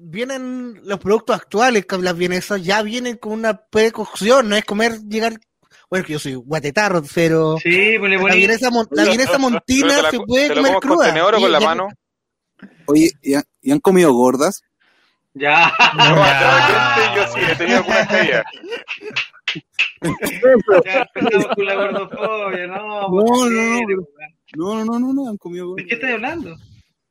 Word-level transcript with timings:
vienen 0.00 0.80
los 0.84 0.98
productos 0.98 1.36
actuales, 1.36 1.86
que 1.86 1.98
las 1.98 2.16
vienesas 2.16 2.62
ya 2.62 2.82
vienen 2.82 3.16
con 3.16 3.32
una 3.32 3.56
precocción, 3.56 4.48
no 4.48 4.56
es 4.56 4.64
comer, 4.64 5.00
llegar. 5.08 5.38
Bueno, 5.90 6.04
que 6.04 6.12
yo 6.14 6.18
soy 6.18 6.34
guatetarro, 6.34 7.02
pero 7.14 7.56
Sí, 7.62 7.96
pues 7.98 8.10
le 8.10 8.18
la 8.18 8.34
vienesa, 8.34 8.70
mon- 8.70 8.86
la 8.90 9.04
vienesa 9.04 9.38
montina 9.38 10.02
la, 10.02 10.10
se 10.10 10.18
puede 10.20 10.54
comer 10.54 10.72
con 10.72 10.80
cruda. 10.80 11.30
con 11.30 11.40
Y 11.40 11.48
la 11.48 11.58
ya- 11.60 11.66
mano. 11.66 11.88
Oye, 12.86 13.10
¿y 13.22 13.34
han, 13.34 13.44
y 13.62 13.70
han 13.72 13.78
comido 13.80 14.12
gordas? 14.12 14.62
Ya. 15.34 15.72
No, 15.96 16.04
Ya. 16.16 16.96
de 17.14 17.16
yo 17.16 17.26
sí 17.32 17.40
he 17.52 17.56
tenido 17.56 17.78
alguna 17.78 18.06
caída. 18.06 18.44
Ya 20.84 21.08
empezamos 21.14 21.46
con 21.56 21.64
la 21.66 21.74
gordofobia, 21.74 22.66
no. 22.66 23.00
No, 23.02 23.08
¿por 23.08 23.24
no, 23.24 23.50
no? 23.50 23.80
No, 24.56 24.74
no, 24.74 24.84
no, 24.84 24.98
no, 24.98 25.12
no, 25.12 25.28
han 25.28 25.36
comido 25.36 25.64
¿De 25.66 25.70
gordas. 25.70 25.86
qué 25.88 25.94
estás 25.94 26.10
hablando? 26.12 26.56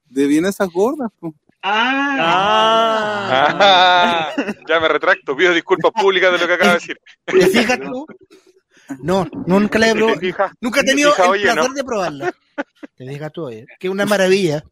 De 0.06 0.28
vienesas 0.28 0.70
gordas, 0.70 1.10
po. 1.20 1.34
Ah, 1.70 3.28
Ah, 3.30 4.34
ya 4.68 4.80
me 4.80 4.88
retracto, 4.88 5.36
pido 5.36 5.54
disculpas 5.54 5.92
públicas 5.92 6.32
de 6.32 6.38
lo 6.38 6.48
que 6.48 6.54
acabo 6.54 6.70
de 6.72 6.76
decir. 6.76 6.98
¿Te 7.26 7.48
fijas 7.48 7.80
tú? 7.80 8.06
No, 9.04 9.28
nunca 9.46 9.78
la 9.80 9.88
he 9.88 9.94
¿Te 9.94 9.96
probado. 9.98 10.20
Nunca 10.62 10.80
he 10.80 10.84
¿Te 10.84 10.90
tenido 10.92 11.12
fijas? 11.12 11.26
el 11.26 11.32
Oye, 11.32 11.44
placer 11.44 11.68
¿no? 11.70 11.74
de 11.74 11.84
probarla. 11.84 12.34
Te 12.96 13.06
fijas 13.08 13.32
tú, 13.34 13.46
oye. 13.48 13.66
Que 13.80 13.88
es 13.88 13.92
una 13.92 14.06
maravilla. 14.06 14.64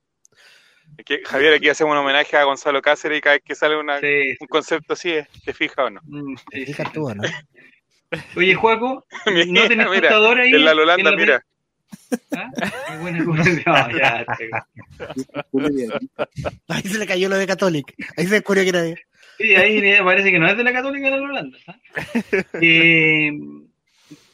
Es 0.98 1.04
que, 1.04 1.21
Javier, 1.26 1.54
aquí 1.55 1.68
hacemos 1.68 1.91
un 1.91 1.98
homenaje 1.98 2.38
a 2.38 2.44
Gonzalo 2.45 2.81
Cáceres 2.81 3.18
y 3.18 3.21
cada 3.21 3.35
vez 3.35 3.43
que 3.46 3.55
sale 3.55 3.77
una- 3.77 3.99
sí. 3.99 4.38
un 4.40 4.48
concepto 4.48 4.93
así, 4.93 5.09
¿eh? 5.12 5.27
¿te 5.43 5.54
fijas 5.54 5.77
o 5.85 5.90
no? 5.90 5.99
Mm, 6.05 6.35
Te 6.49 6.59
sí. 6.59 6.66
fijas 6.68 6.93
tú, 6.93 7.13
¿no? 7.13 7.23
Oye, 8.38 8.55
Juaco, 8.55 9.05
¿no 9.48 9.68
tenés 9.68 9.90
mira, 9.90 10.02
tostador 10.09 10.40
ahí? 10.40 10.54
En 10.54 10.63
la 10.63 10.71
en 10.71 10.80
Holanda, 10.80 11.12
la- 11.12 11.18
mira. 11.18 11.46
¿Ah? 12.35 12.52
Qué 12.90 12.98
buena 12.98 13.26
cosa. 13.26 13.44
No, 13.66 13.98
ya, 13.98 14.26
te- 14.38 14.49
Ahí 16.68 16.81
se 16.84 16.98
le 16.98 17.05
cayó 17.08 17.30
lo 17.30 17.38
de 17.38 17.48
Catholic. 17.48 17.94
Ahí 18.18 18.26
se 18.26 18.35
descubrió 18.35 18.63
que 18.63 18.70
era 18.70 18.81
de... 18.81 18.95
Sí, 19.38 19.54
ahí 19.55 19.81
parece 20.04 20.31
que 20.31 20.40
no 20.40 20.48
es 20.48 20.55
de 20.58 20.63
la 20.63 20.71
Católica 20.73 21.09
de 21.12 21.18
la 21.18 21.23
Holanda. 21.23 21.58
Eh, 22.62 23.32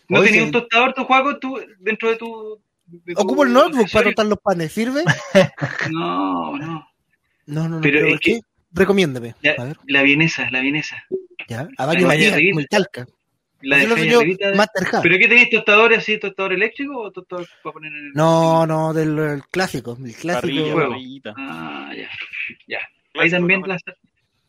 ¿No 0.08 0.20
Oye, 0.20 0.28
tenías 0.30 0.46
un 0.46 0.52
tostador 0.52 0.94
tu 0.94 1.06
Juaco 1.06 1.40
tú, 1.40 1.58
dentro 1.80 2.10
de 2.10 2.18
tu. 2.18 2.62
de 2.86 3.14
tu 3.16 3.22
Ocupo 3.22 3.44
el 3.46 3.54
notebook 3.54 3.90
para 3.90 4.06
tostar 4.06 4.26
los 4.26 4.40
panes. 4.40 4.72
¿Sirve? 4.74 5.04
No, 5.92 6.58
no. 6.58 6.88
No, 7.48 7.64
no, 7.70 7.70
no. 7.78 7.82
Pero 7.82 8.00
Pero, 8.02 8.08
es 8.16 8.20
que- 8.20 8.32
¿qué? 8.34 8.40
Recomiéndame. 8.74 9.36
La, 9.42 9.52
A 9.58 9.64
ver, 9.66 9.78
la 9.88 10.02
vienesa, 10.04 10.50
la 10.52 10.60
vienesa. 10.62 11.04
ya. 11.48 11.68
A 11.78 11.86
varios 11.86 12.12
días, 12.14 12.34
como 12.52 12.60
el 12.60 12.68
talca. 12.68 13.06
La 13.64 13.84
lo 13.84 13.96
de- 13.96 14.18
Hub. 14.18 15.02
¿Pero 15.04 15.18
qué 15.18 15.28
tenéis 15.28 15.50
tostador 15.50 15.94
así, 15.94 16.18
tostador 16.20 16.54
eléctrico 16.54 16.98
o 17.00 17.12
tostador 17.12 17.48
para 17.64 17.74
poner 17.74 17.92
en 17.92 17.98
el. 18.08 18.12
No, 18.14 18.66
no, 18.66 18.94
del 18.94 19.18
el 19.20 19.44
clásico. 19.46 19.98
El 20.04 20.14
clásico. 20.16 20.74
Parrilla. 20.76 21.34
Ah, 21.38 21.92
ya. 21.96 22.10
Ya. 22.68 22.80
Ahí 23.20 23.30
también 23.30 23.62
¿no? 23.62 23.68
la, 23.68 23.78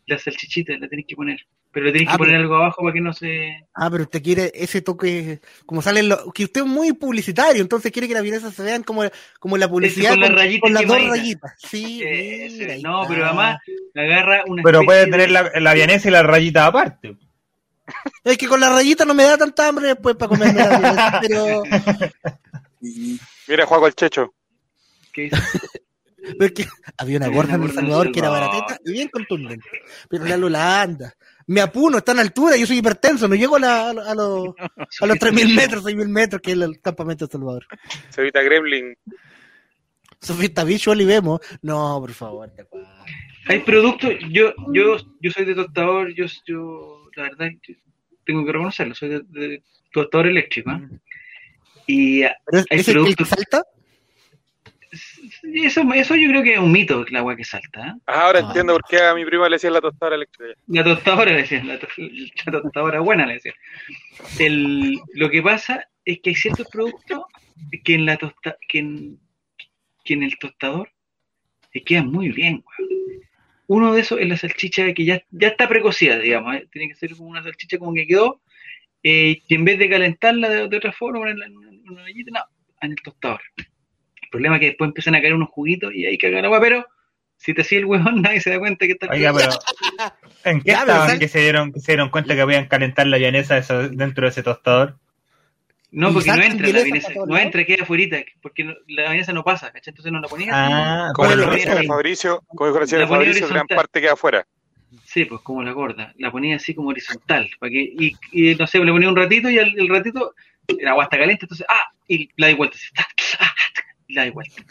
la 0.07 0.19
salchichita 0.19 0.77
la 0.79 0.89
tenéis 0.89 1.07
que 1.09 1.17
poner. 1.17 1.41
Pero 1.73 1.87
le 1.87 1.93
tenéis 1.93 2.11
Ah, 2.11 2.13
que 2.13 2.19
poner 2.19 2.35
pero- 2.35 2.43
algo 2.43 2.55
abajo 2.57 2.83
para 2.83 2.93
que 2.93 3.01
no 3.01 3.13
se. 3.15 3.67
Ah, 3.75 3.89
pero 3.91 4.03
usted 4.05 4.23
quiere 4.23 4.53
ese 4.55 4.83
toque, 4.83 5.41
como 5.65 5.81
salen 5.81 6.09
los, 6.11 6.31
que 6.35 6.45
usted 6.45 6.61
es 6.61 6.67
muy 6.67 6.93
publicitario, 6.93 7.63
entonces 7.63 7.91
quiere 7.91 8.07
que 8.09 8.13
las 8.15 8.23
vienesas 8.23 8.53
se 8.55 8.63
vean 8.63 8.83
como, 8.83 9.05
como 9.41 9.57
la 9.57 9.69
publicidad 9.69 10.11
con 10.11 10.21
las 10.21 10.33
rayitas 10.33 10.61
con 10.61 10.75
las 10.75 10.87
dos 10.87 11.09
rayitas. 11.09 11.53
Sí, 11.59 12.03
Ese, 12.05 12.59
mira, 12.59 12.75
no, 12.83 13.03
está. 13.05 13.15
pero 13.15 13.27
además 13.27 13.59
agarra 13.95 14.45
una. 14.47 14.63
Pero 14.63 14.83
puede 14.85 15.07
de- 15.07 15.11
tener 15.13 15.31
la, 15.31 15.51
la 15.59 15.73
vienesa 15.75 16.09
y 16.09 16.13
la 16.13 16.23
rayita 16.23 16.67
aparte. 16.67 17.17
Es 18.25 18.39
que 18.39 18.47
con 18.49 18.61
la 18.61 18.71
rayita 18.71 19.05
no 19.05 19.15
me 19.15 19.25
da 19.25 19.37
tanta 19.37 19.69
hambre 19.69 19.89
después 19.89 20.15
para 20.17 20.29
comerme 20.29 20.61
la 20.61 21.19
pero, 21.27 21.63
Mira, 23.49 23.67
Juaco 23.67 23.87
el 23.87 23.95
Checho. 23.95 24.33
¿Qué 25.13 25.31
había 26.99 27.17
una 27.19 27.29
gorda 27.29 27.55
en 27.57 27.65
El 27.65 27.73
Salvador 27.73 28.13
que 28.13 28.21
era 28.21 28.29
barateta 28.31 28.79
y 28.85 28.93
bien 28.93 29.09
contundente. 29.09 29.67
Pero 30.09 30.25
la 30.25 30.37
Holanda, 30.37 31.13
me 31.49 31.61
apuno, 31.61 31.99
está 31.99 32.13
en 32.13 32.21
altura, 32.21 32.57
yo 32.57 32.65
soy 32.67 32.79
hipertenso, 32.79 33.27
no 33.27 33.35
llego 33.35 33.57
a, 33.57 33.61
la- 33.61 33.91
a, 33.91 33.93
los- 33.93 34.07
a 34.09 34.15
los, 34.15 34.55
a 35.01 35.07
los 35.07 35.17
3.000 35.19 35.55
metros, 35.57 35.85
6.000 35.85 36.09
metros 36.09 36.41
que 36.41 36.53
es 36.53 36.59
el 36.61 36.81
campamento 36.81 37.27
de 37.27 37.33
Salvador. 37.33 37.67
Cevita 38.11 38.41
Gremlin. 38.43 38.97
Sofista 40.21 40.63
Visual 40.63 41.01
y 41.01 41.05
vemos. 41.05 41.41
No, 41.63 41.99
por 42.01 42.13
favor, 42.13 42.49
te. 42.51 42.69
Hay 43.49 43.59
productos, 43.61 44.13
yo, 44.31 44.53
yo, 44.73 44.97
yo 45.21 45.31
soy 45.33 45.45
de 45.45 45.57
tostador, 45.57 46.15
yo, 46.15 46.27
yo, 46.47 47.02
la 47.17 47.23
verdad, 47.25 47.49
tengo 48.25 48.45
que 48.45 48.53
reconocerlo, 48.53 48.95
soy 48.95 49.09
de, 49.11 49.21
de 49.29 49.63
tostador 49.93 50.27
eléctrico, 50.29 50.71
¿eh? 50.71 50.89
Y 51.87 52.23
ah, 52.23 52.37
¿Pero 52.47 52.59
es, 52.61 52.67
Hay 52.71 52.79
es 52.81 52.89
el, 52.89 52.97
el 52.97 53.05
que 53.05 53.15
productos- 53.15 53.29
salta? 53.29 53.63
eso, 55.55 55.83
eso 55.95 56.17
yo 56.17 56.29
creo 56.29 56.43
que 56.43 56.53
es 56.55 56.59
un 56.59 56.71
mito, 56.71 57.05
la 57.11 57.21
agua 57.21 57.35
que 57.37 57.45
salta, 57.45 57.81
¿eh? 57.89 57.93
Ah, 58.07 58.27
ahora 58.27 58.41
Ah. 58.41 58.47
entiendo 58.47 58.75
por 58.75 58.83
qué 58.89 59.01
a 59.01 59.15
mi 59.15 59.25
prima 59.25 59.49
le 59.49 59.55
decían 59.57 59.73
la 59.73 59.81
tostadora 59.81 60.17
eléctrica. 60.17 60.55
La 60.67 60.85
tostadora, 60.85 61.33
le 61.33 61.39
decían, 61.39 61.67
la, 61.67 61.79
to- 61.79 61.89
la 61.99 62.63
tostadora 62.63 63.01
buena, 63.01 63.27
le 63.27 63.35
decían. 63.35 63.55
El, 64.39 65.01
lo 65.15 65.31
que 65.31 65.43
pasa 65.43 65.89
es 66.05 66.21
que 66.21 66.31
hay 66.31 66.37
ciertos 66.37 66.69
productos 66.69 67.23
que 67.85 67.95
en 67.95 68.05
la 68.07 68.17
tosta, 68.17 68.57
que 68.69 68.79
en, 68.81 69.19
que 70.05 70.15
en 70.15 70.23
el 70.25 70.39
tostador 70.39 70.91
se 71.73 71.83
quedan 71.83 72.09
muy 72.13 72.29
bien. 72.31 72.63
Uno 73.67 73.93
de 73.95 74.01
esos 74.01 74.21
es 74.21 74.29
la 74.29 74.37
salchicha 74.37 74.93
que 74.93 75.05
ya, 75.05 75.23
ya 75.31 75.49
está 75.49 75.69
precocida, 75.69 76.19
digamos, 76.19 76.55
¿eh? 76.57 76.69
tiene 76.71 76.89
que 76.89 76.95
ser 76.95 77.17
como 77.17 77.29
una 77.31 77.43
salchicha 77.43 77.79
como 77.79 77.95
que 77.95 78.07
quedó, 78.07 78.41
eh, 79.03 79.43
y 79.47 79.55
en 79.55 79.65
vez 79.65 79.79
de 79.79 79.89
calentarla 79.89 80.49
de, 80.49 80.69
de 80.69 80.77
otra 80.77 80.93
forma, 80.93 81.21
ponerla 81.21 81.47
en 81.47 81.57
una, 81.57 81.71
en 81.71 81.89
una 81.91 82.03
no, 82.03 82.41
en 82.83 82.91
el 82.91 82.97
tostador. 83.03 83.41
El 83.57 84.29
problema 84.31 84.57
es 84.57 84.61
que 84.61 84.67
después 84.67 84.89
empiezan 84.89 85.15
a 85.15 85.21
caer 85.21 85.35
unos 85.35 85.49
juguitos 85.51 85.95
y 85.95 86.07
ahí 86.07 86.19
cagan 86.19 86.45
agua, 86.45 86.61
pero 86.61 86.87
si 87.37 87.55
te 87.55 87.65
sigue 87.65 87.81
el 87.81 87.87
huevón, 87.87 88.23
nadie 88.23 88.41
se 88.41 88.51
da 88.51 88.59
cuenta 88.59 88.87
que 88.87 88.93
está 88.93 89.09
Oiga, 89.11 89.33
pero. 89.33 89.51
¿En 90.45 90.61
qué 90.61 90.73
Ya, 90.73 90.81
pero 90.81 90.93
estaban 90.93 91.09
sal- 91.11 91.19
que 91.19 91.29
se 91.29 91.41
dieron, 91.41 91.73
que 91.73 91.81
se 91.81 91.93
dieron 91.93 92.11
cuenta 92.11 92.35
que 92.37 92.43
podían 92.43 92.67
calentar 92.67 93.07
la 93.07 93.19
vienesa 93.19 93.59
eso- 93.59 93.89
dentro 93.89 94.25
de 94.25 94.31
ese 94.31 94.43
tostador? 94.43 94.99
No, 95.93 96.13
porque 96.13 96.31
no 96.31 96.43
entra 96.43 96.69
la 96.69 96.83
vienesa 96.83 97.11
no 97.27 97.37
entra, 97.37 97.65
queda 97.65 97.83
afuera, 97.83 98.25
porque 98.41 98.65
no- 98.65 98.73
la 98.89 99.11
vienesa 99.11 99.33
no 99.33 99.45
pasa, 99.45 99.71
¿cachai? 99.71 99.93
Entonces 99.93 100.11
no 100.11 100.21
la 100.21 100.29
ponías. 100.29 100.51
Ah, 100.53 101.13
Como 101.15 101.29
la 101.29 101.37
resto. 101.37 101.59
señora 101.59 101.75
resto. 101.81 101.93
Fabricio, 101.93 102.43
como 102.49 102.73
ponía 102.73 103.47
gran 103.49 103.67
parte 103.67 104.01
queda 104.01 104.13
afuera. 104.15 104.47
Sí, 105.05 105.25
pues 105.27 105.41
como 105.43 105.63
la 105.63 105.73
gorda, 105.73 106.13
la 106.19 106.31
ponía 106.31 106.57
así 106.57 106.75
como 106.75 106.89
horizontal, 106.91 107.49
para 107.59 107.71
que, 107.71 107.81
y, 107.81 108.17
y 108.33 108.55
no 108.55 108.67
sé, 108.67 108.79
le 108.79 108.91
ponía 108.93 109.09
un 109.09 109.17
ratito 109.17 109.49
y 109.51 109.59
al 109.59 109.79
el 109.79 109.89
ratito 109.89 110.35
el 110.67 110.87
agua 110.89 111.05
está 111.05 111.19
caliente, 111.19 111.45
entonces, 111.45 111.67
ah, 111.69 111.85
y 112.09 112.29
la 112.37 112.49
di 112.49 112.55
vuelta, 112.55 112.77
así, 112.77 112.93
ta, 112.95 113.07
ah, 113.41 113.53
y 114.07 114.15
la 114.15 114.25
di 114.25 114.31
vuelta. 114.31 114.63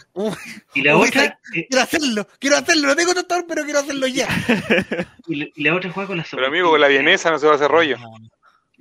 Y 0.75 0.81
la 0.81 0.95
Uy, 0.97 1.07
otra, 1.07 1.25
eh, 1.55 1.65
quiero 1.69 1.83
hacerlo, 1.83 2.27
quiero 2.39 2.57
hacerlo, 2.57 2.87
no 2.87 2.95
tengo 2.95 3.13
tostador, 3.15 3.45
pero 3.47 3.63
quiero 3.63 3.79
hacerlo 3.79 4.05
ya. 4.07 4.27
y, 5.27 5.35
la- 5.35 5.47
y 5.55 5.63
la 5.63 5.75
otra 5.75 5.91
juega 5.91 6.07
con 6.07 6.17
la 6.17 6.23
sopa. 6.23 6.37
Pero 6.37 6.47
amigo, 6.47 6.69
con 6.69 6.81
la 6.81 6.87
vienesa 6.87 7.29
no 7.31 7.37
se 7.39 7.45
va 7.47 7.53
a 7.53 7.55
hacer 7.55 7.69
rollo. 7.69 7.97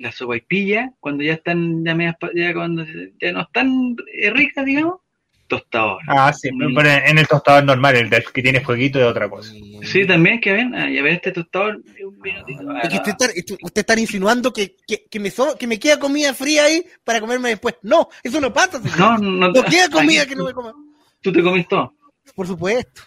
La 0.00 0.10
sopa 0.12 0.36
y 0.36 0.40
pilla, 0.40 0.92
cuando 0.98 1.22
ya 1.22 1.34
están, 1.34 1.84
ya, 1.84 1.94
medias 1.94 2.16
ya 2.34 2.54
cuando 2.54 2.84
ya 3.20 3.32
no 3.32 3.42
están 3.42 3.96
eh, 4.12 4.30
ricas, 4.30 4.64
digamos, 4.64 5.00
tostador. 5.46 6.00
Ah, 6.08 6.32
sí, 6.32 6.48
Mm. 6.52 6.74
pero 6.74 6.88
en 6.88 7.18
el 7.18 7.28
tostador 7.28 7.64
normal, 7.64 7.96
el 7.96 8.08
del 8.08 8.24
que 8.32 8.40
tiene 8.42 8.60
fueguito 8.60 8.98
es 8.98 9.04
otra 9.04 9.28
cosa. 9.28 9.52
Sí, 9.82 10.06
también, 10.06 10.40
que 10.40 10.52
ven, 10.52 10.74
ah, 10.74 10.88
ya 10.88 11.02
ven 11.02 11.16
este 11.16 11.32
tostador, 11.32 11.76
un 12.06 12.18
minutito. 12.20 12.62
Es 12.82 12.88
que 12.88 12.96
usted 12.96 13.12
está, 13.34 13.54
usted 13.62 13.80
está 13.80 14.00
insinuando 14.00 14.52
que, 14.52 14.76
que, 14.86 15.04
que 15.10 15.20
me 15.20 15.30
so- 15.30 15.56
que 15.58 15.66
me 15.66 15.78
queda 15.78 15.98
comida 15.98 16.32
fría 16.32 16.64
ahí 16.64 16.82
para 17.04 17.20
comerme 17.20 17.50
después. 17.50 17.74
No, 17.82 18.08
eso 18.22 18.40
no 18.40 18.52
pasa. 18.52 18.80
señor. 18.80 18.98
No, 18.98 19.18
no, 19.18 19.48
No 19.52 19.64
queda 19.64 19.88
comida 19.90 20.22
aquí 20.22 20.30
que 20.30 20.36
no 20.36 20.44
me 20.46 20.52
coma. 20.54 20.72
Tú 21.20 21.30
te 21.32 21.42
comís 21.42 21.68
todo. 21.68 21.92
Por 22.34 22.46
supuesto. 22.46 23.02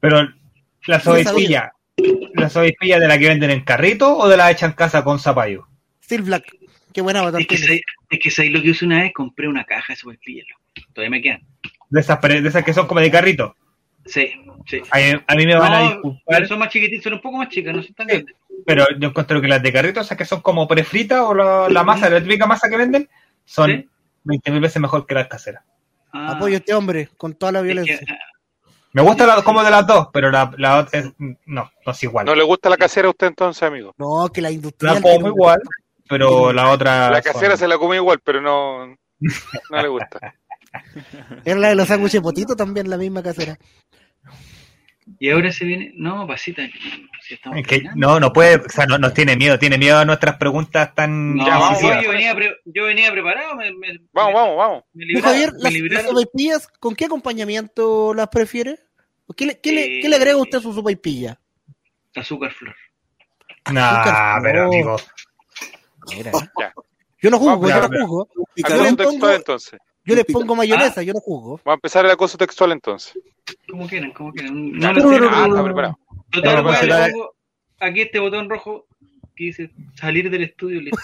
Pero 0.00 0.26
la 0.86 1.00
sopaipilla, 1.00 1.72
¿la 2.34 2.48
sopaipilla 2.48 2.98
de 2.98 3.08
la 3.08 3.18
que 3.18 3.28
venden 3.28 3.50
en 3.50 3.60
carrito 3.64 4.16
o 4.16 4.26
de 4.28 4.36
la 4.38 4.50
hecha 4.50 4.64
en 4.66 4.72
casa 4.72 5.04
con 5.04 5.18
zapallo? 5.18 5.66
Still 6.10 6.22
Black. 6.22 6.44
Qué 6.92 7.02
buena 7.02 7.22
batalla. 7.22 7.46
Es 7.48 7.66
que, 7.66 7.80
es 8.10 8.36
que 8.36 8.50
lo 8.50 8.60
que 8.60 8.68
hice 8.70 8.84
una 8.84 9.02
vez, 9.02 9.12
compré 9.14 9.46
una 9.46 9.64
caja 9.64 9.94
de 9.94 10.02
loco. 10.02 10.60
Todavía 10.92 11.10
me 11.10 11.22
quedan. 11.22 11.40
De 11.88 12.00
esas, 12.00 12.20
de 12.20 12.48
esas 12.48 12.64
que 12.64 12.74
son 12.74 12.88
como 12.88 12.98
de 13.00 13.10
carrito. 13.12 13.54
Sí, 14.06 14.32
sí. 14.66 14.80
A, 14.90 15.32
a 15.32 15.36
mí 15.36 15.46
me 15.46 15.54
van 15.54 15.72
a 15.72 15.80
No, 15.82 15.88
disculpar, 15.90 16.22
pero 16.26 16.48
son 16.48 16.58
más 16.58 16.70
chiquititas, 16.70 17.04
son 17.04 17.12
un 17.14 17.20
poco 17.20 17.36
más 17.36 17.48
chicas, 17.48 17.76
no 17.76 17.82
son 17.82 17.94
tan 17.94 18.08
Sí. 18.08 18.14
grandes. 18.16 18.36
pero 18.66 18.86
yo 18.98 19.08
encuentro 19.08 19.40
que 19.40 19.46
las 19.46 19.62
de 19.62 19.72
carrito, 19.72 20.00
esas 20.00 20.18
que 20.18 20.24
son 20.24 20.40
como 20.40 20.66
prefritas 20.66 21.20
o 21.20 21.32
la, 21.34 21.68
la 21.68 21.84
masa, 21.84 22.10
la 22.10 22.20
típica 22.20 22.46
masa 22.46 22.68
que 22.68 22.76
venden, 22.76 23.08
son 23.44 23.70
Sí. 23.70 23.88
20.000 24.24 24.60
veces 24.60 24.82
mejor 24.82 25.06
que 25.06 25.14
las 25.14 25.28
caseras. 25.28 25.62
Ah, 26.12 26.32
Apoyo 26.32 26.54
a 26.56 26.58
este 26.58 26.74
hombre 26.74 27.08
con 27.16 27.34
toda 27.34 27.52
la 27.52 27.60
es 27.60 27.62
que, 27.66 27.72
violencia. 27.72 28.00
ah, 28.10 28.72
Me 28.92 29.02
gusta 29.02 29.26
la, 29.26 29.42
como 29.42 29.62
de 29.62 29.70
las 29.70 29.86
dos, 29.86 30.08
pero 30.12 30.30
la, 30.32 30.50
la 30.58 30.78
otra 30.78 30.98
es, 31.00 31.12
no, 31.18 31.70
no 31.86 31.92
es 31.92 32.02
igual. 32.02 32.26
¿No 32.26 32.34
le 32.34 32.42
gusta 32.42 32.68
la 32.68 32.76
casera 32.76 33.06
a 33.06 33.10
usted 33.10 33.28
entonces, 33.28 33.62
amigo? 33.62 33.94
No, 33.98 34.28
que 34.32 34.40
la 34.42 34.50
industrial. 34.50 34.96
la 34.96 35.00
como 35.02 35.28
igual, 35.28 35.60
pero 36.10 36.52
la 36.52 36.70
otra... 36.70 37.10
La 37.10 37.22
casera 37.22 37.50
son- 37.52 37.58
se 37.60 37.68
la 37.68 37.78
come 37.78 37.96
igual, 37.96 38.20
pero 38.22 38.42
no, 38.42 38.86
no 38.86 39.82
le 39.82 39.88
gusta. 39.88 40.34
Era 41.44 41.58
la 41.58 41.68
de 41.68 41.74
los 41.76 41.88
sándwiches 41.88 42.20
potito 42.20 42.54
también, 42.54 42.90
la 42.90 42.96
misma 42.98 43.22
casera. 43.22 43.58
y 45.18 45.30
ahora 45.30 45.50
se 45.52 45.64
viene. 45.64 45.92
No, 45.96 46.26
pasita. 46.26 46.62
Si 47.22 47.34
Es 47.54 47.66
que 47.66 47.82
no, 47.96 48.20
no 48.20 48.32
puede, 48.32 48.56
o 48.56 48.68
sea, 48.68 48.86
no, 48.86 48.98
nos 48.98 49.12
tiene 49.14 49.36
miedo, 49.36 49.58
tiene 49.58 49.78
miedo 49.78 49.98
a 49.98 50.04
nuestras 50.04 50.36
preguntas 50.36 50.94
tan 50.94 51.36
No, 51.36 51.46
Ya, 51.46 51.58
vamos, 51.58 51.80
yo, 51.82 52.10
venía 52.10 52.34
pre- 52.34 52.56
yo 52.64 52.84
venía 52.84 53.10
preparado. 53.12 53.56
Me, 53.56 53.72
me- 53.72 54.00
Vamos, 54.12 54.34
vamos, 54.34 54.56
vamos. 54.56 54.84
Me 54.92 55.04
¿Tú, 55.04 55.08
libraron, 55.08 55.30
Javier, 55.32 55.52
me 55.54 55.88
las, 55.88 55.92
las 55.92 56.04
sopaipillas, 56.06 56.68
con 56.78 56.94
qué 56.94 57.04
acompañamiento 57.06 58.14
las 58.14 58.28
prefiere? 58.28 58.78
¿O 59.26 59.32
¿Qué 59.34 59.46
le, 59.46 59.60
qué 59.60 59.72
le, 59.72 59.98
Eh, 59.98 60.00
qué 60.02 60.08
le 60.08 60.16
agrega 60.16 60.36
usted 60.38 60.58
a 60.58 60.60
su 60.62 60.72
sopaipilla? 60.72 61.38
azúcar 62.16 62.52
flor. 62.52 62.74
Nah, 63.72 64.40
pero 64.42 64.62
no. 64.62 64.68
amigo. 64.68 64.96
Mira. 66.08 66.32
Ya. 66.60 66.72
Yo 67.22 67.30
no 67.30 67.38
juzgo, 67.38 67.68
yo 67.68 67.88
no 67.88 68.06
juzgo. 68.06 68.28
Pongo- 68.56 68.96
textual 68.96 69.34
entonces. 69.34 69.78
Yo 70.04 70.14
les 70.14 70.24
pongo 70.24 70.56
mayonesa, 70.56 71.02
yo 71.02 71.12
no 71.12 71.20
juzgo. 71.20 71.60
Vamos 71.64 71.66
a 71.66 71.74
empezar 71.74 72.04
el 72.06 72.10
acoso 72.10 72.38
textual 72.38 72.72
entonces. 72.72 73.18
Como 73.68 73.86
quieran, 73.86 74.12
como 74.12 74.32
quieran. 74.32 74.72
No 74.72 74.88
ah, 74.88 74.92
está 75.46 75.64
preparado. 75.64 75.98
Total, 76.30 76.64
le 76.64 76.70
hacer- 76.70 77.12
pongo 77.12 77.34
aquí 77.80 78.00
este 78.02 78.18
botón 78.18 78.48
rojo 78.48 78.86
que 79.36 79.44
dice 79.44 79.70
salir 79.94 80.30
del 80.30 80.44
estudio. 80.44 80.80
Listo. 80.80 80.98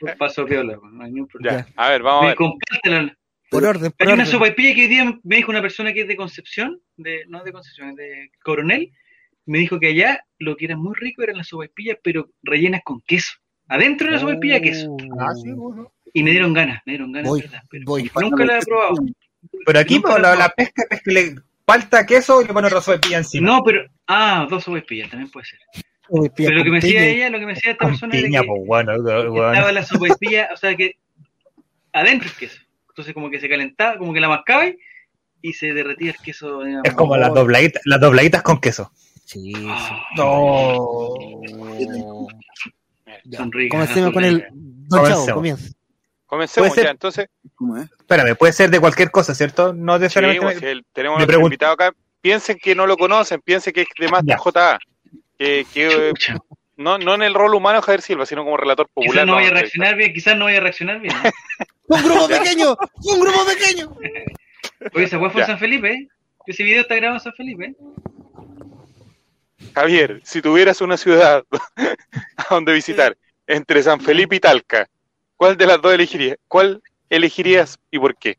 No, 0.00 0.14
paso 0.18 0.46
no 0.46 1.04
hay 1.04 1.10
ningún 1.12 1.28
problema. 1.28 1.58
Ya. 1.58 1.72
A 1.76 1.88
ver, 1.90 2.02
vamos 2.02 2.24
a 2.24 2.26
ver. 2.28 3.16
Por 3.50 3.64
orden, 3.64 3.90
por 3.90 4.06
Hay 4.06 4.14
una 4.14 4.22
orden. 4.22 4.32
sopaipilla 4.32 4.74
que 4.74 4.82
hoy 4.82 4.88
día 4.88 5.18
me 5.24 5.36
dijo 5.36 5.50
una 5.50 5.60
persona 5.60 5.92
que 5.92 6.02
es 6.02 6.08
de 6.08 6.16
Concepción, 6.16 6.80
de, 6.96 7.24
no 7.26 7.42
de 7.42 7.52
Concepción, 7.52 7.90
es 7.90 7.96
de 7.96 8.30
Coronel, 8.44 8.92
me 9.46 9.58
dijo 9.58 9.78
que 9.80 9.88
allá 9.88 10.24
lo 10.38 10.56
que 10.56 10.66
era 10.66 10.76
muy 10.76 10.94
rico 10.94 11.22
eran 11.22 11.36
las 11.38 11.48
sopaipillas, 11.48 11.98
pero 12.02 12.28
rellenas 12.42 12.82
con 12.84 13.00
queso. 13.00 13.32
Adentro 13.68 14.06
de 14.08 14.14
la 14.14 14.18
sopaipilla, 14.20 14.60
queso. 14.60 14.96
Ah, 15.18 15.28
sí, 15.42 15.50
bueno. 15.52 15.92
Y 16.12 16.22
me 16.22 16.30
dieron 16.32 16.52
ganas, 16.52 16.82
me 16.86 16.92
dieron 16.92 17.12
ganas, 17.12 17.28
Voy, 17.28 17.40
¿verdad? 17.42 17.62
Pero 17.70 17.84
voy. 17.86 18.10
nunca 18.20 18.44
la 18.44 18.58
he 18.58 18.62
probado. 18.62 18.94
Pero 19.64 19.78
aquí 19.78 20.00
pues, 20.00 20.20
la, 20.20 20.48
pesca 20.56 20.82
es 20.90 21.02
que 21.02 21.10
le 21.12 21.34
falta 21.64 22.04
queso 22.04 22.42
y 22.42 22.46
le 22.46 22.52
pone 22.52 22.66
otra 22.66 22.80
sopaipilla 22.80 23.18
encima. 23.18 23.46
No, 23.46 23.62
pero. 23.62 23.84
Ah, 24.06 24.46
dos 24.50 24.64
sopaipillas, 24.64 25.08
también 25.08 25.30
puede 25.30 25.46
ser. 25.46 25.60
Uy, 26.08 26.28
Pero 26.34 26.50
lo 26.56 26.64
que 26.64 26.70
me 26.70 26.80
decía 26.80 27.04
ella, 27.04 27.30
lo 27.30 27.38
que 27.38 27.46
me 27.46 27.54
decía 27.54 27.70
esta 27.70 27.86
persona 27.86 28.16
era 28.18 28.28
que 28.28 28.46
pues 28.48 28.66
bueno, 28.66 28.92
bueno. 29.00 29.52
estaba 29.52 29.70
la 29.70 29.84
sopaipilla, 29.84 30.48
o 30.52 30.56
sea 30.56 30.74
que 30.74 30.96
adentro 31.92 32.28
el 32.28 32.34
queso. 32.34 32.60
Entonces 32.88 33.14
como 33.14 33.30
que 33.30 33.38
se 33.38 33.48
calentaba, 33.48 33.96
como 33.96 34.12
que 34.12 34.18
la 34.20 34.28
mascaba 34.28 34.66
y- 34.66 34.76
y 35.42 35.52
se 35.52 35.72
derretía 35.72 36.10
el 36.10 36.16
queso. 36.16 36.64
digamos. 36.64 36.84
Es 36.84 36.94
como 36.94 37.16
las 37.16 37.32
dobladitas, 37.32 37.80
las 37.84 38.00
dobladitas 38.00 38.42
con 38.42 38.60
queso. 38.60 38.90
Sí, 39.30 39.52
sí. 39.54 39.66
Ah, 39.68 40.02
No. 40.16 41.14
Ya. 43.24 43.38
Comencemos 43.70 44.12
con 44.12 44.24
el. 44.24 44.44
Don 44.52 45.06
Chavo, 45.06 45.34
comienza. 45.34 45.70
Comencemos 46.26 46.68
Puede 46.70 46.74
ser- 46.80 46.84
ya, 46.86 46.90
entonces. 46.90 47.26
¿Cómo 47.54 47.76
es? 47.76 47.84
Espérame, 47.98 48.34
puede 48.36 48.52
ser 48.52 48.70
de 48.70 48.80
cualquier 48.80 49.10
cosa, 49.10 49.34
¿cierto? 49.34 49.72
No 49.72 49.96
Sí, 49.96 50.02
necesariamente. 50.02 50.44
pues, 50.44 50.58
si 50.58 50.82
tenemos 50.92 51.24
pregunto- 51.24 51.46
invitado 51.46 51.72
acá. 51.74 51.92
Piensen 52.20 52.58
que 52.58 52.74
no 52.74 52.86
lo 52.86 52.96
conocen, 52.96 53.40
piensen 53.40 53.72
que 53.72 53.82
es 53.82 53.88
de 53.98 54.08
más 54.08 54.22
Ya. 54.24 54.36
JA. 54.36 54.78
Que, 55.38 55.64
que, 55.72 56.08
eh, 56.10 56.12
no, 56.76 56.98
no 56.98 57.14
en 57.14 57.22
el 57.22 57.34
rol 57.34 57.54
humano 57.54 57.80
Javier 57.82 58.02
Silva, 58.02 58.26
sino 58.26 58.44
como 58.44 58.56
relator 58.56 58.88
popular. 58.92 59.12
Quizás 59.14 59.26
no 59.26 59.34
vaya 59.36 59.48
a 59.48 59.52
reaccionar 59.52 59.96
bien, 59.96 60.12
quizás 60.12 60.36
no 60.36 60.44
vaya 60.46 60.58
a 60.58 60.60
reaccionar 60.60 61.00
bien. 61.00 61.14
¡Un 61.88 62.02
grupo 62.02 62.28
pequeño! 62.28 62.76
¡Un 63.04 63.20
grupo 63.20 63.38
pequeño! 63.46 63.96
Oye, 64.94 65.04
esa 65.04 65.18
fue 65.18 65.28
en 65.28 65.34
Ya. 65.38 65.46
San 65.46 65.58
Felipe, 65.58 65.92
¿eh? 65.92 66.08
Ese 66.46 66.62
video 66.62 66.82
está 66.82 66.94
grabado 66.96 67.18
en 67.18 67.22
San 67.24 67.32
Felipe, 67.34 67.64
¿eh? 67.66 67.74
Javier, 69.74 70.20
si 70.24 70.42
tuvieras 70.42 70.80
una 70.80 70.96
ciudad 70.96 71.44
a 72.36 72.46
donde 72.50 72.72
visitar 72.72 73.16
entre 73.46 73.82
San 73.82 74.00
Felipe 74.00 74.36
y 74.36 74.40
Talca, 74.40 74.88
¿cuál 75.36 75.56
de 75.56 75.66
las 75.66 75.80
dos 75.80 75.94
elegirías? 75.94 76.38
¿Cuál 76.48 76.82
elegirías 77.08 77.78
y 77.90 77.98
por 77.98 78.16
qué? 78.16 78.38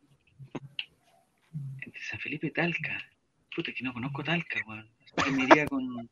Entre 1.81 2.01
San 2.01 2.19
Felipe 2.19 2.48
y 2.48 2.51
Talca. 2.51 2.98
Puta, 3.56 3.72
que 3.74 3.83
no 3.83 3.94
conozco 3.94 4.24
Talca, 4.24 4.60
weón. 4.68 4.89
Me 5.36 5.44
iría 5.44 5.66
con. 5.66 6.10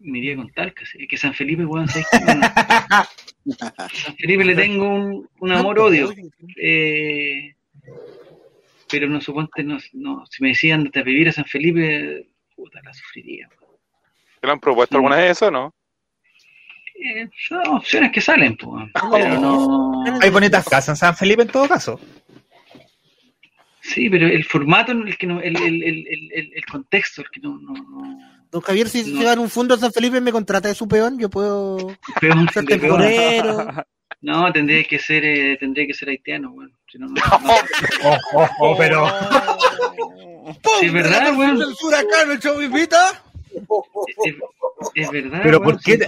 Me 0.00 0.18
iría 0.18 0.36
con 0.36 0.50
Talca. 0.52 0.82
Es 0.82 1.08
que 1.08 1.16
San 1.16 1.34
Felipe, 1.34 1.64
weón, 1.64 1.88
¿sabes 1.88 2.06
qué? 2.10 2.18
San 2.18 4.16
Felipe 4.16 4.44
le 4.44 4.54
tengo 4.54 4.88
un, 4.88 5.28
un 5.38 5.52
amor-odio. 5.52 6.12
Eh, 6.56 7.54
pero 8.90 9.08
no 9.08 9.20
suponte, 9.20 9.62
no, 9.62 9.78
no, 9.92 10.24
si 10.26 10.42
me 10.42 10.50
decían 10.50 10.90
a 10.94 11.02
vivir 11.02 11.28
a 11.28 11.32
San 11.32 11.46
Felipe, 11.46 12.28
puta, 12.54 12.80
la 12.82 12.92
sufriría. 12.92 13.48
¿Te 14.44 14.46
lo 14.48 14.52
han 14.52 14.60
propuesto 14.60 14.96
alguna 14.98 15.16
vez 15.16 15.30
eso 15.30 15.50
no? 15.50 15.74
Eh, 17.02 17.26
son 17.48 17.66
opciones 17.68 18.12
que 18.12 18.20
salen, 18.20 18.54
pues. 18.58 18.90
Pero 19.10 19.40
no. 19.40 20.04
Hay 20.20 20.28
bonitas 20.28 20.66
casas 20.66 20.90
en 20.90 20.96
San 20.96 21.16
Felipe 21.16 21.40
en 21.40 21.48
todo 21.48 21.66
caso. 21.66 21.98
Sí, 23.80 24.10
pero 24.10 24.26
el 24.26 24.44
formato, 24.44 24.92
el 24.92 25.16
que 25.16 25.26
no, 25.26 25.40
el, 25.40 25.56
el, 25.56 25.82
el, 25.82 26.06
el, 26.06 26.30
el- 26.34 26.52
el 26.56 26.66
contexto, 26.66 27.22
el 27.22 27.30
que 27.30 27.40
no, 27.40 27.56
no, 27.58 27.72
no. 27.72 28.18
Don 28.50 28.60
Javier, 28.60 28.90
si 28.90 29.14
No. 29.14 29.32
en 29.32 29.38
un 29.38 29.48
fondo 29.48 29.76
a 29.76 29.78
San 29.78 29.94
Felipe 29.94 30.20
me 30.20 30.30
contrata 30.30 30.68
de 30.68 30.74
su 30.74 30.86
peón, 30.86 31.18
yo 31.18 31.30
puedo 31.30 31.78
Peón, 32.20 32.46
ser 32.52 32.64
de 32.64 32.76
temporero. 32.78 33.66
No, 34.20 34.50
tendría 34.52 34.84
que 34.84 34.98
ser, 34.98 35.24
eh, 35.24 35.56
tendría 35.58 35.86
que 35.86 35.92
ser 35.94 36.08
haitiano, 36.10 36.50
weón. 36.52 36.72
Si 36.90 36.98
no, 36.98 37.06
no, 37.08 37.14
no. 37.42 37.54
Oh, 38.04 38.18
oh, 38.34 38.48
oh, 38.60 38.76
pero. 38.76 39.06
Sí, 40.80 40.88
¿verdad, 40.90 41.34
weón? 41.34 41.62
huracán, 41.82 42.30
el 42.30 42.40
chavo 42.40 42.60
invita. 42.62 43.22
Es, 43.56 43.64
es 44.94 45.10
verdad. 45.10 45.40
Pero 45.42 45.62
¿por 45.62 45.80
qué 45.80 45.98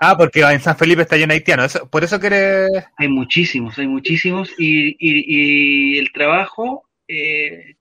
Ah, 0.00 0.16
porque 0.16 0.40
en 0.40 0.60
San 0.60 0.76
Felipe 0.76 1.02
está 1.02 1.16
lleno 1.16 1.32
de 1.32 1.38
haitianos. 1.38 1.74
Eso- 1.74 1.88
por 1.88 2.04
eso 2.04 2.18
quiere. 2.20 2.68
hay 2.96 3.08
muchísimos, 3.08 3.78
hay 3.78 3.86
muchísimos. 3.86 4.50
Y, 4.58 4.88
y, 4.98 5.94
y 5.94 5.98
el 5.98 6.12
trabajo 6.12 6.84
eh, 7.06 7.76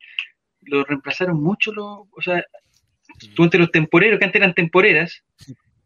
lo 0.62 0.83
reemplazaron 0.83 1.42
mucho, 1.42 1.71
los, 1.74 1.86
o 2.12 2.21
sea, 2.21 2.44
tú 3.36 3.44
entre 3.44 3.59
los 3.59 3.71
temporeros, 3.71 4.19
que 4.19 4.25
antes 4.25 4.39
eran 4.42 4.54
temporeras. 4.54 5.24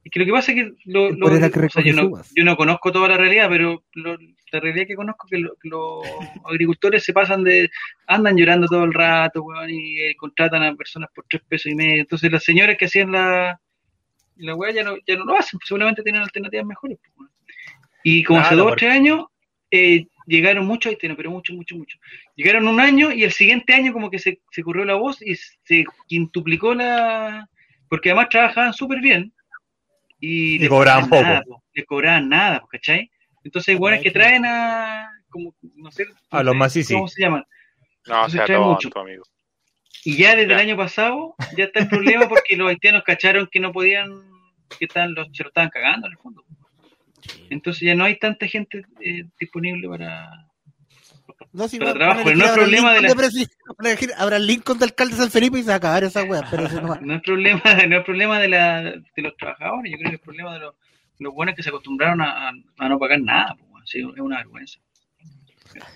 Y 0.04 0.10
que 0.10 0.20
lo 0.20 0.26
que 0.26 0.32
pasa 0.32 0.52
es 0.52 0.56
que 0.58 0.74
lo, 0.86 1.04
lo- 1.04 1.10
Temporera 1.10 1.50
que 1.52 1.60
o 1.60 1.70
sea, 1.70 1.84
yo, 1.84 1.94
no, 1.94 2.10
yo 2.36 2.44
no 2.44 2.56
conozco 2.58 2.92
toda 2.92 3.08
la 3.08 3.18
realidad, 3.18 3.48
pero 3.50 3.84
lo- 3.94 4.18
la 4.52 4.60
realidad 4.60 4.88
que 4.88 4.96
conozco 4.96 5.28
es 5.28 5.32
que 5.32 5.38
lo- 5.38 5.56
los 5.64 6.02
agricultores 6.50 7.04
se 7.04 7.14
pasan 7.14 7.44
de, 7.44 7.70
andan 8.08 8.36
llorando 8.36 8.68
todo 8.68 8.84
el 8.84 8.94
rato, 8.94 9.44
weón, 9.44 9.70
y 9.70 10.00
eh, 10.02 10.16
contratan 10.16 10.64
a 10.64 10.76
personas 10.76 11.10
por 11.14 11.26
tres 11.30 11.44
pesos 11.48 11.72
y 11.72 11.76
medio. 11.76 12.02
Entonces 12.02 12.32
las 12.32 12.44
señoras 12.44 12.78
que 12.78 12.86
hacían 12.86 13.12
la, 13.12 13.60
la 14.38 14.56
weá 14.56 14.72
ya 14.72 14.84
no, 14.84 14.96
ya 15.06 15.16
no 15.18 15.26
lo 15.26 15.38
hacen, 15.38 15.60
pues, 15.60 15.68
seguramente 15.68 16.02
tienen 16.04 16.22
alternativas 16.24 16.66
mejores. 16.66 16.98
pues, 17.02 17.14
weón. 17.18 17.32
Y 18.04 18.24
como 18.24 18.40
hace 18.40 18.56
dos 18.56 18.66
o 18.66 18.76
tres 18.78 18.92
años, 18.92 19.26
eh, 19.70 20.08
llegaron 20.26 20.66
muchos 20.66 20.90
haitianos, 20.90 21.16
pero 21.16 21.30
mucho, 21.30 21.54
mucho, 21.54 21.76
mucho. 21.76 22.00
Llegaron 22.36 22.68
un 22.68 22.80
año 22.80 23.12
y 23.12 23.24
el 23.24 23.32
siguiente 23.32 23.74
año 23.76 23.94
como 23.94 24.10
que 24.10 24.18
se, 24.18 24.42
se 24.52 24.64
corrió 24.64 24.84
la 24.84 24.96
voz 24.96 25.22
y 25.22 25.36
se 25.36 25.86
quintuplicó 26.08 26.74
la... 26.74 27.48
Porque 27.88 28.10
además 28.10 28.30
trabajaban 28.30 28.74
súper 28.74 29.00
bien. 29.02 29.32
Y, 30.22 30.56
Y 30.56 30.70
nada, 30.70 31.44
poco. 31.44 31.58
po, 31.58 31.64
les 31.74 31.86
cobraban 31.86 32.30
nada, 32.30 32.62
po, 32.62 32.68
¿cachai? 32.68 33.12
Entonces, 33.44 33.78
bueno, 33.78 33.98
es 33.98 34.04
que 34.04 34.12
traen 34.12 34.46
a... 34.46 35.10
Como, 35.30 35.54
no 35.76 35.92
sé, 35.92 36.06
A 36.30 36.38
no 36.38 36.44
los 36.44 36.56
Masisi. 36.56 36.94
¿Cómo 36.94 37.08
se 37.08 37.22
llaman? 37.24 37.44
No, 38.06 38.24
o 38.26 38.30
sea, 38.30 38.46
todo, 38.46 38.74
mucho. 38.74 38.90
amigo. 39.00 39.24
Y 40.04 40.18
ya 40.18 40.36
desde 40.36 40.48
Ya. 40.50 40.56
el 40.56 40.60
año 40.62 40.78
pasado 40.78 41.36
ya 41.58 41.66
está 41.66 41.80
el 41.82 41.90
problema 41.90 42.28
porque 42.30 42.56
los 42.56 42.70
haitianos 42.70 43.04
cacharon 43.04 43.48
que 43.52 43.60
no 43.60 43.72
podían, 43.72 44.10
que 44.80 44.86
estaban, 44.86 45.14
los, 45.16 45.28
se 45.34 45.44
lo 45.44 45.50
estaban 45.50 45.70
cagando 45.70 46.08
en 46.08 46.14
el 46.14 46.20
fondo. 46.20 46.44
Entonces 47.50 47.82
ya 47.82 47.96
no 47.96 48.04
hay 48.04 48.18
tanta 48.18 48.48
gente 48.48 48.84
eh, 49.00 49.26
disponible 49.40 49.88
para... 49.90 50.30
No, 51.54 51.68
si 51.68 51.78
Para 51.80 51.92
van- 51.92 51.98
trabajo, 52.00 52.22
pero 52.24 52.38
no 52.38 52.46
es 52.46 52.52
problema 52.52 52.94
de 52.94 53.02
Lincoln 53.02 53.20
presi- 53.20 53.50
van 53.78 53.86
a 53.86 53.90
elegir 53.90 54.14
a 54.14 54.22
Abraham 54.24 54.42
Lincoln 54.44 54.80
de 54.80 54.86
alcalde 54.86 55.16
de 55.16 55.22
San 55.22 55.32
Felipe 55.32 55.60
y 55.60 55.62
se 55.64 55.68
va 55.68 55.74
a 55.74 55.78
acabar 55.78 56.04
esa 56.04 56.24
wea, 56.24 56.44
pero 56.50 56.66
eso 56.66 56.82
no 56.82 56.88
va. 56.90 57.00
No 57.02 57.16
es 57.16 57.22
problema, 57.22 57.62
no 57.90 57.98
es 57.98 58.06
problema 58.06 58.40
de, 58.40 58.48
la, 58.48 58.82
de 58.82 59.04
los 59.22 59.36
trabajadores, 59.38 59.92
yo 59.92 59.98
creo 59.98 60.10
que 60.12 60.16
es 60.16 60.22
problema 60.22 60.54
de 60.54 60.60
los, 60.60 60.76
los 61.20 61.34
buenos 61.34 61.56
que 61.56 61.64
se 61.64 61.70
acostumbraron 61.70 62.22
a, 62.22 62.50
a- 62.50 62.90
no 62.90 63.00
pagar 63.00 63.20
nada, 63.22 63.56
pues. 63.56 63.70
Sí, 63.90 64.00
es 64.00 64.20
una 64.22 64.38
vergüenza. 64.38 64.80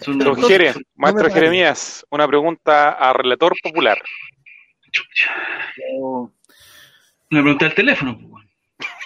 Son 0.01 0.15
una 0.15 0.25
vergüenza. 0.25 0.47
Jere, 0.49 0.73
Son- 0.73 0.83
maestro. 0.95 1.31
Jeremías, 1.31 2.05
una 2.09 2.27
pregunta 2.27 2.89
a 2.91 3.13
relator 3.13 3.53
popular. 3.61 4.01
Me 7.29 7.41
pregunté 7.41 7.65
al 7.65 7.73
teléfono, 7.73 8.17
pues. 8.17 8.34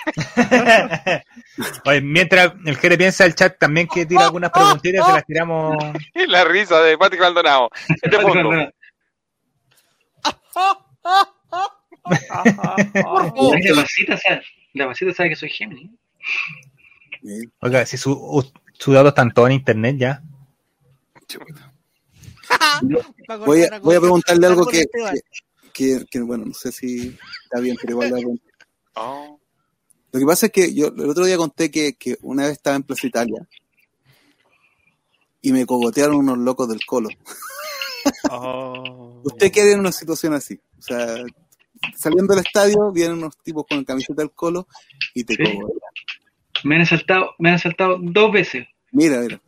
Oye, 1.86 2.02
mientras 2.02 2.54
el 2.66 2.78
Jere 2.78 2.98
piensa 2.98 3.26
el 3.26 3.36
chat 3.36 3.58
también 3.60 3.88
que 3.88 4.06
tira 4.06 4.26
algunas 4.26 4.52
preguntitas, 4.52 5.06
se 5.06 5.12
las 5.14 5.26
tiramos. 5.26 5.76
La 6.28 6.44
risa 6.46 6.80
de 6.82 6.98
Patrick 6.98 7.22
Maldonado. 7.22 7.70
De 8.02 8.20
fondo. 8.20 8.52
La 12.06 13.74
vasita 13.76 14.18
sabe, 14.18 14.42
la 14.74 14.86
vasita 14.88 15.14
sabe 15.14 15.30
que 15.30 15.36
soy 15.36 15.50
Géminis. 15.50 15.92
bien. 17.22 17.52
Oiga, 17.62 17.86
si 17.86 17.98
su, 17.98 18.12
u- 18.14 18.52
sus 18.74 18.94
datos 18.94 19.10
están 19.10 19.32
todos 19.34 19.50
en 19.50 19.56
internet 19.56 19.96
ya. 19.98 20.22
Voy 23.46 23.64
a, 23.64 23.80
voy 23.80 23.96
a 23.96 24.00
preguntarle 24.00 24.48
algo 24.48 24.66
que, 24.66 24.80
Esteban. 24.82 25.14
que, 25.74 26.00
que- 26.00 26.06
que, 26.10 26.20
bueno, 26.22 26.46
no 26.46 26.54
sé 26.54 26.72
si 26.72 27.18
está 27.44 27.60
bien, 27.60 27.76
pero 27.80 27.92
igual 27.94 28.08
le 28.08 28.12
voy 28.14 28.20
a 28.20 28.24
preguntar. 28.24 28.50
Oh, 28.96 29.40
Lo 30.12 30.20
que 30.20 30.26
pasa 30.26 30.48
es 30.48 30.52
que 30.52 30.74
yo 30.74 30.88
el 30.88 31.10
otro 31.10 31.26
día 31.26 31.38
conté 31.38 31.70
que, 31.70 31.94
que 31.94 32.18
una 32.22 32.44
vez 32.44 32.54
estaba 32.54 32.76
en 32.76 32.84
Plaza 32.84 33.06
Italia 33.08 33.48
y 35.42 35.52
me 35.52 35.66
cogotearon 35.66 36.16
unos 36.18 36.38
locos 36.38 36.70
del 36.70 36.84
colo. 36.86 37.10
Oh. 38.32 39.22
¿Usted 39.26 39.52
qué 39.52 39.60
haría 39.62 39.74
en 39.74 39.82
una 39.82 39.92
situación 39.92 40.34
así? 40.34 40.58
O 40.80 40.82
sea, 40.82 41.18
saliendo 41.98 42.34
del 42.34 42.46
estadio, 42.46 42.92
vienen 42.94 43.18
unos 43.18 43.38
tipos 43.44 43.66
con 43.70 43.84
camiseta 43.84 44.22
del 44.22 44.32
colo 44.32 44.68
y 45.14 45.26
te 45.26 45.36
Sí. 45.36 45.44
cogotean. 45.44 45.80
Me 46.64 46.76
han 46.76 46.82
asaltado, 46.82 47.32
me 47.40 47.50
han 47.50 47.56
asaltado 47.56 47.98
dos 48.02 48.32
veces. 48.32 48.68
Mira, 48.94 49.20
mira. 49.20 49.42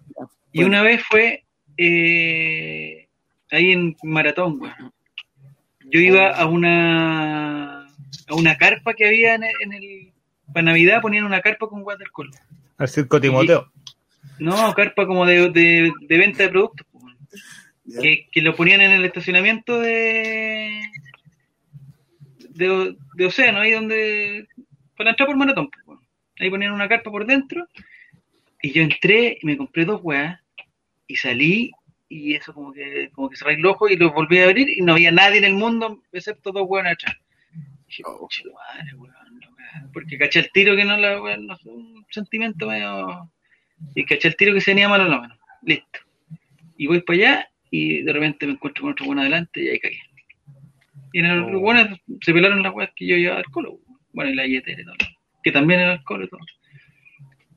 Y 0.52 0.64
una 0.64 0.84
vez 0.84 1.02
fue 1.10 1.46
eh, 1.78 3.08
ahí 3.52 3.72
en 3.72 3.96
Maratón, 4.04 4.60
weón. 4.62 4.94
Yo 5.90 6.00
iba 6.02 6.30
a 6.32 6.46
una 6.46 7.88
una 8.32 8.58
carpa 8.58 8.94
que 8.94 9.08
había 9.08 9.36
en 9.36 9.44
el, 9.46 9.56
en 9.64 9.74
el- 9.74 10.11
para 10.54 10.64
Navidad 10.66 11.02
ponían 11.02 11.26
una 11.26 11.42
carpa 11.42 11.68
con 11.68 11.84
watercolor. 11.84 12.34
Al 12.78 12.88
circo 12.88 13.20
Timoteo. 13.22 13.72
No, 14.40 14.74
carpa 14.74 15.06
como 15.06 15.26
de, 15.26 15.50
de, 15.50 15.92
de 16.02 16.18
venta 16.18 16.44
de 16.44 16.50
productos. 16.50 16.86
que, 18.02 18.28
que 18.32 18.42
lo 18.42 18.56
ponían 18.56 18.82
en 18.82 18.92
el 18.92 19.06
estacionamiento 19.06 19.80
de 19.80 20.82
de, 22.50 22.96
de 23.16 23.26
Océano, 23.26 23.60
ahí 23.60 23.72
donde 23.72 24.48
para 24.98 25.12
entrar 25.12 25.28
por 25.28 25.36
maratón. 25.38 25.70
Ahí 26.40 26.50
ponían 26.50 26.74
una 26.74 26.88
carpa 26.90 27.12
por 27.12 27.26
dentro 27.26 27.68
y 28.62 28.72
yo 28.72 28.82
entré 28.84 29.38
y 29.42 29.46
me 29.46 29.58
compré 29.58 29.86
dos 29.86 30.00
weas 30.04 30.40
y 31.08 31.16
salí 31.16 31.72
y 32.10 32.36
eso 32.36 32.54
como 32.54 32.72
que 32.74 33.10
como 33.14 33.30
que 33.30 33.38
cerré 33.38 33.54
el 33.56 33.66
ojo 33.66 33.88
y 33.90 33.96
los 33.96 34.14
volví 34.14 34.40
a 34.40 34.46
abrir 34.46 34.70
y 34.70 34.82
no 34.82 34.94
había 34.94 35.12
nadie 35.12 35.38
en 35.40 35.46
el 35.46 35.54
mundo 35.54 36.02
excepto 36.12 36.52
dos 36.52 36.66
weones 36.68 36.94
atrás. 36.94 37.16
Dije, 37.88 38.04
Oh. 38.06 38.18
"Conche 38.20 38.44
tu 38.44 38.52
madre, 38.54 38.94
weón, 38.96 39.14
la 39.14 39.20
wea". 39.20 39.21
Porque 39.94 40.18
caché 40.18 40.40
el 40.40 40.52
tiro 40.52 40.76
que 40.76 40.86
no 40.86 40.98
la 40.98 41.22
weón, 41.22 41.48
no 41.48 41.58
un 41.66 42.06
sentimiento 42.10 42.68
medio 42.68 43.32
y 43.96 44.06
caché 44.06 44.28
el 44.30 44.36
tiro 44.36 44.54
que 44.54 44.62
se 44.62 44.72
venía 44.72 44.90
malo 44.90 45.06
en 45.06 45.12
la 45.12 45.20
mano. 45.20 45.36
Listo. 45.64 46.00
Y 46.78 46.88
voy 46.88 47.02
para 47.02 47.18
allá 47.18 47.50
y 47.70 48.02
de 48.02 48.14
repente 48.14 48.46
me 48.46 48.54
encuentro 48.54 48.84
con 48.84 48.92
otro 48.92 49.06
bueno 49.06 49.22
adelante 49.22 49.64
y 49.64 49.70
ahí 49.70 49.80
cagué. 49.80 50.00
Y 51.14 51.20
en 51.20 51.26
el 51.26 51.40
Oh. 51.44 51.50
los 51.52 51.62
buenos 51.62 52.00
se 52.22 52.34
pelaron 52.34 52.64
las 52.64 52.74
weas 52.74 52.92
que 52.96 53.06
yo 53.08 53.16
llevaba 53.18 53.40
alcohol. 53.40 53.80
Bueno, 54.14 54.32
y 54.32 54.36
la 54.36 54.44
billetera 54.44 54.82
y 54.82 54.86
todo. 54.86 54.96
Que 55.44 55.52
también 55.52 55.80
era 55.80 55.94
alcohol 55.94 56.24
y 56.24 56.30
todo. 56.30 56.42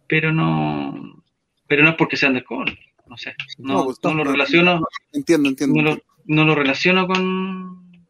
Pero 0.08 0.32
no. 0.32 1.22
Pero 1.66 1.82
no 1.82 1.90
es 1.90 1.96
porque 1.96 2.16
sean 2.16 2.32
de 2.34 2.40
alcohol. 2.40 2.66
No 3.06 3.16
sé. 3.16 3.34
No, 3.58 3.74
No, 3.74 3.84
pues, 3.84 3.98
no 4.02 4.14
lo 4.14 4.24
no, 4.24 4.32
relaciono. 4.32 4.80
Entiendo, 5.12 5.48
entiendo. 5.48 5.82
No 5.82 5.82
lo, 5.82 5.98
no 6.26 6.44
lo 6.44 6.54
relaciono 6.54 7.06
con. 7.06 8.04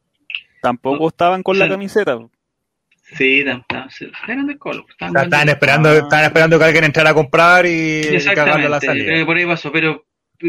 Tampoco 0.61 1.09
estaban 1.09 1.43
con 1.43 1.59
la 1.59 1.69
camiseta. 1.69 2.19
Sí, 3.17 3.45
sí, 3.91 4.11
eran 4.29 4.47
de 4.47 4.53
alcohol. 4.55 4.85
pues, 4.85 5.11
O 5.11 5.19
Estaban 5.23 5.49
esperando, 5.49 5.93
estaban 5.93 6.25
esperando 6.25 6.59
que 6.59 6.65
alguien 6.65 6.85
entrara 6.85 7.11
a 7.11 7.15
comprar 7.15 7.65
y 7.67 8.03
cagarle 8.03 8.69
la 8.69 8.77
Exactamente, 8.79 8.87
salida. 8.87 9.17
eh, 9.17 9.25
por 9.25 9.37
ahí 9.37 9.47
pasó, 9.47 9.71
pero 9.73 10.05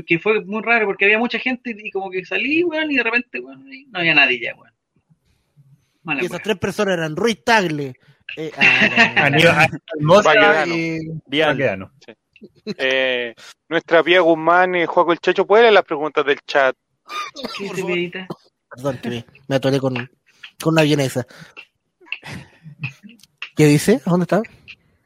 que 0.05 0.19
fue 0.19 0.43
muy 0.43 0.61
raro 0.63 0.87
porque 0.87 1.05
había 1.05 1.19
mucha 1.19 1.39
gente 1.39 1.75
y 1.77 1.91
como 1.91 2.09
que 2.09 2.25
salí, 2.25 2.63
weón, 2.63 2.91
y 2.91 2.95
de 2.97 3.03
repente, 3.03 3.39
weón, 3.39 3.71
y 3.71 3.85
no 3.85 3.99
había 3.99 4.15
nadie 4.15 4.39
ya, 4.41 4.55
weón. 4.55 4.73
Mala 6.03 6.21
Y 6.21 6.25
esas 6.25 6.41
tres 6.41 6.57
personas 6.57 6.95
eran 6.97 7.15
Ruiz 7.15 7.43
Tagle. 7.43 7.93
eh, 8.37 8.51
ah, 8.57 9.13
Aníbal 9.25 9.67
Hermosa 9.99 10.65
y. 10.67 10.99
Baquedano. 11.39 11.91
Eh, 12.77 13.33
nuestra 13.69 14.03
Pía 14.03 14.19
Guzmán 14.21 14.75
y 14.75 14.85
Juaco 14.85 15.13
el 15.13 15.19
Checho, 15.19 15.47
¿puede 15.47 15.63
leer 15.63 15.73
las 15.73 15.83
preguntas 15.85 16.25
del 16.25 16.39
chat? 16.45 16.75
Perdón, 18.69 18.99
que 19.01 19.09
me, 19.09 19.25
me 19.47 19.55
atoré 19.55 19.79
con, 19.79 19.95
con 20.61 20.73
una 20.73 20.81
vienesa. 20.83 21.25
¿Qué 23.55 23.65
dice? 23.67 24.01
¿A 24.05 24.09
¿Dónde 24.09 24.23
está? 24.23 24.41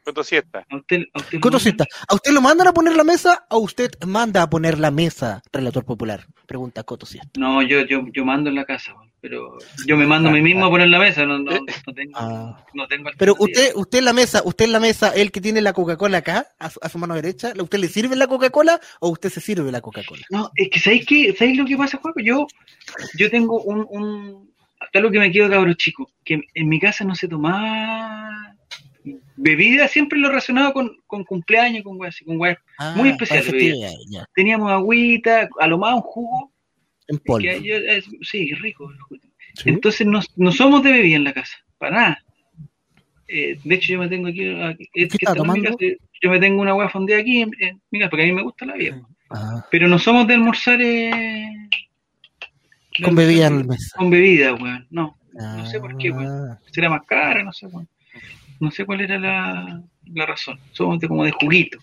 Coto 0.03 0.23
siesta. 0.23 0.65
¿A 0.69 0.75
usted, 0.75 1.03
a 1.13 1.19
usted 1.19 1.39
Cotosita, 1.39 1.85
¿a 2.07 2.15
usted 2.15 2.31
lo 2.31 2.41
mandan 2.41 2.67
a 2.67 2.73
poner 2.73 2.95
la 2.95 3.03
mesa 3.03 3.45
o 3.51 3.59
usted 3.59 3.91
manda 4.07 4.41
a 4.41 4.49
poner 4.49 4.79
la 4.79 4.89
mesa, 4.89 5.43
relator 5.53 5.85
popular? 5.85 6.25
Pregunta 6.47 6.81
Cotosita. 6.83 7.27
No, 7.37 7.61
yo, 7.61 7.81
yo, 7.85 8.01
yo 8.11 8.25
mando 8.25 8.49
en 8.49 8.55
la 8.55 8.65
casa, 8.65 8.95
pero 9.21 9.59
yo 9.85 9.97
me 9.97 10.07
mando 10.07 10.29
a 10.29 10.31
mí 10.31 10.41
mismo 10.41 10.65
a 10.65 10.69
poner 10.71 10.87
la 10.87 10.97
mesa, 10.97 11.25
no, 11.27 11.37
no, 11.37 11.51
no 11.51 11.93
tengo, 11.95 12.11
Ah. 12.15 12.65
no 12.73 12.87
tengo 12.87 13.11
Pero 13.19 13.35
usted, 13.37 13.71
usted 13.75 13.99
en 13.99 14.05
la 14.05 14.13
mesa, 14.13 14.41
usted 14.43 14.65
en 14.65 14.71
la 14.71 14.79
mesa, 14.79 15.09
el 15.09 15.31
que 15.31 15.41
tiene 15.41 15.61
la 15.61 15.73
Coca-Cola 15.73 16.17
acá, 16.17 16.47
a 16.57 16.71
su, 16.71 16.79
a 16.81 16.89
su 16.89 16.97
mano 16.97 17.13
derecha, 17.13 17.53
¿usted 17.55 17.77
le 17.77 17.87
sirve 17.87 18.15
la 18.15 18.25
Coca-Cola 18.25 18.79
o 19.01 19.09
usted 19.09 19.29
se 19.29 19.41
sirve 19.41 19.71
la 19.71 19.81
Coca-Cola? 19.81 20.23
No, 20.31 20.49
es 20.55 20.69
que 20.71 20.79
¿sabéis 20.79 21.05
qué? 21.05 21.35
¿Sabéis 21.37 21.55
lo 21.59 21.65
que 21.65 21.77
pasa, 21.77 21.99
Juaco? 22.01 22.19
Yo, 22.19 22.47
yo 23.15 23.29
tengo 23.29 23.61
un, 23.61 23.85
un 23.91 24.48
hasta 24.79 24.99
lo 24.99 25.11
que 25.11 25.19
me 25.19 25.31
quedo 25.31 25.49
cabro 25.49 25.73
chico, 25.73 26.09
que 26.23 26.41
en 26.53 26.69
mi 26.69 26.79
casa 26.79 27.03
no 27.03 27.15
se 27.15 27.27
tomaba 27.27 28.55
bebida, 29.37 29.87
siempre 29.87 30.19
lo 30.19 30.29
relacionado 30.29 30.73
con, 30.73 30.97
con 31.07 31.23
cumpleaños, 31.23 31.83
con 31.83 31.99
weas 31.99 32.17
con 32.25 32.39
weas. 32.39 32.57
Ah, 32.77 32.93
Muy 32.97 33.09
especial, 33.09 33.43
Teníamos 34.35 34.71
agüita, 34.71 35.49
a 35.59 35.67
lo 35.67 35.77
más 35.77 35.95
un 35.95 36.01
jugo, 36.01 36.51
en 37.07 37.17
polvo. 37.19 37.39
que 37.47 37.61
yo- 37.63 37.75
es- 37.77 38.05
sí, 38.21 38.53
rico. 38.55 38.91
Sí. 39.55 39.69
Entonces 39.69 40.05
no, 40.05 40.19
no 40.35 40.51
somos 40.51 40.83
de 40.83 40.91
bebida 40.91 41.15
en 41.15 41.23
la 41.23 41.33
casa, 41.33 41.57
para 41.77 41.95
nada. 41.95 42.23
Eh, 43.27 43.59
de 43.63 43.75
hecho, 43.75 43.93
yo 43.93 43.99
me 43.99 44.07
tengo 44.07 44.27
aquí, 44.27 44.47
aquí- 44.61 44.89
¿Qué 44.93 45.07
que 45.07 45.17
está 45.17 45.35
tomando? 45.35 45.69
casa, 45.71 45.77
yo 46.21 46.29
me 46.31 46.39
tengo 46.39 46.61
una 46.61 46.73
hueá 46.75 46.89
fondeada 46.89 47.21
aquí 47.21 47.41
en, 47.41 47.51
en 47.59 47.81
mi 47.91 47.99
casa, 47.99 48.09
porque 48.09 48.23
a 48.23 48.27
mí 48.27 48.33
me 48.33 48.41
gusta 48.43 48.65
la 48.65 48.73
vida. 48.75 49.01
Ah, 49.29 49.65
Pero 49.71 49.87
no 49.87 49.99
somos 49.99 50.25
de 50.27 50.33
almorzar 50.33 50.81
eh, 50.81 51.51
con 53.03 53.15
bebida 53.15 53.47
en 53.47 53.57
la 53.59 53.63
mesa. 53.63 53.97
Con 53.97 54.09
bebida, 54.09 54.53
weón. 54.53 54.87
No, 54.89 55.17
no 55.33 55.65
sé 55.65 55.79
por 55.79 55.97
qué, 55.97 56.11
weón. 56.11 56.51
Ah, 56.51 56.59
Será 56.71 56.89
más 56.89 57.01
cara, 57.05 57.43
no 57.43 57.53
sé, 57.53 57.67
weón. 57.67 57.87
No 58.59 58.71
sé 58.71 58.85
cuál 58.85 59.01
era 59.01 59.17
la, 59.17 59.81
la 60.05 60.25
razón. 60.25 60.59
De, 60.99 61.07
como 61.07 61.23
de 61.23 61.31
juguito. 61.31 61.77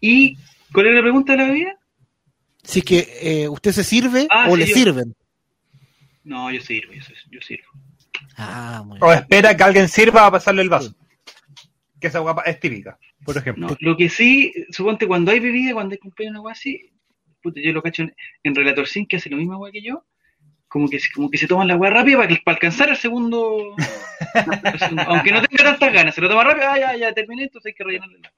¿Y 0.00 0.36
cuál 0.72 0.86
era 0.86 0.96
la 0.96 1.02
pregunta 1.02 1.32
de 1.32 1.38
la 1.38 1.44
bebida? 1.48 1.76
Si 2.62 2.78
es 2.80 2.84
que 2.84 3.08
eh, 3.20 3.48
usted 3.48 3.72
se 3.72 3.82
sirve 3.84 4.26
Ah, 4.30 4.46
o 4.48 4.54
sí, 4.54 4.60
le 4.60 4.66
yo- 4.66 4.74
sirven. 4.74 5.14
No, 6.24 6.50
yo 6.52 6.60
sirvo, 6.60 6.92
yo, 6.92 7.02
yo 7.30 7.40
sirvo. 7.40 7.66
Ah, 8.36 8.84
muy 8.86 8.98
O 9.00 9.06
bien. 9.08 9.18
espera 9.18 9.56
que 9.56 9.62
alguien 9.64 9.88
sirva 9.88 10.26
a 10.26 10.30
pasarle 10.30 10.62
el 10.62 10.68
vaso. 10.68 10.94
Que 12.00 12.06
esa 12.06 12.20
guapa 12.20 12.42
es 12.42 12.60
típica, 12.60 12.96
por 13.24 13.36
ejemplo. 13.36 13.66
No, 13.68 13.76
lo 13.80 13.96
que 13.96 14.08
sí, 14.08 14.52
suponte 14.70 15.06
cuando 15.08 15.32
hay 15.32 15.40
bebida, 15.40 15.72
cuando 15.74 15.92
hay 15.94 15.98
cumpleaños, 15.98 16.32
una 16.38 16.40
weá 16.42 16.52
así, 16.52 16.92
puta, 17.42 17.60
yo 17.60 17.72
lo 17.72 17.82
cacho 17.82 18.02
en, 18.02 18.14
en 18.44 18.54
Relator 18.54 18.86
Sin, 18.86 19.06
que 19.06 19.16
hace 19.16 19.30
lo 19.30 19.36
mismo 19.36 19.64
que 19.72 19.82
yo, 19.82 20.04
como 20.72 20.88
que, 20.88 20.98
como 21.14 21.30
que 21.30 21.36
se 21.38 21.46
toman 21.46 21.68
la 21.68 21.76
weá 21.76 21.90
rápida 21.90 22.16
para, 22.16 22.28
que- 22.28 22.40
para 22.42 22.54
alcanzar 22.54 22.88
el 22.88 22.96
segundo, 22.96 23.76
Aunque 25.06 25.30
no 25.32 25.42
tenga 25.42 25.64
tantas 25.64 25.92
ganas, 25.92 26.14
se 26.14 26.20
lo 26.22 26.28
toma 26.28 26.44
rápido, 26.44 26.66
ah, 26.70 26.78
ya, 26.78 26.96
ya 26.96 27.12
terminé, 27.12 27.42
entonces 27.44 27.70
hay 27.70 27.74
que 27.74 27.84
rellenarle 27.84 28.20
la 28.20 28.32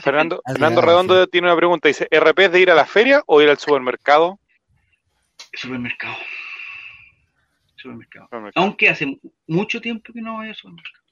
Fernando, 0.00 0.42
Fernando 0.46 0.80
Redondo 0.82 1.24
sí. 1.24 1.30
tiene 1.32 1.46
una 1.48 1.56
pregunta. 1.56 1.88
Dice, 1.88 2.06
¿RP 2.10 2.38
es 2.44 2.52
de 2.52 2.60
ir 2.60 2.70
a 2.70 2.74
la 2.74 2.84
feria 2.84 3.22
o 3.26 3.40
ir 3.40 3.48
al 3.48 3.56
supermercado? 3.58 4.38
supermercado. 5.54 6.14
Supermercado. 7.76 8.26
Supermercado. 8.26 8.62
Aunque 8.62 8.88
hace 8.90 9.06
mu- 9.06 9.18
mucho 9.46 9.80
tiempo 9.80 10.12
que 10.12 10.20
no 10.20 10.34
voy 10.34 10.48
al 10.48 10.54
supermercado. 10.54 11.02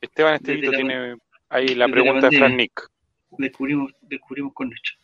Esteban 0.00 0.34
Estevito 0.34 0.72
la- 0.72 0.76
tiene 0.76 1.16
ahí 1.48 1.74
la 1.76 1.86
pregunta 1.88 2.16
de 2.16 2.22
pandemia. 2.22 2.38
Fran 2.40 2.56
Nick. 2.56 2.90
Descubrimos, 3.38 3.92
descubrimos 4.02 4.52
con 4.52 4.70
Nacho. 4.70 4.94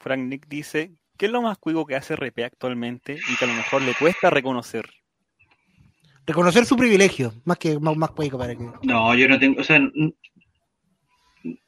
Frank 0.00 0.20
Nick 0.22 0.46
dice, 0.48 0.90
¿qué 1.18 1.26
es 1.26 1.32
lo 1.32 1.42
más 1.42 1.58
cuico 1.58 1.84
que 1.84 1.96
hace 1.96 2.14
RP 2.16 2.44
actualmente 2.44 3.18
y 3.30 3.36
que 3.36 3.44
a 3.44 3.48
lo 3.48 3.54
mejor 3.54 3.82
le 3.82 3.92
cuesta 3.94 4.30
reconocer? 4.30 4.88
Reconocer 6.26 6.64
su 6.66 6.76
privilegio, 6.76 7.32
más 7.44 7.58
que 7.58 7.78
más, 7.78 7.96
más 7.96 8.10
cuico 8.12 8.38
para 8.38 8.54
que. 8.54 8.64
No, 8.82 9.14
yo 9.14 9.28
no 9.28 9.38
tengo, 9.38 9.60
o 9.60 9.64
sea, 9.64 9.76
n- 9.76 9.90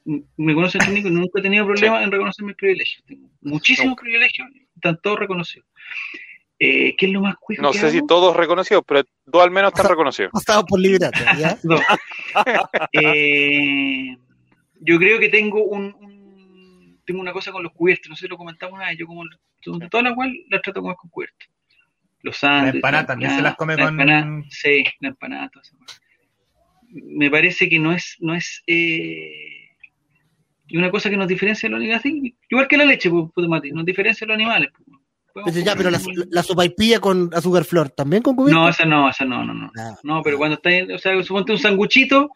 n- 0.05 0.23
me 0.37 0.55
conocen 0.55 0.81
técnico 0.83 1.09
y 1.09 1.13
nunca 1.13 1.41
he 1.41 1.43
tenido 1.43 1.65
problema 1.67 2.03
en 2.03 2.11
reconocer 2.13 2.45
mis 2.45 2.57
privilegios. 2.57 3.03
Tengo 3.07 3.29
muchísimos 3.43 3.97
privilegios, 3.97 4.49
están 4.75 4.99
todos 5.03 5.19
reconocidos. 5.19 5.67
Eh, 6.63 6.95
¿Qué 6.99 7.07
es 7.07 7.13
lo 7.13 7.23
más 7.23 7.37
cuico 7.41 7.63
No 7.63 7.73
que 7.73 7.79
sé 7.79 7.91
si 7.91 7.99
hago? 7.99 8.07
todos 8.07 8.37
reconocidos, 8.37 8.83
pero 8.87 9.03
dos 9.25 9.43
al 9.43 9.51
menos 9.51 9.69
están 9.71 9.87
O 9.87 9.89
sea- 9.89 9.95
reconocidos. 9.95 10.31
Pasado 10.33 10.67
por 10.67 10.79
libertad, 10.79 11.11
¿ya? 11.39 11.57
No. 11.65 11.81
Eh, 12.93 14.17
yo 14.81 14.99
creo 14.99 15.19
que 15.19 15.29
tengo 15.31 15.65
un, 15.65 15.95
un- 15.99 16.10
tengo 17.13 17.21
una 17.23 17.33
cosa 17.33 17.53
con 17.53 17.63
los 17.63 17.73
cubiertos, 17.73 18.09
no 18.09 18.17
sé 18.17 18.23
si 18.23 18.29
lo 18.29 18.37
comentamos 18.37 18.75
una 18.77 18.89
vez, 18.89 18.99
yo 18.99 19.07
como 19.07 19.25
todas 19.91 20.05
las 20.05 20.15
cual 20.15 20.33
las 20.49 20.63
trato 20.63 20.81
como 20.81 20.93
es 20.93 20.99
con 20.99 21.11
cubiertos. 21.11 21.49
Los 22.23 22.37
sándwiches. 22.37 22.75
empanada 22.77 23.07
también 23.07 23.31
se 23.37 23.43
las 23.43 23.55
come 23.57 23.77
la 23.77 23.85
con- 23.85 24.01
empanada, 24.01 24.43
sí, 24.51 24.85
la 25.01 25.09
empanada, 25.09 25.49
toda 25.49 25.63
esa 25.63 25.77
cosa. 25.77 26.01
Me 26.93 27.31
parece 27.31 27.69
que 27.69 27.79
no 27.79 27.93
es, 27.93 28.17
no 28.21 28.35
es 28.35 28.63
eh, 28.67 29.69
una 30.75 30.91
cosa 30.91 31.09
que 31.11 31.17
nos 31.17 31.29
diferencia 31.29 31.69
de 31.69 31.71
los 31.73 31.81
animales, 31.81 32.05
igual 32.49 32.69
que 32.69 32.77
la 32.77 32.85
leche, 32.85 33.11
pues, 33.11 33.49
Mati, 33.49 33.71
nos 33.73 33.85
diferencia 33.85 34.25
de 34.25 34.29
los 34.29 34.35
animales. 34.35 34.71
pues. 35.33 35.65
Ya, 35.65 35.77
pero 35.77 35.91
la, 35.91 36.01
la 36.31 36.43
sopaipilla 36.43 36.99
con 37.01 37.31
azúcar 37.33 37.65
flor, 37.65 37.91
¿también 37.91 38.23
con 38.23 38.35
cubierto? 38.37 38.61
No, 38.61 38.69
esa 38.69 38.85
no, 38.85 39.09
esa 39.09 39.25
no, 39.25 39.45
no, 39.45 39.55
no. 39.55 39.71
Ah. 39.79 39.97
No, 40.03 40.23
pero 40.23 40.37
cuando 40.39 40.57
está, 40.57 40.71
en- 40.71 40.93
o 40.93 40.99
sea, 40.99 41.21
suponte 41.23 41.53
un 41.53 41.59
sanguchito 41.59 42.31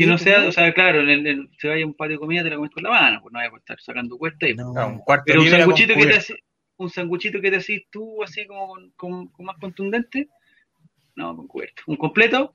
que 0.00 0.06
no 0.06 0.18
sea, 0.18 0.46
o 0.48 0.52
sea, 0.52 0.72
claro, 0.74 1.00
en 1.02 1.08
el, 1.10 1.26
en- 1.26 1.50
se 1.58 1.68
vaya 1.68 1.84
a 1.84 1.86
un 1.86 1.94
patio 1.94 2.12
de 2.16 2.18
comida 2.20 2.42
te 2.42 2.50
la 2.50 2.56
comes 2.56 2.70
con 2.72 2.82
la 2.82 2.90
mano, 2.90 3.20
pues 3.22 3.32
no 3.32 3.38
vaya 3.38 3.50
a 3.52 3.58
estar 3.58 3.80
sacando 3.80 4.16
cuesta. 4.18 4.46
No. 4.56 4.72
Ah, 4.76 4.86
un 4.86 4.98
cuarto 4.98 5.24
Pero 5.26 5.42
un 5.42 5.48
sanguchito 5.50 5.94
que 5.94 6.06
te 6.06 6.16
hace, 6.16 6.34
un 6.76 6.90
sanguchito 6.90 7.40
que 7.40 7.50
te 7.50 7.56
haces 7.56 7.82
tú 7.90 8.22
así 8.22 8.46
como 8.46 8.66
con, 8.68 8.90
con- 8.96 9.28
con 9.28 9.46
más 9.46 9.56
contundente, 9.60 10.28
no, 11.16 11.36
con 11.36 11.46
cubierto. 11.46 11.82
Un 11.86 11.96
completo, 11.96 12.54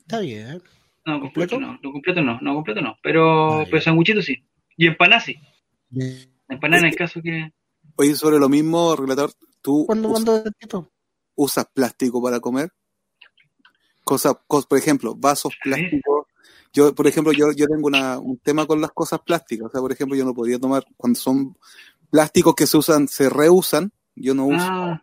Está 0.00 0.20
bien. 0.20 0.62
no, 1.06 1.20
¿Completo? 1.20 1.56
completo 1.56 1.60
no, 1.60 1.78
no 1.82 1.92
completo 1.92 2.22
no, 2.22 2.38
no 2.40 2.54
completo 2.54 2.80
no, 2.80 2.98
pero, 3.02 3.60
Ah, 3.60 3.64
pero 3.70 3.80
sanguchito 3.80 4.20
sí. 4.22 4.36
Y 4.76 4.86
empanada 4.86 5.20
sí, 5.20 5.36
empanada 6.48 6.82
en 6.82 6.88
el 6.88 6.96
caso 6.96 7.20
que, 7.22 7.52
Oye, 7.96 8.14
sobre 8.14 8.38
lo 8.38 8.48
mismo, 8.48 8.96
relator, 8.96 9.30
¿tú 9.62 9.84
¿Cuándo 9.86 10.08
us- 10.08 10.14
mando 10.14 10.42
de 10.42 10.50
Tito? 10.58 10.90
usas 11.34 11.66
plástico 11.72 12.22
para 12.22 12.40
comer? 12.40 12.70
Cosas, 14.04 14.34
cos- 14.48 14.66
por 14.66 14.78
ejemplo, 14.78 15.14
vasos 15.14 15.54
plásticos. 15.62 16.26
Yo, 16.72 16.94
por 16.94 17.06
ejemplo, 17.06 17.32
yo, 17.32 17.52
yo 17.52 17.66
tengo 17.66 17.86
una, 17.88 18.18
un 18.18 18.38
tema 18.38 18.66
con 18.66 18.80
las 18.80 18.92
cosas 18.92 19.20
plásticas. 19.20 19.66
O 19.68 19.70
sea, 19.70 19.80
por 19.80 19.92
ejemplo, 19.92 20.16
yo 20.16 20.24
no 20.24 20.34
podía 20.34 20.58
tomar, 20.58 20.84
cuando 20.96 21.18
son 21.18 21.56
plásticos 22.10 22.54
que 22.54 22.66
se 22.66 22.76
usan, 22.76 23.08
se 23.08 23.28
reusan, 23.28 23.92
yo 24.14 24.34
no 24.34 24.46
uso. 24.46 24.56
ah, 24.68 25.02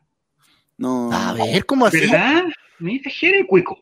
No, 0.77 1.12
A 1.12 1.34
ver, 1.34 1.65
¿cómo 1.65 1.86
así? 1.86 2.00
¿verdad? 2.01 2.44
Mira, 2.79 3.10
Jere 3.10 3.46
Cuico. 3.48 3.77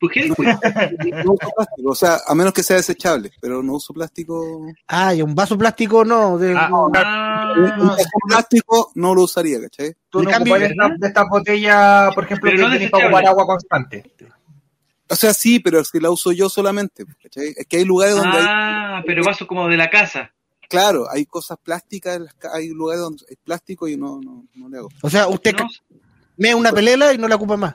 ¿Por 0.00 0.10
qué 0.10 0.20
el 0.22 0.34
cuico? 0.34 0.58
No 1.24 1.32
uso 1.34 1.50
plástico, 1.54 1.90
o 1.90 1.94
sea, 1.94 2.18
a 2.26 2.34
menos 2.34 2.52
que 2.52 2.62
sea 2.64 2.76
desechable, 2.76 3.30
pero 3.40 3.62
no 3.62 3.74
uso 3.74 3.92
plástico. 3.94 4.66
Ah, 4.88 5.14
y 5.14 5.22
un 5.22 5.34
vaso 5.34 5.56
plástico 5.56 6.04
no. 6.04 6.38
De, 6.38 6.54
Ah, 6.56 6.68
no. 6.68 6.86
Un, 6.86 6.92
un 6.92 7.88
Ah, 7.88 7.90
vaso 7.90 8.08
plástico 8.26 8.90
no 8.96 9.14
lo 9.14 9.22
usaría, 9.22 9.60
¿cachai? 9.60 9.94
Tú 10.08 10.22
no 10.22 10.30
cambio, 10.30 10.58
de 10.58 10.66
esta- 10.66 10.94
de 10.98 11.06
estas 11.06 11.28
botellas, 11.28 12.14
por 12.14 12.24
ejemplo, 12.24 12.50
Pero 12.50 12.56
que 12.56 12.62
no 12.64 12.70
tienes 12.70 12.90
para 12.90 13.06
ocupar 13.06 13.26
agua 13.26 13.46
constante. 13.46 14.12
O 15.08 15.14
sea, 15.16 15.34
sí, 15.34 15.58
pero 15.60 15.84
si 15.84 16.00
la 16.00 16.10
uso 16.10 16.32
yo 16.32 16.48
solamente, 16.48 17.04
¿cachai? 17.22 17.54
Es 17.56 17.66
que 17.66 17.76
hay 17.78 17.84
lugares 17.84 18.14
donde 18.16 18.38
hay, 18.38 18.44
ah, 18.48 19.02
pero 19.06 19.22
vaso 19.24 19.46
como 19.46 19.68
de 19.68 19.76
la 19.76 19.90
casa. 19.90 20.32
claro, 20.68 21.06
hay 21.10 21.26
cosas 21.26 21.58
plásticas, 21.62 22.16
en 22.16 22.24
las 22.24 22.34
ca- 22.34 22.50
hay 22.54 22.68
lugares 22.70 23.02
donde 23.02 23.24
hay 23.28 23.36
plástico 23.36 23.86
y 23.88 23.96
no, 23.96 24.20
no, 24.22 24.46
no 24.54 24.68
le 24.68 24.78
hago. 24.78 24.88
O 25.02 25.10
sea, 25.10 25.28
usted 25.28 25.54
¿no? 25.54 25.68
mea 26.38 26.56
una 26.56 26.72
pelela 26.72 27.12
y 27.12 27.18
no 27.18 27.28
la 27.28 27.36
ocupa 27.36 27.56
más. 27.58 27.74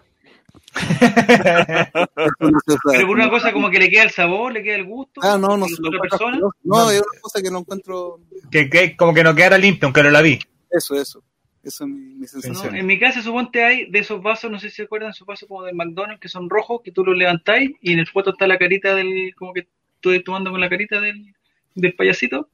Pero 1.88 3.08
por 3.08 3.16
una 3.18 3.30
cosa 3.30 3.52
como 3.54 3.70
que 3.70 3.80
le 3.80 3.90
queda 3.90 4.04
el 4.04 4.12
sabor, 4.12 4.54
le 4.54 4.64
queda 4.64 4.76
el 4.76 4.86
gusto. 4.86 5.22
Ah, 5.24 5.38
no, 5.38 5.58
no, 5.58 5.66
que 5.66 5.74
otra 5.86 6.00
persona. 6.02 6.40
No, 6.64 6.90
es 6.92 7.02
una 7.02 7.22
cosa 7.22 7.42
que 7.42 7.52
no 7.52 7.60
encuentro. 7.60 8.20
que, 8.52 8.70
que 8.70 8.96
como 8.98 9.14
que 9.14 9.24
no 9.24 9.36
quedara 9.36 9.58
limpio, 9.58 9.88
aunque 9.88 10.04
no 10.04 10.10
la 10.10 10.22
vi. 10.22 10.40
Eso, 10.70 10.96
eso. 10.96 11.24
Eso 11.68 11.84
es 11.84 11.90
mi, 11.90 12.00
mi 12.00 12.20
No, 12.22 12.28
sensación. 12.28 12.76
en 12.76 12.86
mi 12.86 12.98
casa, 13.00 13.22
suponte 13.22 13.64
hay 13.64 13.90
de 13.92 14.00
esos 14.00 14.22
vasos, 14.22 14.50
no 14.50 14.60
sé 14.60 14.70
si 14.70 14.78
se 14.78 14.84
acuerdan, 14.84 15.10
esos 15.12 15.28
vasos 15.28 15.48
como 15.48 15.64
del 15.64 15.76
McDonald's 15.76 16.20
que 16.22 16.30
son 16.30 16.50
rojos, 16.50 16.82
que 16.84 16.92
tú 16.92 17.04
los 17.04 17.18
levantáis 17.18 17.72
y 17.82 17.94
en 17.94 18.00
el 18.00 18.08
foto 18.08 18.32
está 18.32 18.48
la 18.48 18.58
carita 18.58 18.96
del, 18.96 19.34
como 19.36 19.54
que 19.54 19.68
estoy 19.96 20.24
tomando 20.24 20.52
con 20.52 20.62
la 20.62 20.70
carita 20.70 21.02
del, 21.02 21.34
del 21.76 21.94
payasito. 21.96 22.50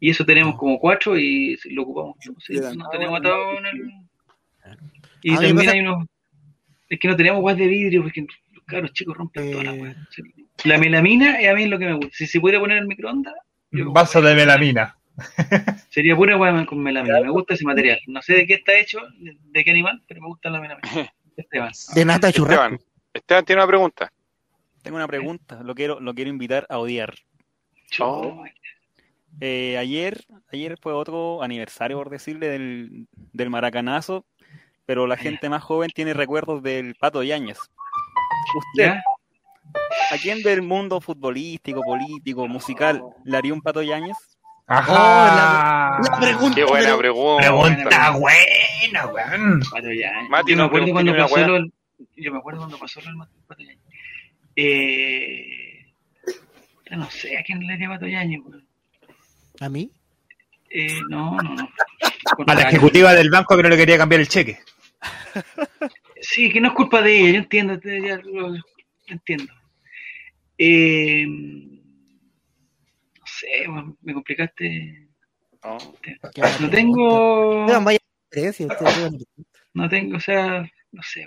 Y 0.00 0.10
eso 0.10 0.24
tenemos 0.26 0.56
como 0.56 0.78
cuatro 0.78 1.16
y 1.18 1.56
lo 1.70 1.82
ocupamos. 1.84 2.16
Sí, 2.40 2.54
Le 2.54 2.60
dan 2.60 2.76
no 2.76 2.84
agua, 2.84 2.92
tenemos 2.98 3.20
¿no? 3.22 3.28
atado 3.28 3.58
en 3.58 3.66
el. 3.66 3.92
Y 5.22 5.30
A 5.30 5.32
mí 5.32 5.40
me 5.40 5.46
también 5.46 5.56
pasa- 5.56 5.70
hay 5.72 5.80
unos. 5.80 6.06
Es 6.90 6.98
que 7.00 7.08
no 7.08 7.16
tenemos 7.16 7.40
guas 7.40 7.56
de 7.56 7.66
vidrio 7.66 8.02
porque 8.02 8.20
los 8.52 8.64
caros 8.66 8.92
chicos 8.92 9.16
rompen 9.16 9.48
Eh. 9.48 9.52
toda 9.52 9.64
la 9.64 9.72
weá. 9.72 9.96
La 10.64 10.78
melamina 10.78 11.40
es 11.40 11.48
a 11.48 11.54
mí 11.54 11.66
lo 11.66 11.78
que 11.78 11.86
me 11.86 11.94
gusta. 11.94 12.10
Si 12.12 12.26
se 12.26 12.40
pudiera 12.40 12.60
poner 12.60 12.76
en 12.76 12.82
el 12.82 12.88
microondas, 12.88 13.34
Vaso 13.70 14.20
de 14.22 14.34
melamina. 14.34 14.96
sería 15.90 16.16
pura 16.16 16.36
hueá 16.36 16.66
con 16.66 16.82
melamina. 16.82 17.20
Me 17.20 17.30
gusta 17.30 17.54
ese 17.54 17.64
material. 17.64 17.98
No 18.06 18.22
sé 18.22 18.34
de 18.34 18.46
qué 18.46 18.54
está 18.54 18.74
hecho, 18.74 19.00
de 19.18 19.64
qué 19.64 19.70
animal, 19.70 20.02
pero 20.06 20.20
me 20.20 20.28
gusta 20.28 20.50
la 20.50 20.60
melamina. 20.60 20.88
Esteban. 21.36 21.72
De 21.94 22.04
nata 22.04 22.28
de 22.28 22.32
churrasco. 22.32 22.62
Esteban, 22.62 22.80
Esteban 23.12 23.44
tiene 23.44 23.62
una 23.62 23.68
pregunta. 23.68 24.12
Tengo 24.82 24.96
una 24.96 25.08
pregunta, 25.08 25.62
lo 25.62 25.74
quiero, 25.74 25.98
lo 25.98 26.14
quiero 26.14 26.30
invitar 26.30 26.66
a 26.68 26.78
odiar. 26.78 27.14
Oh. 28.00 28.44
Eh, 29.40 29.78
ayer, 29.78 30.24
ayer 30.52 30.76
fue 30.80 30.92
otro 30.92 31.42
aniversario, 31.42 31.96
por 31.96 32.10
decirle, 32.10 32.48
del, 32.48 33.08
del 33.32 33.50
maracanazo, 33.50 34.26
pero 34.84 35.06
la 35.06 35.16
gente 35.16 35.48
más 35.48 35.62
joven 35.62 35.90
tiene 35.94 36.12
recuerdos 36.12 36.62
del 36.62 36.94
Pato 36.96 37.22
Yáñez. 37.22 37.58
¿Usted, 37.58 38.84
¿Ya? 38.84 39.02
a 40.10 40.18
quién 40.18 40.42
del 40.42 40.62
mundo 40.62 41.00
futbolístico, 41.00 41.80
político, 41.82 42.46
musical, 42.46 43.02
le 43.24 43.36
haría 43.36 43.54
un 43.54 43.62
Pato 43.62 43.82
Yáñez? 43.82 44.16
Ajá. 44.66 45.98
la 46.10 46.18
pregunta. 46.20 46.54
Qué 46.54 46.64
buena 46.64 46.96
pregunta. 46.96 47.42
Pregunta 47.48 48.10
buena, 48.12 49.06
weón. 49.06 49.62
Mati, 50.30 50.50
yo 50.52 50.56
me 50.56 50.62
no 50.62 50.64
acuerdo 50.64 50.92
cuando 50.92 51.16
pasó 51.16 51.46
lo, 51.46 51.66
yo 52.16 52.32
me 52.32 52.38
acuerdo 52.38 52.60
cuando 52.60 52.78
pasó 52.78 53.00
lo 53.02 53.06
del 53.10 53.28
Pato 53.46 53.62
Yañez. 53.62 53.78
Eh, 54.56 55.86
no 56.92 57.10
sé 57.10 57.36
a 57.36 57.42
quién 57.42 57.60
le 57.66 57.74
haría 57.74 57.88
Pato 57.88 58.06
Yañez, 58.06 58.40
weón. 58.44 58.66
¿A 59.60 59.68
mí? 59.68 59.90
Eh, 60.70 60.98
no, 61.08 61.36
no, 61.36 61.54
no. 61.54 61.68
A 62.46 62.54
la 62.54 62.62
ejecutiva 62.62 63.12
del 63.12 63.30
banco 63.30 63.56
que 63.56 63.62
no 63.62 63.68
le 63.68 63.76
quería 63.76 63.98
cambiar 63.98 64.20
el 64.22 64.28
cheque. 64.28 64.58
Sí, 66.20 66.50
que 66.50 66.60
no 66.60 66.68
es 66.68 66.74
culpa 66.74 67.02
de 67.02 67.20
ella, 67.20 67.30
yo 67.32 67.38
entiendo, 67.38 67.78
ya 67.82 68.16
lo- 68.24 68.48
lo 68.48 68.62
entiendo. 69.08 69.52
Eh, 70.56 71.26
no 71.26 71.73
sé, 73.44 73.68
weón, 73.68 73.96
me 74.02 74.14
complicaste. 74.14 75.08
No. 75.64 75.78
No 76.60 76.70
tengo. 76.70 77.66
No 79.74 79.88
tengo, 79.88 80.16
o 80.16 80.20
sea, 80.20 80.70
no 80.92 81.02
sé. 81.02 81.26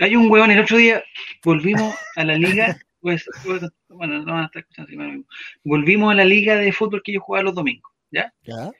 Hay 0.00 0.16
un 0.16 0.30
huevón, 0.30 0.50
el 0.50 0.60
otro 0.60 0.76
día 0.76 1.02
volvimos 1.44 1.94
a 2.16 2.24
la 2.24 2.34
liga, 2.34 2.78
pues, 3.00 3.24
pues, 3.44 3.62
bueno, 3.88 4.20
no 4.20 4.32
van 4.32 4.42
a 4.42 4.46
estar 4.46 4.60
escuchando, 4.62 4.90
si 4.90 4.96
me 4.96 5.04
lo 5.04 5.10
mismo. 5.10 5.26
Volvimos 5.64 6.12
a 6.12 6.14
la 6.14 6.24
liga 6.24 6.56
de 6.56 6.72
fútbol 6.72 7.02
que 7.02 7.12
yo 7.12 7.20
jugaba 7.20 7.44
los 7.44 7.54
domingos, 7.54 7.92
¿ya? 8.10 8.32
¿Ya? 8.42 8.70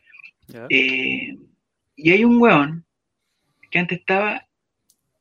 ¿Ya? 0.46 0.66
Eh, 0.70 1.36
y 1.96 2.10
hay 2.12 2.24
un 2.24 2.40
huevón 2.40 2.84
que 3.70 3.78
antes 3.78 3.98
estaba, 3.98 4.46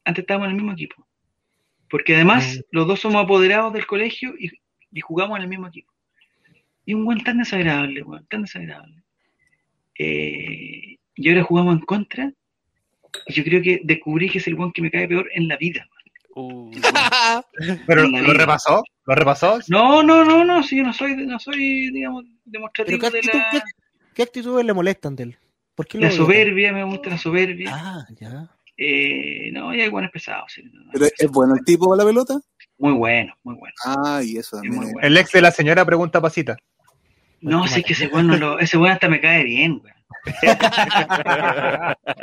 antes 0.05 0.23
estábamos 0.23 0.47
en 0.47 0.51
el 0.51 0.57
mismo 0.57 0.73
equipo. 0.73 1.07
Porque 1.89 2.15
además, 2.15 2.57
Mm. 2.57 2.61
los 2.71 2.87
dos 2.87 2.99
somos 2.99 3.23
apoderados 3.23 3.73
del 3.73 3.87
colegio 3.87 4.33
y, 4.37 4.51
y 4.91 5.01
jugamos 5.01 5.37
en 5.37 5.43
el 5.43 5.49
mismo 5.49 5.67
equipo. 5.67 5.91
Y 6.87 6.93
un 6.93 7.01
huevón 7.05 7.21
tan 7.21 7.37
desagradable, 7.39 8.01
huevón, 8.01 8.25
tan 8.29 8.43
desagradable. 8.43 9.03
Eh, 9.99 10.95
y 11.15 11.29
ahora 11.29 11.43
jugamos 11.43 11.73
en 11.75 11.81
contra. 11.81 12.31
Y 13.25 13.33
yo 13.33 13.43
creo 13.43 13.61
que 13.61 13.81
descubrí 13.83 14.29
que 14.29 14.37
es 14.37 14.47
el 14.47 14.53
huevón 14.53 14.71
que 14.71 14.81
me 14.81 14.89
cae 14.89 15.05
peor 15.05 15.27
en 15.33 15.49
la 15.49 15.57
vida. 15.57 15.85
Uh, 16.33 16.71
Pero 17.87 18.07
lo 18.07 18.33
repasó, 18.33 18.83
lo 19.05 19.15
repasó. 19.15 19.59
No, 19.67 20.01
no, 20.01 20.23
no, 20.23 20.45
no, 20.45 20.63
sí, 20.63 20.77
yo 20.77 20.83
no 20.83 20.93
soy, 20.93 21.13
no 21.25 21.37
soy, 21.39 21.91
digamos, 21.91 22.23
¿Pero 22.23 22.39
demostrativo 22.45 22.99
qué, 22.99 23.09
de 23.09 23.17
actitud, 23.17 23.37
la, 23.37 23.49
qué, 23.51 23.59
qué 24.13 24.23
actitudes 24.23 24.65
le 24.65 24.73
molestan 24.73 25.15
de 25.17 25.23
él? 25.23 25.37
¿Por 25.75 25.87
qué 25.87 25.97
la 25.99 26.09
soberbia, 26.11 26.71
me 26.71 26.85
gusta 26.85 27.09
la 27.09 27.17
soberbia. 27.17 27.69
Ah, 27.73 28.07
ya. 28.17 28.49
Eh, 28.77 29.51
no, 29.51 29.75
y 29.75 29.81
hay 29.81 29.89
buenos 29.89 30.11
pesados, 30.11 30.53
sí, 30.53 30.63
no, 30.71 30.85
no. 30.85 30.91
Pero 30.93 31.05
es 31.05 31.31
bueno 31.31 31.55
el 31.55 31.65
tipo 31.65 31.87
con 31.87 31.97
la 31.97 32.05
pelota. 32.05 32.39
Muy 32.77 32.93
bueno, 32.93 33.33
muy 33.43 33.55
bueno. 33.55 33.75
Ah, 33.83 34.21
y 34.23 34.37
eso 34.37 34.55
Es 34.57 34.61
también. 34.61 34.83
es- 34.83 34.93
bueno. 34.93 35.07
El 35.07 35.17
ex 35.17 35.31
de 35.31 35.41
la 35.41 35.51
señora 35.51 35.83
pregunta 35.83 36.21
pasita. 36.21 36.55
No, 37.41 37.67
sí, 37.67 37.79
es 37.81 37.85
que 37.85 37.93
ese 37.93 38.07
bueno, 38.07 38.35
lo, 38.37 38.59
ese 38.59 38.77
bueno 38.77 38.93
hasta 38.93 39.07
me 39.09 39.21
cae 39.21 39.43
bien, 39.43 39.79
güey. 39.79 39.93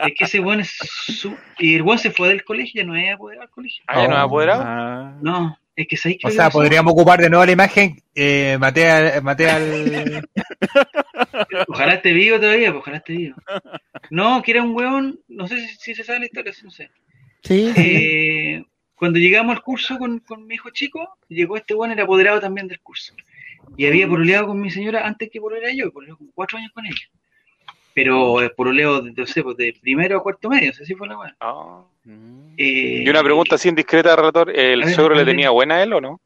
Es 0.06 0.14
que 0.16 0.24
ese 0.24 0.40
bueno 0.40 0.62
es 0.62 0.70
su... 0.70 1.36
Y 1.58 1.74
el 1.76 1.82
bueno 1.82 1.98
se 1.98 2.10
fue 2.10 2.28
del 2.28 2.44
colegio, 2.44 2.82
ya 2.82 2.86
no 2.86 2.96
es 2.96 3.12
apoderado 3.14 3.42
del 3.46 3.50
colegio. 3.50 3.84
Ah, 3.86 4.02
ya 4.02 4.08
no 4.08 4.14
Oh. 4.14 4.18
ha 4.18 4.22
apoderado. 4.22 4.62
ah, 4.66 5.18
No, 5.22 5.58
es 5.76 5.86
que 5.88 5.96
sabéis 5.96 6.18
que 6.20 6.28
O 6.28 6.30
sea, 6.30 6.50
podríamos 6.50 6.92
ocupar 6.92 7.20
de 7.20 7.30
nuevo 7.30 7.44
la 7.44 7.52
imagen. 7.52 8.02
Eh, 8.14 8.56
maté, 8.60 8.90
al- 8.90 9.22
maté 9.22 9.50
al. 9.50 10.28
Ojalá 11.68 11.94
esté 11.94 12.12
vivo 12.12 12.38
todavía, 12.38 12.70
pues, 12.70 12.80
ojalá 12.82 12.96
esté 12.98 13.12
vivo. 13.14 13.36
No, 14.10 14.42
que 14.42 14.50
era 14.52 14.62
un 14.62 14.74
weón, 14.74 15.20
no 15.28 15.46
sé 15.46 15.66
si, 15.66 15.74
si 15.76 15.94
se 15.94 16.04
sabe 16.04 16.20
la 16.20 16.26
historia, 16.26 16.52
no 16.62 16.70
sé. 16.70 16.90
Sí, 17.42 17.72
sí. 17.74 17.80
Eh, 17.82 18.64
cuando 18.94 19.18
llegamos 19.18 19.56
al 19.56 19.62
curso 19.62 19.98
con, 19.98 20.18
con 20.20 20.46
mi 20.46 20.54
hijo 20.54 20.70
chico, 20.70 21.16
llegó 21.28 21.56
este 21.56 21.74
weón, 21.74 21.92
era 21.92 22.04
apoderado 22.04 22.40
también 22.40 22.68
del 22.68 22.80
curso. 22.80 23.14
Y 23.76 23.86
había 23.86 24.08
pololeado 24.08 24.48
con 24.48 24.60
mi 24.60 24.70
señora 24.70 25.06
antes 25.06 25.28
que 25.30 25.40
pololeara 25.40 25.74
yo, 25.74 25.92
pololeó 25.92 26.16
con 26.16 26.28
cuatro 26.34 26.58
años 26.58 26.70
con 26.72 26.86
ella. 26.86 26.96
Pero 27.94 28.42
eh, 28.42 28.50
pololeo, 28.50 29.00
de, 29.00 29.12
no 29.12 29.24
sé, 29.26 29.42
pues 29.42 29.56
de 29.56 29.76
primero 29.80 30.18
a 30.18 30.22
cuarto 30.22 30.48
medio, 30.48 30.68
no 30.68 30.72
sé 30.74 30.84
si 30.84 30.94
fue 30.94 31.06
la 31.06 31.16
weón. 31.16 31.36
Ah. 31.40 31.84
Eh, 32.56 33.04
Y 33.04 33.08
una 33.08 33.22
pregunta 33.22 33.54
así 33.54 33.68
indiscreta, 33.68 34.16
relator. 34.16 34.50
¿El 34.50 34.84
suegro 34.92 35.14
le 35.14 35.24
tenía 35.24 35.50
buena 35.50 35.76
a 35.76 35.82
él 35.84 35.92
o 35.92 36.00
no? 36.00 36.20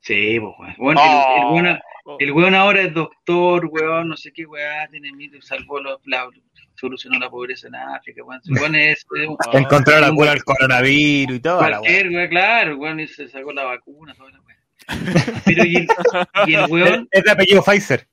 Sí, 0.00 0.38
pues, 0.38 0.54
weón. 0.58 0.74
Bueno, 0.78 1.00
el, 1.02 1.08
el 1.10 1.44
Oh. 1.44 1.54
weón, 1.54 1.78
el 2.20 2.32
weón 2.32 2.54
ahora 2.54 2.82
es 2.82 2.94
doctor, 2.94 3.66
weón, 3.66 4.08
no 4.08 4.16
sé 4.16 4.32
qué 4.32 4.46
weón, 4.46 4.90
tiene 4.90 5.12
mito, 5.12 5.42
salvó 5.42 5.80
los, 5.80 6.00
la, 6.06 6.28
solucionó 6.74 7.18
la 7.18 7.28
pobreza 7.28 7.66
en 7.68 7.74
África, 7.74 8.22
weón. 8.22 8.40
El 8.46 8.52
weón 8.54 8.74
es, 8.76 9.04
la 10.00 10.10
cura 10.12 10.32
al 10.32 10.44
coronavirus 10.44 11.36
y 11.36 11.40
todo. 11.40 11.58
cualquier 11.58 12.10
weón, 12.10 12.28
claro, 12.28 12.70
el 12.70 12.76
weón 12.76 13.08
se 13.08 13.28
sacó 13.28 13.52
la 13.52 13.64
vacuna, 13.64 14.14
toda 14.14 14.30
la 14.30 14.40
weón. 14.40 14.57
Pero 15.44 15.64
y 15.64 15.76
el, 15.76 15.88
y 16.46 16.54
el 16.54 16.66
weón, 16.70 17.08
Es 17.10 17.24
de 17.24 17.30
apellido 17.30 17.62
Pfizer. 17.62 18.08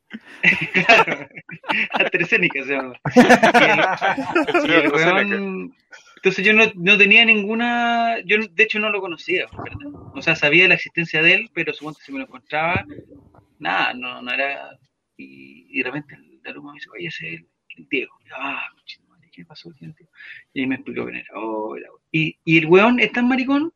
claro, 0.73 1.27
AstraZeneca 1.91 2.63
se 2.63 2.71
llama. 2.75 2.93
Y 3.15 3.19
el, 3.19 4.69
y 4.69 4.73
el 4.73 4.91
weón, 4.91 5.75
entonces 6.17 6.45
yo 6.45 6.53
no, 6.53 6.63
no 6.75 6.97
tenía 6.97 7.23
ninguna, 7.25 8.19
yo 8.25 8.37
de 8.49 8.63
hecho 8.63 8.79
no 8.79 8.89
lo 8.89 8.99
conocía, 9.01 9.45
¿verdad? 9.57 9.77
o 10.13 10.21
sea, 10.21 10.35
sabía 10.35 10.63
de 10.63 10.69
la 10.69 10.75
existencia 10.75 11.21
de 11.21 11.33
él, 11.35 11.49
pero 11.53 11.73
supongo 11.73 11.97
que 11.97 12.03
si 12.05 12.11
me 12.11 12.19
lo 12.19 12.25
encontraba, 12.25 12.83
nada, 13.59 13.93
no, 13.93 14.21
no 14.21 14.31
era, 14.31 14.69
y, 15.17 15.67
y 15.69 15.77
de 15.79 15.83
repente 15.83 16.15
el 16.15 16.51
alumno 16.51 16.71
me 16.71 16.75
dice, 16.77 16.89
oye, 16.93 17.07
ese 17.07 17.27
es 17.27 17.39
el, 17.41 17.47
el 17.77 17.87
Diego, 17.89 18.13
Y 18.25 18.29
yo, 18.29 18.35
ah, 18.39 18.63
¿qué 19.31 19.45
pasó? 19.45 19.71
Y 20.53 20.61
ahí 20.61 20.65
me 20.67 20.75
explicó 20.75 21.03
quién 21.05 21.17
era, 21.17 21.27
oh, 21.35 21.75
era- 21.75 21.89
y, 22.11 22.37
y 22.45 22.57
el 22.57 22.65
weón 22.67 22.99
es 22.99 23.11
tan 23.11 23.27
maricón, 23.27 23.71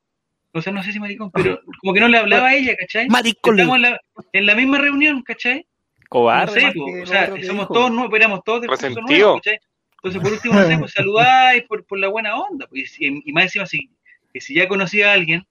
o 0.53 0.61
sea, 0.61 0.73
no 0.73 0.81
sé 0.83 0.91
si 0.91 0.99
maricón, 0.99 1.31
pero 1.31 1.59
como 1.81 1.93
que 1.93 1.99
no 1.99 2.07
le 2.07 2.17
hablaba 2.17 2.47
a 2.49 2.55
ella, 2.55 2.75
¿cachai? 2.75 3.07
Maricón. 3.09 3.59
Estamos 3.59 3.75
en 3.77 3.81
la, 3.83 3.99
en 4.33 4.45
la 4.45 4.55
misma 4.55 4.77
reunión, 4.79 5.21
¿cachai? 5.21 5.65
Cobarde. 6.09 6.61
No 6.61 6.71
sé, 6.71 7.01
o 7.01 7.05
sea, 7.05 7.27
somos 7.27 7.43
dijo. 7.43 7.73
todos 7.73 7.91
nuevos, 7.91 8.13
éramos 8.15 8.43
todos 8.43 8.65
Resentido. 8.67 9.01
nuevo, 9.07 9.35
¿cachai? 9.35 9.59
Entonces, 10.01 10.21
por 10.21 10.31
último, 10.31 10.53
no 10.55 10.65
sé, 10.67 10.77
pues 10.77 10.91
saludáis 10.95 11.63
por, 11.63 11.85
por 11.85 11.99
la 11.99 12.07
buena 12.07 12.35
onda, 12.35 12.65
pues, 12.67 12.99
y, 12.99 13.21
y 13.25 13.33
más 13.33 13.43
encima, 13.45 13.65
si, 13.65 13.89
que 14.33 14.41
si 14.41 14.53
ya 14.55 14.67
conocía 14.67 15.11
a 15.11 15.13
alguien, 15.13 15.45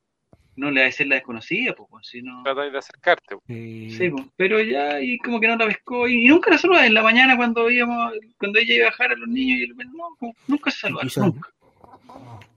no 0.57 0.73
le 0.73 0.81
va 0.81 0.89
a 0.89 0.91
ser 0.91 1.07
la 1.07 1.15
desconocida, 1.17 1.73
pues, 1.75 1.89
pues, 1.91 2.09
si 2.09 2.21
no... 2.23 2.43
Tratáis 2.43 2.73
de 2.73 2.79
acercarte. 2.79 3.37
Sí. 3.47 3.91
Sí, 3.97 4.09
pues, 4.11 4.25
pero 4.37 4.61
ya, 4.61 5.01
y 5.01 5.19
como 5.19 5.39
que 5.39 5.47
no 5.47 5.57
la 5.57 5.67
pescó, 5.67 6.09
y, 6.09 6.25
y 6.25 6.29
nunca 6.29 6.51
la 6.51 6.59
saludaba, 6.59 6.87
en 6.87 6.95
la 6.95 7.03
mañana 7.03 7.37
cuando 7.37 7.71
íbamos, 7.71 8.15
cuando 8.39 8.59
ella 8.59 8.75
iba 8.75 8.87
a 8.87 8.91
bajar 8.91 9.13
a 9.13 9.17
los 9.17 9.29
niños, 9.29 9.61
y 9.61 9.65
el- 9.65 9.77
no, 9.77 10.17
pues, 10.19 10.33
nunca 10.49 10.71
se 10.73 10.79
saludaron, 10.81 11.09
Quizá. 11.09 11.21
nunca. 11.21 11.51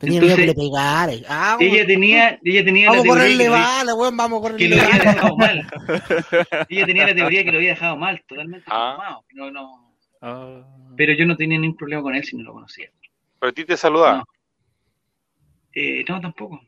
Tenía 0.02 0.20
miedo 0.20 0.36
que 0.36 0.44
Entonces, 0.44 0.64
le 0.64 0.70
pegara. 0.72 1.14
Ah, 1.30 1.58
Ella 1.60 1.86
tenía, 1.86 2.40
ella 2.44 2.66
tenía 2.66 2.90
vamos 2.90 3.06
a 3.06 3.08
la 3.08 3.14
teoría 3.14 3.38
que 3.38 3.50
bala, 3.50 3.94
weón, 3.94 4.18
vamos 4.18 4.40
a 4.40 4.58
que 4.58 4.70
correrle 4.70 4.76
lo 4.76 4.82
había 4.82 5.14
dejado 5.14 5.38
mal. 5.38 5.72
Ella 6.70 6.86
tenía 6.88 7.08
la 7.08 7.16
teoría 7.16 7.44
que 7.44 7.52
lo 7.52 7.58
había 7.58 7.70
dejado 7.70 7.98
mal, 7.98 8.24
totalmente 8.28 8.66
Ah. 8.68 9.20
No, 9.34 9.52
no. 9.52 9.96
Ah. 10.22 10.64
Pero 10.98 11.14
yo 11.14 11.26
no 11.28 11.38
tenía 11.38 11.60
ningún 11.60 11.78
problema 11.78 12.02
con 12.02 12.16
él 12.16 12.24
si 12.24 12.36
no 12.36 12.44
lo 12.44 12.54
conocía. 12.54 12.90
Pero 13.40 13.50
a 13.52 13.54
ti 13.54 13.64
te 13.64 13.78
saludaba. 13.78 14.18
No. 14.18 14.24
Eh, 15.74 16.04
no, 16.10 16.20
tampoco. 16.20 16.60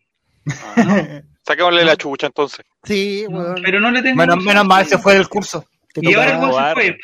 Ah. 0.76 1.22
Saquémosle 1.42 1.84
la 1.86 1.98
chucha 1.98 2.28
entonces. 2.28 2.64
Sí, 2.84 3.26
No, 3.30 3.56
pero 3.64 3.80
no 3.80 3.90
le 3.90 4.04
tengo. 4.04 4.16
Menos, 4.16 4.44
menos 4.44 4.66
mal 4.66 4.86
se 4.86 4.98
fue 5.00 5.16
del 5.16 5.28
curso. 5.28 5.66
Y 5.96 6.14
ahora 6.14 6.32
el 6.32 6.38
weón 6.38 6.54
se 6.54 6.74
fue. 6.74 6.86
El 6.88 6.98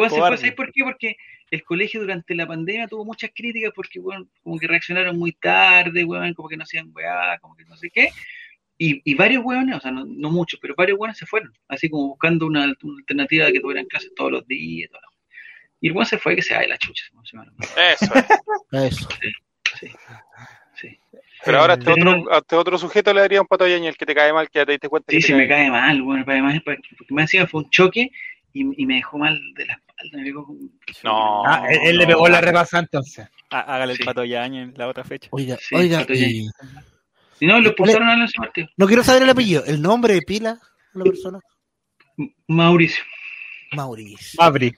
se 0.00 0.08
fue. 0.08 0.36
¿sabes 0.36 0.52
por 0.54 0.72
qué? 0.72 0.82
Porque 0.84 1.16
el 1.50 1.62
colegio 1.64 2.00
durante 2.00 2.34
la 2.34 2.46
pandemia 2.46 2.88
tuvo 2.88 3.04
muchas 3.04 3.30
críticas 3.34 3.72
porque, 3.74 3.98
weón, 4.00 4.28
como 4.42 4.58
que 4.58 4.66
reaccionaron 4.66 5.18
muy 5.18 5.32
tarde, 5.32 6.04
weón, 6.04 6.34
como 6.34 6.48
que 6.48 6.56
no 6.56 6.64
hacían 6.64 6.90
weá, 6.94 7.38
como 7.40 7.54
que 7.56 7.64
no 7.64 7.76
sé 7.76 7.90
qué. 7.90 8.08
Y, 8.78 9.00
y 9.10 9.14
varios 9.14 9.42
weones, 9.44 9.76
o 9.76 9.80
sea, 9.80 9.90
no, 9.90 10.04
no 10.04 10.30
muchos, 10.30 10.60
pero 10.60 10.74
varios 10.76 10.98
weones 10.98 11.16
se 11.16 11.24
fueron, 11.26 11.52
así 11.68 11.88
como 11.88 12.08
buscando 12.08 12.46
una, 12.46 12.64
una 12.82 12.98
alternativa 12.98 13.46
de 13.46 13.52
que 13.54 13.60
tuvieran 13.60 13.86
clases 13.86 14.12
todos 14.14 14.32
los 14.32 14.46
días. 14.46 14.90
la- 14.92 15.00
Y 15.80 15.88
el 15.88 15.94
weón 15.94 16.06
se 16.06 16.18
fue 16.18 16.36
que 16.36 16.42
se 16.42 16.54
da 16.54 16.60
de 16.60 16.68
la 16.68 16.78
chucha. 16.78 17.04
como 17.10 17.24
se 17.24 17.36
llama. 17.36 17.52
Eso 17.92 18.14
es. 18.14 18.94
Eso. 18.94 19.08
Sí, 19.78 19.90
sí. 20.80 20.98
Pero 21.44 21.60
ahora 21.60 21.74
a 21.74 21.76
este 21.76 21.92
Pero 21.94 22.10
otro, 22.10 22.32
a 22.34 22.38
este 22.38 22.56
otro 22.56 22.78
sujeto 22.78 23.14
le 23.14 23.20
daría 23.20 23.40
un 23.40 23.46
pato 23.46 23.66
el 23.66 23.96
que 23.96 24.06
te 24.06 24.14
cae 24.14 24.32
mal, 24.32 24.48
que 24.50 24.58
ya 24.58 24.66
te 24.66 24.72
diste 24.72 24.88
cuenta 24.88 25.10
Sí, 25.12 25.18
que 25.18 25.22
sí, 25.26 25.34
me 25.34 25.46
cae 25.46 25.70
mal, 25.70 26.02
bueno, 26.02 26.24
además, 26.26 26.60
porque 26.64 26.82
más 27.10 27.24
encima 27.24 27.46
fue 27.46 27.62
un 27.62 27.70
choque 27.70 28.10
y, 28.52 28.82
y 28.82 28.86
me 28.86 28.94
dejó 28.96 29.18
mal 29.18 29.38
de 29.54 29.66
la 29.66 29.80
No. 31.02 31.44
Ah, 31.46 31.66
él, 31.70 31.78
él 31.84 31.96
le 31.98 32.06
pegó 32.06 32.28
la 32.28 32.40
repasa 32.40 32.78
entonces. 32.78 33.26
Há- 33.50 33.60
Hágale 33.74 33.92
el 33.92 33.98
Sí. 33.98 34.04
pato 34.04 34.24
Yañez 34.24 34.68
en 34.68 34.74
la 34.76 34.88
otra 34.88 35.04
fecha. 35.04 35.28
Oiga, 35.32 35.56
Sí, 35.60 35.74
oiga, 35.74 36.04
y- 36.08 36.48
Y 37.40 37.46
no, 37.46 37.60
lo 37.60 37.68
expulsaron 37.68 38.08
a 38.08 38.24
ese 38.24 38.34
partido. 38.38 38.68
no 38.76 38.86
quiero 38.86 39.02
saber 39.04 39.22
el 39.22 39.30
apellido, 39.30 39.64
el 39.66 39.80
nombre 39.82 40.14
de 40.14 40.22
pila 40.22 40.58
la 40.94 41.04
persona. 41.04 41.38
Mauricio. 42.48 43.04
Mauricio. 43.72 44.40
Abri. 44.42 44.74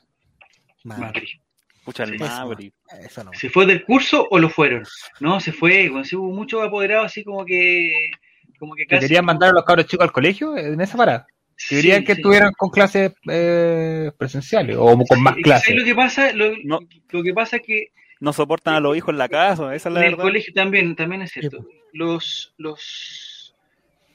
Ma- 0.84 0.96
Mauricio. 0.98 1.40
Pucha, 1.84 2.02
el 2.04 2.14
Eso, 2.14 2.24
Mauri. 2.26 2.72
Eso 3.00 3.24
no. 3.24 3.30
¿Se 3.32 3.48
fue 3.48 3.64
del 3.64 3.84
curso 3.84 4.26
o 4.30 4.38
lo 4.38 4.50
fueron? 4.50 4.84
No, 5.20 5.40
se 5.40 5.52
fue. 5.52 5.88
Bueno, 5.88 6.04
sí 6.04 6.16
hubo 6.16 6.30
muchos 6.32 6.62
apoderados 6.62 7.06
así 7.06 7.24
como 7.24 7.44
que. 7.44 8.10
Como 8.58 8.74
que 8.74 8.82
Que 8.82 8.88
casi. 8.96 9.06
querían 9.06 9.24
mandar 9.24 9.50
a 9.50 9.52
los 9.52 9.64
cabros 9.64 9.86
chicos 9.86 10.04
al 10.04 10.12
colegio 10.12 10.56
en 10.56 10.80
esa 10.80 10.96
parada. 10.96 11.26
Sí, 11.60 11.74
Querían 11.74 12.04
que 12.04 12.14
sí. 12.14 12.20
estuvieran 12.20 12.52
con 12.56 12.70
clases 12.70 13.12
eh, 13.28 14.12
presenciales 14.16 14.76
o 14.78 14.96
con 15.06 15.20
más 15.20 15.36
Es 15.36 15.42
que, 15.42 15.50
¿sabes 15.50 15.64
clases. 15.64 15.76
lo 15.76 15.84
que 15.84 15.94
pasa? 15.96 16.32
Lo, 16.32 16.52
No. 16.62 16.78
lo 17.10 17.22
que 17.24 17.34
pasa 17.34 17.56
es 17.56 17.62
que 17.62 17.88
No 18.20 18.32
soportan 18.32 18.74
a 18.76 18.80
los 18.80 18.96
hijos 18.96 19.12
en 19.12 19.18
la 19.18 19.28
casa, 19.28 19.74
esa 19.74 19.88
es 19.88 19.94
la 19.94 20.00
en 20.02 20.06
el 20.12 20.16
colegio 20.16 20.54
también, 20.54 20.94
también 20.94 21.22
es 21.22 21.32
cierto. 21.32 21.66
Los, 21.92 22.54
los, 22.58 23.54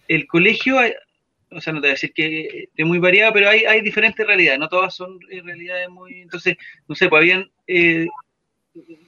el 0.07 0.25
colegio, 0.27 0.79
hay- 0.79 0.93
o 1.51 1.59
sea, 1.59 1.73
no 1.73 1.81
te 1.81 1.87
voy 1.87 1.91
a 1.91 1.93
decir 1.93 2.13
que 2.13 2.69
es 2.75 2.85
muy 2.85 2.97
variado, 2.99 3.33
pero 3.33 3.49
hay, 3.49 3.65
hay 3.65 3.81
diferentes 3.81 4.25
realidades, 4.25 4.59
no 4.59 4.69
todas 4.69 4.95
son 4.95 5.19
eh, 5.29 5.41
realidades 5.43 5.89
muy, 5.89 6.21
entonces, 6.21 6.55
no 6.87 6.95
sé, 6.95 7.09
pues 7.09 7.19
habían, 7.19 7.51
eh, 7.67 8.07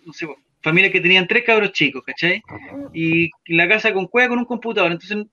no 0.06 0.12
sé, 0.13 0.26
pues, 0.28 0.38
familias 0.62 0.91
que 0.91 1.00
tenían 1.02 1.26
tres 1.28 1.43
cabros 1.43 1.71
chicos, 1.71 2.04
¿cachai? 2.06 2.41
Y 2.93 3.30
la 3.48 3.67
casa 3.67 3.93
con 3.93 4.08
cueva 4.08 4.30
con 4.30 4.39
un 4.39 4.45
computador, 4.45 4.91
entonces 4.91 5.26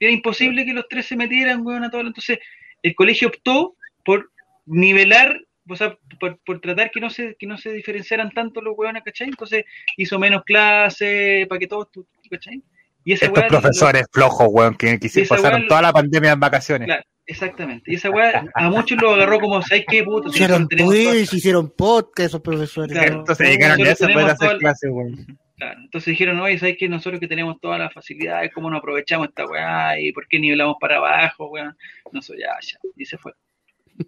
era 0.00 0.12
imposible 0.12 0.64
que 0.64 0.72
los 0.72 0.86
tres 0.88 1.06
se 1.06 1.16
metieran, 1.16 1.64
weón, 1.66 1.84
a 1.84 1.90
todo, 1.90 2.02
entonces 2.02 2.38
el 2.82 2.94
colegio 2.94 3.28
optó 3.28 3.74
por 4.04 4.30
nivelar, 4.66 5.40
o 5.68 5.76
sea, 5.76 5.96
por, 6.20 6.38
por 6.46 6.60
tratar 6.60 6.90
que 6.90 7.00
no 7.00 7.10
se 7.10 7.36
que 7.38 7.46
no 7.46 7.58
se 7.58 7.72
diferenciaran 7.72 8.30
tanto 8.30 8.60
los 8.60 8.74
weones, 8.76 9.02
¿cachai? 9.04 9.28
Entonces 9.28 9.64
hizo 9.96 10.18
menos 10.18 10.42
clases 10.44 11.46
para 11.48 11.58
que 11.58 11.66
todos, 11.66 11.90
tu- 11.90 12.06
¿cachai? 12.30 12.62
Y 13.04 13.12
esa 13.12 13.26
Estos 13.26 13.42
weá- 13.42 13.48
profesores 13.48 14.04
flojos, 14.12 14.48
weón, 14.50 14.74
que, 14.76 14.98
que 14.98 15.08
se 15.08 15.24
pasaron 15.24 15.62
weá- 15.62 15.68
toda 15.68 15.82
la 15.82 15.92
pandemia 15.92 16.32
en 16.32 16.40
vacaciones. 16.40 16.86
Claro, 16.86 17.02
exactamente. 17.26 17.90
Y 17.90 17.94
esa 17.96 18.10
weá 18.10 18.44
a 18.54 18.68
muchos 18.70 19.00
lo 19.00 19.14
agarró 19.14 19.40
como, 19.40 19.62
¿sabes 19.62 19.84
qué, 19.88 20.04
puto? 20.04 20.28
Si 20.30 20.36
Hicieron 20.36 20.68
Twitch, 20.68 21.32
hicieron 21.32 21.70
podcast 21.70 22.28
esos 22.28 22.40
profesores. 22.42 22.92
Claro. 22.92 23.12
¿no? 23.14 23.18
Entonces 23.20 23.48
llegaron 23.48 23.78
ya 23.78 23.84
Nosotros 23.84 23.98
se 23.98 24.04
puede 24.12 24.26
tenemos 24.26 24.42
hacer 24.42 24.58
clases, 24.58 24.90
weón. 24.92 25.38
Claro, 25.58 25.80
entonces 25.80 26.12
dijeron, 26.12 26.38
oye, 26.40 26.56
¿sabes 26.58 26.76
que 26.78 26.88
nosotros 26.88 27.18
que 27.18 27.26
tenemos 27.26 27.60
todas 27.60 27.80
las 27.80 27.92
facilidades, 27.92 28.52
cómo 28.54 28.70
no 28.70 28.76
aprovechamos 28.78 29.28
esta 29.28 29.44
weá 29.44 29.98
y 30.00 30.12
por 30.12 30.28
qué 30.28 30.38
nivelamos 30.38 30.76
para 30.80 30.98
abajo, 30.98 31.48
weón? 31.48 31.76
No 32.12 32.22
sé, 32.22 32.34
ya, 32.38 32.56
ya. 32.62 32.78
Y 32.96 33.04
se 33.04 33.18
fue. 33.18 33.32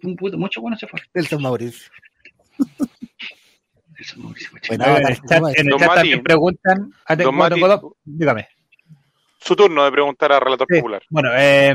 Un 0.03 0.15
puto, 0.15 0.37
muchos 0.37 0.61
buenos 0.61 0.79
se 0.79 0.87
fueron. 0.87 1.05
El 1.13 1.27
San 1.27 1.41
Mauricio. 1.41 1.91
Es 3.99 4.17
Mauricio. 4.17 4.49
Bueno, 4.69 4.97
en 4.97 5.07
el 5.07 5.21
chat, 5.21 5.43
en 5.57 5.67
el 5.67 5.77
chat 5.77 5.93
también 5.95 6.23
preguntan. 6.23 6.93
Ah, 7.05 7.15
Don 7.15 7.35
Mati. 7.35 7.59
dígame. 8.05 8.47
Su 9.39 9.55
turno 9.55 9.83
de 9.83 9.91
preguntar 9.91 10.31
a 10.31 10.39
Relator 10.39 10.67
Sí. 10.69 10.77
Popular. 10.77 11.03
Bueno, 11.09 11.29
eh, 11.35 11.73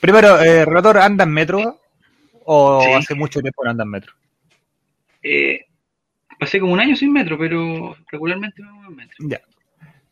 primero, 0.00 0.38
eh, 0.40 0.64
¿Relator 0.64 0.98
anda 0.98 1.24
en 1.24 1.30
metro? 1.30 1.80
¿O 2.44 2.82
Sí. 2.82 2.92
hace 2.92 3.14
mucho 3.14 3.40
tiempo 3.40 3.64
no 3.64 3.70
anda 3.70 3.84
en 3.84 3.90
metro? 3.90 4.12
Eh, 5.22 5.64
pasé 6.38 6.60
como 6.60 6.72
un 6.72 6.80
año 6.80 6.96
sin 6.96 7.12
metro, 7.12 7.36
pero 7.38 7.96
regularmente 8.10 8.62
me 8.62 8.70
muevo 8.72 8.90
en 8.90 8.96
metro. 8.96 9.16
Ya. 9.28 9.40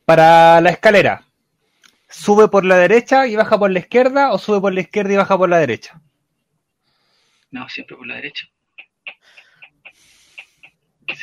Para 0.05 0.61
la 0.61 0.71
escalera, 0.71 1.25
¿sube 2.09 2.49
por 2.49 2.65
la 2.65 2.77
derecha 2.77 3.27
y 3.27 3.37
baja 3.37 3.59
por 3.59 3.71
la 3.71 3.79
izquierda 3.81 4.33
o 4.33 4.39
sube 4.39 4.61
por 4.61 4.73
la 4.75 4.81
izquierda 4.81 5.13
y 5.13 5.17
baja 5.17 5.37
por 5.37 5.49
la 5.49 5.59
derecha? 5.59 6.01
No, 7.51 7.69
siempre 7.69 7.97
por 7.97 8.07
la 8.07 8.17
derecha. 8.17 8.47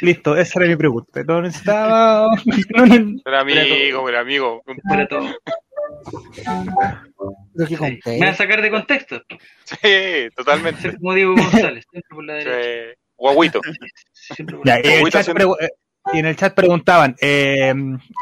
Listo, 0.02 0.36
esa 0.38 0.60
era 0.60 0.70
mi 0.70 0.76
pregunta. 0.78 1.24
No 1.24 1.42
necesitaba. 1.42 2.30
no, 2.76 2.86
no- 2.86 3.22
Pero 3.24 3.38
amigo, 3.40 4.06
pero 4.06 4.20
amigo. 4.20 4.64
Para 4.88 5.08
todo. 5.08 5.28
Sí. 7.68 7.78
Me 8.08 8.26
va 8.26 8.30
a 8.32 8.34
sacar 8.36 8.62
de 8.62 8.72
contexto. 8.72 9.22
Sí, 9.66 10.30
totalmente. 10.36 10.98
Como 10.98 11.14
Diego 11.14 11.36
González, 11.36 11.86
siempre 11.90 12.10
por 12.16 12.24
la 12.26 12.34
derecha. 12.36 12.94
Sí. 12.96 13.03
Guaguito. 13.32 13.62
Ya, 14.66 14.80
y, 14.84 14.88
en 14.88 15.06
el 15.06 15.12
chat 15.12 15.22
haciendo- 15.22 15.56
pregu- 15.56 15.70
y 16.14 16.20
en 16.20 16.26
el 16.26 16.36
chat 16.36 16.54
preguntaban: 16.54 17.16
eh, 17.22 17.74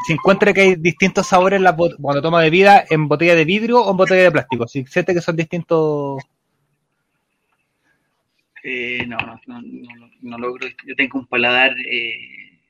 si 0.06 0.12
encuentra 0.12 0.52
que 0.52 0.60
hay 0.60 0.74
distintos 0.76 1.26
sabores 1.26 1.56
en 1.56 1.64
la 1.64 1.74
cuando 1.74 2.22
toma 2.22 2.40
bebida 2.40 2.84
en 2.88 3.08
botella 3.08 3.34
de 3.34 3.44
vidrio 3.44 3.80
o 3.82 3.90
en 3.90 3.96
botella 3.96 4.22
de 4.22 4.30
plástico. 4.30 4.68
Si 4.68 4.84
siente 4.86 5.12
que 5.12 5.20
son 5.20 5.36
distintos. 5.36 6.22
Eh, 8.62 9.04
no, 9.08 9.16
no, 9.18 9.40
no, 9.46 9.60
no, 9.60 10.10
no 10.20 10.38
logro. 10.38 10.68
Yo 10.86 10.94
tengo 10.94 11.18
un 11.18 11.26
paladar 11.26 11.72
eh, 11.78 12.60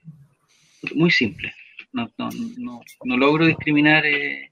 muy 0.94 1.10
simple. 1.10 1.52
No, 1.92 2.10
no, 2.16 2.30
no, 2.56 2.80
no 3.04 3.16
logro 3.18 3.44
discriminar. 3.44 4.06
Eh, 4.06 4.50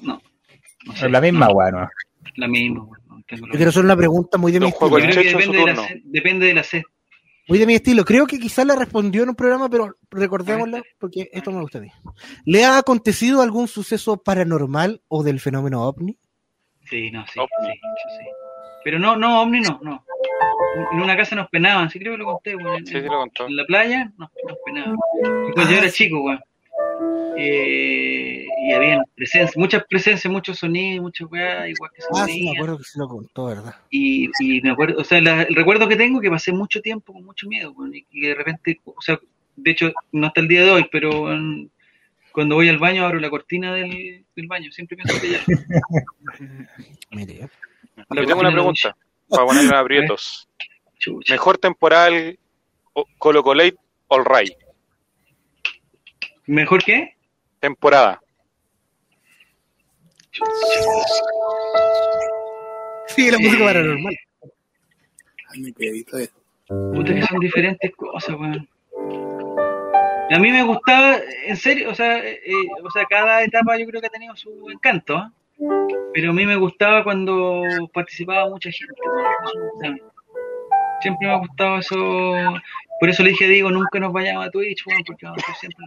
no. 0.00 0.22
no 0.86 0.96
sé, 0.96 1.10
la 1.10 1.20
misma, 1.20 1.48
no, 1.48 1.52
bueno. 1.52 1.90
La 2.36 2.48
misma, 2.48 2.84
bueno, 2.84 3.04
Yo 3.28 3.42
quiero 3.50 3.68
hacer 3.70 3.84
una 3.84 3.96
pregunta 3.96 4.38
muy 4.38 4.52
de 4.52 4.60
mi 4.60 4.68
estilo. 4.68 4.96
depende 4.96 5.58
de, 5.58 5.64
la 5.66 5.74
turno. 5.74 5.88
sed, 5.88 5.96
depende 6.04 6.46
de 6.46 6.54
la 6.54 6.62
sed. 6.62 6.82
Muy 7.48 7.58
de 7.58 7.66
mi 7.66 7.74
estilo. 7.74 8.04
Creo 8.04 8.26
que 8.26 8.38
quizás 8.38 8.66
la 8.66 8.74
respondió 8.74 9.22
en 9.22 9.28
un 9.30 9.34
programa, 9.36 9.68
pero 9.68 9.96
recordémoslo 10.10 10.82
porque 10.98 11.28
esto 11.32 11.52
me 11.52 11.60
gusta 11.60 11.78
a 11.78 11.80
mí. 11.82 11.88
¿Le 12.44 12.64
ha 12.64 12.78
acontecido 12.78 13.40
algún 13.42 13.68
suceso 13.68 14.16
paranormal 14.22 15.02
o 15.08 15.22
del 15.22 15.38
fenómeno 15.40 15.82
ovni? 15.84 16.18
Sí, 16.88 17.10
no, 17.10 17.24
sí, 17.26 17.38
Ovni. 17.40 17.72
sí, 17.74 18.08
sí. 18.20 18.26
Pero 18.84 18.98
no, 19.00 19.16
no, 19.16 19.42
Omni 19.42 19.60
no, 19.60 19.80
no. 19.82 20.04
En 20.92 21.00
una 21.00 21.16
casa 21.16 21.34
nos 21.34 21.48
penaban, 21.48 21.90
sí 21.90 21.98
creo 21.98 22.12
que 22.12 22.18
lo 22.18 22.24
conté, 22.26 22.52
Sí, 22.84 22.92
sí 22.92 23.00
lo 23.00 23.18
contó. 23.18 23.46
en 23.48 23.56
la 23.56 23.64
playa 23.64 24.12
nos, 24.16 24.30
nos 24.46 24.58
penaban. 24.64 24.96
Y 25.48 25.52
cuando 25.52 25.72
yo 25.72 25.78
era 25.78 25.90
chico, 25.90 26.20
weón. 26.22 26.40
Eh, 27.38 28.46
y 28.66 28.72
había 28.72 29.02
presencia, 29.14 29.52
muchas 29.60 29.84
presencias, 29.88 30.32
muchos 30.32 30.58
sonidos, 30.58 31.02
muchas 31.02 31.30
weas, 31.30 31.68
igual 31.68 31.90
que 31.94 32.00
se 32.02 32.08
Ah, 32.14 32.24
sí, 32.26 32.44
me 32.44 32.52
acuerdo 32.56 32.78
que 32.78 32.84
se 32.84 32.98
lo 32.98 33.08
contó, 33.08 33.46
¿verdad? 33.46 33.74
y, 33.90 34.30
y 34.40 34.60
me 34.62 34.70
acuerdo, 34.70 35.00
o 35.00 35.04
sea, 35.04 35.20
la- 35.20 35.42
el 35.42 35.54
recuerdo 35.54 35.86
que 35.88 35.96
tengo 35.96 36.20
que 36.20 36.30
pasé 36.30 36.52
mucho 36.52 36.80
tiempo 36.80 37.12
con 37.12 37.24
mucho 37.24 37.46
miedo, 37.46 37.74
y 37.92 38.02
que 38.04 38.28
de 38.28 38.34
repente, 38.34 38.80
o 38.84 39.00
sea, 39.00 39.18
de 39.56 39.70
hecho, 39.70 39.92
no 40.12 40.26
hasta 40.26 40.40
el 40.40 40.48
día 40.48 40.64
de 40.64 40.70
hoy, 40.70 40.88
pero 40.90 41.26
cuando 42.32 42.54
voy 42.56 42.68
al 42.68 42.78
baño 42.78 43.04
abro 43.04 43.18
la 43.20 43.30
cortina 43.30 43.74
del, 43.74 44.24
del 44.34 44.46
baño, 44.46 44.70
siempre 44.72 44.96
pienso 44.96 45.20
que 45.20 45.30
ya. 45.30 45.40
Mire. 47.10 47.48
La 48.10 48.20
Yo 48.22 48.26
tengo 48.26 48.40
una 48.40 48.52
pregunta 48.52 48.96
para 49.28 49.46
ponerle 49.46 49.74
a 49.74 49.80
aprietos. 49.80 50.48
Mejor 51.30 51.58
temporal 51.58 52.38
Colo 53.18 53.42
Colate 53.42 53.76
All 54.08 54.24
Right. 54.24 54.52
¿Mejor 56.46 56.82
qué? 56.84 57.14
Temporada. 57.60 58.20
Sí, 63.08 63.30
la 63.30 63.38
música 63.38 63.64
paranormal. 63.64 64.16
Ay, 65.52 65.60
me 65.60 65.72
quedito 65.72 66.16
de- 66.16 66.30
Puta 66.68 67.14
que 67.14 67.22
son 67.22 67.38
diferentes 67.38 67.94
cosas, 67.94 68.36
weón. 68.36 68.68
A 70.30 70.38
mí 70.40 70.50
me 70.50 70.64
gustaba, 70.64 71.16
en 71.46 71.56
serio, 71.56 71.90
o 71.90 71.94
sea, 71.94 72.18
eh, 72.18 72.40
eh, 72.44 72.52
o 72.82 72.90
sea, 72.90 73.04
cada 73.08 73.44
etapa 73.44 73.78
yo 73.78 73.86
creo 73.86 74.00
que 74.00 74.08
ha 74.08 74.10
tenido 74.10 74.34
su 74.34 74.68
encanto, 74.70 75.16
¿eh? 75.16 75.30
pero 76.12 76.30
a 76.30 76.32
mí 76.32 76.44
me 76.44 76.56
gustaba 76.56 77.04
cuando 77.04 77.62
participaba 77.94 78.48
mucha 78.50 78.70
gente. 78.72 78.94
Siempre 81.00 81.28
me 81.28 81.32
ha 81.34 81.38
gustado 81.38 81.78
eso. 81.78 81.96
Por 82.98 83.10
eso 83.10 83.22
le 83.22 83.30
dije 83.30 83.44
a 83.44 83.48
Diego, 83.48 83.70
nunca 83.70 84.00
nos 84.00 84.12
vayamos 84.12 84.46
a 84.46 84.50
Twitch, 84.50 84.82
porque 85.06 85.26
vamos 85.26 85.42
a 85.48 85.54
siempre. 85.54 85.84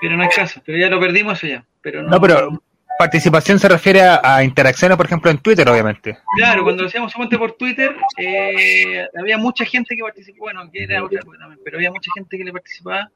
Pero 0.00 0.16
no 0.16 0.22
hay 0.22 0.28
caso, 0.28 0.60
pero 0.64 0.78
ya 0.78 0.88
lo 0.88 1.00
perdimos 1.00 1.38
eso 1.38 1.46
ya. 1.46 1.64
Pero 1.80 2.02
no, 2.02 2.10
No, 2.10 2.20
pero 2.20 2.48
participación 2.98 3.58
se 3.58 3.68
refiere 3.68 4.02
a, 4.02 4.20
a 4.22 4.44
interacciones, 4.44 4.96
por 4.96 5.06
ejemplo, 5.06 5.30
en 5.30 5.38
Twitter, 5.38 5.68
obviamente. 5.68 6.18
Claro, 6.36 6.62
cuando 6.62 6.82
lo 6.82 6.88
hacíamos 6.88 7.12
solamente 7.12 7.38
por 7.38 7.52
Twitter, 7.52 7.96
eh, 8.16 9.06
había 9.18 9.38
mucha 9.38 9.64
gente 9.64 9.96
que 9.96 10.02
participó, 10.02 10.44
bueno, 10.44 10.70
que 10.70 10.84
era 10.84 11.04
otra 11.04 11.20
cosa 11.22 11.38
también, 11.38 11.60
pero 11.64 11.78
había 11.78 11.90
mucha 11.90 12.10
gente 12.14 12.36
que 12.36 12.44
le 12.44 12.52
participaba 12.52 13.10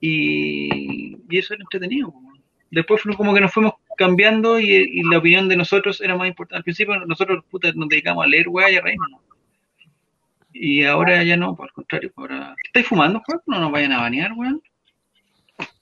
y, 0.00 1.16
y 1.28 1.38
eso 1.38 1.54
era 1.54 1.62
entretenido. 1.62 2.12
Después 2.70 3.02
fue 3.02 3.16
como 3.16 3.32
que 3.32 3.40
nos 3.40 3.52
fuimos 3.52 3.74
cambiando 3.96 4.58
y, 4.58 4.70
y 4.72 5.02
la 5.04 5.18
opinión 5.18 5.48
de 5.48 5.56
nosotros 5.56 6.00
era 6.00 6.16
más 6.16 6.26
importante. 6.26 6.58
Al 6.58 6.64
principio 6.64 6.96
nosotros 7.06 7.44
puta, 7.48 7.70
nos 7.74 7.88
dedicamos 7.88 8.24
a 8.24 8.26
leer 8.26 8.48
weá 8.48 8.70
y 8.70 8.76
a 8.76 8.80
reírnos. 8.80 9.10
¿no? 9.10 9.33
Y 10.56 10.84
ahora 10.84 11.22
ya 11.24 11.36
no, 11.36 11.54
por 11.56 11.66
el 11.66 11.72
contrario. 11.72 12.12
Ahora, 12.16 12.54
¿Qué 12.62 12.68
estáis 12.68 12.86
fumando, 12.86 13.20
Juan? 13.26 13.40
No 13.46 13.58
nos 13.60 13.72
vayan 13.72 13.92
a 13.92 14.00
banear, 14.02 14.32
weón. 14.34 14.62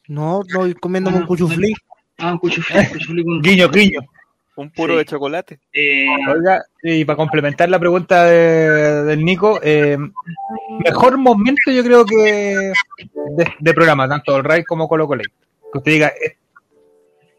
No, 0.09 0.41
no, 0.49 0.75
comiéndome 0.81 1.19
un 1.19 1.27
cuchuflí. 1.27 1.73
Ah, 2.19 2.33
un 2.33 2.39
cuchuflí, 2.39 2.79
un 2.79 2.87
cuchuflí 2.87 3.25
con... 3.25 3.41
Guiño, 3.43 3.69
guiño. 3.69 4.01
Un 4.57 4.71
puro 4.71 4.95
Sí. 4.95 4.99
de 4.99 5.05
chocolate. 5.07 5.61
Eh, 5.73 6.07
Oiga, 6.29 6.63
y 6.83 7.05
para 7.05 7.17
complementar 7.17 7.69
la 7.71 7.79
pregunta 7.79 8.25
de- 8.25 9.05
del 9.05 9.25
Nico, 9.25 9.59
eh, 9.63 9.97
mejor 10.85 11.17
momento 11.17 11.71
yo 11.71 11.83
creo 11.83 12.05
que 12.05 12.15
de, 12.17 13.53
de 13.59 13.75
programa, 13.75 14.07
tanto 14.09 14.37
el 14.37 14.45
Ray 14.45 14.63
como 14.65 14.89
Colo 14.89 15.07
Colo. 15.07 15.23
Que 15.73 15.79
usted 15.79 15.93
diga, 15.93 16.09
"Eh, 16.09 16.37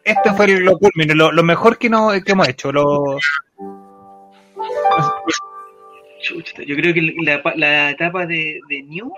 esto 0.04 0.34
fue 0.36 0.48
lo 0.60 0.78
culmine, 0.80 1.14
lo, 1.14 1.32
lo 1.32 1.44
mejor 1.44 1.78
que, 1.78 1.88
no, 1.90 2.10
que 2.26 2.32
hemos 2.32 2.48
hecho. 2.48 2.72
Lo, 2.72 3.18
Yo 6.24 6.76
creo 6.76 6.94
que 6.94 7.16
la, 7.22 7.42
la 7.56 7.92
etapa 7.92 8.26
de, 8.26 8.60
de 8.70 8.84
New, 8.84 9.12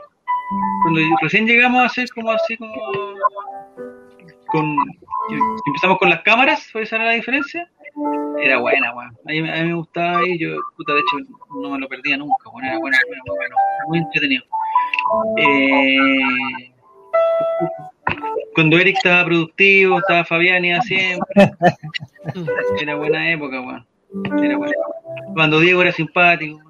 cuando 0.84 1.02
recién 1.22 1.46
llegamos 1.46 1.82
a 1.82 1.86
hacer 1.86 2.08
como 2.14 2.32
así, 2.32 2.58
como. 2.58 2.74
con 4.48 4.76
Empezamos 5.68 5.98
con 5.98 6.10
las 6.10 6.22
cámaras, 6.22 6.72
¿fue 6.72 6.84
esa 6.84 6.98
era 6.98 7.06
la 7.06 7.12
diferencia? 7.12 7.70
Era 8.40 8.60
buena, 8.60 8.94
weón. 8.94 9.18
A 9.26 9.32
mí, 9.32 9.40
a 9.40 9.64
mí 9.64 9.70
me 9.70 9.74
gustaba 9.74 10.28
y 10.28 10.38
yo, 10.38 10.58
puta, 10.76 10.94
de 10.94 11.00
hecho, 11.00 11.18
no 11.62 11.70
me 11.72 11.80
lo 11.80 11.88
perdía 11.88 12.18
nunca, 12.18 12.50
weón. 12.50 12.66
Era 12.66 12.78
buena, 12.80 12.98
muy 13.10 13.38
bueno, 13.38 13.56
muy 13.88 13.98
entretenido. 14.00 14.44
Eh, 15.38 16.72
cuando 18.54 18.78
Eric 18.78 18.98
estaba 18.98 19.26
productivo, 19.26 20.00
estaba 20.00 20.26
Fabián 20.26 20.66
iba 20.66 20.82
siempre. 20.82 21.52
Era 22.80 22.96
buena 22.96 23.32
época, 23.32 23.62
weón. 23.62 23.86
Era 24.44 24.58
buena. 24.58 24.74
Cuando 25.34 25.60
Diego 25.60 25.82
era 25.82 25.92
simpático. 25.92 26.62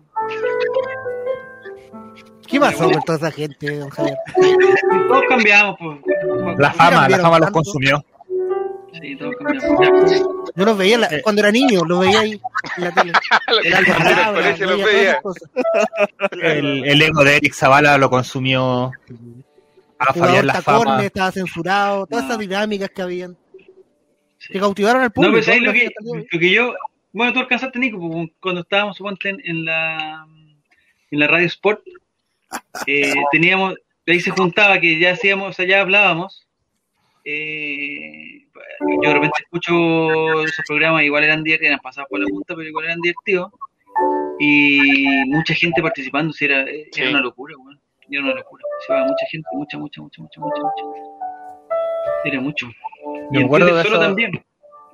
¿Qué 2.47 2.59
pasó 2.59 2.89
con 2.89 3.01
toda 3.01 3.17
esa 3.17 3.31
gente, 3.31 3.77
don 3.79 3.89
Javier? 3.89 4.17
Todos 5.07 5.23
cambiamos, 5.29 5.75
pues. 5.79 5.99
la 6.59 6.71
fama, 6.73 7.09
la 7.09 7.17
fama 7.19 7.39
los 7.39 7.51
consumió. 7.51 8.03
Sí, 9.01 9.15
todos 9.17 9.35
cambiamos. 9.37 10.11
Yo 10.55 10.65
los 10.65 10.77
veía 10.77 10.97
la- 10.99 11.09
cuando 11.21 11.41
era 11.41 11.51
niño, 11.51 11.83
los 11.85 11.99
veía 11.99 12.19
ahí 12.21 12.39
en 12.77 12.83
la 12.83 12.91
tele. 12.93 13.11
El 16.31 16.85
el 16.85 17.01
ego 17.01 17.23
de 17.23 17.37
Eric 17.37 17.53
Zavala 17.53 17.97
lo 17.97 18.09
consumió. 18.09 18.91
A 19.97 20.13
Fabián 20.13 20.47
La 20.47 20.61
Fama. 20.61 21.03
Estaba 21.03 21.31
censurado, 21.31 22.05
todas 22.05 22.23
No. 22.25 22.29
esas 22.29 22.39
dinámicas 22.39 22.89
que 22.89 23.01
habían. 23.01 23.37
Que 24.49 24.59
cautivaron 24.59 25.01
al 25.01 25.07
No, 25.07 25.13
público. 25.13 25.33
pero 25.33 25.45
¿sabes 25.45 25.61
lo 25.61 25.67
¿no? 25.67 25.73
que, 25.73 25.89
lo 26.33 26.39
que 26.39 26.51
yo. 26.51 26.73
Bueno, 27.15 27.31
tú 27.31 27.39
alcanzaste, 27.39 27.79
Nico, 27.79 27.97
pues, 27.97 28.29
cuando 28.41 28.61
estábamos, 28.61 28.97
suponte, 28.97 29.29
en, 29.29 29.63
la, 29.63 30.27
en 31.11 31.19
la 31.19 31.27
radio 31.27 31.47
Sport, 31.47 31.81
eh, 32.87 33.13
teníamos, 33.31 33.75
ahí 34.05 34.19
se 34.19 34.31
juntaba 34.31 34.79
que 34.81 34.99
ya 34.99 35.11
hacíamos, 35.13 35.49
o 35.49 35.53
sea, 35.53 35.65
ya 35.65 35.79
hablábamos. 35.79 36.45
eh, 37.23 38.41
yo 39.01 39.09
de 39.09 39.13
repente 39.13 39.39
escucho 39.43 40.43
esos 40.43 40.65
programas, 40.67 41.03
igual 41.03 41.23
eran 41.23 41.41
divertidos, 41.43 41.69
eran 41.71 41.79
pasados 41.81 42.09
por 42.09 42.19
la 42.19 42.27
punta, 42.27 42.53
pero 42.53 42.67
igual 42.67 42.85
eran 42.85 42.99
divertidos. 43.01 43.49
Y 44.39 45.05
mucha 45.27 45.53
gente 45.55 45.81
participando, 45.81 46.33
sí, 46.33 46.45
era, 46.45 46.63
era 46.63 46.83
Sí. 46.91 47.01
una 47.03 47.21
locura, 47.21 47.55
weón. 47.57 47.79
Era 48.11 48.21
una 48.23 48.33
locura. 48.35 48.63
Se 48.85 48.93
iba 48.93 49.03
mucha 49.05 49.25
gente, 49.31 49.47
mucha, 49.53 49.77
mucha, 49.77 50.01
mucha, 50.01 50.21
mucha, 50.21 50.39
mucha, 50.41 50.61
mucha. 50.61 50.83
Era 52.25 52.41
mucho. 52.41 52.67
Yo 52.67 53.11
Y 53.31 53.31
me 53.31 53.39
en 53.39 53.45
acuerdo 53.45 53.67
Twitter 53.67 53.83
de 53.83 53.89
solo 53.89 53.95
eso- 53.95 54.05
también. 54.07 54.31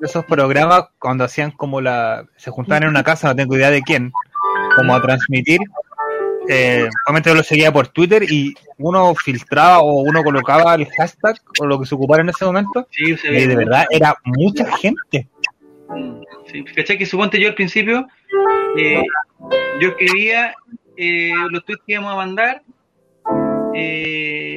Esos 0.02 0.26
programas 0.26 0.86
cuando 1.00 1.24
hacían 1.24 1.52
como 1.52 1.82
la 1.82 2.26
se 2.38 2.52
juntaban 2.52 2.84
en 2.84 2.90
una 2.90 3.04
casa 3.04 3.28
no 3.28 3.36
tengo 3.36 3.56
idea 3.56 3.70
de 3.70 3.82
quién 3.82 4.12
como 4.76 4.96
a 4.96 5.02
transmitir 5.02 5.60
eh, 6.50 6.90
obviamente 7.06 7.30
yo 7.30 7.36
lo 7.36 7.44
seguía 7.44 7.72
por 7.72 7.88
Twitter 7.90 8.24
y 8.24 8.54
uno 8.78 9.14
filtraba 9.14 9.80
o 9.80 10.02
uno 10.02 10.24
colocaba 10.24 10.74
el 10.76 10.88
hashtag 10.88 11.36
o 11.60 11.66
lo 11.66 11.80
que 11.80 11.86
se 11.86 11.96
ocupara 11.96 12.24
en 12.24 12.30
ese 12.30 12.46
momento 12.46 12.88
Sí, 12.90 13.16
y 13.24 13.46
de 13.46 13.56
verdad 13.56 13.86
era 13.92 14.16
mucha 14.26 14.66
gente 14.78 15.28
Sí, 16.52 16.64
¿cachai? 16.76 16.98
Que 16.98 17.06
suponte 17.06 17.40
yo 17.40 17.50
al 17.50 17.56
principio, 17.56 18.08
eh, 18.78 19.04
yo 19.80 19.90
escribía 19.90 20.54
eh, 20.98 21.32
los 21.50 21.64
tweets 21.66 21.84
que 21.86 21.94
íbamos 21.94 22.14
a 22.14 22.16
mandar 22.18 22.62
eh, 23.74 24.51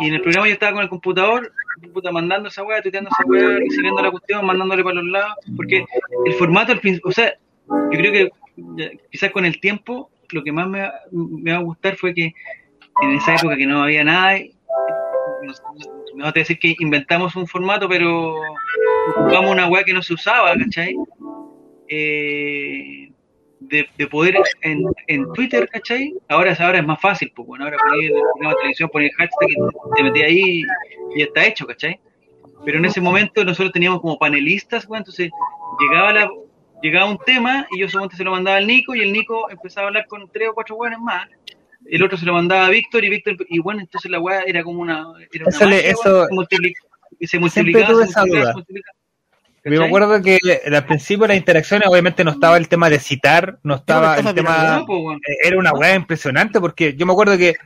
y 0.00 0.08
en 0.08 0.14
el 0.14 0.20
programa 0.22 0.46
yo 0.48 0.54
estaba 0.54 0.72
con 0.72 0.82
el 0.82 0.88
computador, 0.88 1.52
puta, 1.92 2.10
mandando 2.10 2.48
esa 2.48 2.62
weá, 2.62 2.82
tuiteando 2.82 3.10
esa 3.10 3.24
weá, 3.28 3.58
recibiendo 3.58 4.02
la 4.02 4.10
cuestión, 4.10 4.44
mandándole 4.46 4.82
para 4.82 4.96
los 4.96 5.04
lados, 5.10 5.34
porque 5.56 5.84
el 6.26 6.32
formato, 6.34 6.72
o 7.04 7.12
sea, 7.12 7.34
yo 7.68 7.98
creo 7.98 8.12
que 8.12 8.30
quizás 9.10 9.30
con 9.30 9.44
el 9.44 9.60
tiempo 9.60 10.10
lo 10.30 10.42
que 10.42 10.52
más 10.52 10.68
me, 10.68 10.80
va- 10.82 11.56
a 11.56 11.62
gustar 11.62 11.96
fue 11.96 12.14
que 12.14 12.32
en 13.02 13.10
esa 13.12 13.34
época 13.34 13.56
que 13.56 13.66
no 13.66 13.82
había 13.82 14.04
nada, 14.04 14.38
no, 15.42 15.52
no 15.52 16.00
no 16.16 16.32
te 16.32 16.40
a 16.40 16.42
decir 16.42 16.58
que 16.58 16.74
inventamos 16.80 17.36
un 17.36 17.46
formato, 17.46 17.88
pero 17.88 18.34
ocupamos 19.16 19.52
una 19.52 19.68
weá 19.68 19.84
que 19.84 19.94
no 19.94 20.02
se 20.02 20.14
usaba, 20.14 20.54
¿cachai? 20.56 20.94
Eh, 21.88 23.09
de, 23.60 23.86
de 23.96 24.06
poder 24.06 24.36
en, 24.62 24.82
en 25.06 25.32
Twitter, 25.34 25.68
¿cachai? 25.68 26.14
Ahora, 26.28 26.56
ahora 26.58 26.78
es 26.78 26.86
más 26.86 27.00
fácil, 27.00 27.30
pues 27.34 27.46
bueno, 27.46 27.64
ahora 27.64 27.76
poner 27.78 28.10
en 28.10 28.16
el 28.16 28.22
programa 28.22 28.50
de 28.50 28.56
televisión, 28.56 28.88
poner 28.90 29.10
hashtag 29.12 29.50
y 29.50 29.56
te, 29.96 30.02
metí 30.02 30.22
ahí 30.22 30.62
y 31.14 31.18
ya 31.18 31.24
está 31.26 31.46
hecho, 31.46 31.66
¿cachai? 31.66 32.00
Pero 32.64 32.78
en 32.78 32.84
ese 32.86 33.00
momento 33.00 33.44
nosotros 33.44 33.72
teníamos 33.72 34.00
como 34.00 34.18
panelistas, 34.18 34.86
weón, 34.88 35.00
entonces 35.02 35.30
llegaba 35.80 36.12
la 36.12 36.30
llegaba 36.82 37.10
un 37.10 37.18
tema 37.18 37.66
y 37.72 37.80
yo 37.80 37.88
solamente 37.90 38.16
se 38.16 38.24
lo 38.24 38.30
mandaba 38.30 38.56
al 38.56 38.66
Nico 38.66 38.94
y 38.94 39.02
el 39.02 39.12
Nico 39.12 39.50
empezaba 39.50 39.86
a 39.86 39.88
hablar 39.88 40.06
con 40.06 40.28
tres 40.30 40.48
o 40.48 40.54
cuatro 40.54 40.76
weones 40.76 40.98
más. 40.98 41.28
El 41.86 42.02
otro 42.02 42.16
se 42.18 42.24
lo 42.26 42.32
mandaba 42.34 42.66
a 42.66 42.70
Víctor 42.70 43.04
y 43.04 43.10
Víctor, 43.10 43.36
y 43.48 43.58
bueno, 43.58 43.80
entonces 43.80 44.10
la 44.10 44.18
weá 44.20 44.42
era 44.46 44.62
como 44.62 44.80
una. 44.80 45.06
Era 45.32 45.44
una 45.46 45.56
Eso 45.56 45.66
le- 45.66 45.88
eso- 45.88 46.26
se 46.26 46.34
multiplica- 46.34 46.80
se 47.20 47.38
multiplicaba, 47.38 47.86
se 47.88 47.94
multiplicaba, 47.94 48.46
se 48.46 48.52
multiplicaba. 48.54 48.98
Yo 49.64 49.80
me 49.80 49.86
acuerdo 49.86 50.22
que 50.22 50.38
al 50.64 50.86
principio 50.86 51.26
las 51.26 51.36
interacciones 51.36 51.88
obviamente 51.88 52.24
no 52.24 52.30
estaba 52.30 52.56
el 52.56 52.68
tema 52.68 52.88
de 52.88 52.98
citar 52.98 53.58
no 53.62 53.74
estaba 53.74 54.16
el 54.16 54.34
tema 54.34 54.82
pues. 54.86 55.18
Eh, 55.18 55.48
era 55.48 55.58
una 55.58 55.72
weá 55.72 55.94
impresionante 55.94 56.60
porque 56.60 56.94
yo 56.94 57.04
me 57.04 57.12
acuerdo 57.12 57.36
que 57.36 57.56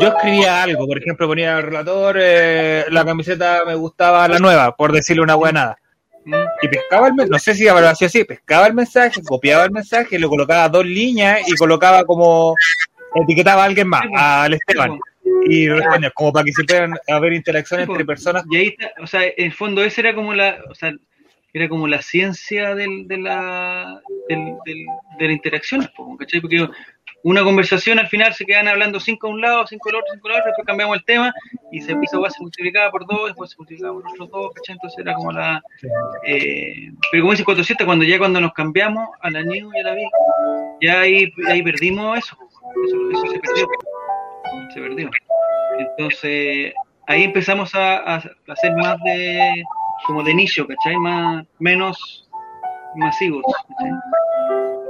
yo 0.00 0.08
escribía 0.08 0.62
algo, 0.62 0.86
por 0.86 0.98
ejemplo, 0.98 1.26
ponía 1.26 1.56
al 1.56 1.62
relator 1.62 2.16
eh, 2.20 2.84
la 2.90 3.04
camiseta 3.04 3.62
me 3.66 3.74
gustaba 3.74 4.28
la 4.28 4.38
nueva, 4.38 4.76
por 4.76 4.92
decirle 4.92 5.22
una 5.22 5.36
weá 5.36 5.52
nada. 5.52 5.78
Mm. 6.26 6.34
Y 6.60 6.68
pescaba 6.68 7.08
el 7.08 7.14
mensaje, 7.14 7.30
no 7.30 7.38
sé 7.38 7.54
si 7.54 7.68
habrá 7.68 7.94
sido 7.94 8.08
así, 8.08 8.24
pescaba 8.24 8.66
el 8.66 8.74
mensaje, 8.74 9.22
copiaba 9.22 9.64
el 9.64 9.70
mensaje, 9.70 10.18
lo 10.18 10.28
colocaba 10.28 10.68
dos 10.68 10.84
líneas 10.84 11.40
y 11.48 11.54
colocaba 11.54 12.04
como 12.04 12.54
etiquetaba 13.14 13.62
a 13.62 13.66
alguien 13.66 13.88
más, 13.88 14.02
pues. 14.02 14.20
al 14.20 14.52
Esteban. 14.54 14.98
Y 15.48 15.68
como 16.14 16.32
para 16.32 16.44
que 16.44 16.52
se 16.52 16.64
puedan 16.64 16.94
haber 17.08 17.32
interacciones 17.32 17.86
Sí, 17.86 17.92
entre 17.92 18.04
personas. 18.04 18.44
Y 18.50 18.56
ahí 18.56 18.66
está, 18.68 18.92
o 19.02 19.06
sea, 19.06 19.24
en 19.24 19.32
el 19.36 19.52
fondo 19.52 19.82
ese 19.84 20.00
era 20.00 20.14
como 20.14 20.34
la, 20.34 20.58
o 20.70 20.74
sea, 20.74 20.92
era 21.52 21.68
como 21.68 21.86
la 21.88 22.02
ciencia 22.02 22.74
del, 22.74 23.06
de, 23.08 23.16
la, 23.18 24.00
del, 24.28 24.54
del- 24.66 24.86
de 25.18 25.26
la 25.26 25.32
interacción, 25.32 25.88
¿cachai? 26.18 26.40
Porque 26.40 26.68
una 27.22 27.42
conversación 27.42 27.98
al 27.98 28.08
final 28.08 28.34
se 28.34 28.44
quedan 28.44 28.68
hablando 28.68 29.00
cinco 29.00 29.26
a 29.26 29.30
un 29.30 29.40
lado, 29.40 29.66
cinco 29.66 29.88
al 29.88 29.96
otro, 29.96 30.08
cinco 30.12 30.28
al 30.28 30.34
otro, 30.34 30.46
después 30.46 30.66
cambiamos 30.66 30.96
el 30.98 31.04
tema 31.04 31.32
y 31.72 31.80
se 31.80 31.96
esa 32.02 32.20
weá 32.20 32.30
se 32.30 32.42
multiplicaba 32.42 32.90
por 32.90 33.06
dos, 33.06 33.26
después 33.28 33.50
se 33.50 33.56
multiplicaba 33.56 33.94
por 33.94 34.10
otros 34.10 34.30
dos, 34.30 34.52
¿cachai? 34.54 34.74
Entonces 34.74 34.98
era 34.98 35.14
como 35.14 35.32
la... 35.32 35.62
eh, 36.26 36.90
pero 37.10 37.22
como 37.22 37.32
dice 37.32 37.44
400, 37.44 37.86
cuando 37.86 38.04
ya 38.04 38.18
cuando 38.18 38.40
nos 38.40 38.52
cambiamos 38.52 39.08
a 39.20 39.30
la 39.30 39.42
New 39.42 39.70
y 39.74 39.80
a 39.80 39.82
la 39.84 39.94
Vic, 39.94 40.08
ya 40.82 41.00
ahí, 41.00 41.32
ahí 41.48 41.62
perdimos 41.62 42.18
eso, 42.18 42.36
eso, 42.86 43.10
eso 43.12 43.32
se 43.32 43.38
perdió, 43.40 43.66
se 44.74 44.80
perdió. 44.80 45.10
Entonces, 45.78 46.72
ahí 47.06 47.24
empezamos 47.24 47.74
a, 47.74 47.98
a 48.16 48.22
hacer 48.48 48.72
más 48.76 48.96
de 49.04 49.62
como 50.06 50.22
de 50.22 50.34
nicho, 50.34 50.66
¿cachai? 50.66 50.96
Más, 50.96 51.44
menos 51.58 52.28
masivos, 52.96 53.42
¿cachai? 53.68 53.90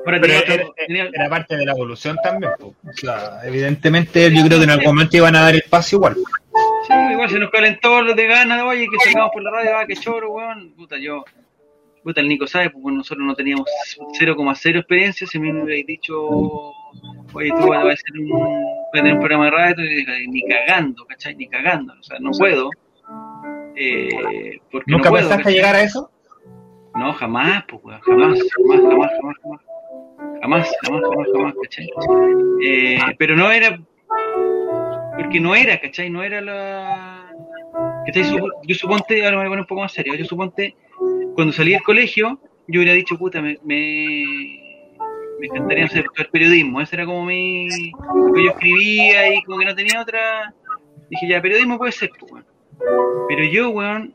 Ahora 0.07 0.20
Pero 0.20 0.20
tenía 0.20 0.38
era, 0.40 0.55
otro- 0.64 0.75
tenía- 0.87 1.11
era 1.12 1.29
parte 1.29 1.57
de 1.57 1.64
la 1.66 1.72
evolución 1.72 2.16
también. 2.22 2.53
evidentemente 3.44 4.33
yo 4.33 4.44
creo 4.46 4.59
que 4.59 4.64
en 4.64 4.70
algún 4.70 4.87
momento 4.87 5.16
iban 5.16 5.35
a 5.37 5.40
dar 5.42 5.55
espacio 5.57 5.96
igual. 5.96 6.16
sí, 6.87 6.92
igual 7.12 7.29
se 7.31 7.38
nos 7.38 7.51
calentó 7.51 8.03
lo 8.03 8.14
de 8.14 8.27
ganas, 8.27 8.62
oye, 8.62 8.87
que 8.88 9.09
sacamos 9.11 9.31
por 9.33 9.42
la 9.42 9.51
radio, 9.51 9.77
ah, 9.79 9.87
que 9.87 9.96
choro, 9.96 10.31
weón. 10.33 10.72
Puta, 10.77 10.96
yo, 10.99 11.25
puta, 12.05 12.20
el 12.20 12.29
Nico 12.29 12.46
sabe, 12.46 12.70
pues 12.70 12.83
bueno, 12.83 12.99
nosotros 12.99 13.27
no 13.27 13.35
teníamos 13.35 13.66
0,0 14.20 14.79
experiencia, 14.79 15.27
si 15.27 15.38
me 15.40 15.51
hubierais 15.62 15.87
dicho 15.87 16.72
oye, 17.33 17.51
tú 17.51 17.68
vas 17.68 17.85
a 17.85 17.88
hacer 17.88 18.20
un, 18.20 18.33
un 18.33 19.18
programa 19.18 19.46
de 19.46 19.51
radio, 19.51 19.85
y 19.85 20.29
ni 20.29 20.42
cagando, 20.42 21.05
¿cachai? 21.07 21.35
Ni 21.37 21.49
cagando, 21.49 21.92
o 21.99 22.03
sea, 22.03 22.18
no 22.20 22.31
puedo. 22.33 22.70
Eh, 23.77 24.59
porque 24.70 24.90
¿Nunca 24.90 25.05
no 25.05 25.11
puedo, 25.11 25.22
pensaste 25.22 25.42
¿cachai? 25.42 25.55
llegar 25.55 25.75
a 25.75 25.83
eso? 25.83 26.11
No, 26.94 27.12
jamás, 27.12 27.64
pues, 27.68 27.83
jamás, 28.03 28.38
jamás, 28.57 28.81
jamás, 28.88 29.11
jamás, 29.20 29.37
jamás. 29.42 29.61
Jamás, 30.40 30.72
jamás, 30.83 31.03
jamás, 31.03 31.27
jamás, 31.33 31.55
¿cachai? 31.62 31.88
Eh, 32.64 32.99
pero 33.18 33.37
no 33.37 33.51
era, 33.51 33.79
porque 35.16 35.40
no 35.40 35.55
era, 35.55 35.79
¿cachai? 35.81 36.11
No 36.11 36.22
era 36.22 36.40
la... 36.40 37.31
Yo 38.64 38.75
suponte, 38.75 39.25
ahora 39.25 39.37
me 39.37 39.42
voy 39.42 39.46
a 39.46 39.49
poner 39.51 39.61
un 39.61 39.66
poco 39.66 39.81
más 39.83 39.92
serio, 39.92 40.14
yo 40.14 40.25
suponte, 40.25 40.75
cuando 41.35 41.53
salí 41.53 41.72
del 41.72 41.83
colegio, 41.83 42.38
yo 42.68 42.81
hubiera 42.81 42.94
dicho, 42.94 43.18
puta, 43.18 43.42
me, 43.42 43.59
me, 43.64 44.65
me 45.38 45.46
encantaría 45.46 45.85
hacer 45.85 46.05
estudiar 46.05 46.31
periodismo, 46.31 46.81
ese 46.81 46.96
era 46.96 47.07
como 47.07 47.25
mi... 47.27 47.90
lo 47.90 48.33
que 48.33 48.44
yo 48.44 48.51
escribía 48.51 49.35
y 49.35 49.42
como 49.42 49.59
que 49.59 49.64
no 49.66 49.75
tenía 49.75 50.01
otra... 50.01 50.55
Dije, 51.11 51.29
ya, 51.29 51.40
periodismo 51.42 51.79
puede 51.79 51.92
ser, 51.92 52.11
pues. 52.18 52.44
Pero 53.29 53.44
yo, 53.44 53.70
weón, 53.70 54.14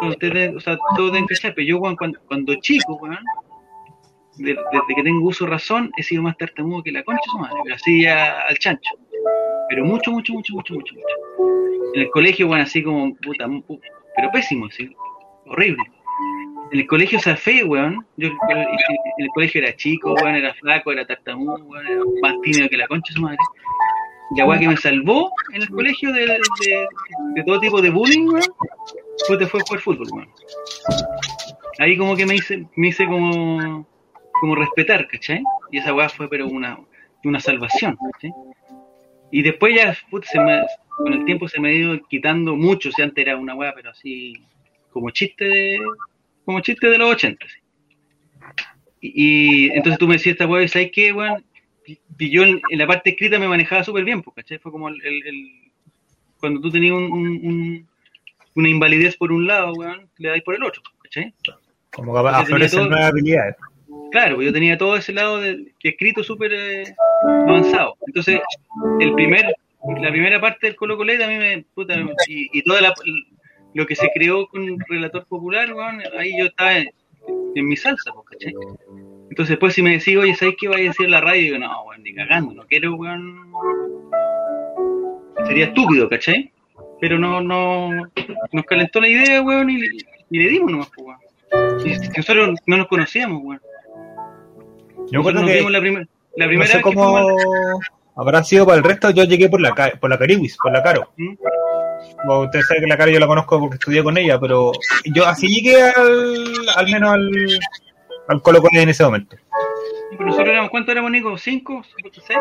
o 0.00 0.60
sea, 0.60 0.78
deben 0.96 1.26
cachar, 1.26 1.54
pero 1.54 1.66
yo, 1.66 1.78
weón, 1.78 1.96
cuando, 1.96 2.18
cuando 2.26 2.54
chico, 2.56 2.94
weón, 3.00 3.18
de- 4.38 4.54
desde 4.72 4.94
que 4.96 5.02
tengo 5.02 5.26
uso 5.28 5.46
razón, 5.46 5.90
he 5.96 6.02
sido 6.02 6.22
más 6.22 6.36
tartamudo 6.38 6.82
que 6.82 6.92
la 6.92 7.02
concha 7.02 7.22
su 7.30 7.38
madre, 7.38 7.56
pero 7.64 7.74
así 7.76 8.02
ya 8.02 8.40
al 8.48 8.56
chancho. 8.58 8.90
Pero 9.68 9.84
mucho, 9.84 10.10
mucho, 10.10 10.32
mucho, 10.32 10.54
mucho, 10.54 10.74
mucho, 10.74 10.94
mucho. 10.94 11.92
En 11.94 12.00
el 12.02 12.10
colegio, 12.10 12.48
weón, 12.48 12.62
así 12.62 12.82
como, 12.82 13.14
puta, 13.16 13.46
pu- 13.46 13.80
pero 14.16 14.30
pésimo, 14.30 14.66
así, 14.66 14.90
horrible. 15.46 15.82
El 16.72 16.86
colegio 16.86 17.18
Safé, 17.20 17.64
weón, 17.64 18.06
yo 18.16 18.28
en 18.28 18.34
el 19.18 19.28
colegio 19.34 19.60
era 19.62 19.76
chico, 19.76 20.14
weón, 20.14 20.36
era 20.36 20.54
flaco, 20.54 20.90
era 20.92 21.06
tartamudo, 21.06 21.62
weón, 21.64 21.86
era 21.86 22.00
más 22.22 22.34
tímido 22.42 22.68
que 22.68 22.76
la 22.78 22.88
concha 22.88 23.12
su 23.12 23.20
madre. 23.20 23.36
La 24.36 24.46
weá 24.46 24.58
que 24.58 24.68
me 24.68 24.76
salvó 24.78 25.30
en 25.52 25.60
el 25.62 25.68
colegio 25.68 26.10
de, 26.12 26.26
de- 27.34 27.44
todo 27.44 27.60
tipo 27.60 27.82
de 27.82 27.90
bullying, 27.90 28.26
weón, 28.28 28.42
fue, 29.26 29.46
fue 29.46 29.60
jugar 29.60 29.80
fútbol, 29.82 30.08
weón. 30.12 30.28
Ahí 31.78 31.96
como 31.98 32.16
que 32.16 32.24
me 32.24 32.36
hice, 32.36 32.66
me 32.76 32.88
hice 32.88 33.04
como, 33.06 33.86
como 34.40 34.54
respetar, 34.54 35.06
¿cachai? 35.08 35.42
Y 35.70 35.78
esa 35.78 35.92
weá 35.92 36.08
fue 36.08 36.28
pero 36.30 36.46
una, 36.46 36.78
una 37.24 37.40
salvación, 37.40 37.98
¿cachai? 38.12 38.32
Y 39.30 39.42
después 39.42 39.74
ya, 39.76 39.94
puta, 40.10 40.26
se 40.28 40.40
me, 40.40 40.62
con 40.96 41.12
el 41.12 41.24
tiempo 41.26 41.48
se 41.48 41.60
me 41.60 41.68
ha 41.68 41.72
ido 41.72 42.00
quitando 42.08 42.56
mucho, 42.56 42.88
o 42.88 42.92
sea, 42.92 43.04
antes 43.04 43.22
era 43.26 43.36
una 43.36 43.54
weá, 43.54 43.74
pero 43.74 43.90
así, 43.90 44.34
como 44.90 45.10
chiste 45.10 45.44
de, 45.44 45.78
como 46.44 46.60
chiste 46.60 46.88
de 46.88 46.98
los 46.98 47.10
80. 47.12 47.44
así. 47.44 47.56
Y, 49.00 49.66
y 49.66 49.70
entonces 49.70 49.98
tú 49.98 50.06
me 50.06 50.14
decías 50.14 50.34
esta 50.34 50.46
weá, 50.46 50.66
¿sabes 50.68 50.90
qué, 50.92 51.12
weón? 51.12 51.44
Y 52.18 52.30
yo 52.30 52.44
en, 52.44 52.60
en 52.70 52.78
la 52.78 52.86
parte 52.86 53.10
escrita 53.10 53.38
me 53.38 53.48
manejaba 53.48 53.82
súper 53.82 54.04
bien, 54.04 54.22
pues, 54.22 54.36
¿cachai? 54.36 54.58
Fue 54.58 54.70
como 54.70 54.88
el, 54.88 55.04
el- 55.04 55.26
el- 55.26 55.72
cuando 56.38 56.60
tú 56.60 56.70
tenías 56.70 56.94
un, 56.94 57.04
un- 57.04 57.40
un- 57.46 57.88
una 58.54 58.68
invalidez 58.68 59.16
por 59.16 59.32
un 59.32 59.46
lado, 59.46 59.72
weón, 59.74 60.08
le 60.18 60.28
dais 60.28 60.42
por 60.42 60.54
el 60.54 60.62
otro, 60.62 60.82
¿cachai? 61.02 61.34
Como 61.90 62.12
que 62.12 62.18
aflorecen 62.28 62.88
nuevas 62.88 63.10
habilidades. 63.10 63.56
Claro, 64.12 64.36
pues 64.36 64.46
yo 64.46 64.52
tenía 64.52 64.78
todo 64.78 64.96
ese 64.96 65.12
lado 65.12 65.40
de, 65.40 65.72
que 65.78 65.90
escrito 65.90 66.22
súper 66.22 66.52
eh, 66.54 66.94
avanzado. 67.48 67.96
Entonces, 68.06 68.40
el 69.00 69.12
primer, 69.14 69.44
la 70.00 70.10
primera 70.10 70.40
parte 70.40 70.66
del 70.66 70.76
Colo 70.76 70.96
Coleta 70.96 71.24
a 71.24 71.28
mí 71.28 71.36
me, 71.36 71.64
puta, 71.74 71.94
y, 72.28 72.48
y 72.52 72.62
toda 72.62 72.80
la, 72.82 72.94
lo 73.74 73.86
que 73.86 73.96
se 73.96 74.10
creó 74.14 74.46
con 74.48 74.78
Relator 74.88 75.24
Popular, 75.26 75.72
weón, 75.72 76.00
ahí 76.18 76.32
yo 76.38 76.46
estaba 76.46 76.78
en, 76.78 76.90
en 77.54 77.66
mi 77.66 77.76
salsa, 77.76 78.12
pues, 78.12 78.26
¿cachai? 78.30 78.54
Entonces 79.30 79.50
después 79.50 79.74
si 79.74 79.82
me 79.82 79.92
decís, 79.92 80.16
oye, 80.16 80.34
¿sabes 80.34 80.56
qué 80.60 80.68
vaya 80.68 80.84
a 80.84 80.88
decir 80.88 81.08
la 81.08 81.20
radio? 81.20 81.42
Digo, 81.42 81.58
no, 81.58 81.82
weón, 81.84 82.02
ni 82.02 82.14
cagando, 82.14 82.52
no 82.54 82.66
quiero, 82.66 82.94
weón. 82.94 83.50
Sería 85.46 85.66
estúpido, 85.66 86.08
¿cachai? 86.08 86.52
Pero 87.00 87.18
no, 87.18 87.40
no, 87.40 87.90
nos 88.52 88.64
calentó 88.64 89.00
la 89.00 89.08
idea, 89.08 89.42
weón, 89.42 89.70
y, 89.70 89.80
y 90.30 90.38
le 90.38 90.48
dimos 90.50 90.70
nomás, 90.70 90.90
pues, 90.94 91.06
weón. 91.06 91.18
Y 91.86 92.08
nosotros 92.16 92.58
no 92.66 92.76
nos 92.76 92.86
conocíamos, 92.88 93.40
weón. 93.42 93.60
Yo 95.10 95.18
Nosotros 95.18 95.42
creo 95.44 95.56
nos 95.62 95.66
que 95.66 95.70
la, 95.72 95.80
primer- 95.80 96.08
la 96.36 96.44
no 96.44 96.48
primera 96.48 96.66
sé 96.70 96.76
vez 96.76 96.84
que 96.84 96.92
fuimos 96.92 97.32
habrá 98.16 98.42
sido 98.44 98.64
para 98.64 98.78
el 98.78 98.84
resto. 98.84 99.10
Yo 99.10 99.24
llegué 99.24 99.48
por 99.48 99.60
la, 99.60 99.74
por 100.00 100.08
la 100.10 100.18
Cariwis, 100.18 100.56
por 100.62 100.72
la 100.72 100.82
Caro. 100.82 101.12
¿Mm? 101.16 101.34
Como 102.26 102.40
ustedes 102.40 102.66
saben 102.66 102.84
que 102.84 102.88
la 102.88 102.96
Caro 102.96 103.10
yo 103.10 103.18
la 103.18 103.26
conozco 103.26 103.58
porque 103.58 103.74
estudié 103.74 104.02
con 104.02 104.16
ella, 104.16 104.38
pero 104.38 104.72
yo 105.06 105.26
así 105.26 105.48
llegué 105.48 105.82
al, 105.82 106.44
al 106.76 106.86
menos 106.86 107.10
al, 107.10 107.30
al 108.28 108.42
Colo 108.42 108.60
Colo 108.60 108.80
en 108.80 108.88
ese 108.88 109.04
momento. 109.04 109.36
Pero 110.10 110.26
nosotros 110.26 110.48
éramos, 110.48 110.70
¿cuántos 110.70 110.92
éramos, 110.92 111.10
Nico? 111.10 111.36
¿Cinco? 111.36 111.82
¿Seis? 112.12 112.38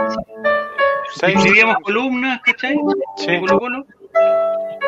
Seis. 1.16 1.36
Escribíamos 1.36 1.78
columnas, 1.84 2.42
¿cachai? 2.44 2.76
Sí. 3.18 3.40
Colo 3.40 3.60
Colo. 3.60 3.86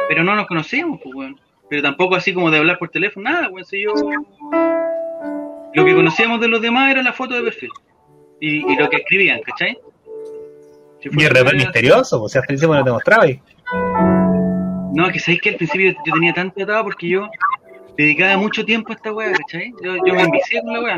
Pero 0.10 0.23
no 0.23 0.36
nos 0.36 0.47
conocíamos, 0.47 0.99
pues, 1.01 1.15
weón. 1.15 1.39
Pero 1.69 1.82
tampoco 1.82 2.15
así 2.15 2.34
como 2.34 2.51
de 2.51 2.60
hablar 2.60 2.77
por 2.77 2.89
teléfono, 2.89 3.29
nada, 3.29 3.49
weón. 3.49 3.65
Si 3.65 3.82
yo... 3.82 3.93
Lo 5.73 5.86
que 5.86 5.95
conocíamos 5.95 6.39
de 6.39 6.47
los 6.49 6.62
demás 6.62 6.91
era 6.91 7.01
la 7.01 7.13
foto 7.13 7.34
de 7.34 7.41
perfil. 7.41 7.69
Y, 8.39 8.58
y 8.71 8.75
lo 8.75 8.89
que 8.89 8.97
escribían, 8.97 9.41
¿cachai? 9.41 9.79
Si 11.01 11.10
Y 11.12 11.23
el 11.23 11.56
misterioso, 11.56 12.21
o 12.21 12.29
sea, 12.29 12.41
hasta 12.41 12.53
encima 12.53 12.77
no 12.77 12.84
te 12.84 12.91
mostraba. 12.91 13.25
No, 14.93 15.12
que 15.12 15.19
sabéis 15.19 15.41
que 15.41 15.49
al 15.49 15.56
principio 15.56 15.91
yo 16.06 16.13
tenía 16.13 16.34
tanto 16.34 16.62
atado 16.63 16.84
porque 16.84 17.10
yo 17.10 17.27
dedicaba 17.97 18.38
mucho 18.38 18.63
tiempo 18.65 18.91
a 18.91 18.95
esta 18.95 19.12
weá, 19.12 19.32
¿cachai? 19.34 19.73
Yo, 19.84 19.95
yo 20.06 20.13
me 20.13 20.21
envicié 20.23 20.62
con 20.62 20.73
la 20.73 20.82
weá. 20.82 20.97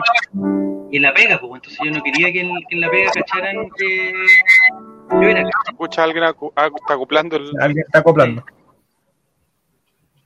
Y 0.92 0.98
en 0.98 1.02
la 1.04 1.14
pega, 1.14 1.40
pues, 1.40 1.52
entonces 1.56 1.80
yo 1.84 1.92
no 1.92 2.04
quería 2.04 2.32
que 2.32 2.42
en, 2.42 2.50
que 2.70 2.76
en 2.76 2.82
la 2.82 2.90
pega 2.90 3.12
cacharan 3.12 3.70
que 3.78 4.14
yo 5.12 5.22
era, 5.22 5.44
¿cachai? 5.44 5.52
Escucha 5.72 6.04
alguien 6.04 6.24
acu- 6.26 6.54
ah, 6.56 6.70
está 6.76 6.94
acoplando 6.94 7.38
el. 7.38 7.52
Alguien 7.60 7.86
está 7.86 8.00
acoplando. 8.00 8.46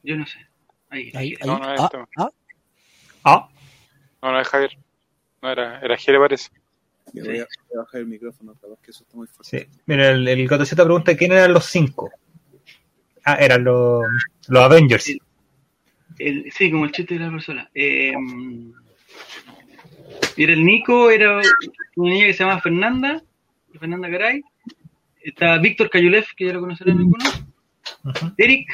Yo 0.03 0.15
no 0.17 0.25
sé. 0.25 0.39
Ahí. 0.89 1.11
Ahí, 1.13 1.35
ahí. 1.39 1.47
No, 1.47 1.59
no, 1.59 1.65
Ah, 1.65 1.75
este- 1.75 1.97
ah, 2.17 2.29
Ah, 3.23 3.49
No, 4.21 4.31
no 4.31 4.39
es 4.39 4.47
Javier. 4.47 4.77
No, 5.41 5.51
era, 5.51 5.79
era 5.81 5.97
Jere, 5.97 6.19
parece. 6.19 6.49
Yo 7.13 7.23
voy, 7.25 7.39
a, 7.39 7.47
voy 7.69 7.77
a 7.77 7.79
bajar 7.79 8.01
el 8.01 8.07
micrófono, 8.07 8.53
capaz 8.53 8.79
que 8.81 8.91
eso 8.91 9.03
está 9.03 9.17
muy 9.17 9.27
fuerte. 9.27 9.59
sí. 9.59 9.79
Mira, 9.85 10.09
el, 10.09 10.27
el 10.27 10.47
Gotoceta 10.47 10.83
pregunta 10.83 11.15
quién 11.15 11.31
eran 11.31 11.53
los 11.53 11.65
cinco. 11.65 12.09
Ah, 13.33 13.37
eran 13.39 13.63
los, 13.63 14.03
los 14.47 14.63
Avengers. 14.63 15.03
Sí. 15.03 15.19
El- 16.17 16.51
sí, 16.51 16.69
como 16.71 16.85
el 16.85 16.91
chiste 16.91 17.13
de 17.15 17.19
la 17.21 17.31
persona. 17.31 17.69
Eh, 17.73 18.13
era 20.37 20.53
el 20.53 20.65
Nico, 20.65 21.09
era 21.09 21.37
una 21.95 22.09
niña 22.11 22.25
que 22.27 22.33
se 22.33 22.43
llama 22.43 22.61
Fernanda, 22.61 23.21
Fernanda 23.79 24.07
Garay. 24.07 24.41
Está 25.21 25.57
Víctor 25.57 25.89
Cayulev, 25.89 26.25
que 26.35 26.45
ya 26.47 26.53
lo 26.53 26.61
conocerán 26.61 26.97
algunos. 26.97 27.43
Eric 28.37 28.67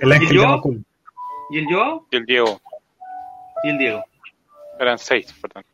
El 0.00 0.12
ángel 0.12 0.28
¿Y 0.28 0.38
de 0.38 1.58
el 1.58 1.66
Joao 1.66 2.04
Y 2.10 2.16
el 2.16 2.26
Diego. 2.26 2.60
y 3.64 3.68
el 3.68 3.78
Diego. 3.78 4.04
Eran 4.80 4.98
seis, 4.98 5.32
perdón. 5.40 5.64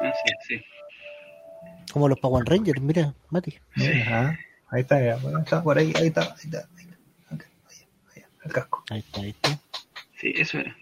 Ah, 0.00 0.12
sí, 0.24 0.56
sí. 0.56 0.64
como 1.92 2.08
los 2.08 2.18
Power 2.18 2.44
Rangers, 2.46 2.80
mira, 2.80 3.12
Mati. 3.30 3.58
Ajá. 3.76 4.38
Ahí 4.74 4.80
está, 4.80 5.00
ya, 5.00 5.16
bueno, 5.18 5.38
está 5.38 5.62
por 5.62 5.78
ahí, 5.78 5.92
ahí 5.94 6.08
está, 6.08 6.22
ahí 6.22 6.46
está. 6.46 6.68
Ahí 6.76 6.84
está. 6.84 7.34
Ok, 7.34 7.44
ahí, 7.70 7.76
ahí, 8.16 8.22
el 8.44 8.52
casco. 8.52 8.84
Ahí 8.90 8.98
está, 8.98 9.20
ahí 9.20 9.30
está. 9.30 9.60
Sí, 10.20 10.32
eso 10.36 10.58
era. 10.58 10.76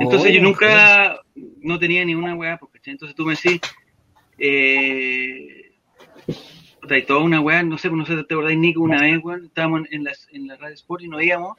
Entonces 0.00 0.30
Oh, 0.30 0.34
yo 0.34 0.42
nunca 0.42 1.20
no 1.60 1.78
tenía 1.78 2.04
ni 2.04 2.16
una 2.16 2.34
weá, 2.34 2.56
porque 2.56 2.80
entonces 2.90 3.14
tú 3.14 3.24
me 3.24 3.36
decís, 3.36 3.60
eh, 4.36 5.70
puta, 6.80 6.96
hay 6.96 7.04
toda 7.04 7.20
una 7.20 7.40
weá, 7.40 7.62
no 7.62 7.78
sé, 7.78 7.88
no 7.88 8.04
sé, 8.04 8.16
te 8.24 8.34
acordáis, 8.34 8.58
Nico, 8.58 8.80
una 8.80 9.00
vez, 9.00 9.22
weón, 9.22 9.44
estábamos 9.44 9.82
en 9.92 10.02
la, 10.02 10.12
en 10.32 10.48
la 10.48 10.56
radio 10.56 10.74
Sport 10.74 11.04
y 11.04 11.08
nos 11.08 11.22
íbamos, 11.22 11.56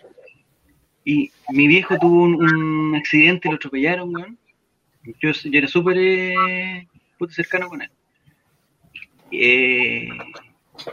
y 1.06 1.32
mi 1.52 1.68
viejo 1.68 1.98
tuvo 2.00 2.24
un, 2.24 2.36
un 2.36 2.96
accidente, 2.96 3.48
lo 3.48 3.56
atropellaron, 3.56 4.14
weón. 4.14 4.38
Yo, 5.22 5.32
yo 5.32 5.58
era 5.58 5.70
súper 5.70 5.98
eh, 5.98 6.86
puta, 7.18 7.34
cercano 7.34 7.70
con 7.70 7.82
él. 7.82 7.92
Eh, 9.32 10.10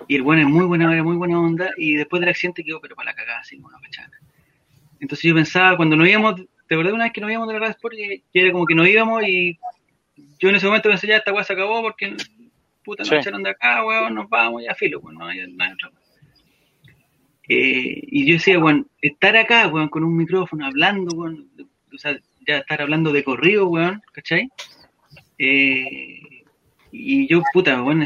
y 0.09 0.16
el 0.16 0.22
bueno 0.22 0.43
es 0.43 0.49
muy 0.49 0.64
buena, 0.64 0.93
era 0.93 1.03
muy 1.03 1.16
buena 1.16 1.41
onda, 1.41 1.70
y 1.76 1.95
después 1.95 2.20
del 2.20 2.28
accidente 2.30 2.64
quedó, 2.64 2.80
pero 2.80 2.95
para 2.97 3.11
la 3.11 3.16
cagada, 3.16 3.41
así, 3.41 3.57
como 3.57 3.68
una 3.68 3.78
pachana. 3.78 4.18
Entonces 5.01 5.24
yo 5.28 5.34
pensaba, 5.34 5.76
cuando 5.76 5.97
nos 5.97 6.09
íbamos, 6.09 6.36
¿te 6.68 6.74
acordás 6.74 6.93
una 6.93 7.05
vez 7.05 7.12
que 7.12 7.20
nos 7.20 7.30
íbamos 7.30 7.49
de 7.49 7.55
la 7.55 7.61
radio 7.61 7.72
Sport? 7.72 7.95
Que, 7.97 8.22
que 8.32 8.41
era 8.41 8.53
como 8.53 8.66
que 8.66 8.74
nos 8.74 8.86
íbamos 8.88 9.22
y 9.26 9.59
yo 10.38 10.49
en 10.49 10.57
ese 10.57 10.66
momento 10.66 10.88
pensé, 10.88 11.07
ya 11.07 11.16
esta 11.16 11.32
weá 11.32 11.45
se 11.45 11.53
acabó 11.55 11.82
porque 11.82 12.14
puta 12.84 13.03
nos 13.03 13.09
Sí. 13.09 13.14
echaron 13.16 13.43
de 13.43 13.51
acá, 13.51 13.84
weón, 13.84 14.14
nos 14.14 14.28
vamos, 14.28 14.62
ya 14.64 14.74
filo, 14.74 15.01
pues 15.01 15.14
no 15.16 15.26
hay, 15.26 15.47
no 15.47 15.64
otra. 15.72 15.91
Eh, 17.49 18.01
y 18.07 18.26
yo 18.26 18.34
decía, 18.34 18.59
weón, 18.59 18.88
estar 19.03 19.36
acá, 19.36 19.66
weón, 19.68 19.88
con 19.88 20.05
un 20.05 20.16
micrófono, 20.16 20.66
hablando, 20.66 21.16
weón, 21.16 21.49
o 21.93 21.99
sea, 21.99 22.16
ya 22.47 22.59
estar 22.59 22.80
hablando 22.82 23.12
de 23.12 23.24
corrido, 23.24 23.68
weón, 23.68 24.01
¿cachai? 24.12 24.49
Eh, 25.38 26.20
y 26.93 27.26
yo, 27.26 27.43
puta, 27.53 27.82
weón, 27.82 28.05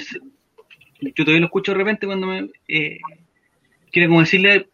yo 1.00 1.24
todavía 1.24 1.40
lo 1.40 1.46
escucho 1.46 1.72
de 1.72 1.78
repente 1.78 2.06
cuando 2.06 2.26
me... 2.26 2.50
Eh, 2.68 2.98
quiero 3.90 4.08
como 4.08 4.20
decirle 4.20 4.68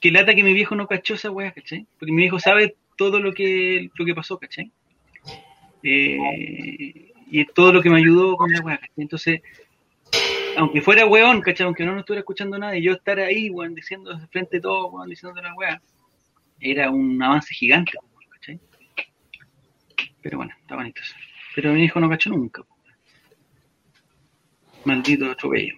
que 0.00 0.10
lata 0.10 0.34
que 0.34 0.42
mi 0.42 0.52
viejo 0.52 0.74
no 0.74 0.86
cachó 0.86 1.14
esa 1.14 1.30
weá, 1.30 1.52
¿cachai? 1.52 1.86
Porque 1.98 2.12
mi 2.12 2.22
viejo 2.22 2.38
sabe 2.38 2.76
todo 2.96 3.20
lo 3.20 3.32
que, 3.32 3.90
lo 3.94 4.04
que 4.04 4.14
pasó, 4.14 4.38
¿cachai? 4.38 4.70
Eh, 5.82 7.12
y 7.30 7.44
todo 7.46 7.72
lo 7.72 7.82
que 7.82 7.90
me 7.90 7.98
ayudó 7.98 8.36
con 8.36 8.50
la 8.50 8.60
weá, 8.60 8.78
¿cachai? 8.78 9.02
Entonces, 9.02 9.40
aunque 10.56 10.80
fuera 10.80 11.06
weón, 11.06 11.40
¿cachai? 11.40 11.66
Aunque 11.66 11.84
no 11.84 11.92
nos 11.92 12.00
estuviera 12.00 12.20
escuchando 12.20 12.58
nada 12.58 12.76
y 12.76 12.82
yo 12.82 12.92
estar 12.92 13.18
ahí, 13.18 13.50
weón, 13.50 13.74
diciendo 13.74 14.14
de 14.14 14.26
frente 14.28 14.60
todo, 14.60 14.88
weón, 14.88 15.08
diciendo 15.08 15.40
la 15.40 15.54
weá, 15.54 15.80
era 16.60 16.90
un 16.90 17.22
avance 17.22 17.54
gigante, 17.54 17.92
¿cachai? 18.30 18.60
Pero 20.22 20.38
bueno, 20.38 20.52
está 20.60 20.74
bonito 20.74 21.00
eso. 21.00 21.14
Pero 21.54 21.72
mi 21.72 21.84
hijo 21.84 22.00
no 22.00 22.08
cachó 22.08 22.30
nunca. 22.30 22.62
Maldito 24.84 25.30
atropello. 25.30 25.74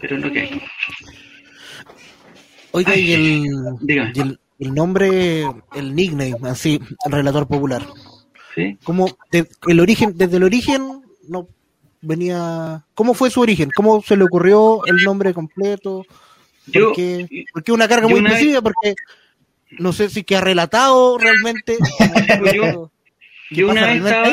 Pero 0.00 0.16
es 0.16 0.22
lo 0.24 0.32
que 0.32 0.40
hay. 0.40 0.62
Oiga, 2.72 2.96
y 2.96 3.12
el, 3.12 3.46
y 3.86 4.20
el, 4.20 4.40
el 4.58 4.74
nombre, 4.74 5.44
el 5.74 5.94
nickname, 5.94 6.36
así, 6.48 6.80
el 7.04 7.12
relator 7.12 7.46
popular. 7.46 7.86
¿Sí? 8.54 8.76
¿Cómo, 8.84 9.06
de- 9.30 9.48
el 9.68 9.80
origen, 9.80 10.12
desde 10.16 10.36
el 10.38 10.42
origen, 10.44 11.02
no 11.28 11.48
venía, 12.00 12.84
¿cómo 12.94 13.14
fue 13.14 13.30
su 13.30 13.40
origen? 13.40 13.70
¿Cómo 13.74 14.02
se 14.02 14.16
le 14.16 14.24
ocurrió 14.24 14.84
el 14.86 14.96
nombre 15.04 15.32
completo? 15.32 16.04
¿Por 16.66 16.74
Yo, 16.74 16.92
qué? 16.92 17.44
Porque 17.52 17.72
una 17.72 17.86
carga 17.88 18.08
muy 18.08 18.18
una 18.20 18.30
vez- 18.30 18.40
específica, 18.40 18.62
porque 18.62 18.94
no 19.78 19.92
sé 19.92 20.08
si 20.10 20.24
que 20.24 20.36
ha 20.36 20.40
relatado 20.40 21.16
realmente. 21.18 21.76
Yo- 22.54 22.90
¿Qué 23.01 23.01
yo 23.54 23.70
una 23.70 23.86
vez 23.86 24.02
estaba 24.10 24.28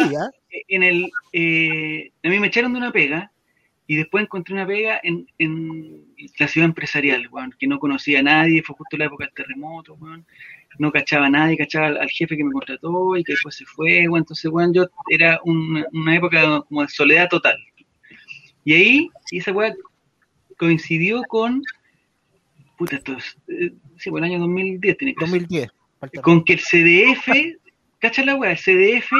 en 0.68 0.84
el. 0.84 1.12
eh, 1.34 2.12
a 2.24 2.30
mí 2.30 2.40
me 2.40 2.48
echaron 2.48 2.74
de 2.74 2.80
una 2.80 2.92
pega 2.92 3.32
y 3.88 3.96
después 3.96 4.24
encontré 4.24 4.54
una 4.54 4.68
pega 4.68 5.00
en, 5.04 5.28
en 5.40 6.06
la 6.38 6.48
ciudad 6.48 6.68
empresarial, 6.68 7.28
weón, 7.32 7.54
que 7.58 7.68
no 7.68 7.80
conocía 7.80 8.20
a 8.20 8.24
nadie, 8.24 8.62
fue 8.64 8.76
justo 8.76 8.98
la 8.98 9.06
época 9.06 9.26
del 9.26 9.34
terremoto, 9.34 9.96
weón, 9.96 10.26
no 10.78 10.92
cachaba 10.92 11.26
a 11.26 11.30
nadie, 11.30 11.58
cachaba 11.58 11.88
al, 11.88 11.98
al 11.98 12.10
jefe 12.10 12.38
que 12.38 12.44
me 12.44 12.52
contrató 12.52 13.18
y 13.18 13.24
que 13.24 13.34
después 13.34 13.56
se 13.56 13.66
fue, 13.66 14.08
weón, 14.08 14.20
entonces, 14.20 14.50
weón, 14.52 14.74
yo 14.74 14.86
era 15.10 15.40
una, 15.44 15.86
una 15.92 16.16
época 16.16 16.62
como 16.68 16.82
de 16.84 16.88
soledad 16.90 17.28
total. 17.30 17.58
Y 18.64 18.74
ahí, 18.74 19.10
y 19.32 19.38
esa 19.40 19.52
weá 19.52 19.74
coincidió 20.58 21.24
con, 21.28 21.64
puta, 22.78 22.98
esto 22.98 23.14
es, 23.18 23.38
eh, 23.48 23.74
sí, 23.98 24.10
pues 24.12 24.22
el 24.22 24.32
año 24.32 24.40
2010 24.40 24.98
tiene 24.98 25.14
que 25.16 25.26
ser 25.26 25.30
2010. 25.32 25.72
falta- 26.00 26.22
con 26.22 26.44
que 26.44 26.54
el 26.54 26.60
CDF, 26.60 27.28
cacha 28.00 28.24
la 28.26 28.36
weá, 28.36 28.52
el 28.52 28.58
CDF, 28.58 29.12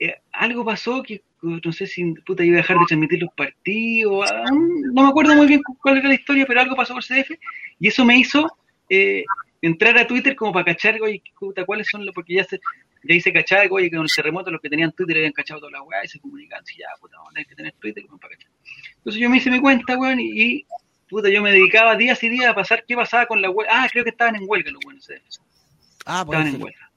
eh, 0.00 0.16
algo 0.32 0.64
pasó 0.64 1.02
que 1.02 1.22
no 1.42 1.72
sé 1.72 1.86
si 1.86 2.14
puta 2.26 2.42
iba 2.42 2.54
a 2.54 2.62
dejar 2.62 2.78
de 2.78 2.86
transmitir 2.86 3.20
los 3.20 3.32
partidos, 3.34 4.30
ah, 4.32 4.44
no 4.50 5.02
me 5.02 5.08
acuerdo 5.08 5.34
muy 5.34 5.46
bien 5.46 5.62
cu- 5.62 5.76
cuál 5.82 5.98
era 5.98 6.08
la 6.08 6.14
historia, 6.14 6.46
pero 6.46 6.60
algo 6.60 6.74
pasó 6.74 6.94
por 6.94 7.04
CDF 7.04 7.32
y 7.78 7.88
eso 7.88 8.02
me 8.04 8.16
hizo 8.16 8.50
eh, 8.88 9.24
entrar 9.60 9.96
a 9.98 10.06
Twitter 10.06 10.34
como 10.36 10.52
para 10.52 10.64
cachar, 10.64 11.00
oye, 11.02 11.22
puta, 11.38 11.64
cuáles 11.66 11.86
son 11.90 12.04
los, 12.06 12.14
porque 12.14 12.34
ya 12.34 12.44
se, 12.44 12.58
ya 13.02 13.14
hice 13.14 13.30
cachar, 13.32 13.68
oye, 13.70 13.90
que 13.90 13.96
con 13.96 14.06
el 14.06 14.10
terremoto 14.14 14.50
los 14.50 14.60
que 14.60 14.70
tenían 14.70 14.92
Twitter 14.92 15.18
habían 15.18 15.32
cachado 15.32 15.60
toda 15.60 15.72
la 15.72 15.82
weá 15.82 16.02
y 16.04 16.08
se 16.08 16.18
comunicaban, 16.18 16.64
sí, 16.64 16.76
ya, 16.78 16.86
puta, 16.98 17.16
vamos 17.18 17.30
a 17.30 17.34
tener 17.34 17.46
que 17.46 17.54
tener 17.54 17.72
Twitter 17.74 18.06
como 18.06 18.18
para 18.18 18.34
cachar. 18.36 18.50
Entonces 18.96 19.20
yo 19.20 19.28
me 19.28 19.36
hice 19.36 19.50
mi 19.50 19.60
cuenta, 19.60 19.98
weón, 19.98 20.20
y, 20.20 20.42
y, 20.42 20.66
puta, 21.10 21.28
yo 21.28 21.42
me 21.42 21.52
dedicaba 21.52 21.94
días 21.96 22.22
y 22.24 22.30
días 22.30 22.46
a 22.50 22.54
pasar 22.54 22.84
qué 22.88 22.94
pasaba 22.96 23.26
con 23.26 23.42
la 23.42 23.50
huelga. 23.50 23.84
Ah, 23.84 23.88
creo 23.92 24.02
que 24.04 24.10
estaban 24.10 24.36
en 24.36 24.44
huelga 24.46 24.70
los 24.70 24.80
buenos 24.82 25.04
CDF 25.04 25.40
Ah, 26.06 26.22
estaban 26.22 26.46
en 26.46 26.62
huelga. 26.62 26.90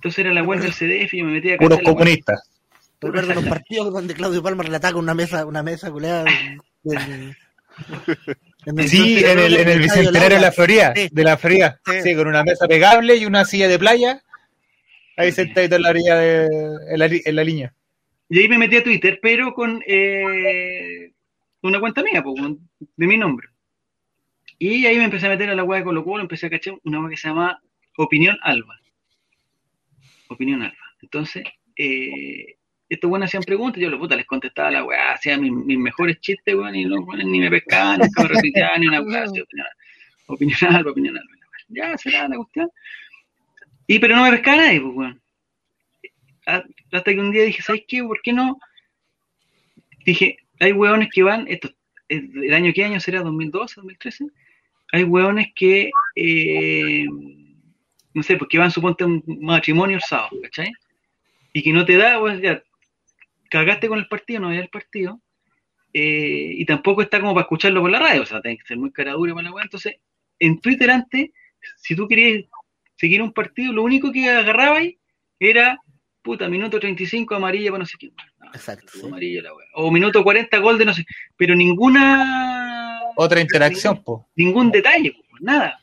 Entonces 0.00 0.18
era 0.20 0.32
la 0.32 0.42
huelga 0.42 0.64
del 0.64 0.72
CDF 0.72 1.12
y 1.12 1.18
yo 1.18 1.24
me 1.26 1.32
metía 1.32 1.56
a 1.56 1.58
Puros 1.58 1.80
comunistas. 1.84 2.40
Recuerdo 3.02 3.34
los 3.34 3.44
partidos 3.44 3.92
donde 3.92 4.14
Claudio 4.14 4.42
Palma 4.42 4.62
relataba 4.62 4.94
con 4.94 5.02
una 5.04 5.12
mesa, 5.14 5.44
una 5.44 5.62
mesa 5.62 5.90
culeada. 5.90 6.24
en- 6.84 6.98
en- 6.98 7.36
en 8.78 8.88
Sí, 8.88 9.22
en 9.24 9.38
el, 9.38 9.56
en 9.56 9.68
el 9.68 9.78
bicentenario 9.80 10.36
de 10.36 10.40
la 10.42 10.52
Florida, 10.52 10.92
Sí. 10.96 11.08
de 11.12 11.24
la 11.24 11.36
Florida, 11.36 11.80
Sí. 11.84 12.00
sí, 12.02 12.14
con 12.14 12.28
una 12.28 12.42
mesa 12.42 12.66
pegable 12.66 13.16
y 13.16 13.26
una 13.26 13.44
silla 13.44 13.68
de 13.68 13.78
playa, 13.78 14.22
ahí 15.18 15.32
sentadito 15.32 15.76
en 15.76 15.82
la 15.82 15.90
orilla 15.90 16.16
de, 16.16 16.44
en 16.46 16.98
la, 16.98 17.06
en 17.06 17.36
la 17.36 17.44
línea. 17.44 17.74
Y 18.30 18.38
ahí 18.38 18.48
me 18.48 18.56
metí 18.58 18.76
a 18.76 18.82
Twitter, 18.84 19.18
pero 19.20 19.52
con 19.52 19.82
eh, 19.86 21.12
una 21.62 21.78
cuenta 21.80 22.02
mía, 22.02 22.22
po, 22.22 22.34
de 22.34 23.06
mi 23.06 23.16
nombre. 23.18 23.48
Y 24.58 24.86
ahí 24.86 24.96
me 24.98 25.04
empecé 25.04 25.26
a 25.26 25.30
meter 25.30 25.50
a 25.50 25.54
la 25.54 25.64
hueá 25.64 25.80
de 25.80 25.84
Colo 25.84 26.04
Colo, 26.04 26.22
empecé 26.22 26.46
a 26.46 26.50
cachar 26.50 26.74
una 26.84 27.00
hueá 27.00 27.10
que 27.10 27.16
se 27.18 27.28
llama 27.28 27.60
Opinión 27.98 28.38
Alba. 28.42 28.79
Opinión 30.30 30.62
Alba. 30.62 30.76
Entonces, 31.02 31.44
eh, 31.76 32.56
estos 32.88 33.10
buenos 33.10 33.26
hacían 33.26 33.42
preguntas, 33.42 33.82
yo 33.82 33.90
los 33.90 33.98
puta 33.98 34.16
les 34.16 34.26
contestaba 34.26 34.70
la 34.70 34.84
weá, 34.84 35.12
hacía 35.12 35.36
mis, 35.36 35.52
mis 35.52 35.78
mejores 35.78 36.20
chistes, 36.20 36.54
weón, 36.54 36.74
y 36.74 36.84
los 36.84 37.04
buenos 37.04 37.26
ni 37.26 37.40
me 37.40 37.50
pescaban, 37.50 37.98
nunca 38.00 38.22
me 38.22 38.28
retuiteaban, 38.28 38.80
ni 38.80 38.88
una 38.88 39.00
weá, 39.00 39.24
así, 39.24 39.40
opinión, 39.40 39.66
opinión 40.26 40.74
alba, 40.74 40.90
opinión 40.92 41.18
alba. 41.18 41.30
Ya, 41.68 41.98
será 41.98 42.28
la 42.28 42.36
cuestión. 42.36 42.70
Y 43.86 43.98
pero 43.98 44.16
no 44.16 44.24
me 44.24 44.30
pescaba 44.30 44.58
nadie, 44.58 44.80
pues, 44.80 44.94
weón. 44.94 45.22
Hasta 46.46 47.12
que 47.12 47.20
un 47.20 47.30
día 47.30 47.44
dije, 47.44 47.62
¿sabes 47.62 47.82
qué? 47.86 48.02
¿Por 48.02 48.20
qué 48.22 48.32
no? 48.32 48.58
Dije, 50.04 50.38
hay 50.60 50.72
weones 50.72 51.10
que 51.12 51.22
van, 51.22 51.46
esto, 51.48 51.70
¿el 52.08 52.54
año 52.54 52.72
qué 52.72 52.84
año 52.84 53.00
será? 53.00 53.22
¿2012, 53.22 53.74
2013? 53.76 54.26
Hay 54.92 55.04
weones 55.04 55.48
que, 55.54 55.90
eh, 56.16 57.06
no 58.14 58.22
sé, 58.22 58.36
porque 58.36 58.58
van, 58.58 58.70
suponte, 58.70 59.04
un 59.04 59.22
matrimonio 59.40 59.96
el 59.96 60.02
sábado, 60.02 60.30
¿cachai? 60.42 60.72
Y 61.52 61.62
que 61.62 61.72
no 61.72 61.84
te 61.84 61.96
da, 61.96 62.18
pues 62.18 62.40
ya, 62.40 62.62
cagaste 63.50 63.88
con 63.88 63.98
el 63.98 64.08
partido, 64.08 64.40
no 64.40 64.48
había 64.48 64.60
el 64.60 64.68
partido, 64.68 65.20
eh, 65.92 66.54
y 66.56 66.64
tampoco 66.64 67.02
está 67.02 67.20
como 67.20 67.34
para 67.34 67.42
escucharlo 67.42 67.80
por 67.80 67.90
la 67.90 67.98
radio, 67.98 68.22
o 68.22 68.26
sea, 68.26 68.40
tenés 68.40 68.60
que 68.60 68.68
ser 68.68 68.78
muy 68.78 68.92
cara 68.92 69.12
dura 69.12 69.34
para 69.34 69.48
la 69.48 69.52
weá. 69.52 69.64
Entonces, 69.64 69.96
en 70.38 70.60
Twitter 70.60 70.90
antes, 70.90 71.30
si 71.76 71.96
tú 71.96 72.06
querías 72.06 72.44
seguir 72.96 73.22
un 73.22 73.32
partido, 73.32 73.72
lo 73.72 73.82
único 73.82 74.12
que 74.12 74.30
agarrabas 74.30 74.84
era, 75.38 75.78
puta, 76.22 76.48
minuto 76.48 76.78
35 76.78 77.34
amarilla 77.34 77.70
para 77.70 77.80
no 77.80 77.86
sé 77.86 77.96
quién. 77.98 78.12
No, 78.38 78.46
Exacto, 78.54 78.92
sí. 78.92 79.04
amarilla 79.04 79.42
la 79.42 79.54
weá. 79.54 79.66
O 79.74 79.90
minuto 79.90 80.22
40 80.22 80.58
gol 80.58 80.78
de 80.78 80.84
no 80.84 80.94
sé, 80.94 81.04
pero 81.36 81.54
ninguna, 81.56 83.00
Otra 83.16 83.40
interacción, 83.40 84.02
pues. 84.04 84.20
ningún 84.36 84.70
detalle, 84.70 85.12
pues, 85.12 85.42
nada. 85.42 85.78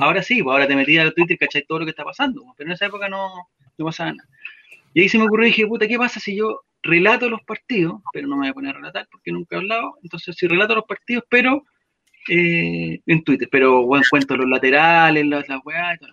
Ahora 0.00 0.22
sí, 0.22 0.42
pues 0.42 0.52
ahora 0.52 0.66
te 0.66 0.76
metías 0.76 1.04
al 1.04 1.14
Twitter 1.14 1.34
y 1.34 1.38
cachai 1.38 1.64
todo 1.66 1.80
lo 1.80 1.84
que 1.86 1.90
está 1.90 2.04
pasando, 2.04 2.42
pues, 2.42 2.54
pero 2.58 2.68
en 2.68 2.74
esa 2.74 2.86
época 2.86 3.08
no, 3.08 3.48
no 3.78 3.84
pasaba 3.84 4.12
nada. 4.12 4.28
Y 4.94 5.02
ahí 5.02 5.08
se 5.08 5.18
me 5.18 5.24
ocurrió 5.24 5.46
y 5.46 5.50
dije, 5.50 5.66
puta, 5.66 5.86
¿qué 5.86 5.98
pasa 5.98 6.20
si 6.20 6.36
yo 6.36 6.62
relato 6.82 7.28
los 7.28 7.42
partidos? 7.42 8.00
Pero 8.12 8.26
no 8.26 8.36
me 8.36 8.42
voy 8.42 8.48
a 8.48 8.54
poner 8.54 8.70
a 8.74 8.78
relatar 8.78 9.08
porque 9.10 9.32
nunca 9.32 9.56
he 9.56 9.58
hablado. 9.58 9.98
Entonces, 10.02 10.36
si 10.36 10.46
relato 10.46 10.74
los 10.74 10.84
partidos, 10.84 11.24
pero 11.28 11.64
eh, 12.28 13.00
en 13.06 13.24
Twitter, 13.24 13.48
pero 13.50 13.84
bueno, 13.86 14.04
cuento 14.10 14.36
los 14.36 14.48
laterales, 14.48 15.26
las, 15.26 15.48
las 15.48 15.60
weas 15.64 15.96
y 15.96 15.98
todo. 15.98 16.10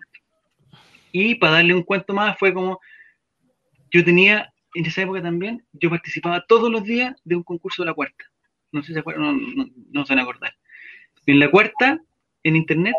Y 1.12 1.36
para 1.36 1.54
darle 1.54 1.74
un 1.74 1.84
cuento 1.84 2.14
más, 2.14 2.38
fue 2.38 2.54
como, 2.54 2.80
yo 3.92 4.04
tenía, 4.04 4.54
en 4.74 4.86
esa 4.86 5.02
época 5.02 5.22
también, 5.22 5.66
yo 5.74 5.90
participaba 5.90 6.44
todos 6.48 6.70
los 6.70 6.84
días 6.84 7.16
de 7.24 7.36
un 7.36 7.44
concurso 7.44 7.84
de 7.84 7.88
la 7.88 7.94
cuarta. 7.94 8.26
No 8.72 8.82
sé 8.82 8.88
si 8.88 8.94
se 8.94 9.00
acuerdan, 9.00 9.24
no, 9.24 9.34
no, 9.56 9.70
no 9.92 10.06
se 10.06 10.14
van 10.14 10.20
a 10.20 10.24
acordar. 10.24 10.54
En 11.26 11.40
la 11.40 11.50
cuarta, 11.50 12.00
en 12.44 12.56
internet, 12.56 12.96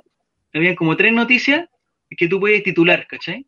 había 0.59 0.75
como 0.75 0.97
tres 0.97 1.13
noticias 1.13 1.69
que 2.17 2.29
tú 2.29 2.41
podías 2.41 2.63
titular, 2.63 3.07
¿cachai? 3.07 3.47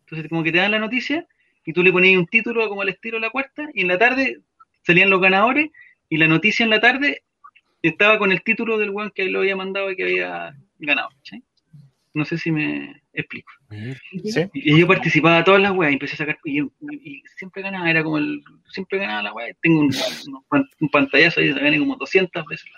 Entonces, 0.00 0.28
como 0.28 0.42
que 0.42 0.52
te 0.52 0.58
dan 0.58 0.70
la 0.70 0.78
noticia 0.78 1.26
y 1.64 1.72
tú 1.72 1.82
le 1.82 1.92
ponías 1.92 2.18
un 2.18 2.26
título 2.26 2.68
como 2.68 2.82
al 2.82 2.88
estilo 2.88 3.18
de 3.18 3.22
la 3.22 3.30
cuarta 3.30 3.68
y 3.74 3.82
en 3.82 3.88
la 3.88 3.98
tarde 3.98 4.40
salían 4.82 5.10
los 5.10 5.20
ganadores 5.20 5.70
y 6.08 6.16
la 6.16 6.26
noticia 6.26 6.64
en 6.64 6.70
la 6.70 6.80
tarde 6.80 7.22
estaba 7.82 8.18
con 8.18 8.32
el 8.32 8.42
título 8.42 8.78
del 8.78 8.90
weón 8.90 9.12
que 9.14 9.24
lo 9.26 9.40
había 9.40 9.56
mandado 9.56 9.90
y 9.90 9.96
que 9.96 10.04
había 10.04 10.56
ganado, 10.78 11.10
¿cachai? 11.10 11.42
No 12.14 12.24
sé 12.24 12.38
si 12.38 12.50
me 12.50 13.02
explico. 13.12 13.52
¿Sí? 14.24 14.48
Y 14.54 14.78
yo 14.78 14.86
participaba 14.86 15.38
a 15.38 15.44
todas 15.44 15.60
las 15.60 15.72
weas 15.72 15.92
y 15.92 15.94
empecé 15.94 16.14
a 16.14 16.18
sacar 16.18 16.38
y, 16.44 16.62
y 16.62 17.22
siempre 17.36 17.62
ganaba, 17.62 17.90
era 17.90 18.02
como 18.02 18.18
el 18.18 18.42
siempre 18.70 18.98
ganaba 18.98 19.22
la 19.22 19.32
wea. 19.32 19.54
Tengo 19.60 19.80
un, 19.80 19.94
un 20.52 20.68
un 20.80 20.88
pantallazo 20.88 21.40
ahí, 21.40 21.52
se 21.52 21.60
gané 21.60 21.78
como 21.78 21.96
200 21.96 22.44
veces. 22.46 22.70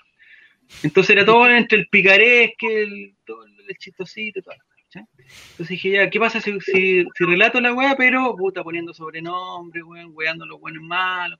Entonces 0.83 1.11
era 1.17 1.25
todo 1.25 1.49
entre 1.49 1.79
el 1.79 1.89
picaresque, 1.89 2.83
el, 2.83 3.15
todo 3.25 3.45
el 3.45 3.77
chistosito. 3.77 4.41
¿cachai? 4.43 5.07
Entonces 5.53 5.69
dije, 5.69 5.91
ya, 5.91 6.11
¿qué 6.11 6.19
pasa 6.19 6.41
si, 6.41 6.59
si, 6.61 7.05
si 7.05 7.25
relato 7.25 7.61
la 7.61 7.73
wea, 7.73 7.95
pero 7.97 8.35
puta 8.37 8.63
poniendo 8.63 8.93
sobrenombre, 8.93 9.83
weón, 9.83 10.11
weando 10.15 10.47
los 10.47 10.61
buenos 10.61 10.83
malos, 10.83 11.39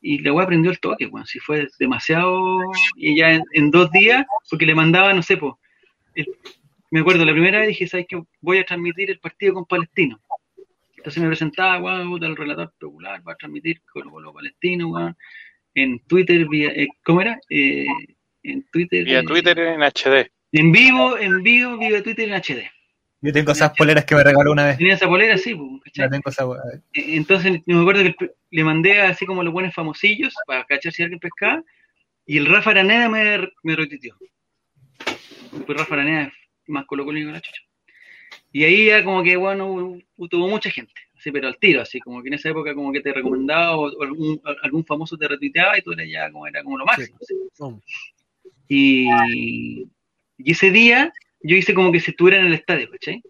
y 0.00 0.18
la 0.18 0.32
wea 0.32 0.44
aprendió 0.44 0.70
el 0.70 0.80
toque, 0.80 1.06
weón, 1.06 1.26
si 1.26 1.38
fue 1.38 1.68
demasiado, 1.78 2.60
y 2.96 3.16
ya 3.16 3.32
en, 3.32 3.44
en 3.52 3.70
dos 3.70 3.90
días, 3.92 4.26
porque 4.50 4.66
le 4.66 4.74
mandaba, 4.74 5.12
no 5.12 5.22
sé, 5.22 5.36
pues, 5.36 5.54
me 6.90 7.00
acuerdo, 7.00 7.24
la 7.24 7.32
primera 7.32 7.60
vez 7.60 7.68
dije, 7.68 7.86
¿sabes 7.86 8.06
qué? 8.08 8.20
Voy 8.40 8.58
a 8.58 8.64
transmitir 8.64 9.10
el 9.10 9.18
partido 9.18 9.54
con 9.54 9.64
Palestino. 9.64 10.20
Entonces 10.96 11.22
me 11.22 11.28
presentaba, 11.28 11.80
weón, 11.80 12.08
puta, 12.10 12.26
el 12.26 12.36
relator 12.36 12.72
popular, 12.78 13.22
va 13.26 13.32
a 13.32 13.36
transmitir 13.36 13.80
con 13.92 14.22
los 14.22 14.34
palestinos, 14.34 14.90
weón. 14.90 15.16
En 15.74 15.98
Twitter, 16.06 16.46
vía, 16.48 16.68
eh, 16.74 16.88
¿cómo 17.04 17.20
era? 17.22 17.38
Eh, 17.48 17.86
en 18.42 18.62
Twitter. 18.70 19.04
Vía 19.04 19.20
eh, 19.20 19.24
Twitter 19.24 19.58
en 19.58 19.82
HD. 19.82 20.30
En 20.52 20.70
vivo, 20.72 21.16
en 21.18 21.42
vivo, 21.42 21.78
vivo 21.78 22.02
Twitter 22.02 22.28
en 22.28 22.34
HD. 22.34 22.70
Yo 23.24 23.32
tengo 23.32 23.52
esas 23.52 23.72
poleras 23.74 24.04
que 24.04 24.16
me 24.16 24.24
regaló 24.24 24.50
una 24.52 24.66
vez. 24.66 24.78
Tenía 24.78 24.94
esa 24.94 25.06
polera, 25.06 25.38
sí, 25.38 25.54
pues, 25.54 25.92
tengo 26.10 26.28
esa 26.28 26.44
Eh, 26.92 27.16
Entonces 27.16 27.62
me 27.66 27.80
acuerdo 27.80 28.02
que 28.02 28.32
le 28.50 28.64
mandé 28.64 29.00
así 29.00 29.24
como 29.26 29.42
los 29.44 29.52
buenos 29.52 29.72
famosillos 29.72 30.34
para 30.46 30.64
cachar 30.64 30.92
si 30.92 31.02
alguien 31.04 31.20
pescaba 31.20 31.62
y 32.26 32.36
el 32.38 32.46
Rafa 32.46 32.70
Araneda 32.70 33.08
me, 33.08 33.48
me 33.62 33.76
retuiteó. 33.76 34.16
Pues 35.66 35.78
Rafa 35.78 35.94
Araneda 35.94 36.22
es 36.24 36.32
más 36.68 36.84
colocólico 36.86 37.28
que 37.28 37.32
la 37.34 37.40
chucha. 37.40 37.62
Y 38.50 38.64
ahí 38.64 38.86
ya 38.86 39.04
como 39.04 39.22
que, 39.22 39.36
bueno, 39.36 39.66
hubo- 40.16 40.28
tuvo 40.28 40.48
mucha 40.48 40.70
gente. 40.70 40.92
Sí, 41.22 41.30
pero 41.30 41.46
al 41.46 41.56
tiro, 41.56 41.80
así, 41.80 42.00
como 42.00 42.20
que 42.20 42.26
en 42.26 42.34
esa 42.34 42.48
época 42.48 42.74
como 42.74 42.92
que 42.92 43.00
te 43.00 43.12
recomendaba 43.12 43.76
o, 43.76 43.86
o 43.86 44.02
algún, 44.02 44.40
algún 44.64 44.84
famoso 44.84 45.16
te 45.16 45.28
retuiteaba 45.28 45.78
y 45.78 45.82
tú 45.82 45.92
eras 45.92 46.08
ya 46.10 46.32
como 46.32 46.48
era 46.48 46.64
como 46.64 46.78
lo 46.78 46.84
máximo. 46.84 47.16
No. 47.60 47.80
Y, 48.66 49.08
y 50.36 50.50
ese 50.50 50.72
día 50.72 51.12
yo 51.40 51.54
hice 51.54 51.74
como 51.74 51.92
que 51.92 52.00
si 52.00 52.10
estuviera 52.10 52.40
en 52.40 52.46
el 52.46 52.54
estadio, 52.54 52.90
¿cachai? 52.90 53.22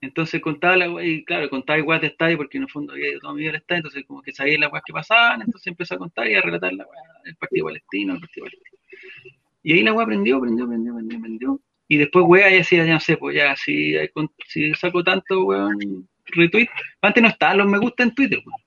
Entonces 0.00 0.40
contaba 0.40 0.78
la 0.78 1.04
y 1.04 1.22
claro, 1.24 1.50
contaba 1.50 1.78
igual 1.78 2.00
de 2.00 2.06
estadio 2.06 2.38
porque 2.38 2.56
en 2.56 2.62
el 2.62 2.70
fondo 2.70 2.94
había 2.94 3.18
toda 3.20 3.34
mi 3.34 3.40
vida 3.40 3.50
al 3.50 3.56
estadio, 3.56 3.80
entonces 3.80 4.04
como 4.06 4.22
que 4.22 4.32
sabía 4.32 4.58
las 4.58 4.72
weas 4.72 4.84
que 4.86 4.92
pasaban, 4.94 5.42
entonces 5.42 5.66
empecé 5.66 5.94
a 5.94 5.98
contar 5.98 6.26
y 6.26 6.36
a 6.36 6.40
relatar 6.40 6.72
la 6.72 6.86
el 7.26 7.36
partido 7.36 7.66
palestino, 7.66 8.14
el 8.14 8.20
partido 8.20 8.46
palestino. 8.46 8.78
Y 9.62 9.72
ahí 9.74 9.82
la 9.82 9.92
wea 9.92 10.04
aprendió, 10.04 10.38
aprendió, 10.38 10.64
aprendió, 10.64 10.92
aprendió, 10.92 11.18
aprendió. 11.18 11.60
Y 11.86 11.98
después 11.98 12.24
wea 12.26 12.48
ya 12.48 12.56
decía, 12.56 12.86
ya 12.86 12.94
no 12.94 13.00
sé, 13.00 13.18
pues 13.18 13.36
ya 13.36 13.54
si, 13.56 13.94
si 14.46 14.72
saco 14.72 15.04
tanto 15.04 15.44
weón 15.44 16.08
retweet, 16.32 16.68
antes 17.02 17.22
no 17.22 17.28
estaban 17.28 17.58
los 17.58 17.66
me 17.66 17.78
gusta 17.78 18.02
en 18.02 18.14
Twitter, 18.14 18.38
weón. 18.44 18.60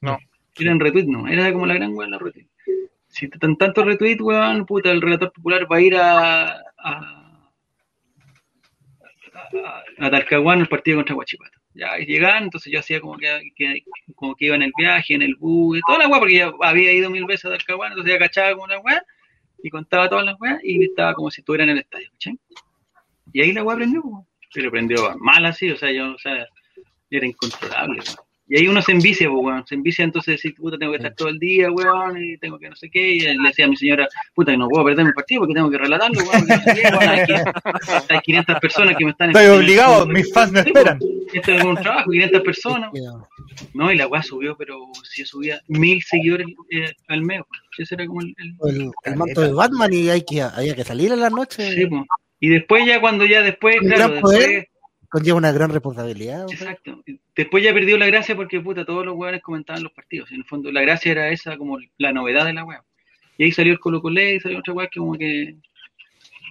No. 0.00 0.18
Eran 0.58 0.80
retweet, 0.80 1.04
no, 1.06 1.26
era 1.28 1.52
como 1.52 1.66
la 1.66 1.74
gran 1.74 1.92
wea 1.94 2.08
la 2.08 2.18
retweet. 2.18 2.46
Si 3.08 3.28
te 3.28 3.38
dan 3.38 3.56
tanto 3.56 3.84
retweet, 3.84 4.18
weón, 4.20 4.66
puta, 4.66 4.90
el 4.90 5.00
relator 5.02 5.32
popular 5.32 5.66
va 5.70 5.76
a 5.76 5.80
ir 5.80 5.96
a, 5.96 6.50
a 6.78 7.22
a, 9.54 9.82
a 10.06 10.10
Talcahuano 10.10 10.62
el 10.62 10.68
partido 10.68 10.98
contra 10.98 11.14
Guachipato. 11.14 11.58
Ya 11.74 11.96
llegaban, 11.98 12.44
entonces 12.44 12.72
yo 12.72 12.80
hacía 12.80 13.00
como 13.00 13.16
que, 13.18 13.50
que- 13.54 13.82
como 14.14 14.34
que 14.34 14.46
iba 14.46 14.56
en 14.56 14.62
el 14.62 14.72
viaje, 14.76 15.14
en 15.14 15.22
el 15.22 15.34
bus, 15.36 15.80
toda 15.86 15.98
la 16.00 16.08
weá, 16.08 16.18
porque 16.18 16.36
ya 16.36 16.52
había 16.62 16.92
ido 16.92 17.10
mil 17.10 17.26
veces 17.26 17.44
a 17.46 17.50
Talcahuano, 17.50 17.94
entonces 17.94 18.14
ya 18.14 18.18
cachaba 18.18 18.52
como 18.52 18.64
una 18.64 18.78
weá, 18.78 19.02
y 19.62 19.68
contaba 19.70 20.08
todas 20.08 20.24
las 20.24 20.40
weas, 20.40 20.58
y 20.64 20.84
estaba 20.84 21.12
como 21.14 21.30
si 21.30 21.42
estuviera 21.42 21.64
en 21.64 21.70
el 21.70 21.78
estadio, 21.78 22.08
¿cachai? 22.12 22.38
Y 23.32 23.42
ahí 23.42 23.52
la 23.52 23.62
weá 23.62 23.74
aprendió, 23.74 24.00
po. 24.02 24.26
pero 24.54 24.68
aprendió 24.68 25.14
mal 25.18 25.44
así, 25.44 25.70
o 25.70 25.76
sea, 25.76 25.90
yo, 25.92 26.14
o 26.14 26.18
sea, 26.18 26.46
era 27.10 27.26
incontrolable, 27.26 28.00
weón. 28.00 28.16
Y 28.48 28.56
ahí 28.60 28.68
uno 28.68 28.80
se 28.80 28.92
envicia, 28.92 29.28
pues, 29.28 29.44
weón. 29.44 29.66
Se 29.66 29.74
envicia 29.74 30.04
entonces 30.04 30.36
decir, 30.36 30.54
puta, 30.54 30.78
tengo 30.78 30.92
que 30.92 30.98
estar 30.98 31.12
todo 31.16 31.28
el 31.30 31.38
día, 31.40 31.68
weón, 31.72 32.22
y 32.22 32.38
tengo 32.38 32.60
que 32.60 32.70
no 32.70 32.76
sé 32.76 32.88
qué. 32.88 33.14
Y 33.14 33.18
le 33.20 33.34
decía 33.48 33.64
a 33.64 33.68
mi 33.68 33.76
señora, 33.76 34.06
puta, 34.36 34.52
que 34.52 34.56
no 34.58 34.68
puedo 34.68 34.84
perder 34.84 35.04
mi 35.04 35.12
partido 35.12 35.40
porque 35.40 35.54
tengo 35.54 35.68
que 35.68 35.78
relatarlo, 35.78 36.20
weón. 36.20 36.46
no 36.46 36.54
sé 36.56 36.74
qué, 36.80 36.88
weón, 36.96 37.08
Hay, 37.08 37.26
500, 37.26 37.54
hay 38.08 38.18
500 38.20 38.60
personas 38.60 38.96
que 38.96 39.04
me 39.04 39.10
están 39.10 39.30
Estoy 39.30 39.46
obligado, 39.46 40.06
mis 40.06 40.32
fans 40.32 40.52
me 40.52 40.60
esperan. 40.60 41.00
Esto 41.32 41.52
es 41.54 41.64
un 41.64 41.74
trabajo, 41.76 42.08
500 42.08 42.42
personas. 42.42 42.90
No, 43.74 43.90
y 43.90 43.96
la 43.96 44.06
weá 44.06 44.22
subió, 44.22 44.56
pero 44.56 44.78
si 45.02 45.24
subía 45.24 45.60
mil 45.66 46.00
seguidores 46.04 46.46
eh, 46.70 46.92
al 47.08 47.22
mes, 47.22 47.38
weón. 47.40 47.62
Ese 47.78 47.96
era 47.96 48.06
como 48.06 48.20
el. 48.20 48.32
el- 48.38 48.56
El, 48.82 48.90
el 49.04 49.16
manto 49.16 49.40
de 49.40 49.52
Batman 49.52 49.92
y 49.92 50.08
hay 50.08 50.22
que, 50.24 50.42
había 50.42 50.76
que 50.76 50.84
salir 50.84 51.10
en 51.12 51.18
la 51.20 51.30
noche. 51.30 51.72
sí, 51.72 51.86
po. 51.86 52.06
Y 52.38 52.48
después 52.50 52.86
ya 52.86 53.00
cuando 53.00 53.24
ya 53.26 53.42
después, 53.42 53.76
claro, 53.80 54.08
después, 54.14 54.64
Conlleva 55.08 55.38
una 55.38 55.52
gran 55.52 55.70
responsabilidad. 55.70 56.46
Exacto. 56.50 57.02
Después 57.34 57.62
ya 57.62 57.72
perdió 57.72 57.96
la 57.98 58.06
gracia 58.06 58.34
porque, 58.34 58.60
puta, 58.60 58.84
todos 58.84 59.04
los 59.04 59.16
hueones 59.16 59.42
comentaban 59.42 59.82
los 59.82 59.92
partidos. 59.92 60.30
En 60.30 60.38
el 60.38 60.44
fondo, 60.44 60.70
la 60.72 60.82
gracia 60.82 61.12
era 61.12 61.30
esa, 61.30 61.56
como 61.56 61.78
la 61.98 62.12
novedad 62.12 62.44
de 62.44 62.54
la 62.54 62.64
wea. 62.64 62.82
Y 63.38 63.44
ahí 63.44 63.52
salió 63.52 63.72
el 63.72 63.78
Colo 63.78 64.00
Colo 64.00 64.20
y 64.20 64.40
salió 64.40 64.58
otra 64.58 64.74
wea 64.74 64.88
que 64.88 65.00
como 65.00 65.14
que... 65.14 65.56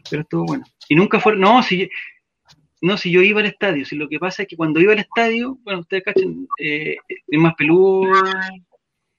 Pero 0.09 0.21
estuvo 0.21 0.45
bueno. 0.45 0.63
Y 0.87 0.95
nunca 0.95 1.19
fue... 1.19 1.35
No, 1.35 1.63
si 1.63 1.89
no, 2.81 2.97
si 2.97 3.09
yo 3.09 3.21
iba 3.21 3.39
al 3.39 3.47
estadio. 3.47 3.85
Si 3.85 3.95
lo 3.95 4.07
que 4.07 4.19
pasa 4.19 4.43
es 4.43 4.47
que 4.47 4.55
cuando 4.55 4.79
iba 4.79 4.93
al 4.93 4.99
estadio, 4.99 5.57
bueno, 5.63 5.79
ustedes 5.79 6.03
cachen, 6.03 6.47
eh, 6.59 6.97
es 7.07 7.39
más 7.39 7.55
peludo 7.55 8.11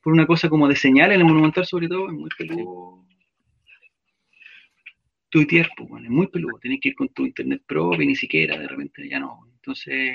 por 0.02 0.12
una 0.12 0.26
cosa 0.26 0.48
como 0.48 0.68
de 0.68 0.76
señal 0.76 1.10
en 1.10 1.18
el 1.18 1.26
Monumental 1.26 1.66
sobre 1.66 1.88
todo, 1.88 2.06
es 2.06 2.12
muy 2.12 2.30
peludo. 2.38 3.05
Tuitear, 5.36 5.68
pues, 5.76 5.86
bueno, 5.90 6.06
es 6.06 6.10
muy 6.10 6.28
peludo. 6.28 6.58
Tenés 6.58 6.80
que 6.80 6.88
ir 6.88 6.94
con 6.94 7.10
tu 7.10 7.26
internet 7.26 7.60
propio 7.66 8.00
y 8.00 8.06
ni 8.06 8.16
siquiera, 8.16 8.56
de 8.58 8.66
repente 8.68 9.06
ya 9.06 9.18
no. 9.20 9.40
Entonces 9.56 10.14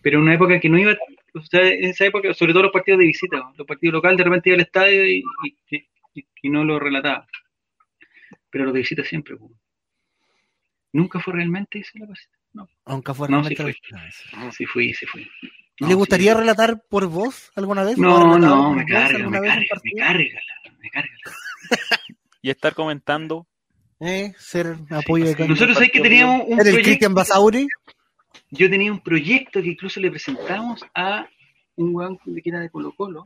pero 0.00 0.16
en 0.18 0.22
una 0.22 0.34
época 0.34 0.58
que 0.58 0.70
no 0.70 0.78
iba, 0.78 0.96
o 1.34 1.40
sea, 1.42 1.60
en 1.68 1.84
esa 1.84 2.06
época, 2.06 2.32
sobre 2.32 2.54
todo 2.54 2.62
los 2.62 2.72
partidos 2.72 3.00
de 3.00 3.06
visita, 3.06 3.36
¿no? 3.36 3.52
los 3.58 3.66
partidos 3.66 3.92
locales, 3.92 4.16
de 4.16 4.24
repente 4.24 4.48
iba 4.48 4.54
al 4.54 4.60
estadio 4.62 5.04
y, 5.04 5.22
y- 5.70 5.88
y- 6.14 6.26
y 6.42 6.48
no 6.48 6.64
lo 6.64 6.78
relataba. 6.78 7.26
Pero 8.48 8.64
los 8.64 8.72
de 8.72 8.80
visita 8.80 9.04
siempre, 9.04 9.36
pues. 9.36 9.52
Nunca 10.92 11.20
fue 11.20 11.34
realmente 11.34 11.80
eso 11.80 11.90
la 11.98 12.06
pasita. 12.06 12.38
No, 12.54 12.68
Aunque 12.86 13.12
fue 13.12 13.28
No, 13.28 13.42
realmente 13.42 13.74
sí 13.74 13.80
la- 13.90 14.52
sí 14.52 14.64
fui, 14.64 14.94
sí 14.94 15.04
fui. 15.04 15.28
¿Y 15.42 15.48
No, 15.80 15.88
¿Le 15.88 15.94
gustaría 15.94 16.32
sí. 16.32 16.38
relatar 16.38 16.82
por 16.88 17.06
voz 17.06 17.52
alguna 17.54 17.84
vez? 17.84 17.98
¿O 17.98 18.02
ha 18.02 18.04
No, 18.04 18.38
no, 18.38 18.72
me 18.72 18.86
carga, 18.86 19.28
me 19.28 19.40
carga, 19.40 19.80
me 19.84 19.92
carga, 19.92 20.40
me 20.78 20.88
carga. 20.90 21.10
Y 22.40 22.48
estar 22.48 22.74
comentando. 22.74 23.46
Eh, 24.00 24.32
ser 24.38 24.76
apoyo 24.90 25.24
de. 25.34 25.48
Nosotros 25.48 25.74
sabés 25.74 25.90
que 25.90 26.00
teníamos 26.00 26.42
un 26.46 26.52
el 26.52 26.58
proyecto. 26.58 26.82
Cristian 26.82 27.14
Basauri. 27.14 27.66
yo 28.50 28.70
tenía 28.70 28.92
un 28.92 29.00
proyecto 29.00 29.62
que 29.62 29.68
incluso 29.68 30.00
le 30.00 30.10
presentamos 30.10 30.84
a 30.94 31.26
un 31.76 31.94
weón 31.94 32.18
que 32.18 32.42
era 32.44 32.60
de 32.60 32.70
Colo 32.70 32.92
Colo, 32.92 33.24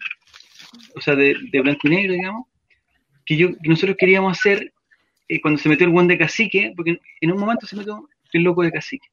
o 0.95 1.01
sea, 1.01 1.15
de, 1.15 1.35
de 1.51 1.61
blanco 1.61 1.81
y 1.85 1.91
negro, 1.91 2.13
digamos, 2.15 2.47
que, 3.25 3.37
yo, 3.37 3.49
que 3.49 3.69
nosotros 3.69 3.97
queríamos 3.99 4.39
hacer 4.39 4.73
eh, 5.29 5.41
cuando 5.41 5.61
se 5.61 5.69
metió 5.69 5.87
el 5.87 5.93
weón 5.93 6.09
de 6.09 6.19
cacique, 6.19 6.73
porque 6.77 7.01
en 7.21 7.33
un 7.33 7.39
momento 7.39 7.67
se 7.67 7.77
metió 7.77 8.09
el 8.33 8.43
loco 8.43 8.63
de 8.63 8.73
cacique, 8.73 9.09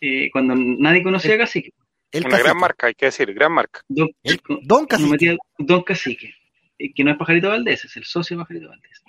eh, 0.00 0.30
cuando 0.30 0.54
nadie 0.54 1.02
conocía 1.02 1.34
a 1.34 1.38
cacique. 1.38 1.72
El 2.12 2.22
Una 2.22 2.30
cacique. 2.30 2.44
gran 2.48 2.58
marca, 2.58 2.86
hay 2.86 2.94
que 2.94 3.06
decir, 3.06 3.32
gran 3.32 3.52
marca. 3.52 3.82
Don, 3.88 4.08
El 4.22 4.40
Don 4.62 4.86
Cacique. 4.86 5.10
metía 5.10 5.36
Don 5.58 5.82
Cacique, 5.82 6.34
eh, 6.78 6.92
que 6.92 7.04
no 7.04 7.12
es 7.12 7.16
Pajarito 7.16 7.48
Valdés, 7.48 7.84
es 7.84 7.96
el 7.96 8.04
socio 8.04 8.36
de 8.36 8.42
Pajarito 8.42 8.68
Valdés. 8.68 9.02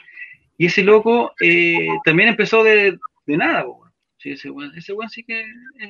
Y 0.58 0.68
ese 0.68 0.84
loco 0.84 1.34
eh, 1.42 1.88
también 2.04 2.30
empezó 2.30 2.64
de, 2.64 2.98
de 3.26 3.38
nada, 3.38 3.66
weón. 3.66 3.92
Sí, 4.18 4.32
ese 4.32 4.50
weón, 4.50 4.72
ese 4.78 4.94
weón 4.94 5.10
sí 5.10 5.24
que 5.24 5.42
es 5.42 5.90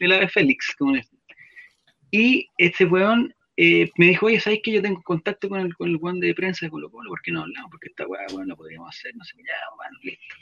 el 0.00 0.12
ave 0.12 0.28
Félix, 0.28 0.74
como 0.78 0.94
dicen. 0.94 1.18
Y 2.10 2.48
este 2.56 2.86
weón 2.86 3.34
eh, 3.56 3.90
me 3.96 4.06
dijo, 4.06 4.26
oye, 4.26 4.40
¿sabes 4.40 4.60
que 4.62 4.72
yo 4.72 4.80
tengo 4.80 5.02
contacto 5.02 5.48
con 5.48 5.60
el, 5.60 5.74
con 5.74 5.88
el 5.88 5.96
weón 5.96 6.20
de 6.20 6.34
prensa 6.34 6.66
de 6.66 6.70
Colo 6.70 6.90
Colo? 6.90 7.10
¿Por 7.10 7.20
qué 7.20 7.32
no 7.32 7.42
hablamos? 7.42 7.70
Porque 7.70 7.88
esta 7.88 8.06
weá, 8.06 8.24
weón, 8.32 8.48
la 8.48 8.56
podríamos 8.56 8.88
hacer, 8.88 9.14
no 9.16 9.24
sé, 9.24 9.36
ya, 9.38 9.54
bueno, 9.76 9.98
listo. 10.02 10.36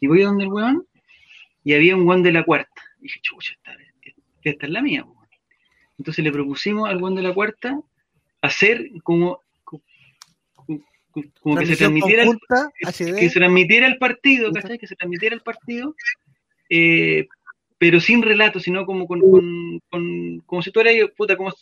Y 0.00 0.06
voy 0.06 0.22
a 0.22 0.26
donde 0.26 0.44
el 0.44 0.52
weón, 0.52 0.86
y 1.64 1.74
había 1.74 1.94
un 1.94 2.06
weón 2.06 2.22
de 2.22 2.32
la 2.32 2.44
cuarta. 2.44 2.82
Y 2.98 3.04
dije, 3.04 3.20
chucha, 3.22 3.52
esta, 3.52 3.76
esta 4.42 4.66
es 4.66 4.72
la 4.72 4.82
mía, 4.82 5.04
po, 5.04 5.10
weón. 5.10 5.28
Entonces 5.98 6.24
le 6.24 6.32
propusimos 6.32 6.88
al 6.88 7.00
weón 7.00 7.14
de 7.14 7.22
la 7.22 7.34
cuarta 7.34 7.78
hacer 8.42 8.90
como, 9.02 9.42
como, 11.40 11.56
que 11.56 11.66
se 11.66 11.76
transmitiera 11.76 12.22
el, 12.24 12.38
que 13.16 13.28
se 13.30 13.38
transmitiera 13.40 13.86
el 13.86 13.98
partido, 13.98 14.52
¿cachai? 14.52 14.78
Que 14.78 14.86
se 14.86 14.96
transmitiera 14.96 15.34
el 15.34 15.42
partido, 15.42 15.94
eh, 16.70 17.26
pero 17.78 18.00
sin 18.00 18.22
relato, 18.22 18.58
sino 18.60 18.86
como 18.86 19.06
con, 19.06 19.20
con, 19.20 19.80
con- 19.90 20.40
como 20.46 20.62
si 20.62 20.70
tú 20.70 20.80
eras, 20.80 20.94
puta, 21.16 21.36
como 21.36 21.52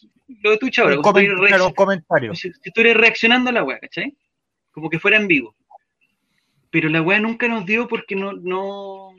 lo 0.42 0.50
de 0.50 0.59
Twitch 0.59 0.78
ahora, 0.78 0.96
como 0.96 1.05
claro, 1.48 1.64
si 2.52 2.70
tú 2.72 2.80
eres 2.80 2.96
reaccionando 2.96 3.50
a 3.50 3.52
la 3.52 3.64
weá, 3.64 3.78
¿cachai? 3.78 4.14
Como 4.70 4.88
que 4.90 4.98
fuera 4.98 5.16
en 5.16 5.28
vivo. 5.28 5.55
Pero 6.70 6.88
la 6.88 7.02
weá 7.02 7.20
nunca 7.20 7.46
nos 7.48 7.64
dio 7.66 7.86
porque 7.88 8.16
no, 8.16 8.32
no, 8.32 9.11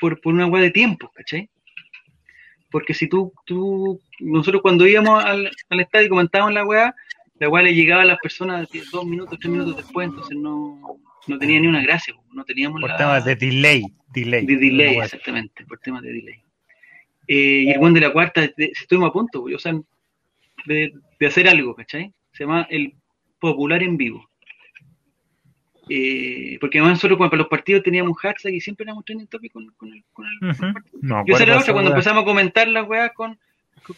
por, 0.00 0.20
por 0.20 0.34
una 0.34 0.46
weá 0.46 0.62
de 0.62 0.70
tiempo, 0.70 1.10
¿cachai? 1.14 1.48
Porque 2.70 2.94
si 2.94 3.08
tú, 3.08 3.32
tú, 3.44 4.00
nosotros 4.18 4.60
cuando 4.62 4.86
íbamos 4.86 5.24
al, 5.24 5.50
al 5.70 5.80
estadio 5.80 6.06
y 6.06 6.10
comentábamos 6.10 6.52
la 6.54 6.64
weá, 6.66 6.94
la 7.38 7.48
weá 7.48 7.62
le 7.62 7.74
llegaba 7.74 8.02
a 8.02 8.06
las 8.06 8.18
personas 8.18 8.68
dos 8.92 9.04
minutos, 9.06 9.38
tres 9.38 9.50
minutos 9.52 9.76
después, 9.76 10.08
entonces 10.08 10.36
no, 10.36 10.98
no 11.26 11.38
tenía 11.38 11.60
ni 11.60 11.66
una 11.66 11.82
gracia, 11.82 12.14
no 12.32 12.44
teníamos 12.44 12.80
Por 12.80 12.90
la, 12.90 12.96
temas 12.96 13.24
de 13.24 13.36
delay. 13.36 13.82
delay. 14.12 14.46
de 14.46 14.56
delay, 14.56 14.96
exactamente, 14.98 15.64
por 15.66 15.78
temas 15.80 16.02
de 16.02 16.12
delay. 16.12 16.42
Eh, 17.28 17.62
y 17.66 17.70
el 17.70 17.78
buen 17.78 17.92
de 17.92 18.00
la 18.00 18.12
cuarta, 18.12 18.40
de- 18.42 18.72
estuvimos 18.80 19.10
a 19.10 19.12
punto, 19.12 19.42
o 19.44 19.58
sea, 19.58 19.72
de, 20.66 20.92
de 21.18 21.26
hacer 21.26 21.48
algo, 21.48 21.74
¿cachai? 21.74 22.12
Se 22.32 22.44
llama 22.44 22.66
el 22.70 22.94
popular 23.40 23.82
en 23.82 23.96
vivo. 23.96 24.28
Eh, 25.88 26.58
porque 26.60 26.78
además 26.78 26.96
nosotros 26.98 27.16
cuando 27.16 27.30
para 27.30 27.42
los 27.42 27.48
partidos 27.48 27.82
teníamos 27.84 28.10
un 28.10 28.14
hashtag 28.16 28.54
y 28.54 28.60
siempre 28.60 28.82
éramos 28.84 29.04
trending 29.04 29.28
topic 29.28 29.52
con, 29.52 29.66
con 29.76 29.92
el, 29.92 30.02
con 30.12 30.26
el- 30.26 30.38
con 30.40 30.48
el 30.48 30.54
Ujú. 30.54 30.72
partido. 30.72 30.98
No, 31.02 31.24
Yo 31.26 31.36
era 31.36 31.54
la 31.54 31.60
otra, 31.60 31.72
cuando 31.72 31.90
empezamos 31.92 32.22
a 32.22 32.26
comentar 32.26 32.66
las 32.68 32.88
weas 32.88 33.12
con 33.12 33.38
con 33.84 33.96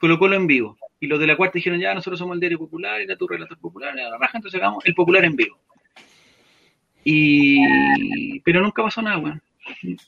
Colo 0.00 0.18
Colo 0.18 0.36
en 0.36 0.46
vivo. 0.46 0.76
Y 1.00 1.06
los 1.06 1.20
de 1.20 1.26
la 1.26 1.36
cuarta 1.36 1.54
dijeron, 1.54 1.78
ya, 1.78 1.94
nosotros 1.94 2.18
somos 2.18 2.34
el 2.34 2.40
diario 2.40 2.58
popular, 2.58 3.00
era 3.00 3.16
tu 3.16 3.28
relator 3.28 3.56
popular, 3.58 3.96
era 3.96 4.10
la 4.10 4.18
raja, 4.18 4.38
entonces 4.38 4.60
hagamos 4.60 4.84
el 4.84 4.94
popular 4.94 5.24
en 5.24 5.36
vivo. 5.36 5.58
Y... 7.04 8.40
Pero 8.40 8.60
nunca 8.60 8.82
pasó 8.82 9.00
nada, 9.02 9.18
weón. 9.18 9.42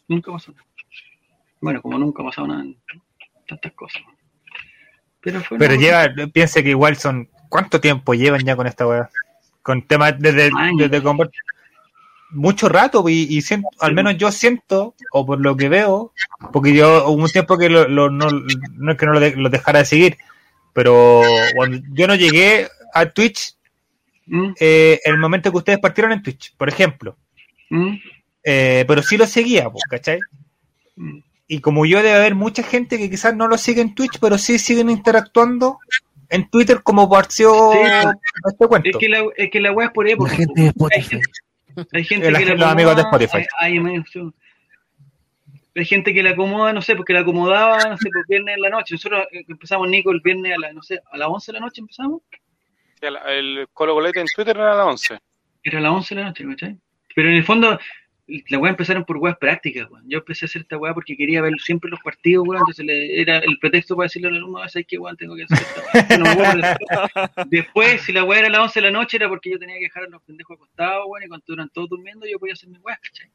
Nunca 0.09 0.33
pasó 0.33 0.53
nada. 0.53 0.65
Bueno, 1.61 1.83
como 1.83 1.99
nunca 1.99 2.23
ha 2.23 2.27
pasado 2.27 2.49
nada 2.49 2.63
en 2.63 2.77
tantas 3.47 3.73
cosas. 3.73 4.03
Pero 5.21 5.41
fue 5.41 5.59
Pero 5.59 5.75
lleva, 5.75 6.09
piense 6.33 6.63
que 6.65 6.71
igual 6.71 6.97
son. 6.97 7.29
¿Cuánto 7.49 7.81
tiempo 7.81 8.15
llevan 8.15 8.45
ya 8.45 8.57
con 8.57 8.67
esta 8.67 8.87
weá? 8.87 9.11
Con 9.63 9.83
temas 9.87 10.19
desde, 10.19 10.51
desde 10.79 11.03
mucho 12.31 12.69
rato 12.69 13.07
y, 13.09 13.27
y 13.29 13.43
siento, 13.43 13.69
al 13.81 13.93
menos 13.93 14.17
yo 14.17 14.31
siento, 14.31 14.95
o 15.13 15.27
por 15.27 15.41
lo 15.41 15.57
que 15.57 15.69
veo, 15.69 16.13
porque 16.53 16.73
yo 16.73 17.09
hubo 17.09 17.25
un 17.25 17.29
tiempo 17.29 17.59
que 17.59 17.69
lo, 17.69 17.89
lo- 17.89 18.09
no, 18.09 18.29
no 18.31 18.93
es 18.93 18.99
que 18.99 19.07
no 19.07 19.13
lo, 19.13 19.21
de- 19.21 19.37
lo 19.37 19.49
dejara 19.51 19.81
de 19.81 19.85
seguir, 19.85 20.17
pero 20.73 21.23
cuando 21.55 21.79
yo 21.93 22.07
no 22.07 22.15
llegué 22.15 22.69
a 22.95 23.07
Twitch 23.07 23.57
¿Mm? 24.27 24.53
eh, 24.61 25.01
en 25.05 25.13
el 25.15 25.19
momento 25.21 25.51
que 25.51 25.59
ustedes 25.59 25.79
partieron 25.79 26.13
en 26.13 26.23
Twitch, 26.23 26.55
por 26.57 26.69
ejemplo, 26.69 27.17
¿Mm? 27.71 27.95
eh, 28.45 28.85
pero 28.87 29.03
sí 29.03 29.17
lo 29.17 29.27
seguía, 29.27 29.69
pues, 29.71 29.85
¿cachai? 29.89 30.19
¿Mm? 30.97 31.19
y 31.53 31.61
como 31.61 31.85
yo 31.85 31.97
debe 31.99 32.13
haber 32.15 32.37
mucha 32.37 32.63
gente 32.63 32.97
que 32.97 33.11
quizás 33.11 33.35
no 33.35 33.49
lo 33.49 33.59
sigue 33.59 33.81
en 33.81 33.93
Twitch, 33.97 34.19
pero 34.21 34.39
sí 34.39 34.57
siguen 34.61 34.89
interactuando 34.89 35.79
en 36.29 36.49
Twitter 36.49 36.81
como 36.85 37.11
partió 37.11 37.73
Sí. 37.73 37.79
este 38.49 38.67
cuento. 38.69 38.89
Es 38.91 38.97
que 38.99 39.09
la, 39.09 39.25
es 39.37 39.51
que 39.51 39.61
la 39.61 39.73
weá 39.73 39.89
es 39.89 39.93
por 39.93 40.09
época. 40.09 40.31
La 40.31 40.37
gente 40.37 40.53
de 40.61 40.63
Hay 40.63 40.69
Spotify. 40.69 41.09
gente, 41.11 41.89
hay 41.93 42.05
gente 42.05 42.31
La 42.31 42.39
que 42.39 42.45
la 42.47 42.55
los 42.55 42.69
amigos 42.69 42.95
de 42.95 43.03
Spotify. 43.03 43.39
Hay, 43.59 43.79
hay- 43.79 44.03
hay 45.75 45.85
gente 45.85 46.13
que 46.13 46.23
la 46.23 46.31
acomoda, 46.31 46.73
no 46.73 46.83
sé, 46.83 46.97
porque 46.97 47.13
la 47.13 47.21
acomodaba, 47.21 47.79
no 47.89 47.97
sé, 47.97 48.09
por 48.11 48.27
viernes 48.29 48.57
en 48.57 48.63
la 48.63 48.71
noche. 48.71 48.95
Nosotros 48.95 49.25
eh, 49.33 49.45
empezamos, 49.49 49.89
Nico, 49.89 50.11
el 50.11 50.21
viernes 50.21 50.55
a 50.57 50.59
las, 50.59 50.75
no 50.75 50.83
sé, 50.83 51.01
a 51.11 51.17
las 51.17 51.29
11 51.29 51.53
de 51.53 51.59
la 51.59 51.65
noche 51.67 51.81
empezamos. 51.81 52.23
Sí, 52.31 52.39
El, 53.07 53.17
el 53.29 53.69
Colo 53.73 53.95
Colete 53.95 54.21
en 54.21 54.27
Twitter 54.35 54.57
era 54.57 54.73
a 54.73 54.77
las 54.77 54.87
11. 54.87 55.19
Era 55.63 55.79
a 55.79 55.83
las 55.83 55.93
11 55.93 56.15
de 56.15 56.21
la 56.21 56.27
noche, 56.29 56.45
¿cachai? 56.47 56.79
Pero 57.15 57.29
en 57.29 57.35
el 57.37 57.45
fondo, 57.45 57.79
la 58.49 58.59
weá 58.59 58.71
empezaron 58.71 59.05
por 59.05 59.17
weas 59.19 59.37
prácticas, 59.39 59.91
weón. 59.91 60.05
Yo 60.09 60.19
empecé 60.19 60.45
a 60.45 60.47
hacer 60.47 60.63
esta 60.63 60.77
weá 60.79 60.95
porque 60.95 61.17
quería 61.17 61.43
ver 61.43 61.53
siempre 61.61 61.91
los 61.91 62.01
partidos, 62.01 62.47
weón. 62.47 62.61
Entonces 62.63 62.85
le- 62.87 63.21
era 63.21 63.39
el 63.39 63.59
pretexto 63.59 63.97
para 63.97 64.05
decirle 64.07 64.29
al 64.29 64.37
alumno, 64.37 64.59
¿sabes 64.69 64.87
qué, 64.89 64.99
weón? 64.99 65.17
Tengo 65.17 65.35
que 65.37 65.45
hacer 65.45 65.59
esta 65.59 66.17
weá. 66.17 66.55
No. 67.37 67.45
Después, 67.47 68.03
si 68.03 68.13
la 68.13 68.25
weá 68.25 68.39
era 68.41 68.49
a 68.49 68.51
las 68.51 68.61
11 68.61 68.81
de 68.81 68.87
la 68.87 68.93
noche, 68.93 69.17
era 69.17 69.29
porque 69.29 69.51
yo 69.51 69.59
tenía 69.59 69.77
que 69.77 69.85
dejar 69.85 70.05
a 70.05 70.09
los 70.09 70.23
pendejos 70.23 70.57
acostados, 70.57 71.05
weón. 71.09 71.25
Y 71.25 71.29
cuando 71.29 71.45
eran 71.53 71.69
todos 71.71 71.89
durmiendo, 71.89 72.27
yo 72.27 72.39
podía 72.39 72.55
hacer 72.55 72.69
mi 72.69 72.79
weá, 72.79 72.99
¿cachai? 73.03 73.29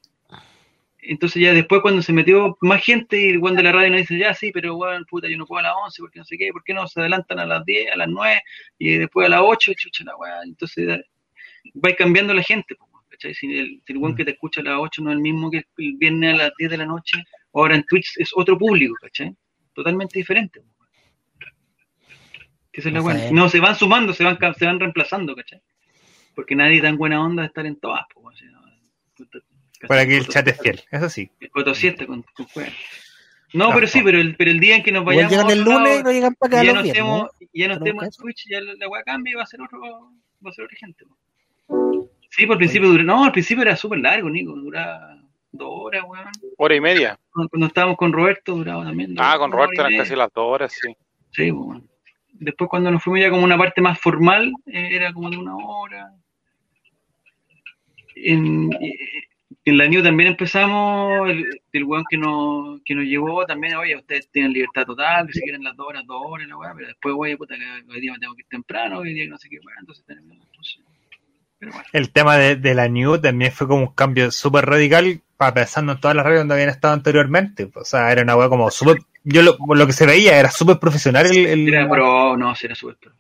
Entonces 1.08 1.42
ya 1.42 1.54
después 1.54 1.82
cuando 1.82 2.02
se 2.02 2.14
metió 2.14 2.58
más 2.62 2.84
gente 2.84 3.20
y 3.20 3.38
de 3.38 3.64
la 3.64 3.72
radio 3.72 3.92
nos 3.92 4.02
dice, 4.02 4.18
ya 4.18 4.34
sí, 4.34 4.52
pero 4.52 4.76
weón, 4.76 5.06
puta, 5.06 5.28
yo 5.28 5.38
no 5.38 5.46
puedo 5.46 5.60
a 5.60 5.64
las 5.64 5.74
11 5.86 6.02
porque 6.02 6.20
no 6.20 6.26
sé 6.26 6.38
qué, 6.38 6.52
¿por 6.52 6.64
qué 6.64 6.74
no 6.74 6.88
se 6.88 7.00
adelantan 7.00 7.40
a 7.40 7.46
las 7.46 7.64
10, 7.64 7.94
a 7.94 7.98
las 7.98 8.08
9 8.08 8.42
y 8.80 8.98
después 8.98 9.28
a 9.28 9.30
las 9.30 9.42
8, 9.44 9.74
chucha 9.76 10.04
la 10.04 10.16
weá? 10.18 10.42
Entonces 10.44 11.02
va 11.84 11.94
cambiando 11.96 12.34
la 12.34 12.42
gente, 12.42 12.76
¿cachai? 13.10 13.36
Si 13.36 13.46
el, 13.56 13.82
si 13.86 13.94
el 13.94 14.00
weón 14.00 14.16
que 14.16 14.26
te 14.26 14.32
escucha 14.32 14.62
a 14.62 14.64
las 14.64 14.78
8 14.80 15.04
no 15.04 15.12
es 15.12 15.16
el 15.16 15.22
mismo 15.22 15.52
que 15.52 15.64
el 15.78 15.96
viernes 15.98 16.34
a 16.34 16.38
las 16.38 16.52
10 16.58 16.72
de 16.72 16.78
la 16.78 16.86
noche, 16.86 17.24
ahora 17.54 17.76
en 17.76 17.84
Twitch 17.84 18.14
es 18.18 18.32
otro 18.34 18.58
público, 18.58 18.96
¿cachai? 19.00 19.36
Totalmente 19.74 20.18
diferente. 20.18 20.62
Que 22.72 22.82
es 22.82 22.86
la 22.92 23.02
sé. 23.02 23.32
No, 23.32 23.48
se 23.48 23.60
van 23.60 23.76
sumando, 23.76 24.12
se 24.14 24.24
van, 24.24 24.38
se 24.58 24.66
van 24.66 24.80
reemplazando, 24.80 25.36
¿cachai? 25.36 25.62
Porque 26.34 26.56
nadie 26.56 26.82
tan 26.82 26.98
buena 26.98 27.24
onda 27.24 27.44
de 27.44 27.48
estar 27.48 27.66
en 27.66 27.80
todas. 27.80 28.06
Puta, 29.16 29.40
Para 29.88 30.06
que 30.06 30.18
el 30.18 30.28
chat 30.28 30.48
es 30.48 30.60
fiel, 30.60 30.82
eso 30.92 31.10
sí. 31.10 31.30
el 31.40 31.50
Coto 31.50 31.74
siesta 31.76 32.06
con, 32.06 32.24
con 32.34 32.46
juega. 32.48 32.72
No, 33.54 33.70
Ah, 33.70 33.72
pero 33.76 33.88
sí, 33.88 34.00
no. 34.00 34.06
pero 34.06 34.20
el, 34.20 34.36
pero 34.36 34.52
el 34.52 34.60
día 34.60 34.76
en 34.76 34.84
que 34.84 34.92
nos 34.92 35.06
vayamos 35.06 35.32
llegan 35.32 35.48
a 35.50 35.54
el 35.54 35.62
lunes 35.62 35.78
lado, 35.88 36.00
y 36.00 36.04
no 36.04 36.12
llegan 36.12 36.36
para 36.36 36.58
acá 36.58 36.64
ya 36.66 36.74
los 36.74 36.76
no 36.76 36.84
viernes. 36.84 37.04
estemos, 37.04 37.30
ya 37.54 37.68
no 37.68 37.74
estemos 37.76 38.04
en. 38.04 38.12
Twitch, 38.12 38.46
ya 38.50 38.62
la, 38.62 38.88
weá 38.90 39.04
cambia 39.04 39.32
y 39.32 39.36
va 39.36 39.44
a 39.44 39.46
ser 39.46 39.62
otro, 39.62 39.80
va 40.46 40.50
a 40.50 40.54
ser 40.54 40.66
otra 40.66 40.78
gente. 40.78 41.06
Sí, 42.32 42.46
por 42.46 42.56
el 42.56 42.58
principio 42.58 42.90
duró, 42.90 43.04
no, 43.04 43.24
al 43.24 43.32
principio 43.32 43.62
era 43.62 43.76
súper 43.78 44.00
largo, 44.00 44.30
Nico, 44.30 44.54
duraba 44.56 45.18
dos 45.54 45.70
horas, 45.72 46.04
weón. 46.06 46.26
Hora 46.58 46.76
y 46.76 46.82
media. 46.82 47.18
Cuando, 47.32 47.50
cuando 47.50 47.68
estábamos 47.68 47.96
con 47.98 48.12
Roberto 48.12 48.56
duraba 48.56 48.84
también. 48.84 49.16
dos- 49.16 49.26
Ah, 49.26 49.38
con 49.38 49.52
Roberto 49.52 49.82
eran 49.86 49.96
casi 49.98 50.16
las 50.16 50.34
dos 50.34 50.46
horas, 50.46 50.74
sí. 50.74 50.90
Sí, 51.32 51.52
pues, 51.52 51.66
bueno. 51.66 51.84
Después 52.34 52.70
cuando 52.70 52.92
nos 52.92 53.02
fuimos 53.02 53.22
ya 53.22 53.30
como 53.30 53.44
una 53.46 53.58
parte 53.58 53.80
más 53.80 53.98
formal, 53.98 54.52
eh, 54.66 54.90
era 54.92 55.14
como 55.14 55.30
de 55.30 55.38
una 55.38 55.56
hora. 55.56 56.12
En, 58.16 58.72
eh, 58.82 58.94
en 59.66 59.78
la 59.78 59.88
New 59.88 60.04
también 60.04 60.30
empezamos, 60.30 61.30
el, 61.30 61.46
el 61.74 61.84
weón 61.84 62.04
que 62.10 62.18
nos, 62.18 62.82
que 62.86 62.96
nos 62.96 63.04
llevó 63.06 63.46
también, 63.46 63.76
oye, 63.76 63.96
ustedes 63.96 64.30
tienen 64.32 64.54
libertad 64.54 64.86
total, 64.86 65.26
que 65.28 65.34
si 65.34 65.42
quieren 65.42 65.64
las 65.64 65.76
dos 65.76 65.88
horas, 65.88 66.04
dos 66.06 66.22
horas, 66.26 66.48
la 66.48 66.58
weá, 66.58 66.74
pero 66.76 66.88
después, 66.88 67.16
oye, 67.18 67.36
puta, 67.38 67.56
que 67.56 67.92
hoy 67.92 68.02
día 68.02 68.14
me 68.14 68.20
tengo 68.20 68.36
que 68.36 68.42
ir 68.42 68.48
temprano, 68.50 69.00
hoy 69.00 69.14
día 69.14 69.28
no 69.28 69.38
sé 69.38 69.50
qué, 69.50 69.58
weá, 69.66 69.76
entonces 69.80 70.06
tenemos 70.06 70.38
entonces, 70.38 70.80
Pero 71.60 71.72
bueno, 71.72 71.86
El 71.94 72.12
tema 72.12 72.38
de, 72.38 72.56
de 72.58 72.74
la 72.76 72.88
New 72.88 73.20
también 73.20 73.52
fue 73.52 73.68
como 73.68 73.82
un 73.84 73.94
cambio 73.94 74.30
súper 74.32 74.66
radical 74.66 75.22
para 75.38 75.54
pensando 75.54 75.94
en 75.94 76.00
todas 76.00 76.16
las 76.16 76.26
radios 76.26 76.42
donde 76.42 76.54
habían 76.56 76.70
estado 76.70 76.94
anteriormente. 76.94 77.70
O 77.76 77.84
sea, 77.84 78.12
era 78.12 78.22
una 78.22 78.36
weá 78.38 78.50
como 78.50 78.70
súper. 78.72 78.98
Yo 79.24 79.42
lo, 79.42 79.58
lo 79.74 79.88
que 79.88 79.94
se 79.94 80.06
veía 80.06 80.40
era 80.40 80.52
súper 80.52 80.80
profesional. 80.80 81.26
El, 81.26 81.46
el- 81.46 81.68
era 81.74 81.90
pro, 81.90 82.38
no, 82.38 82.54
era 82.62 82.76
súper 82.76 82.98
pro. 82.98 83.12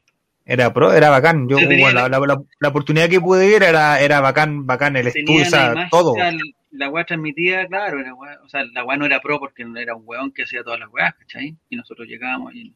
Era 0.46 0.72
pro, 0.74 0.94
era 0.94 1.10
bacán. 1.10 1.48
Yo, 1.50 1.58
bueno, 1.58 1.92
la, 1.92 2.08
la- 2.10 2.20
la- 2.20 2.26
la- 2.28 2.42
la 2.60 2.68
oportunidad 2.70 3.10
que 3.10 3.20
pude 3.20 3.48
ir 3.56 3.64
era, 3.64 4.00
era 4.00 4.22
bacán, 4.22 4.66
bacán 4.66 4.96
el 4.96 5.08
estudio, 5.08 5.42
o 5.42 5.46
sea, 5.46 5.88
todo. 5.90 6.12
o 6.12 6.16
sea, 6.16 6.32
la 6.72 6.90
weá 6.90 7.04
transmitida, 7.06 7.66
claro, 7.68 8.00
era 8.00 8.14
weá, 8.14 8.38
o 8.44 8.50
sea, 8.50 8.64
la 8.74 8.84
weá 8.84 8.98
no 8.98 9.06
era 9.06 9.20
pro 9.22 9.40
porque 9.40 9.64
no 9.66 9.80
era 9.80 9.96
un 9.96 10.04
weón 10.06 10.32
que 10.32 10.44
hacía 10.44 10.64
todas 10.64 10.80
las 10.80 10.90
weas, 10.92 11.14
¿cachai? 11.16 11.56
Y 11.70 11.76
nosotros 11.76 12.08
llegábamos 12.08 12.54
y, 12.54 12.74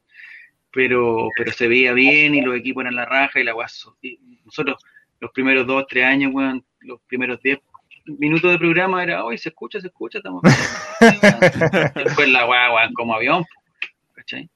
pero, 0.72 1.28
pero 1.36 1.52
se 1.52 1.68
veía 1.68 1.92
bien 1.92 2.34
y 2.34 2.40
los 2.40 2.56
equipos 2.56 2.82
eran 2.82 2.94
la 2.96 3.04
raja 3.04 3.38
y 3.40 3.44
la 3.44 3.54
weá, 3.54 3.66
nosotros 4.44 4.82
los 5.20 5.30
primeros 5.32 5.66
dos, 5.66 5.84
tres 5.88 6.04
años, 6.06 6.32
weón, 6.34 6.64
los 6.80 7.00
primeros 7.06 7.40
diez 7.42 7.58
minutos 8.06 8.50
de 8.50 8.58
programa 8.58 9.02
era, 9.02 9.22
hoy 9.24 9.36
se 9.38 9.50
escucha, 9.50 9.80
se 9.80 9.88
escucha, 9.88 10.18
estamos 10.18 10.42
bien". 11.00 11.14
Después 11.94 12.28
la 12.28 12.46
weá, 12.46 12.72
weón, 12.74 12.92
como 12.94 13.14
avión, 13.14 13.44
¿cachai? 14.14 14.48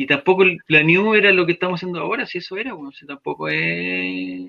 Y 0.00 0.06
tampoco 0.06 0.44
la 0.68 0.82
New 0.84 1.14
era 1.14 1.32
lo 1.32 1.44
que 1.44 1.50
estamos 1.54 1.80
haciendo 1.80 1.98
ahora, 2.00 2.24
si 2.24 2.38
eso 2.38 2.56
era, 2.56 2.72
weón, 2.72 2.92
si 2.92 3.04
tampoco 3.04 3.48
es... 3.48 4.48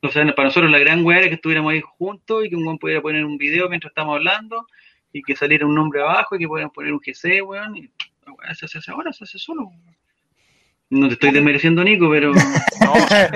O 0.00 0.08
sea, 0.10 0.24
para 0.32 0.46
nosotros 0.46 0.70
la 0.70 0.78
gran 0.78 1.04
weá 1.04 1.18
era 1.18 1.28
que 1.28 1.34
estuviéramos 1.34 1.72
ahí 1.72 1.80
juntos 1.80 2.44
y 2.46 2.50
que 2.50 2.54
un 2.54 2.64
weón 2.64 2.78
pudiera 2.78 3.02
poner 3.02 3.24
un 3.24 3.36
video 3.36 3.68
mientras 3.68 3.90
estamos 3.90 4.14
hablando 4.14 4.64
y 5.12 5.22
que 5.22 5.34
saliera 5.34 5.66
un 5.66 5.74
nombre 5.74 6.02
abajo 6.02 6.36
y 6.36 6.38
que 6.38 6.46
pudieran 6.46 6.70
poner 6.70 6.92
un 6.92 7.00
GC, 7.00 7.42
weón. 7.42 7.76
Y 7.76 7.90
la 8.24 8.32
weá 8.32 8.54
se 8.54 8.66
hace 8.66 8.78
ahora, 8.92 9.12
se 9.12 9.24
hace 9.24 9.38
solo. 9.40 9.64
weón. 9.64 9.96
No 10.90 11.08
te 11.08 11.14
estoy 11.14 11.32
desmereciendo, 11.32 11.82
Nico, 11.82 12.08
pero. 12.08 12.30
o 12.30 12.34
sea, 13.08 13.28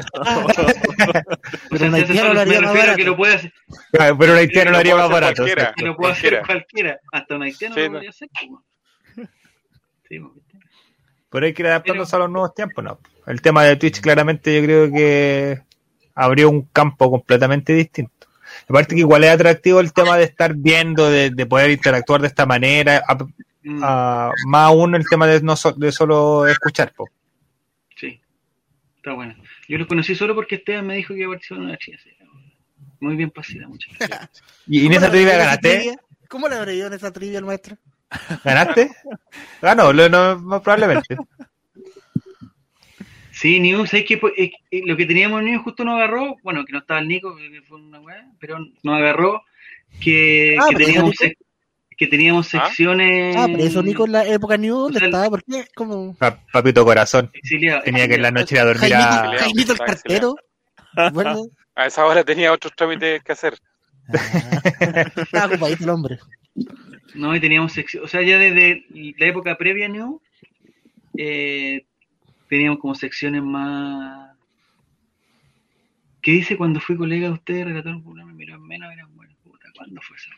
Pero 1.71 1.85
hace 1.87 1.97
haitiano 1.97 2.21
solo, 2.21 2.35
lo 2.35 2.41
haría 2.43 2.61
me 2.61 2.66
más 2.66 2.75
refiero 2.75 2.93
a 2.93 2.97
que 2.97 3.03
barato. 3.03 3.05
lo 3.07 3.16
puede 3.16 3.35
hacer, 3.35 3.53
Pero 3.91 4.35
haitiano 4.35 4.71
lo 4.71 4.77
haría 4.79 4.95
más 4.95 5.11
barato. 5.11 5.35
cualquiera. 5.43 5.73
que 5.77 5.85
lo 5.85 5.97
puede 5.97 6.12
hacer 6.12 6.43
Cualquiera. 6.47 7.01
Hasta 7.11 7.35
un 7.35 7.43
haitiano 7.43 7.75
Sí, 7.75 7.81
lo 7.81 7.87
no. 7.87 7.93
podría 7.95 8.11
hacer, 8.11 8.29
pues. 8.31 9.29
Sí. 10.09 10.21
Pero 11.31 11.47
hay 11.47 11.53
que 11.55 11.62
ir 11.62 11.68
adaptándose 11.68 12.16
a 12.16 12.20
los 12.20 12.31
nuevos 12.31 12.55
tiempos, 12.55 12.83
¿no? 12.85 12.99
El 13.26 13.43
tema 13.43 13.64
de 13.64 13.76
Twitch 13.76 14.01
claramente 14.01 14.55
yo 14.55 14.62
creo 14.64 14.91
que 14.93 15.61
abrió 16.14 16.49
un 16.51 16.62
campo 16.62 17.11
completamente 17.11 17.74
distinto. 17.74 18.26
Aparte 18.68 18.95
que 18.95 19.01
igual 19.03 19.24
es 19.24 19.31
atractivo 19.31 19.81
el 19.81 19.93
tema 19.93 20.16
de 20.16 20.24
estar 20.24 20.55
viendo, 20.55 21.11
de, 21.11 21.31
de 21.31 21.47
poder 21.47 21.70
interactuar 21.70 22.20
de 22.22 22.29
esta 22.29 22.47
manera, 22.47 23.03
a- 23.07 23.16
Mm, 23.61 23.81
a- 23.83 24.31
más 24.47 24.66
aún 24.68 24.95
el 24.95 25.05
tema 25.07 25.26
de 25.26 25.43
no 25.43 25.57
so- 25.57 25.72
de 25.72 25.91
solo 25.93 26.47
escuchar. 26.47 26.93
po. 26.95 27.09
sí, 27.97 28.20
está 28.97 29.12
bueno. 29.12 29.35
Yo 29.68 29.76
los 29.79 29.89
conocí 29.89 30.14
solo 30.14 30.35
porque 30.35 30.55
Esteban 30.55 30.87
me 30.87 30.95
dijo 30.97 31.12
que 31.12 31.20
iba 31.20 31.29
a 31.29 31.33
participar 31.35 31.59
en 31.59 31.64
una 31.68 31.79
sí. 31.81 31.93
Muy 33.01 33.16
bien 33.16 33.31
pasida, 33.31 33.66
muchas 33.68 33.93
gracias. 33.99 34.31
Y, 34.68 34.79
en 34.81 34.87
¿Cómo 34.87 34.99
esa 34.99 35.11
trivia 35.11 35.37
ganaste. 35.37 35.97
¿Cómo 36.29 36.49
le 36.49 36.55
habrá 36.55 36.72
ido 36.72 36.87
en 36.87 36.93
esa 36.95 37.12
trivia 37.12 37.39
el 37.41 37.45
maestro? 37.45 37.76
¿Ganaste? 38.45 38.91
Ganó, 39.63 39.93
lo, 39.93 40.09
no, 40.09 40.39
más 40.39 40.61
probablemente. 40.63 41.17
Sí, 43.31 43.61
News, 43.61 43.95
es 43.95 44.05
que 44.05 44.19
pues, 44.19 44.33
es 44.37 44.51
que 44.71 44.83
lo 44.85 44.97
que 44.97 45.07
teníamos 45.07 45.41
en 45.41 45.47
News 45.47 45.63
justo 45.63 45.85
nos 45.85 45.95
agarró, 45.97 46.37
bueno, 46.43 46.65
que 46.65 46.73
no 46.73 46.79
estaba 46.81 47.01
el 47.01 47.09
Nico, 47.09 47.37
que 47.37 47.63
fue 47.63 47.81
una 47.81 48.01
weá, 48.01 48.27
pero 48.41 48.59
nos 48.83 48.97
agarró 48.97 49.43
que, 50.01 50.57
Ah, 50.61 50.67
que 50.71 50.77
teníamos 50.77 51.15
sec- 51.15 51.37
que 51.97 52.07
teníamos 52.07 52.55
¿Ah? 52.55 52.65
secciones 52.67 53.37
Ah, 53.37 53.47
pero 53.47 53.63
eso 53.63 53.83
Nico 53.83 54.07
en 54.07 54.13
la 54.13 54.25
época 54.27 54.57
New, 54.57 54.77
¿dónde 54.77 54.97
o 54.97 55.01
sea, 55.01 55.09
estaba? 55.09 55.29
¿Por 55.31 55.45
qué? 55.45 55.65
Como 55.75 56.15
Pa- 56.17 56.39
Papito 56.53 56.85
corazón. 56.85 57.31
Tenía 57.85 58.09
que 58.09 58.15
en 58.15 58.23
la 58.23 58.31
noche 58.33 58.57
ir 58.57 58.61
a 58.61 58.65
dormir 58.65 58.93
Jaimito, 58.93 59.31
a... 59.31 59.39
Jaimito 59.39 59.73
el 59.73 59.79
cartero. 59.79 60.35
Bueno, 61.13 61.47
A 61.77 61.87
esa 61.87 62.07
hora 62.07 62.25
tenía 62.25 62.53
otros 62.53 62.73
trámites 62.75 63.23
que 63.23 63.33
hacer. 63.33 63.57
estaba 65.17 65.47
ocupadito 65.47 65.85
el 65.85 65.91
hombre. 65.91 66.19
No, 67.15 67.35
y 67.35 67.41
teníamos 67.41 67.73
secciones, 67.73 68.07
o 68.07 68.11
sea, 68.11 68.23
ya 68.23 68.39
desde 68.39 68.85
la 68.91 69.27
época 69.27 69.57
previa 69.57 69.87
a 69.87 69.89
News, 69.89 70.21
eh, 71.17 71.87
teníamos 72.49 72.79
como 72.81 72.95
secciones 72.95 73.43
más... 73.43 74.37
¿Qué 76.21 76.33
dice 76.33 76.57
cuando 76.57 76.81
fui 76.81 76.97
colega 76.97 77.29
de 77.29 77.35
ustedes, 77.35 77.65
relator 77.65 78.03
me 78.05 78.33
miró 78.35 78.59
menos, 78.59 78.93
eran 78.93 79.15
buenas 79.17 79.37
puta, 79.43 79.67
¿cuándo 79.77 80.01
fue 80.03 80.17
esa? 80.17 80.31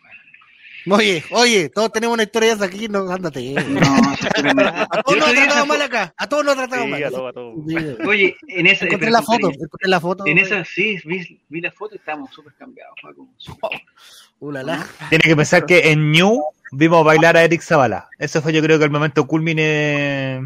Oye, 0.88 1.22
oye, 1.30 1.68
todos 1.68 1.92
tenemos 1.92 2.14
una 2.14 2.22
historia 2.22 2.56
de 2.56 2.64
aquí, 2.64 2.88
no, 2.88 3.10
ándate. 3.10 3.52
No, 3.52 4.12
historia 4.14 4.54
me- 4.54 4.62
A 4.62 4.86
todos 5.04 5.18
nos 5.18 5.28
ha 5.28 5.32
tratado 5.32 5.50
esa 5.50 5.64
mal 5.66 5.82
acá, 5.82 6.14
a 6.16 6.26
todos 6.28 6.44
nos 6.44 6.54
ha 6.54 6.56
tratado 6.56 6.84
Sí, 6.84 6.90
mal. 6.90 7.04
a 7.04 7.10
todo, 7.10 7.28
a 7.28 7.32
todo. 7.34 7.54
Sí. 7.68 7.76
Oye, 8.06 8.36
en 8.48 8.66
esa. 8.66 8.86
Encontré 8.86 9.10
la 9.10 9.20
foto, 9.22 9.50
encontré 9.50 9.88
la 9.88 10.00
foto. 10.00 10.26
En 10.26 10.38
esa, 10.38 10.64
sí, 10.64 10.98
vi, 11.04 11.38
vi 11.50 11.60
la 11.60 11.70
foto 11.70 11.94
y 11.94 11.98
estábamos 11.98 12.30
súper 12.32 12.54
cambiados, 12.54 12.94
Paco. 13.02 13.28
Uh, 14.38 14.52
la, 14.52 14.62
la. 14.62 14.86
Tiene 15.10 15.22
que 15.22 15.36
pensar 15.36 15.66
que 15.66 15.90
en 15.90 16.10
New 16.12 16.40
vimos 16.72 17.04
bailar 17.04 17.36
a 17.36 17.44
Eric 17.44 17.62
Zavala. 17.62 18.08
Ese 18.18 18.40
fue 18.40 18.52
yo 18.52 18.62
creo 18.62 18.78
que 18.78 18.84
el 18.84 18.90
momento 18.90 19.26
culmine 19.26 20.40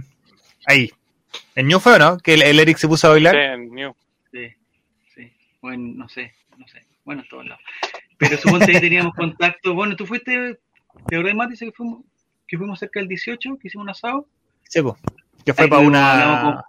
ahí. 0.66 0.90
En 1.56 1.66
New 1.68 1.80
fue, 1.80 1.94
¿o 1.94 1.98
¿no? 1.98 2.18
Que 2.18 2.34
el, 2.34 2.42
el 2.42 2.60
Eric 2.60 2.76
se 2.78 2.88
puso 2.88 3.08
a 3.08 3.10
Sí, 3.10 3.24
bailar. 3.24 3.36
en 3.36 3.70
New. 3.72 3.94
Sí, 4.32 4.48
sí. 5.14 5.32
Bueno, 5.60 5.92
no 5.96 6.08
sé, 6.08 6.32
no 6.56 6.66
sé. 6.68 6.84
Bueno, 7.04 7.22
en 7.22 7.28
todos 7.28 7.46
lados. 7.46 7.62
Pero 8.18 8.36
suponte 8.38 8.72
que 8.72 8.80
teníamos 8.80 9.14
contacto. 9.14 9.74
Bueno, 9.74 9.96
tú 9.96 10.06
fuiste, 10.06 10.58
¿te 11.08 11.16
acordás, 11.16 11.34
Mati, 11.34 11.56
que 11.56 11.72
fuimos, 11.72 12.00
que 12.46 12.56
fuimos 12.56 12.78
cerca 12.78 13.00
del 13.00 13.08
18, 13.08 13.58
que 13.60 13.68
hicimos 13.68 13.84
un 13.84 13.90
asado? 13.90 14.26
Sí, 14.68 14.80
po. 14.82 14.96
Que 15.44 15.52
fue 15.52 15.64
Ahí 15.64 15.70
para 15.70 15.82
una... 15.82 16.64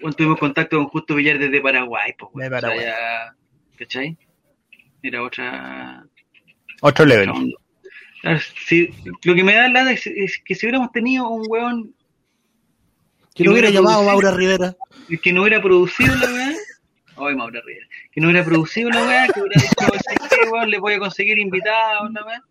Bueno, 0.00 0.12
tuvimos 0.14 0.38
contacto 0.38 0.76
con 0.76 0.88
Justo 0.88 1.14
Villar 1.14 1.38
desde 1.38 1.60
Paraguay, 1.60 2.12
pues, 2.18 2.30
De 2.34 2.48
bueno, 2.50 2.56
o 2.56 2.60
sea, 2.60 2.60
Paraguay. 2.60 2.86
ya, 2.86 3.34
¿cachai? 3.78 4.16
Era 5.02 5.22
otra, 5.22 6.04
Otro 6.82 7.04
level. 7.06 7.30
otra 7.30 7.42
si- 8.66 8.90
lo 9.24 9.34
que 9.34 9.44
me 9.44 9.54
da 9.54 9.68
lata 9.68 9.92
es, 9.92 10.06
es 10.06 10.40
que 10.44 10.54
si 10.54 10.66
hubiéramos 10.66 10.92
tenido 10.92 11.28
un 11.28 11.44
weón 11.48 11.94
Que 13.34 13.44
lo 13.44 13.52
hubiera 13.52 13.68
hubiera 13.68 13.70
llamado 13.70 14.02
Maura 14.04 14.30
Rivera. 14.32 14.74
que 15.22 15.32
no 15.32 15.42
hubiera 15.42 15.60
producido 15.62 16.14
la 16.14 16.26
weá. 16.32 16.52
Ay, 17.18 17.34
Maura 17.34 17.60
Rivera. 17.64 17.86
Que 18.12 18.20
no 18.20 18.28
hubiera 18.28 18.44
producido 18.44 18.90
la 18.90 19.04
weá, 19.06 19.26
que 19.28 19.40
hubiera 19.40 19.62
dicho, 19.62 19.74
¿sabes 20.04 20.50
weón? 20.52 20.70
Les 20.70 20.80
voy 20.80 20.94
a 20.94 20.98
conseguir 20.98 21.38
invitados, 21.38 22.10
la 22.12 22.24
weá. 22.24 22.42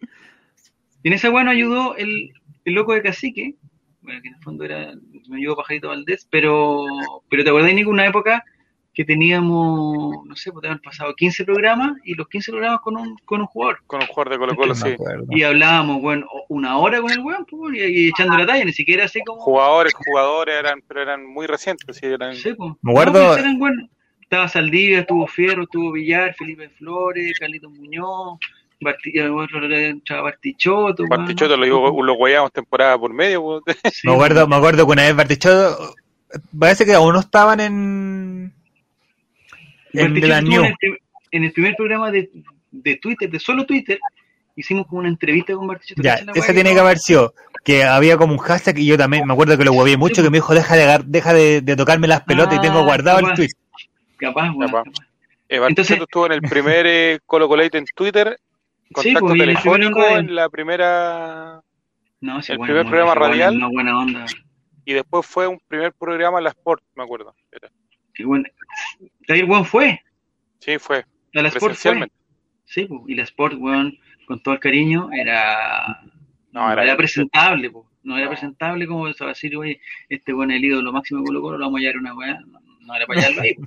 Y 1.04 1.08
en 1.10 1.14
esa 1.14 1.30
weá 1.30 1.44
nos 1.44 1.54
ayudó 1.54 1.96
el, 1.98 2.34
el 2.66 2.74
loco 2.74 2.94
de 2.94 3.02
Cacique, 3.04 3.56
bueno, 4.02 4.22
que 4.22 4.28
en 4.30 4.36
el 4.36 4.42
fondo 4.42 4.64
era, 4.64 4.94
me 5.28 5.38
ayudó 5.38 5.56
Pajarito 5.56 5.90
Valdés, 5.90 6.28
pero, 6.32 6.84
pero 7.30 7.44
te 7.44 7.50
acordás, 7.50 7.74
Nico, 7.74 7.90
una 7.90 8.06
época 8.08 8.44
que 8.96 9.04
teníamos, 9.06 10.26
no 10.26 10.36
sé, 10.36 10.52
pues 10.52 10.66
haber 10.66 10.82
pasado 10.82 11.14
15 11.14 11.44
programas 11.46 11.98
y 12.04 12.14
los 12.16 12.28
15 12.30 12.52
programas 12.52 12.80
con 12.82 12.96
un, 12.98 13.18
con 13.26 13.42
un 13.42 13.48
jugador. 13.48 13.80
Con 13.86 14.02
un 14.02 14.08
jugador 14.08 14.30
de 14.32 14.38
Colo 14.40 14.56
Colo, 14.56 14.74
sí. 14.76 14.96
Y 15.30 15.44
hablábamos, 15.44 16.02
bueno, 16.02 16.26
una 16.50 16.78
hora 16.78 17.02
con 17.02 17.12
el 17.12 17.20
weón, 17.20 17.46
pues, 17.46 17.76
y, 17.76 17.80
y 17.84 18.08
echando 18.10 18.38
la 18.38 18.46
talla, 18.46 18.64
ni 18.66 18.72
siquiera 18.74 19.06
así 19.06 19.20
como... 19.26 19.42
Jugadores, 19.42 19.94
jugadores, 19.94 20.56
eran, 20.58 20.82
pero 20.88 21.02
eran 21.02 21.26
muy 21.26 21.46
recientes, 21.46 21.98
sí, 21.98 22.06
eran... 22.06 22.36
Sí, 22.36 22.54
po. 22.54 22.78
Me 22.82 22.92
acuerdo- 22.94 23.20
No, 23.22 23.28
pues 23.28 23.40
eran 23.40 23.60
buenos. 23.60 23.90
Estaba 24.22 24.48
Saldivia, 24.48 25.00
estuvo 25.02 25.28
Fierro, 25.28 25.64
estuvo 25.64 25.92
Villar, 25.92 26.34
Felipe 26.34 26.70
Flores, 26.70 27.38
Carlitos 27.38 27.72
Muñoz, 27.74 28.40
Barti, 28.82 29.12
el 29.20 29.32
otro 29.32 29.64
era 29.66 29.80
entraba 29.88 30.24
Bartichotto. 30.24 31.04
weón. 31.04 31.10
Bartichotto 31.10 31.56
lo, 31.58 32.02
lo 32.04 32.14
guayamos 32.16 32.52
temporada 32.52 32.98
por 32.98 33.14
medio. 33.14 33.62
pues. 33.66 33.78
Sí, 33.94 34.08
Me 34.08 34.14
acuerdo, 34.14 34.48
me 34.48 34.56
acuerdo 34.56 34.86
que 34.86 34.92
una 34.94 35.04
vez 35.04 35.16
Bartichotto, 35.16 35.94
parece 36.58 36.86
que 36.86 36.94
aún 36.94 37.14
no 37.14 37.20
estaban 37.20 37.60
en, 37.60 38.54
en 40.00 40.66
el, 40.66 40.76
prim- 40.80 40.98
en 41.32 41.44
el 41.44 41.52
primer 41.52 41.76
programa 41.76 42.12
de, 42.12 42.30
de 42.72 42.96
Twitter, 42.98 43.30
de 43.30 43.40
solo 43.40 43.66
Twitter, 43.66 44.00
hicimos 44.56 44.88
como 44.88 45.00
una 45.00 45.10
entrevista 45.10 45.54
con 45.54 45.68
Bartichotto. 45.68 46.02
Ya, 46.02 46.14
¿Cachai 46.18 46.26
la 46.28 46.32
esa 46.34 46.54
tiene 46.54 46.74
que 46.74 46.80
haber 46.80 46.98
sido 47.00 47.34
que 47.64 47.84
había 47.84 48.16
como 48.18 48.34
un 48.34 48.40
hashtag 48.40 48.78
y 48.78 48.86
yo 48.86 48.98
también 48.98 49.26
me 49.26 49.34
acuerdo 49.34 49.58
que 49.58 49.66
lo 49.66 49.74
huevé 49.74 49.98
mucho, 49.98 50.22
que 50.22 50.30
me 50.30 50.38
dijo, 50.38 50.54
deja 50.54 50.76
de, 50.76 51.04
deja 51.08 51.34
de, 51.34 51.62
de 51.62 51.76
tocarme 51.76 52.08
las 52.08 52.22
pelotas 52.22 52.58
y 52.58 52.62
tengo 52.62 52.80
Ah, 52.80 52.84
guardado 52.84 53.20
el 53.20 53.34
tweet. 53.34 53.50
Capaz, 54.18 54.52
weón, 54.52 54.60
Capaz. 54.72 54.84
capaz. 54.84 55.06
Eh, 55.50 55.60
Entonces- 55.68 56.00
estuvo 56.00 56.26
en 56.28 56.32
el 56.34 56.42
primer 56.42 56.86
eh, 56.88 57.20
Colo 57.26 57.48
Colate 57.48 57.78
en 57.78 57.86
Twitter, 57.96 58.38
Sí, 58.88 58.94
contacto 58.94 59.28
pues, 59.28 59.40
telefónico 59.40 60.06
en 60.08 60.36
la 60.36 60.48
primera... 60.50 61.60
No, 62.22 62.42
sí, 62.42 62.52
El 62.52 62.60
bueno, 62.60 62.74
primer 62.74 62.88
programa 62.90 63.16
radial. 63.16 63.56
Una 63.58 63.68
buena 63.68 64.00
onda. 64.00 64.26
Y 64.86 64.94
después 64.94 65.26
fue 65.26 65.48
un 65.48 65.60
primer 65.68 65.92
programa 65.94 66.38
en 66.38 66.44
la 66.46 66.52
Sport, 66.52 66.84
me 66.96 67.04
acuerdo. 67.04 67.34
Era. 67.52 67.70
Sí, 68.14 68.24
bueno. 68.24 68.46
El 69.28 69.46
weón 69.46 69.66
fue. 69.66 70.02
Sí, 70.60 70.78
fue, 70.80 71.06
A 71.36 71.42
la 71.42 71.50
Sport 71.50 71.76
fue. 71.76 72.08
Sí, 72.66 72.86
pues, 72.86 73.02
y 73.08 73.16
la 73.16 73.24
Sport, 73.24 73.56
weón, 73.60 73.98
con 74.28 74.42
todo 74.42 74.54
el 74.56 74.60
cariño, 74.60 75.10
era. 75.14 76.02
No, 76.52 76.62
No, 76.68 76.72
era- 76.74 76.84
era, 76.84 76.96
presentable, 76.98 77.70
po. 77.70 77.90
No 78.04 78.16
era 78.18 78.26
No. 78.26 78.32
presentable 78.32 78.88
como 78.88 79.08
eso, 79.08 79.26
decir, 79.26 79.56
oye, 79.58 79.80
este 80.10 80.34
weón 80.34 80.52
es 80.52 80.58
el 80.58 80.66
ídolo 80.66 80.92
máximo 80.94 81.20
de 81.22 81.26
Colo 81.28 81.42
Colo, 81.42 81.58
lo 81.58 81.66
vamos 81.66 81.80
a 81.80 81.82
hallar 81.82 81.98
una 81.98 82.14
weá. 82.16 82.40
No, 82.48 82.60
no 82.82 82.96
era 82.96 83.06
para 83.06 83.22
hallarlo 83.22 83.42
ahí. 83.42 83.54
po. 83.56 83.64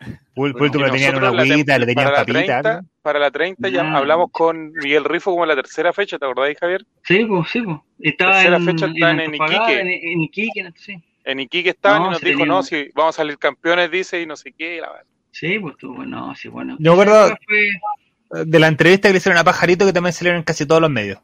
Pul, 0.34 0.52
pul, 0.54 0.70
tenían 0.72 1.14
una 1.16 1.30
la 1.30 1.42
agüita, 1.42 1.78
le 1.78 1.86
tenían 1.86 2.06
para 2.06 2.10
la 2.10 2.24
papita. 2.24 2.38
30, 2.62 2.70
algo. 2.76 2.88
para 3.02 3.18
la 3.20 3.30
30 3.30 3.68
ya 3.68 3.82
Ah. 3.82 3.98
hablamos 3.98 4.30
con 4.32 4.72
Miguel 4.82 5.04
Rifo 5.04 5.30
como 5.30 5.44
en 5.44 5.48
la 5.50 5.54
tercera 5.54 5.92
fecha, 5.92 6.18
¿te 6.18 6.24
acordáis, 6.24 6.58
Javier? 6.58 6.84
Sí, 7.04 7.24
pues, 7.24 7.48
sí, 7.50 7.60
pues. 7.60 7.76
Estaba 8.00 8.32
Tercera 8.32 8.56
en, 8.56 8.64
fecha 8.64 8.86
en 8.86 9.04
Antofagasta, 9.20 9.62
Iquique. 9.72 9.80
En, 9.80 9.88
en 9.88 10.20
Iquique, 10.22 10.60
en- 10.60 10.74
sí. 10.76 10.94
En 11.24 11.40
Iquique 11.40 11.70
estaban 11.70 12.02
No, 12.02 12.08
y 12.08 12.10
nos 12.12 12.20
dijo, 12.20 12.44
no, 12.46 12.62
si 12.62 12.88
vamos 12.94 13.14
a 13.14 13.18
salir 13.18 13.38
campeones, 13.38 13.90
dice, 13.90 14.20
y 14.20 14.26
no 14.26 14.36
sé 14.36 14.52
qué. 14.52 14.76
y 14.76 14.80
la 14.80 14.90
verdad. 14.90 15.06
Sí, 15.30 15.58
pues 15.58 15.74
estuvo 15.74 15.94
bueno, 15.94 16.34
sí, 16.34 16.48
bueno. 16.48 16.76
Yo 16.78 17.00
Esa 17.02 17.36
fue- 17.46 18.44
De 18.44 18.58
la 18.58 18.68
entrevista 18.68 19.08
que 19.08 19.12
le 19.12 19.18
hicieron 19.18 19.38
a 19.38 19.44
Pajarito, 19.44 19.86
que 19.86 19.92
también 19.92 20.12
salieron 20.12 20.38
en 20.38 20.44
casi 20.44 20.66
todos 20.66 20.80
los 20.80 20.90
medios. 20.90 21.18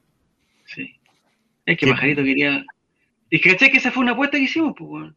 Sí. 0.67 0.95
Es 1.67 1.77
que 1.79 1.87
Sí. 1.87 1.93
Pajarito 1.93 2.23
quería. 2.23 2.65
Y 3.31 3.41
que 3.41 3.51
¿cachai? 3.53 3.71
que 3.71 3.79
esa 3.79 3.91
fue 3.91 4.03
una 4.03 4.13
apuesta 4.13 4.37
que 4.39 4.45
hicimos, 4.45 4.75
pues, 4.79 4.89
weón. 4.91 5.17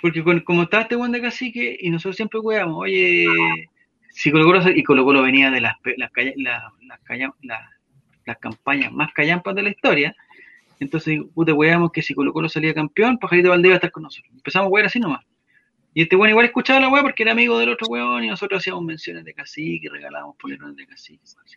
Porque 0.00 0.24
con- 0.24 0.40
como 0.40 0.62
estaba 0.62 0.84
este 0.84 0.96
buen 0.96 1.12
de 1.12 1.20
cacique, 1.20 1.76
y 1.80 1.90
nosotros 1.90 2.16
siempre 2.16 2.40
weamos, 2.40 2.78
oye, 2.78 3.26
si 4.10 4.30
Colo 4.32 4.44
Colo, 4.44 4.70
y 4.74 4.82
Colo 4.82 5.04
Colo 5.04 5.22
venía 5.22 5.50
de 5.50 5.60
las, 5.60 5.78
pe- 5.80 5.94
las, 5.98 6.10
las, 6.36 7.00
calla- 7.02 7.34
la- 7.42 7.70
las 8.24 8.38
campañas 8.38 8.92
más 8.92 9.12
callampas 9.12 9.54
de 9.54 9.62
la 9.62 9.70
historia, 9.70 10.16
entonces, 10.80 11.20
puta, 11.34 11.52
weamos 11.52 11.92
que 11.92 12.00
si 12.00 12.14
Colo 12.14 12.32
Colo 12.32 12.48
salía 12.48 12.72
campeón, 12.72 13.18
Pajarito 13.18 13.50
Valdés 13.50 13.68
iba 13.68 13.74
a 13.74 13.76
estar 13.76 13.92
con 13.92 14.02
nosotros. 14.02 14.32
Empezamos 14.34 14.66
a 14.66 14.70
wear 14.70 14.86
así 14.86 14.98
nomás. 14.98 15.24
Y 15.92 16.02
este 16.02 16.16
weón 16.16 16.30
igual 16.30 16.46
escuchaba 16.46 16.80
la 16.80 16.88
weá 16.88 17.02
porque 17.02 17.22
era 17.22 17.32
amigo 17.32 17.58
del 17.58 17.68
otro 17.68 17.86
weón 17.88 18.24
y 18.24 18.28
nosotros 18.28 18.60
hacíamos 18.60 18.82
menciones 18.84 19.24
de 19.24 19.34
cacique, 19.34 19.88
regalábamos 19.90 20.36
polerones 20.36 20.76
de 20.76 20.86
cacique. 20.86 21.22
así. 21.22 21.56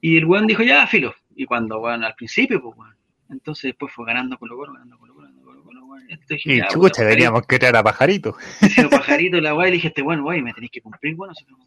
Y 0.00 0.16
el 0.16 0.24
weón 0.24 0.46
dijo, 0.46 0.62
ya, 0.62 0.86
filo. 0.86 1.14
Y 1.36 1.44
cuando, 1.44 1.78
weón, 1.78 2.02
al 2.02 2.14
principio, 2.14 2.60
pues, 2.60 2.76
weón. 2.76 2.96
Entonces 3.30 3.64
después 3.64 3.92
fue 3.92 4.06
ganando 4.06 4.36
Colo 4.36 4.56
Colo, 4.56 4.72
ganando 4.72 4.98
Colo 4.98 5.14
Colo, 5.14 5.28
ganando 5.28 5.44
Colo 5.44 5.62
Colo, 5.62 5.84
weón. 5.84 6.02
Entonces 6.10 6.44
Y 6.44 6.56
ya, 6.56 6.66
chucha, 6.68 6.78
puta, 6.78 7.08
teníamos 7.08 7.46
que 7.46 7.58
traer 7.58 7.76
a 7.76 7.82
Pajarito. 7.84 8.32
Pajarito, 8.32 8.90
pajarito, 8.90 9.40
la 9.40 9.54
weá, 9.54 9.68
y 9.68 9.70
le 9.70 9.74
dije, 9.76 9.88
este 9.88 10.02
weón, 10.02 10.22
weón, 10.22 10.42
me 10.42 10.54
tenéis 10.54 10.72
que 10.72 10.80
cumplir, 10.80 11.14
bueno, 11.14 11.34
nosotros 11.34 11.58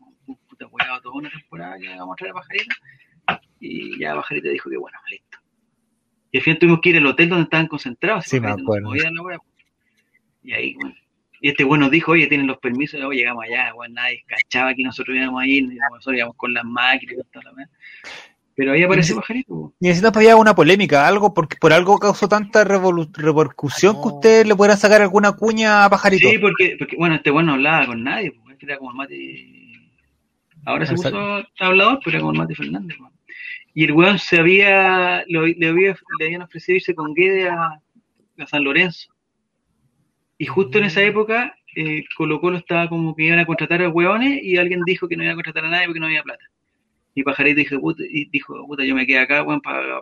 puta 0.49 0.67
weado 0.67 1.01
toda 1.01 1.15
una 1.15 1.29
temporada 1.29 1.77
que 1.77 1.87
vamos 1.95 2.13
a 2.13 2.15
traer 2.17 2.31
a 2.31 2.33
Pajarito. 2.33 2.75
Y 3.59 3.99
ya 3.99 4.15
Pajarito 4.15 4.49
dijo 4.49 4.69
que 4.69 4.77
bueno, 4.77 4.97
listo. 5.09 5.30
Y 6.31 6.37
al 6.37 6.43
final 6.43 6.59
tuvimos 6.59 6.79
que 6.81 6.89
ir 6.89 6.97
al 6.97 7.05
hotel 7.05 7.29
donde 7.29 7.43
estaban 7.43 7.67
concentrados. 7.67 8.25
Sí, 8.25 8.39
me 8.39 8.47
no 8.47 8.53
acuerdo. 8.53 8.93
la 8.93 9.21
weá. 9.21 9.37
Y 10.43 10.53
ahí, 10.53 10.73
bueno. 10.75 10.95
Y 11.43 11.49
este 11.49 11.63
weón 11.63 11.79
nos 11.79 11.91
dijo, 11.91 12.11
oye, 12.11 12.27
tienen 12.27 12.45
los 12.45 12.59
permisos, 12.59 13.01
oye, 13.03 13.19
llegamos 13.19 13.43
allá, 13.43 13.73
weón, 13.73 13.93
nadie 13.93 14.23
cachaba 14.27 14.75
que 14.75 14.83
nosotros 14.83 15.17
íbamos 15.17 15.41
a 15.41 15.47
ir, 15.47 15.67
nosotros 15.91 16.15
íbamos 16.15 16.35
con 16.35 16.53
las 16.53 16.63
máquinas 16.63 17.15
y 17.15 17.31
toda 17.31 17.45
la 17.45 17.53
weá. 17.53 17.69
Pero 18.53 18.73
ahí 18.73 18.83
apareció 18.83 19.15
Pajarito, 19.15 19.53
weón. 19.53 19.73
Y 19.79 19.87
necesitamos 19.87 20.13
para 20.13 20.25
allá 20.25 20.35
una 20.35 20.55
polémica, 20.55 21.07
algo, 21.07 21.33
porque 21.33 21.57
por 21.59 21.73
algo 21.73 21.97
causó 21.97 22.29
tanta 22.29 22.63
repercusión 22.63 23.95
que 23.95 24.07
ustedes 24.07 24.47
le 24.47 24.55
pudieran 24.55 24.77
sacar 24.77 25.01
alguna 25.01 25.31
cuña 25.31 25.83
a 25.83 25.89
Pajarito. 25.89 26.29
Sí, 26.29 26.37
porque, 26.37 26.75
porque, 26.77 26.95
bueno, 26.95 27.15
este 27.15 27.31
weón 27.31 27.47
no 27.47 27.53
hablaba 27.53 27.87
con 27.87 28.03
nadie, 28.03 28.31
pues, 28.31 28.57
era 28.61 28.77
como 28.77 28.91
el 28.91 28.97
Mati. 28.97 29.73
Ahora 30.63 30.85
se 30.85 30.93
puso 30.93 31.43
hablador, 31.59 31.99
pero 32.05 32.17
era 32.17 32.19
como 32.19 32.33
el 32.33 32.37
Mati 32.37 32.53
Fernández, 32.53 32.99
weón. 32.99 33.11
Y 33.73 33.85
el 33.85 33.93
weón 33.93 34.19
se 34.19 34.37
había, 34.39 35.23
lo- 35.27 35.45
le, 35.47 35.67
había, 35.67 35.95
le 36.19 36.25
habían 36.25 36.41
ofrecido 36.41 36.75
irse 36.77 36.93
con 36.95 37.13
Guede 37.13 37.49
a, 37.49 37.79
a 38.37 38.47
San 38.47 38.63
Lorenzo. 38.63 39.13
Y 40.37 40.45
justo 40.45 40.77
en 40.79 40.85
esa 40.85 41.01
época, 41.03 41.55
eh, 41.75 42.03
Colo 42.17 42.41
Colo 42.41 42.57
estaba 42.57 42.89
como 42.89 43.15
que 43.15 43.23
iban 43.25 43.39
a 43.39 43.45
contratar 43.45 43.81
a 43.81 43.89
weones 43.89 44.43
y 44.43 44.57
alguien 44.57 44.81
dijo 44.85 45.07
que 45.07 45.15
no 45.15 45.23
iba 45.23 45.33
a 45.33 45.35
contratar 45.35 45.65
a 45.65 45.69
nadie 45.69 45.85
porque 45.85 45.99
no 45.99 46.07
había 46.07 46.23
plata. 46.23 46.43
Y 47.13 47.23
Pajarito 47.23 47.57
dijo, 47.59 47.79
puta, 47.79 48.03
y 48.09 48.25
dijo, 48.29 48.65
puta, 48.67 48.83
yo 48.83 48.95
me 48.95 49.05
quedé 49.05 49.19
acá, 49.19 49.43
weón, 49.43 49.61
para 49.61 50.01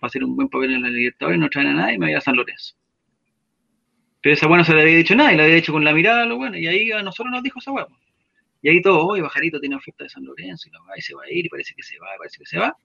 hacer 0.00 0.24
un 0.24 0.34
buen 0.34 0.48
papel 0.48 0.72
en 0.74 0.82
la 0.82 0.88
Libertadores, 0.90 1.38
no 1.38 1.48
traen 1.48 1.68
a 1.68 1.74
nadie 1.74 1.94
y 1.94 1.98
me 1.98 2.06
voy 2.06 2.14
a 2.14 2.20
San 2.20 2.36
Lorenzo. 2.36 2.74
Pero 4.20 4.34
esa 4.34 4.46
weá 4.48 4.58
no 4.58 4.64
se 4.64 4.74
le 4.74 4.82
había 4.82 4.96
dicho 4.96 5.14
nada, 5.14 5.32
y 5.32 5.36
la 5.36 5.44
había 5.44 5.56
dicho 5.56 5.72
con 5.72 5.84
la 5.84 5.92
mirada, 5.92 6.24
lo 6.26 6.36
bueno, 6.36 6.56
y 6.58 6.66
ahí 6.66 6.90
a 6.92 7.02
nosotros 7.02 7.32
nos 7.32 7.42
dijo 7.42 7.58
esa 7.58 7.72
weá. 7.72 7.86
Y 8.62 8.68
ahí 8.68 8.80
todo, 8.80 9.04
oye, 9.06 9.22
Bajarito 9.22 9.58
tiene 9.60 9.74
oferta 9.76 10.04
de 10.04 10.10
San 10.10 10.24
Lorenzo, 10.24 10.68
y 10.68 10.72
la 10.72 10.82
weá, 10.82 10.96
y 10.96 11.00
se 11.02 11.14
va 11.14 11.22
a 11.24 11.30
ir, 11.30 11.46
y 11.46 11.48
parece 11.48 11.74
que 11.74 11.82
se 11.82 11.98
va, 11.98 12.14
y 12.14 12.18
parece 12.18 12.38
que 12.38 12.46
se 12.46 12.58
va. 12.58 12.76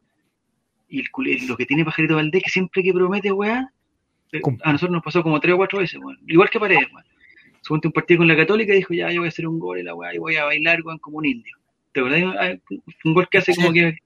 Y 0.90 1.00
el 1.02 1.48
lo 1.48 1.56
que 1.58 1.66
tiene 1.66 1.86
Pajarito 1.86 2.16
Valdés, 2.16 2.44
que 2.44 2.50
siempre 2.50 2.82
que 2.82 2.94
promete, 2.94 3.32
weá, 3.32 3.72
eh, 4.32 4.42
a 4.64 4.72
nosotros 4.72 4.94
nos 4.94 5.04
pasó 5.04 5.22
como 5.24 5.40
tres 5.40 5.54
o 5.54 5.58
cuatro 5.58 5.80
veces, 5.80 6.00
weón. 6.00 6.18
Igual 6.28 6.50
que 6.50 6.60
Paredes, 6.60 6.88
weón. 6.92 7.06
Suponte 7.62 7.88
un 7.88 7.94
partido 7.94 8.20
con 8.20 8.28
la 8.28 8.36
Católica 8.36 8.74
y 8.74 8.78
dijo, 8.78 8.94
ya, 8.94 9.12
yo 9.12 9.22
voy 9.22 9.28
a 9.28 9.30
hacer 9.30 9.48
un 9.48 9.60
gol 9.60 9.80
y 9.80 9.84
la 9.84 9.94
weá, 9.94 10.16
y 10.16 10.18
voy 10.18 10.36
a 10.36 10.46
bailar, 10.46 10.82
weón, 10.84 10.98
como 11.00 11.18
un 11.20 11.26
indio. 11.26 11.56
¿Te 11.94 12.00
acordás? 12.00 12.24
Ah, 12.40 12.54
Un 13.04 13.14
gol 13.14 13.28
que 13.30 13.38
hace 13.40 13.56
como 13.56 13.72
que. 13.74 13.98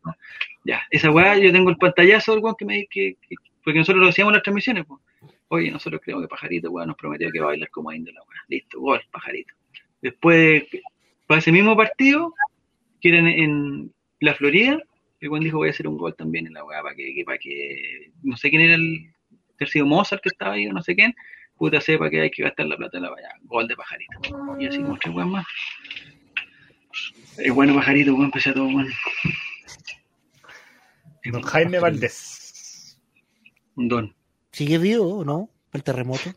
Ya, 0.64 0.82
esa 0.92 1.10
weá, 1.12 1.38
yo 1.38 1.52
tengo 1.52 1.70
el 1.70 1.78
pantallazo 1.78 2.34
del 2.34 2.42
weón 2.44 2.56
que 2.58 2.66
me. 2.66 2.86
Que, 2.88 3.16
que- 3.22 3.36
porque 3.64 3.78
nosotros 3.80 4.04
lo 4.04 4.10
hacíamos 4.10 4.32
en 4.32 4.36
las 4.36 4.44
transmisiones, 4.44 4.86
pues. 4.86 5.00
Oye, 5.50 5.70
nosotros 5.70 6.02
creemos 6.04 6.24
que 6.24 6.30
Pajarito, 6.30 6.72
weón, 6.72 6.88
nos 6.88 6.98
prometió 6.98 7.30
que 7.32 7.40
va 7.40 7.46
a 7.46 7.50
bailar 7.50 7.70
como 7.70 7.92
indio 7.92 8.14
la 8.14 8.22
weá. 8.22 8.40
Listo, 8.48 8.80
gol, 8.80 9.02
Pajarito. 9.12 9.54
Después, 10.02 10.64
para 11.32 11.40
ese 11.40 11.54
mismo 11.54 11.78
partido, 11.78 12.34
que 13.00 13.08
era 13.08 13.20
en, 13.20 13.28
en 13.28 13.94
la 14.20 14.36
Florida, 14.36 14.78
el 15.22 15.30
weón 15.30 15.46
dijo, 15.46 15.60
voy 15.60 15.70
a 15.70 15.72
hacer 15.72 15.88
un 15.88 15.98
gol 15.98 16.14
también 16.14 16.46
en 16.46 16.54
la 16.56 16.66
weá, 16.66 16.82
para 16.82 16.94
que, 16.94 17.14
que- 17.16 17.24
para 17.24 17.38
que. 17.38 18.12
No 18.22 18.36
sé 18.36 18.50
quién 18.50 18.64
era 18.64 18.76
el. 18.76 19.14
tercio 19.58 19.86
Mozart 19.86 20.22
que 20.22 20.28
estaba 20.28 20.56
ahí, 20.56 20.68
o 20.68 20.74
no 20.74 20.82
sé 20.84 20.94
quién. 20.94 21.16
Puta 21.56 21.80
sepa 21.80 22.10
que 22.10 22.20
hay 22.20 22.32
que 22.32 22.44
gastar 22.44 22.66
la 22.66 22.76
plata 22.76 22.98
en 22.98 23.04
la 23.04 23.14
weá. 23.14 23.30
Gol 23.44 23.66
de 23.70 23.78
Pajarito. 23.78 24.20
Y 24.60 24.66
así 24.68 24.80
como 24.80 24.98
tres 24.98 25.16
weón 25.16 25.30
más. 25.32 25.46
El 27.38 27.54
bueno 27.54 27.76
Pajarito, 27.76 28.12
weón, 28.14 28.26
empecé 28.26 28.50
a 28.50 28.54
todo, 28.54 28.66
weón. 28.66 28.90
Don 31.24 31.42
Jaime 31.44 31.80
Valdés. 31.80 33.00
Un 33.76 33.88
don. 33.88 34.14
¿Sigue 34.52 34.78
vivo 34.80 35.20
o 35.20 35.24
no? 35.24 35.50
El 35.72 35.82
terremoto. 35.84 36.30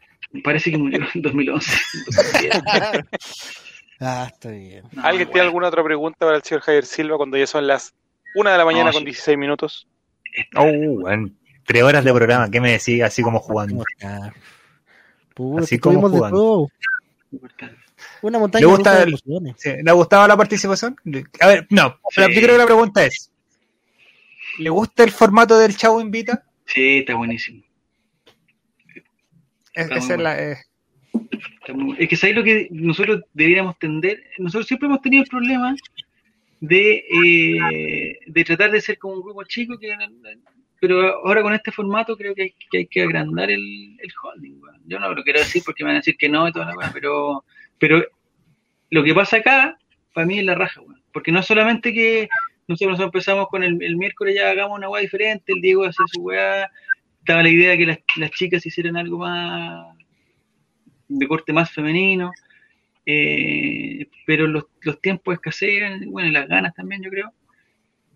Parece 0.45 0.71
que 0.71 0.79
murió 0.79 1.05
en 1.15 1.21
2011. 1.23 1.73
Ah, 4.05 4.29
está 4.31 4.51
bien. 4.51 4.85
No, 4.93 5.03
¿Alguien 5.03 5.29
tiene 5.29 5.43
alguna 5.43 5.69
otra 5.69 5.83
pregunta 5.83 6.19
para 6.21 6.37
el 6.37 6.43
señor 6.43 6.63
Javier 6.63 6.85
Silva 6.85 7.17
cuando 7.17 7.37
ya 7.37 7.47
son 7.47 7.67
las 7.67 7.95
una 8.35 8.53
de 8.53 8.59
la 8.59 8.65
mañana 8.65 8.87
No, 8.87 8.93
con 8.93 9.01
sí. 9.01 9.07
16 9.07 9.39
minutos? 9.39 9.89
Oh, 10.57 11.09
en 11.09 11.37
tres 11.65 11.83
horas 11.83 12.05
de 12.05 12.13
programa, 12.13 12.51
¿qué 12.51 12.61
me 12.61 12.73
decís? 12.73 13.03
Así 13.03 13.23
como 13.23 13.39
jugando. 13.39 13.85
Ah. 14.03 14.33
Así 15.59 15.79
como 15.79 16.09
jugando. 16.09 16.69
Una 18.23 18.39
montaña 18.39 18.67
¿Le 18.67 18.73
gusta 18.73 19.05
de. 19.05 19.17
Sí, 19.57 19.71
¿Le 19.83 19.93
gustaba 19.93 20.29
la 20.29 20.37
participación? 20.37 20.97
A 21.41 21.47
ver, 21.47 21.67
no, 21.71 21.99
pero 22.15 22.29
yo 22.29 22.41
creo 22.41 22.53
que 22.53 22.59
la 22.59 22.67
pregunta 22.67 23.05
es, 23.05 23.31
¿Le 24.59 24.71
gusta 24.71 25.03
el 25.05 25.11
formato 25.11 25.59
del 25.59 25.77
Chavo 25.77 26.01
Invita? 26.01 26.45
Sí, 26.67 26.99
está 26.99 27.15
buenísimo. 27.15 27.63
Es, 29.73 29.85
Está 29.85 29.97
esa 29.97 30.15
es 30.15 30.21
la, 30.21 30.41
eh, 30.41 30.59
Es 31.99 32.09
que 32.09 32.17
sabéis 32.17 32.37
lo 32.37 32.45
que 32.45 32.69
nosotros 32.71 33.23
deberíamos 33.33 33.79
tender. 33.79 34.23
Nosotros 34.39 34.67
siempre 34.67 34.87
hemos 34.87 35.01
tenido 35.01 35.23
el 35.23 35.29
problema 35.29 35.75
de, 36.61 37.05
eh, 37.09 38.19
de 38.27 38.45
tratar 38.45 38.71
de 38.71 38.81
ser 38.81 38.99
como 38.99 39.15
un 39.15 39.23
grupo 39.23 39.45
chico, 39.45 39.79
que, 39.79 39.95
pero 40.81 41.27
ahora 41.27 41.43
con 41.43 41.55
este 41.55 41.71
formato 41.71 42.17
creo 42.17 42.35
que 42.35 42.55
hay 42.73 42.87
que, 42.87 43.03
agrandar 43.03 43.51
el, 43.51 43.97
el 44.01 44.13
holding. 44.23 44.61
Yo 44.87 44.99
no 44.99 45.15
lo 45.15 45.23
quiero 45.23 45.39
decir 45.39 45.63
porque 45.65 45.85
me 45.85 45.89
van 45.89 45.97
a 45.97 46.01
decir 46.01 46.17
que 46.17 46.29
no 46.29 46.49
y 46.49 46.53
toda 46.53 46.67
la 46.67 46.77
weá, 46.77 46.91
pero, 46.93 47.45
pero 47.79 48.05
lo 48.91 49.03
que 49.03 49.15
pasa 49.15 49.39
acá, 49.39 49.79
para 50.13 50.27
mí 50.27 50.39
es 50.39 50.45
la 50.45 50.55
raja, 50.55 50.81
weón. 50.81 51.03
porque 51.13 51.33
no 51.33 51.43
solamente 51.43 51.93
que 51.93 52.29
nosotros 52.69 53.01
empezamos 53.01 53.49
con 53.49 53.63
el, 53.63 53.97
miércoles 53.97 54.35
ya 54.37 54.51
hagamos 54.51 54.79
una 54.79 54.89
weá 54.89 55.03
diferente, 55.03 55.53
el 55.53 55.61
Diego 55.61 55.85
hace 55.85 56.03
su 56.13 56.23
weá, 56.23 56.71
estaba 57.21 57.43
la 57.43 57.49
idea 57.49 57.71
de 57.71 57.79
que 57.79 58.03
las 58.17 58.31
chicas 58.33 58.67
hicieran 58.67 58.97
algo 58.97 59.19
más 59.19 59.97
de 61.09 61.29
corte 61.29 61.53
más 61.53 61.71
femenino, 61.71 62.33
eh, 63.07 64.07
pero 64.27 64.47
los, 64.47 64.65
los 64.83 65.01
tiempos 65.01 65.35
escasean, 65.35 66.11
bueno, 66.11 66.29
y 66.29 66.33
las 66.33 66.49
ganas 66.49 66.75
también, 66.75 67.03
yo 67.03 67.11
creo. 67.11 67.33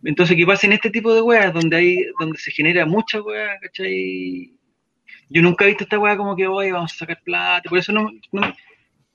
Entonces, 0.04 0.36
que 0.36 0.46
pasen 0.46 0.72
este 0.72 0.90
tipo 0.90 1.12
de 1.14 1.22
weas 1.22 1.52
donde 1.52 1.76
hay, 1.76 2.06
donde 2.20 2.38
se 2.38 2.52
genera 2.52 2.86
mucha 2.86 3.20
wea, 3.20 3.58
¿cachai? 3.60 4.52
Yo 5.28 5.42
nunca 5.42 5.64
he 5.64 5.68
visto 5.68 5.84
esta 5.84 5.98
wea 5.98 6.16
como 6.16 6.36
que 6.36 6.46
hoy 6.46 6.70
vamos 6.70 6.92
a 6.92 6.96
sacar 6.96 7.20
plata, 7.22 7.68
por 7.68 7.78
eso 7.78 7.92
no, 7.92 8.10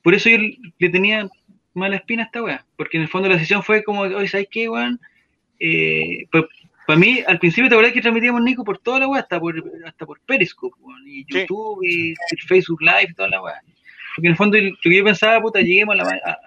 por 0.04 0.14
eso 0.14 0.30
yo 0.30 0.38
le 0.80 0.90
tenía 0.90 1.28
mala 1.74 1.96
espina 1.96 2.24
a 2.24 2.26
esta 2.26 2.44
wea, 2.44 2.66
porque 2.76 2.98
en 2.98 3.04
el 3.04 3.10
fondo 3.10 3.30
la 3.30 3.36
decisión 3.36 3.64
fue 3.64 3.84
como, 3.84 4.02
oye, 4.02 4.28
¿sabes 4.28 4.48
qué, 4.52 4.70
weón? 4.70 5.00
Eh, 5.60 6.28
para 6.88 7.00
mí, 7.00 7.20
al 7.28 7.40
principio 7.40 7.70
te 7.70 7.76
acordás 7.76 7.94
que 7.94 8.02
transmitíamos 8.02 8.42
Nico 8.42 8.64
por 8.64 8.78
toda 8.80 9.00
la 9.00 9.08
wea, 9.08 9.22
hasta 9.22 9.40
por, 9.40 9.64
hasta 9.86 10.06
por 10.06 10.20
Periscope, 10.22 10.76
weón, 10.80 11.02
y 11.08 11.24
Sí. 11.24 11.26
YouTube, 11.42 11.80
y, 11.84 12.12
y 12.12 12.38
Facebook 12.48 12.82
Live, 12.82 13.08
y 13.10 13.14
toda 13.14 13.30
la 13.30 13.42
wea. 13.42 13.62
Porque 14.16 14.28
en 14.28 14.32
el 14.32 14.38
fondo 14.38 14.58
lo 14.60 14.72
que 14.82 14.96
yo 14.98 15.04
pensaba, 15.04 15.42
puta, 15.42 15.60
lleguemos 15.62 15.94
a 15.94 16.04
la, 16.04 16.10
a, 16.26 16.38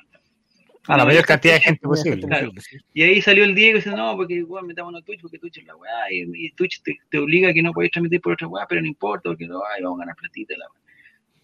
a 0.92 0.96
la 0.98 1.04
mayor 1.04 1.24
cantidad 1.24 1.54
de 1.54 1.60
gente 1.60 1.80
posible. 1.80 2.26
Claro. 2.26 2.52
y 2.94 3.02
ahí 3.02 3.20
salió 3.20 3.44
el 3.44 3.54
Diego 3.54 3.76
diciendo, 3.76 4.00
no, 4.02 4.16
porque 4.16 4.42
weón, 4.44 4.66
metámonos 4.66 5.02
a 5.02 5.04
Twitch, 5.04 5.20
porque 5.20 5.38
Twitch 5.38 5.58
es 5.58 5.64
la 5.66 5.74
weá, 5.76 6.12
y, 6.12 6.24
y 6.46 6.50
Twitch 6.52 6.82
te, 6.82 6.96
te 7.10 7.18
obliga 7.18 7.48
a 7.50 7.52
que 7.52 7.62
no 7.62 7.72
podés 7.72 7.90
transmitir 7.90 8.20
por 8.20 8.34
otra 8.34 8.46
weá, 8.46 8.66
pero 8.68 8.80
no 8.82 8.86
importa, 8.86 9.30
porque 9.30 9.46
no, 9.46 9.60
ay, 9.74 9.82
vamos 9.82 9.98
a 9.98 10.02
ganar 10.02 10.16
platita. 10.16 10.54
La 10.56 10.66
weá. 10.66 10.82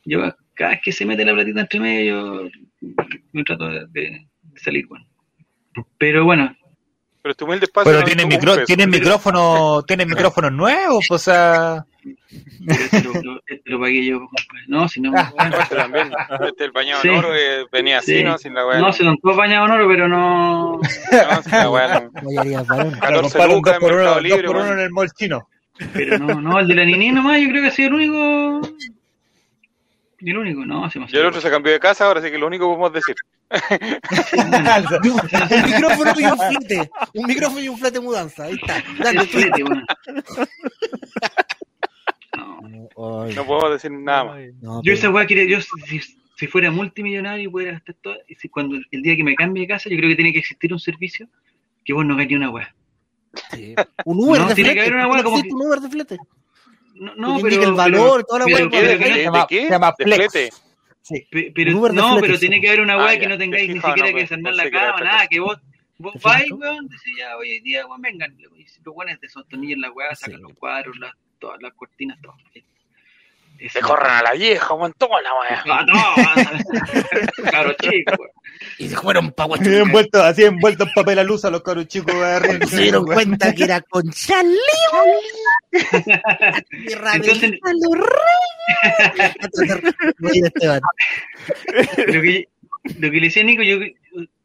Yo, 0.05 0.36
cada 0.55 0.70
vez 0.72 0.80
que 0.84 0.93
se 0.93 1.07
mete 1.07 1.24
la 1.24 1.32
platita 1.34 1.61
entre 1.61 1.80
medio, 1.80 2.45
yo 2.80 2.95
me 3.32 3.45
trato 3.45 3.68
de, 3.68 3.86
de- 3.88 4.26
de 4.43 4.61
salir, 4.61 4.86
bueno. 4.86 5.07
Pero 5.99 6.24
bueno, 6.24 6.55
Pero 7.22 7.34
tu 7.36 7.44
humilde 7.44 7.66
espacio 7.66 7.88
Pero 7.92 8.02
no 8.04 8.08
interrumpe 8.10 8.36
micro, 8.36 8.54
eso. 8.54 8.64
tienen 8.64 8.90
micrófono, 8.90 9.82
tienen 9.84 10.08
micrófonos 10.08 10.50
nuevos, 10.52 11.08
o 11.08 11.18
sea, 11.18 11.86
pero 12.66 12.80
este 12.84 13.02
lo, 13.04 13.12
lo- 13.22 13.40
este 13.46 13.70
lo 13.70 13.78
pagué 13.80 14.04
yo, 14.04 14.18
compadre. 14.18 14.64
No, 14.66 14.88
si 14.88 15.00
no, 15.00 15.12
Ah. 15.16 15.32
Este 15.62 15.76
también. 15.76 16.10
Este 16.48 16.64
el 16.64 16.72
bañado 16.72 17.00
Sí. 17.02 17.08
en 17.08 17.14
oro 17.14 17.28
que 17.32 17.64
venía 17.70 17.98
así, 17.98 18.18
Sí. 18.18 18.24
¿no? 18.24 18.36
Sin 18.38 18.54
la 18.54 18.66
weá. 18.66 18.80
no, 18.80 18.92
se 18.92 19.04
don 19.04 19.16
todos 19.18 19.36
bañados 19.36 19.68
en 19.68 19.74
oro, 19.76 19.88
pero 19.88 20.08
no. 20.08 20.78
No, 20.78 21.42
sin 21.44 21.52
la 21.52 21.70
weá. 21.70 22.00
no. 22.00 22.10
Mayoría 22.22 22.62
varón. 22.64 22.90
14 22.98 23.22
comprar 23.22 23.48
un 23.48 23.54
lucas 23.54 23.74
2 23.74 23.74
en 23.74 23.80
por 23.80 23.92
1 23.92 23.96
Mercado 24.02 24.20
Libre, 24.20 24.46
por 24.48 24.56
uno 24.56 24.72
en 24.72 24.78
el 24.80 24.90
mall 24.90 25.10
chino. 25.12 25.48
Pero 25.94 26.18
no, 26.18 26.40
no, 26.40 26.58
el 26.58 26.66
de 26.68 26.74
la 26.74 26.84
Nini 26.84 27.12
nomás, 27.12 27.40
yo 27.40 27.48
creo 27.50 27.62
que 27.62 27.68
ha 27.68 27.70
sido 27.70 27.88
el 27.88 27.94
único. 27.94 28.60
Y 30.20 30.30
el 30.30 30.38
único, 30.38 30.64
no, 30.66 30.88
se 30.90 30.98
me 31.00 31.06
Y 31.08 31.16
el 31.16 31.26
otro 31.26 31.40
se 31.40 31.50
cambió 31.50 31.72
de 31.72 31.80
casa, 31.80 32.06
ahora 32.06 32.20
sí 32.22 32.30
que 32.30 32.38
lo 32.38 32.46
único 32.46 32.64
que 32.66 32.76
podemos 32.76 32.92
decir. 32.92 33.14
Un 33.53 34.50
micrófono 35.70 36.12
y 36.18 36.24
un 36.24 36.38
flete. 36.38 36.90
Un 37.14 37.26
micrófono 37.26 37.61
y 37.61 37.68
un 37.68 37.78
flete 37.78 37.98
de 37.98 38.05
mudanza. 38.05 38.44
Ahí 38.44 38.55
está. 38.55 38.82
Dale, 39.03 39.20
El 39.20 39.26
flete, 39.28 39.62
bueno. 39.62 39.82
No. 42.36 43.26
No 43.26 43.46
podemos 43.46 43.70
decir 43.72 43.90
nada 43.90 44.24
más. 44.24 44.38
No, 44.61 44.76
Yo 44.76 44.80
pero- 44.84 44.96
esa 44.96 45.11
weá 45.11 45.26
quería, 45.26 45.44
yo 45.44 45.61
si, 45.61 46.00
si 46.36 46.46
fuera 46.46 46.70
multimillonario 46.70 47.48
y 47.48 47.50
pudiera 47.53 47.72
gastar 47.72 47.96
todo, 48.03 48.14
y 48.28 48.34
si 48.36 48.48
cuando 48.48 48.76
el 48.90 49.03
día 49.03 49.16
que 49.16 49.24
me 49.24 49.34
cambie 49.34 49.62
de 49.62 49.68
casa, 49.68 49.88
yo 49.90 49.96
creo 49.96 50.09
que 50.09 50.16
tiene 50.16 50.32
que 50.32 50.38
existir 50.40 50.72
un 50.72 50.80
servicio 50.80 51.28
que 51.84 51.92
vos 51.92 52.05
no 52.07 52.16
ganes 52.16 52.32
una 52.36 52.50
weá. 52.50 52.74
sí. 53.50 53.74
Un 54.05 54.18
Uber 54.18 54.40
No, 54.42 54.48
de 54.48 54.55
tiene 54.55 54.70
flete. 54.70 54.74
que 54.74 54.80
haber 54.80 54.94
una 54.94 55.05
¿por 55.09 55.12
qué 55.12 55.16
weá 55.16 55.24
como 55.24 55.36
existe 55.38 55.55
un 55.55 55.66
Uber 55.66 55.80
de 55.80 55.88
flete? 55.90 56.16
No, 56.94 57.14
no 57.16 57.36
Que 57.38 57.42
pero, 57.42 57.55
el 57.55 57.61
pero- 57.61 57.76
valor, 57.76 58.24
toda 58.24 58.38
la 58.40 58.44
pero- 58.46 58.57
weá, 58.59 58.70
pero- 58.70 58.70
¿Qué? 58.70 58.88
¿De 58.88 58.96
pero- 58.96 58.98
qué? 59.09 59.14
se 59.14 59.22
llama- 59.24 59.38
¿De 59.40 59.46
qué? 59.48 59.62
se 59.64 59.70
llama 59.70 59.94
¿De 59.98 60.05
Flex. 60.05 60.32
flete? 60.32 60.53
Pero- 61.55 61.78
Uber 61.78 61.92
de 61.92 61.96
no, 62.00 62.18
pero 62.20 62.38
tiene 62.38 62.61
que 62.61 62.68
haber 62.68 62.80
una 62.80 62.94
Ah, 62.94 62.98
weá 63.05 63.14
ya. 63.14 63.20
que 63.20 63.28
no 63.28 63.38
tengáis 63.38 63.66
Te 63.66 63.74
ni 63.74 63.80
siquiera 63.80 64.09
no, 64.11 64.14
que 64.14 64.20
desarmar 64.22 64.53
pensé 64.55 64.64
la 64.64 64.70
cama, 64.70 65.00
nada, 65.05 65.26
que 65.28 65.40
vos, 65.40 65.59
vos 65.98 66.12
¿Te 66.12 66.18
fijas 66.20 66.38
vais, 66.40 66.50
weón, 66.53 66.88
decís 66.88 67.14
ya, 67.18 67.36
hoy 67.36 67.61
día, 67.61 67.86
weón, 67.86 68.03
vengan. 68.03 68.36
Los 68.84 68.94
weones 68.96 69.20
desotornillan 69.20 69.80
la 69.80 69.90
weá, 69.92 70.14
sacan 70.14 70.36
Sí. 70.36 70.42
los 70.42 70.53
cuadros, 70.55 70.96
las, 70.98 71.12
todas 71.38 71.61
las 71.62 71.72
cortinas, 71.74 72.20
todo. 72.20 72.34
Se 73.70 73.80
corran 73.80 74.16
a 74.18 74.22
la 74.22 74.32
vieja, 74.32 74.74
weón, 74.74 74.92
toma 74.98 75.20
la 75.22 75.30
weá. 75.34 75.62
Ah, 75.68 75.84
no, 77.36 77.50
claro, 77.50 77.72
chico, 77.80 78.12
weón. 78.18 78.30
Y 78.78 78.88
se 78.88 78.96
fueron 78.96 79.32
pa' 79.32 79.46
Así 79.54 79.74
envuelto, 79.74 80.22
así 80.22 80.44
envuelto 80.44 80.84
en 80.84 80.90
papel 80.94 81.18
a 81.18 81.24
luz 81.24 81.44
a 81.44 81.50
los 81.50 81.62
caros 81.62 81.86
chicos. 81.88 82.14
Se 82.68 82.76
dieron 82.82 83.04
cuenta 83.04 83.52
que 83.54 83.64
era 83.64 83.80
con 83.82 84.08
Charlie. 84.10 84.58
Entonces- 87.14 87.58
Entonces, 89.40 89.82
Esteban. 90.46 90.80
lo 92.06 92.22
que, 92.22 92.48
lo 92.98 93.10
que 93.10 93.16
le 93.16 93.26
decía 93.26 93.42
Nico, 93.44 93.62
yo, 93.62 93.76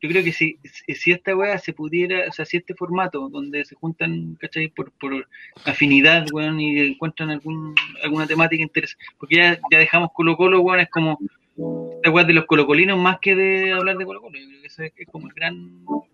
yo 0.02 0.10
creo 0.10 0.24
que 0.24 0.32
si, 0.32 0.60
si 0.64 1.12
esta 1.12 1.36
weá 1.36 1.58
se 1.58 1.74
pudiera, 1.74 2.30
o 2.30 2.32
sea, 2.32 2.46
si 2.46 2.58
este 2.58 2.76
formato 2.76 3.30
donde 3.30 3.66
se 3.66 3.76
juntan, 3.76 4.36
¿cachai? 4.40 4.68
Por, 4.68 4.92
por 4.92 5.28
afinidad, 5.66 6.28
weón, 6.32 6.60
y 6.60 6.80
encuentran 6.80 7.32
algún, 7.32 7.74
alguna 8.04 8.28
temática 8.28 8.62
interesante, 8.62 9.04
porque 9.18 9.38
ya, 9.38 9.60
ya 9.72 9.80
dejamos 9.80 10.12
Colo 10.14 10.38
Colo, 10.38 10.62
weón, 10.62 10.82
es 10.82 10.90
como 10.90 11.18
esta 11.96 12.12
weá 12.12 12.24
de 12.24 12.34
los 12.34 12.46
colocolinos 12.46 13.00
más 13.00 13.18
que 13.20 13.36
de 13.36 13.74
hablar 13.74 13.98
de 13.98 14.06
Colo 14.06 14.22
Colo, 14.22 14.38
yo 14.38 14.48
creo 14.48 14.62
que 14.62 14.68
ese 14.68 14.94
es, 14.96 15.08
como 15.08 15.28
el 15.28 15.34
gran, 15.34 15.56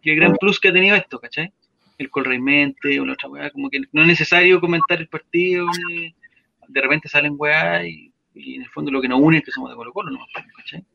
el 0.04 0.16
gran 0.16 0.36
plus 0.38 0.60
que 0.60 0.70
ha 0.70 0.74
tenido 0.74 0.96
esto, 0.96 1.20
¿cachai? 1.20 1.52
El 1.98 2.10
Colreimente 2.10 3.00
o 3.00 3.06
la 3.06 3.14
otra 3.14 3.30
weá, 3.30 3.50
como 3.50 3.70
que 3.70 3.82
no 3.92 4.02
es 4.02 4.08
necesario 4.08 4.62
comentar 4.62 5.00
el 5.00 5.10
partido, 5.10 5.68
de 6.68 6.82
repente 6.82 7.10
salen 7.10 7.36
weá 7.38 7.86
y, 7.86 8.14
y 8.34 8.56
en 8.56 8.62
el 8.62 8.70
fondo 8.70 8.92
lo 8.92 9.02
que 9.02 9.10
nos 9.10 9.20
une 9.20 9.40
es 9.40 9.44
que 9.44 9.52
somos 9.52 9.70
de 9.70 9.76
Colo 9.76 9.92
Colo, 9.92 10.12
¿no? 10.12 10.20
¿cachai? 10.56 10.86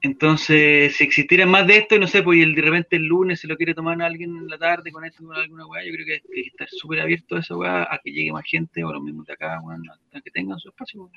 Entonces, 0.00 0.96
si 0.96 1.04
existiera 1.04 1.44
más 1.44 1.66
de 1.66 1.78
esto, 1.78 1.96
y 1.96 1.98
no 1.98 2.06
sé, 2.06 2.22
pues 2.22 2.38
y 2.38 2.42
el, 2.42 2.54
de 2.54 2.62
repente 2.62 2.96
el 2.96 3.04
lunes 3.06 3.40
se 3.40 3.48
lo 3.48 3.56
quiere 3.56 3.74
tomar 3.74 4.00
a 4.00 4.06
alguien 4.06 4.36
en 4.36 4.46
la 4.48 4.56
tarde 4.56 4.92
con 4.92 5.04
esto, 5.04 5.24
con 5.24 5.34
alguna 5.36 5.66
weá, 5.66 5.84
yo 5.84 5.92
creo 5.92 6.06
que 6.06 6.12
hay 6.14 6.42
que 6.44 6.48
estar 6.48 6.68
súper 6.70 7.00
abierto 7.00 7.34
a 7.36 7.40
esa 7.40 7.56
weá, 7.56 7.82
a 7.82 7.98
que 8.02 8.12
llegue 8.12 8.30
más 8.32 8.44
gente 8.46 8.84
o 8.84 8.92
los 8.92 9.02
mismos 9.02 9.26
de 9.26 9.32
acá, 9.32 9.60
weón, 9.60 9.82
a 10.12 10.20
que 10.20 10.30
tengan 10.30 10.58
su 10.60 10.68
espacio. 10.68 11.10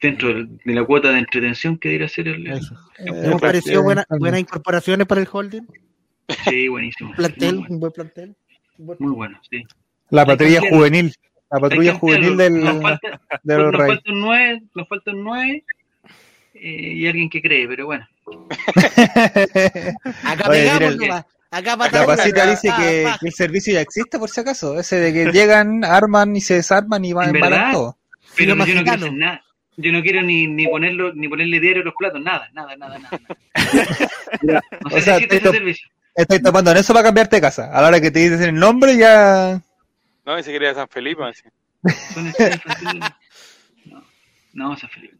Dentro 0.00 0.28
del- 0.28 0.58
de 0.64 0.74
la 0.74 0.84
cuota 0.84 1.10
de 1.10 1.18
entretención 1.18 1.76
que 1.76 1.88
diera 1.88 2.06
ser 2.08 2.28
el. 2.28 2.46
Eso. 2.46 2.74
Eh, 2.98 3.04
¿Hemos 3.24 3.40
parecido 3.40 3.82
buena- 3.82 4.06
buenas 4.10 4.40
incorporaciones 4.40 5.06
para 5.08 5.20
el 5.22 5.28
holding? 5.30 5.62
Sí, 6.44 6.68
buenísimo. 6.68 7.12
Plantel, 7.16 7.54
Muy 7.56 7.60
bueno, 7.62 7.74
un 7.74 7.80
buen 7.80 7.92
plantel. 7.92 8.36
Muy 8.78 9.12
bueno, 9.12 9.40
sí. 9.50 9.64
La 10.10 10.24
patrulla 10.24 10.60
juvenil. 10.70 11.12
La 11.50 11.58
patrulla 11.58 11.94
juvenil 11.94 12.36
del, 12.36 12.60
Nos 12.62 12.82
falta, 12.82 13.20
de 13.42 13.56
los 13.56 13.72
nos 13.72 13.80
Reyes. 13.80 13.96
falta 13.96 14.12
un 14.12 14.20
9, 14.20 14.62
nos 14.74 14.88
falta 14.88 15.10
un 15.10 15.24
9 15.24 15.64
eh, 16.60 16.92
y 16.94 17.06
alguien 17.06 17.28
que 17.30 17.40
cree, 17.42 17.66
pero 17.68 17.86
bueno. 17.86 18.06
Acá 20.24 20.48
Oye, 20.48 20.60
pegamos 20.62 20.96
mira, 20.96 21.06
nomás. 21.06 21.24
Acá 21.50 21.70
La 21.70 21.76
patamos, 21.78 22.16
pasita 22.16 22.42
acá, 22.42 22.50
dice 22.50 22.68
que, 22.76 23.10
que 23.20 23.26
el 23.28 23.32
servicio 23.32 23.72
ya 23.74 23.80
existe 23.80 24.18
por 24.18 24.28
si 24.28 24.40
acaso. 24.40 24.78
Ese 24.78 24.96
de 24.96 25.12
que 25.12 25.32
llegan, 25.32 25.82
arman 25.84 26.36
y 26.36 26.40
se 26.42 26.54
desarman 26.54 27.04
y 27.04 27.12
van 27.14 27.30
¿En 27.30 27.36
embalan 27.36 27.58
verdad? 27.58 27.72
todo. 27.72 27.96
Pero 28.36 28.50
yo 28.50 28.56
no 28.56 28.64
quiero 28.84 29.12
nada. 29.12 29.42
Yo 29.80 29.92
no 29.92 30.02
quiero 30.02 30.22
ni, 30.22 30.46
ni 30.48 30.66
ponerlo, 30.66 31.12
ni 31.14 31.28
ponerle 31.28 31.60
diario 31.60 31.82
a 31.82 31.84
los 31.86 31.94
platos, 31.96 32.20
nada, 32.20 32.48
nada, 32.52 32.76
nada, 32.76 32.98
nada. 32.98 33.20
nada. 34.42 34.60
No 34.82 34.90
sé 34.90 34.96
O 34.96 35.00
sea, 35.00 35.18
si 35.18 35.24
existe 35.24 35.36
ese 35.36 35.36
esto- 35.36 35.52
servicio. 35.52 35.88
Estáis 36.14 36.42
tomando 36.42 36.72
en 36.72 36.76
eso 36.78 36.92
para 36.92 37.04
cambiarte 37.04 37.36
de 37.36 37.42
casa. 37.42 37.70
A 37.72 37.80
la 37.80 37.88
hora 37.88 38.00
que 38.00 38.10
te 38.10 38.18
dicen 38.18 38.42
el 38.42 38.54
nombre 38.56 38.96
ya... 38.96 39.60
No, 40.26 40.36
y 40.38 40.42
se 40.42 40.50
quería 40.50 40.74
San 40.74 40.88
Felipe, 40.88 41.22
así. 41.24 41.44
No, 43.86 44.02
no, 44.52 44.76
San 44.76 44.90
Felipe. 44.90 45.16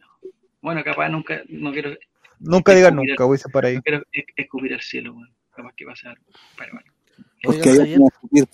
Bueno, 0.60 0.82
capaz 0.84 1.08
nunca, 1.08 1.42
no 1.48 1.72
quiero, 1.72 1.96
Nunca 2.40 2.72
digas 2.74 2.92
nunca, 2.92 3.24
voy 3.24 3.38
a 3.44 3.48
por 3.50 3.66
ahí. 3.66 3.76
no 3.76 3.82
quiero 3.82 4.02
es- 4.12 4.24
escupir 4.36 4.74
al 4.74 4.80
cielo, 4.80 5.14
bueno. 5.14 5.32
Capaz 5.54 5.72
que 5.76 5.84
pasa 5.86 6.10
algo. 6.10 6.24
Pero 6.56 6.72
bueno, 6.72 6.92
Porque 7.42 7.78
vamos 7.96 8.12
a 8.14 8.20
subir. 8.20 8.48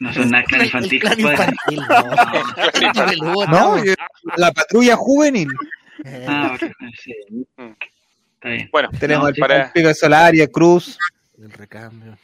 no 0.00 0.14
son 0.14 0.30
nada 0.30 0.44
clan 0.44 0.60
El 0.62 0.66
infantil. 0.66 1.02
infantil, 1.18 1.80
no. 3.22 3.46
No. 3.46 3.84
La 4.36 4.52
patrulla 4.52 4.96
juvenil. 4.96 5.48
Eh, 6.04 6.24
Ah, 6.28 6.56
bueno, 6.58 6.74
sí. 7.00 7.14
Está 8.34 8.48
bien. 8.48 8.68
Bueno, 8.72 8.90
Tenemos 8.98 9.24
No, 9.24 9.28
el, 9.28 9.34
para- 9.36 9.72
Pico 9.72 9.88
de 9.88 9.94
Solaria, 9.94 10.46
Cruz. 10.48 10.98
El 11.38 11.50
recambio. 11.50 12.16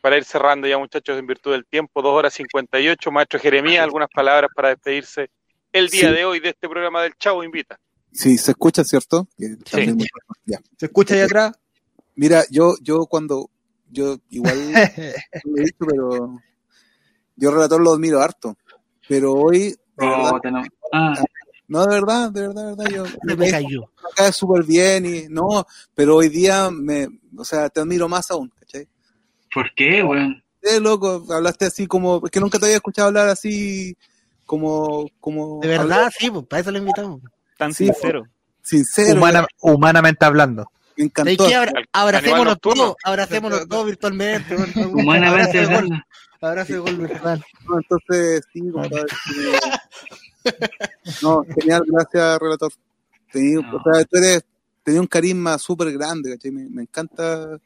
para 0.00 0.16
ir 0.16 0.24
cerrando 0.24 0.66
ya, 0.68 0.78
muchachos, 0.78 1.18
en 1.18 1.26
virtud 1.26 1.52
del 1.52 1.66
tiempo, 1.66 2.00
dos 2.02 2.12
horas 2.12 2.32
58. 2.34 3.10
Maestro 3.10 3.40
Jeremías, 3.40 3.82
algunas 3.82 4.08
palabras 4.08 4.50
para 4.54 4.68
despedirse 4.68 5.28
el 5.72 5.88
día 5.88 6.08
Sí. 6.10 6.14
de 6.14 6.24
hoy 6.24 6.40
de 6.40 6.50
este 6.50 6.68
programa 6.68 7.02
del 7.02 7.14
Chavo 7.18 7.42
Invita. 7.42 7.78
Sí, 8.12 8.36
se 8.38 8.52
escucha, 8.52 8.84
¿cierto? 8.84 9.28
Ya. 10.46 10.58
¿Se 10.76 10.86
escucha 10.86 11.14
ahí 11.14 11.20
atrás? 11.20 11.52
Mira, 12.16 12.44
yo, 12.50 12.74
yo 12.82 13.06
cuando 13.06 13.50
yo 13.90 14.16
igual 14.30 14.56
lo 15.44 15.56
he 15.56 15.64
dicho, 15.64 15.76
pero 15.86 16.40
yo 17.36 17.50
relator 17.50 17.80
lo 17.80 17.92
admiro 17.92 18.20
harto. 18.20 18.56
Pero 19.08 19.32
hoy, 19.34 19.70
de 19.70 19.76
verdad, 19.96 20.32
Oh, 20.32 20.50
no- 20.50 20.62
Ah, 20.92 21.14
no, 21.68 21.84
de 21.86 21.94
verdad, 21.94 22.30
de 22.32 22.40
verdad, 22.48 22.62
de 22.64 22.76
verdad, 22.76 22.90
yo 22.94 23.06
Se 23.06 23.12
me 23.36 23.50
cayó. 23.50 23.80
me 23.82 24.10
cae 24.16 24.32
súper 24.32 24.64
bien 24.64 25.04
y 25.06 25.28
no, 25.28 25.66
pero 25.94 26.16
hoy 26.16 26.28
día 26.28 26.70
me, 26.70 27.08
o 27.36 27.44
sea, 27.44 27.68
te 27.68 27.80
admiro 27.80 28.08
más 28.08 28.30
aún, 28.30 28.50
¿cachai? 28.58 28.88
¿Por 29.52 29.72
qué, 29.74 30.02
weón? 30.02 30.42
Eh, 30.62 30.80
loco, 30.80 31.24
hablaste 31.30 31.66
así 31.66 31.86
como, 31.86 32.22
es 32.24 32.30
que 32.30 32.40
nunca 32.40 32.58
te 32.58 32.64
había 32.66 32.76
escuchado 32.76 33.08
hablar 33.08 33.28
así 33.28 33.96
como, 34.44 35.08
como 35.20 35.60
De 35.60 35.68
verdad, 35.68 36.10
sí, 36.18 36.30
pues 36.30 36.46
para 36.46 36.60
eso 36.60 36.70
lo 36.72 36.78
invitamos. 36.78 37.20
Tan 37.58 37.74
Sí, 37.74 37.84
sincero. 37.84 38.22
sincero, 38.62 39.18
Humana- 39.18 39.46
humanamente 39.60 40.24
hablando. 40.24 40.64
me 40.96 41.02
¿De 41.02 41.04
encantó. 41.04 41.46
qué 41.46 41.54
abra- 41.54 41.72
abracémonos 41.92 42.58
todos, 42.60 42.96
abracémonos 43.04 43.68
todos 43.68 43.84
virtualmente. 43.86 44.56
Humanamente 44.86 45.58
hablando. 45.60 45.96
abrazo 46.40 46.72
de 46.72 46.78
gol 46.78 46.96
virtual. 46.96 47.44
No, 47.68 47.78
Entonces, 47.78 48.44
sí, 48.52 48.60
compadre, 48.70 49.04
sí. 49.26 50.52
No, 51.22 51.44
genial, 51.58 51.82
gracias, 51.86 52.38
relator. 52.38 52.72
Tenía, 53.32 53.60
No. 53.60 53.76
o 53.76 53.82
sea, 53.82 54.04
tú 54.04 54.16
eres, 54.16 54.44
tenía 54.82 55.00
un 55.00 55.06
carisma 55.06 55.58
súper 55.58 55.92
grande, 55.92 56.32
¿cachai? 56.32 56.50
Me, 56.50 56.68
me 56.70 56.82
encanta 56.82 57.58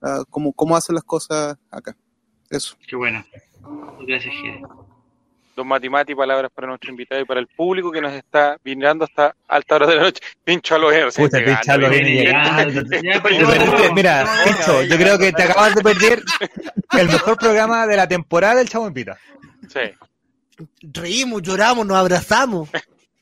ah, 0.00 0.22
cómo, 0.30 0.52
cómo 0.52 0.76
hacen 0.76 0.94
las 0.94 1.04
cosas 1.04 1.56
acá. 1.70 1.96
Eso. 2.48 2.76
Qué 2.86 2.96
bueno. 2.96 3.24
Gracias, 4.06 4.34
Jere. 4.34 4.62
Don 5.54 5.66
Matimati, 5.68 6.14
palabras 6.14 6.50
para 6.54 6.66
nuestro 6.68 6.90
invitado 6.90 7.20
y 7.20 7.24
para 7.24 7.38
el 7.40 7.46
público 7.46 7.92
que 7.92 8.00
nos 8.00 8.12
está 8.12 8.56
mirando 8.64 9.04
hasta 9.04 9.34
alta 9.48 9.74
hora 9.74 9.86
de 9.86 9.96
la 9.96 10.02
noche. 10.02 10.22
Pincho 10.42 10.74
a 10.74 10.78
los 10.78 10.92
héroes. 10.94 11.14
Puta, 11.14 11.38
Pincho 11.44 11.78
viene 11.90 12.10
llegando. 12.10 12.80
perdiste- 12.82 13.86
no, 13.88 13.92
mira, 13.94 14.26
Pincho, 14.44 14.82
yo 14.82 14.96
creo 14.96 15.18
que 15.18 15.32
te 15.32 15.42
acabas 15.42 15.74
de 15.74 15.82
perder 15.82 16.22
el 16.98 17.06
mejor 17.08 17.36
programa 17.36 17.86
de 17.86 17.96
la 17.96 18.08
temporada 18.08 18.56
del 18.56 18.68
Chavo 18.68 18.86
Invita. 18.86 19.18
Sí. 19.68 19.80
Reímos, 20.82 21.42
lloramos, 21.42 21.86
nos 21.86 21.96
abrazamos. 21.98 22.68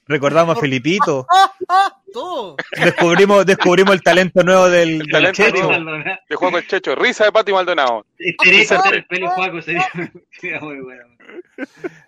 Recordamos 0.06 0.56
a 0.56 0.60
Filipito, 0.60 1.26
Todo. 2.12 2.56
descubrimos, 2.84 3.46
descubrimos 3.46 3.94
el 3.94 4.02
talento 4.02 4.42
nuevo 4.42 4.68
del, 4.68 4.98
del 4.98 5.08
talento 5.10 5.42
Checho. 5.42 5.80
nuevo. 5.80 6.04
De 6.28 6.36
Juan 6.36 6.54
el 6.54 6.66
Checho. 6.66 6.94
Risa 6.94 7.24
de 7.24 7.32
Pati 7.32 7.52
Maldonado. 7.52 8.06
Estereito 8.18 8.82
el 8.92 9.04
pelo 9.06 9.30
Juaco 9.30 9.62
sería, 9.62 9.88
sería 10.30 10.60
muy 10.60 10.80
bueno. 10.80 11.04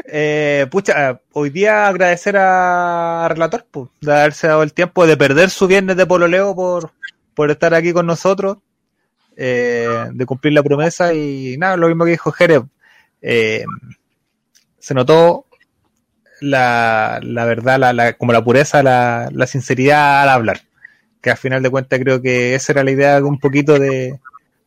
Eh, 0.07 0.67
pucha, 0.71 1.21
hoy 1.33 1.51
día 1.51 1.87
agradecer 1.87 2.37
a 2.37 3.27
Relator 3.29 3.67
pues, 3.71 3.89
de 4.01 4.13
haberse 4.13 4.49
dado 4.49 4.63
el 4.63 4.73
tiempo 4.73 5.07
de 5.07 5.17
perder 5.17 5.51
su 5.51 5.67
viernes 5.69 5.97
de 5.97 6.07
pololeo 6.07 6.55
por, 6.55 6.91
por 7.35 7.51
estar 7.51 7.73
aquí 7.75 7.93
con 7.93 8.07
nosotros, 8.07 8.59
eh, 9.37 9.89
de 10.13 10.27
cumplir 10.27 10.55
la 10.55 10.63
promesa 10.63 11.15
y 11.15 11.57
nada, 11.59 11.77
lo 11.77 11.87
mismo 11.89 12.05
que 12.05 12.11
dijo 12.13 12.33
Jerez. 12.33 12.63
eh, 13.21 13.65
se 14.79 14.95
notó 14.95 15.47
la, 16.43 17.21
la 17.23 17.45
verdad, 17.45 17.79
la, 17.79 17.93
la- 17.93 18.13
como 18.15 18.33
la 18.33 18.43
pureza, 18.45 18.83
la, 18.83 19.29
la 19.33 19.47
sinceridad 19.47 20.23
al 20.23 20.29
hablar. 20.29 20.61
Que 21.21 21.31
al 21.31 21.37
final 21.37 21.63
de 21.63 21.71
cuentas 21.71 22.01
creo 22.01 22.21
que 22.21 22.55
esa 22.55 22.73
era 22.73 22.85
la 22.85 22.91
idea 22.91 23.15
de 23.17 23.23
un 23.23 23.39
poquito 23.39 23.79
de, 23.79 24.19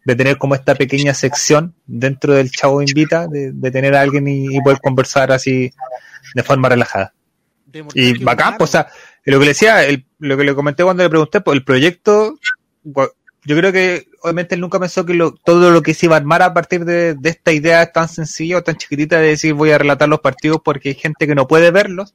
de 0.06 0.16
tener 0.16 0.38
como 0.38 0.56
esta 0.56 0.74
pequeña 0.76 1.14
sección 1.14 1.74
dentro 1.86 2.34
del 2.34 2.50
Chavo 2.50 2.82
Invita, 2.82 3.28
de, 3.28 3.52
de 3.52 3.72
tener 3.72 3.96
a 3.96 4.02
alguien 4.02 4.28
y, 4.28 4.56
y 4.56 4.62
poder 4.62 4.80
conversar 4.82 5.32
así 5.32 5.74
de 6.34 6.44
forma 6.44 6.70
relajada. 6.70 7.14
Y 7.94 8.14
bacán, 8.24 8.58
pues, 8.58 8.70
o 8.70 8.72
sea, 8.72 8.88
lo 9.26 9.38
que 9.40 9.46
le 9.46 9.50
decía, 9.52 9.84
el- 9.84 10.06
lo 10.20 10.38
que 10.38 10.44
le 10.46 10.56
comenté 10.56 10.84
cuando 10.84 11.04
le 11.04 11.10
pregunté, 11.10 11.42
pues 11.42 11.58
el 11.58 11.64
proyecto, 11.66 12.40
yo 13.46 13.56
creo 13.58 13.72
que 13.72 14.08
obviamente 14.22 14.56
él 14.56 14.62
nunca 14.62 14.80
pensó 14.80 15.06
que 15.06 15.14
lo- 15.14 15.34
todo 15.34 15.72
lo 15.72 15.82
que 15.82 15.94
se 15.94 16.08
iba 16.08 16.16
a 16.16 16.20
armar 16.20 16.42
a 16.42 16.54
partir 16.54 16.84
de, 16.86 17.14
de 17.16 17.30
esta 17.30 17.52
idea 17.52 17.92
tan 17.92 18.10
sencilla 18.10 18.58
o 18.58 18.64
tan 18.64 18.76
chiquitita 18.76 19.20
de 19.20 19.30
decir 19.30 19.54
voy 19.54 19.72
a 19.72 19.78
relatar 19.78 20.10
los 20.10 20.20
partidos 20.20 20.60
porque 20.64 20.90
hay 20.90 20.96
gente 20.96 21.28
que 21.28 21.36
no 21.36 21.48
puede 21.48 21.72
verlos, 21.72 22.14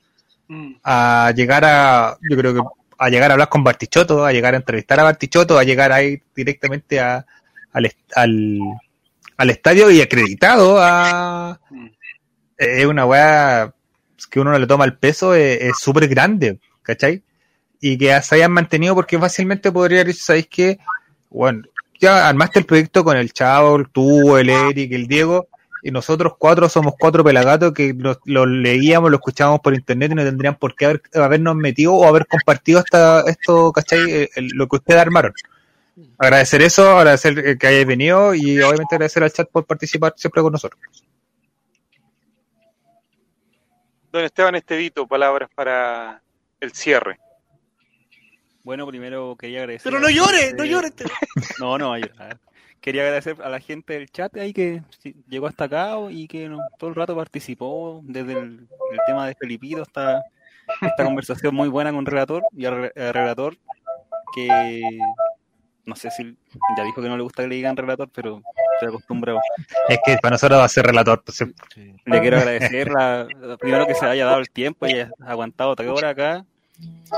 Mm. 0.48 0.72
a 0.82 1.32
llegar 1.36 1.64
a, 1.64 2.18
yo 2.28 2.36
creo 2.36 2.52
que 2.54 2.60
a 2.98 3.08
llegar 3.08 3.30
a 3.30 3.34
hablar 3.34 3.48
con 3.48 3.62
Bartichotto, 3.62 4.26
a 4.26 4.32
llegar 4.32 4.54
a 4.54 4.56
entrevistar 4.56 4.98
a 4.98 5.04
Bartichotto, 5.04 5.56
a 5.56 5.62
llegar 5.64 5.92
ahí 5.92 6.20
directamente 6.34 6.98
a, 6.98 7.24
al, 7.72 7.90
al, 8.16 8.58
al 9.36 9.50
estadio 9.50 9.90
y 9.92 10.00
acreditado 10.02 10.78
a, 10.82 11.60
Mm. 11.70 11.86
es 12.58 12.84
una 12.86 13.06
weá 13.06 13.72
que 14.28 14.40
uno 14.40 14.50
no 14.50 14.58
le 14.58 14.66
toma 14.66 14.84
el 14.84 14.96
peso, 14.98 15.34
es 15.34 15.60
es 15.62 15.78
súper 15.78 16.08
grande, 16.08 16.58
¿cachai? 16.82 17.22
Y 17.80 17.96
que 17.96 18.20
se 18.20 18.34
hayan 18.34 18.50
mantenido 18.52 18.94
porque 18.96 19.18
fácilmente 19.18 19.70
podría 19.72 20.02
decir, 20.04 20.20
¿sabéis 20.22 20.48
qué? 20.50 20.78
Bueno, 21.30 21.62
ya 21.98 22.28
armaste 22.28 22.58
el 22.58 22.66
proyecto 22.66 23.04
con 23.04 23.16
el 23.16 23.32
Chavo, 23.32 23.84
tú, 23.84 24.36
el 24.36 24.50
Eric, 24.50 24.92
el 24.92 25.06
Diego, 25.06 25.48
y 25.82 25.90
nosotros 25.90 26.34
cuatro 26.38 26.68
somos 26.68 26.94
cuatro 26.98 27.24
pelagatos 27.24 27.72
que 27.72 27.94
lo, 28.24 28.46
leíamos, 28.46 29.10
lo 29.10 29.16
escuchábamos 29.16 29.60
por 29.60 29.74
internet 29.74 30.12
y 30.12 30.14
no 30.16 30.24
tendrían 30.24 30.56
por 30.56 30.74
qué 30.74 30.86
haber- 30.86 31.02
habernos 31.14 31.54
metido 31.56 31.94
o 31.94 32.06
haber 32.06 32.26
compartido 32.26 32.80
hasta 32.80 33.22
esto, 33.22 33.72
¿cachai? 33.72 34.28
Lo 34.54 34.66
que 34.66 34.76
ustedes 34.76 35.00
armaron. 35.00 35.32
Agradecer 36.18 36.62
eso, 36.62 36.98
agradecer 36.98 37.56
que 37.58 37.66
hayáis 37.66 37.86
venido 37.86 38.34
y 38.34 38.60
obviamente 38.60 38.94
agradecer 38.94 39.22
al 39.22 39.32
chat 39.32 39.48
por 39.50 39.64
participar 39.64 40.14
siempre 40.16 40.42
con 40.42 40.52
nosotros. 40.52 40.80
Don 44.12 44.24
Esteban 44.24 44.56
Estevito, 44.56 45.06
palabras 45.06 45.48
para 45.54 46.20
el 46.58 46.72
cierre. 46.72 47.18
Bueno, 48.70 48.86
primero 48.86 49.34
quería 49.36 49.62
agradecer. 49.62 49.90
Pero 49.90 50.00
no 50.00 50.08
llores, 50.08 50.54
no 50.54 50.64
llores. 50.64 50.92
No, 51.58 51.76
no 51.76 51.92
a 51.92 51.98
llorar. 51.98 52.38
Quería 52.80 53.02
agradecer 53.02 53.34
a 53.42 53.48
la 53.48 53.58
gente 53.58 53.94
del 53.94 54.08
chat 54.08 54.36
ahí 54.36 54.52
que 54.52 54.80
llegó 55.28 55.48
hasta 55.48 55.64
acá 55.64 55.96
y 56.08 56.28
que 56.28 56.48
no- 56.48 56.60
todo 56.78 56.88
el 56.90 56.94
rato 56.94 57.16
participó, 57.16 58.00
desde 58.04 58.30
el, 58.34 58.68
el 58.92 58.98
tema 59.08 59.26
de 59.26 59.34
Felipito 59.34 59.82
hasta 59.82 60.22
esta 60.82 61.02
conversación 61.04 61.52
muy 61.52 61.68
buena 61.68 61.90
con 61.92 62.06
Relator 62.06 62.44
y 62.56 62.64
al, 62.66 62.76
re- 62.76 62.92
al 63.08 63.12
Relator 63.12 63.56
que 64.36 64.80
no 65.84 65.96
sé 65.96 66.12
si 66.12 66.36
ya 66.78 66.84
dijo 66.84 67.02
que 67.02 67.08
no 67.08 67.16
le 67.16 67.24
gusta 67.24 67.42
que 67.42 67.48
le 67.48 67.56
digan 67.56 67.76
Relator, 67.76 68.08
pero 68.14 68.40
estoy 68.74 68.88
acostumbrado. 68.90 69.40
Es 69.88 69.98
que 70.06 70.16
para 70.22 70.34
nosotros 70.34 70.60
va 70.60 70.64
a 70.66 70.68
ser 70.68 70.86
relator. 70.86 71.24
pues. 71.24 71.44
Le 72.04 72.20
quiero 72.20 72.36
agradecer 72.36 72.88
la, 72.88 73.26
primero 73.58 73.84
que 73.88 73.96
se 73.96 74.06
haya 74.06 74.26
dado 74.26 74.38
el 74.38 74.48
tiempo 74.48 74.86
y 74.86 74.92
haya 74.92 75.10
aguantado 75.26 75.72
hasta 75.72 75.82
ahora 75.82 76.10
acá 76.10 76.44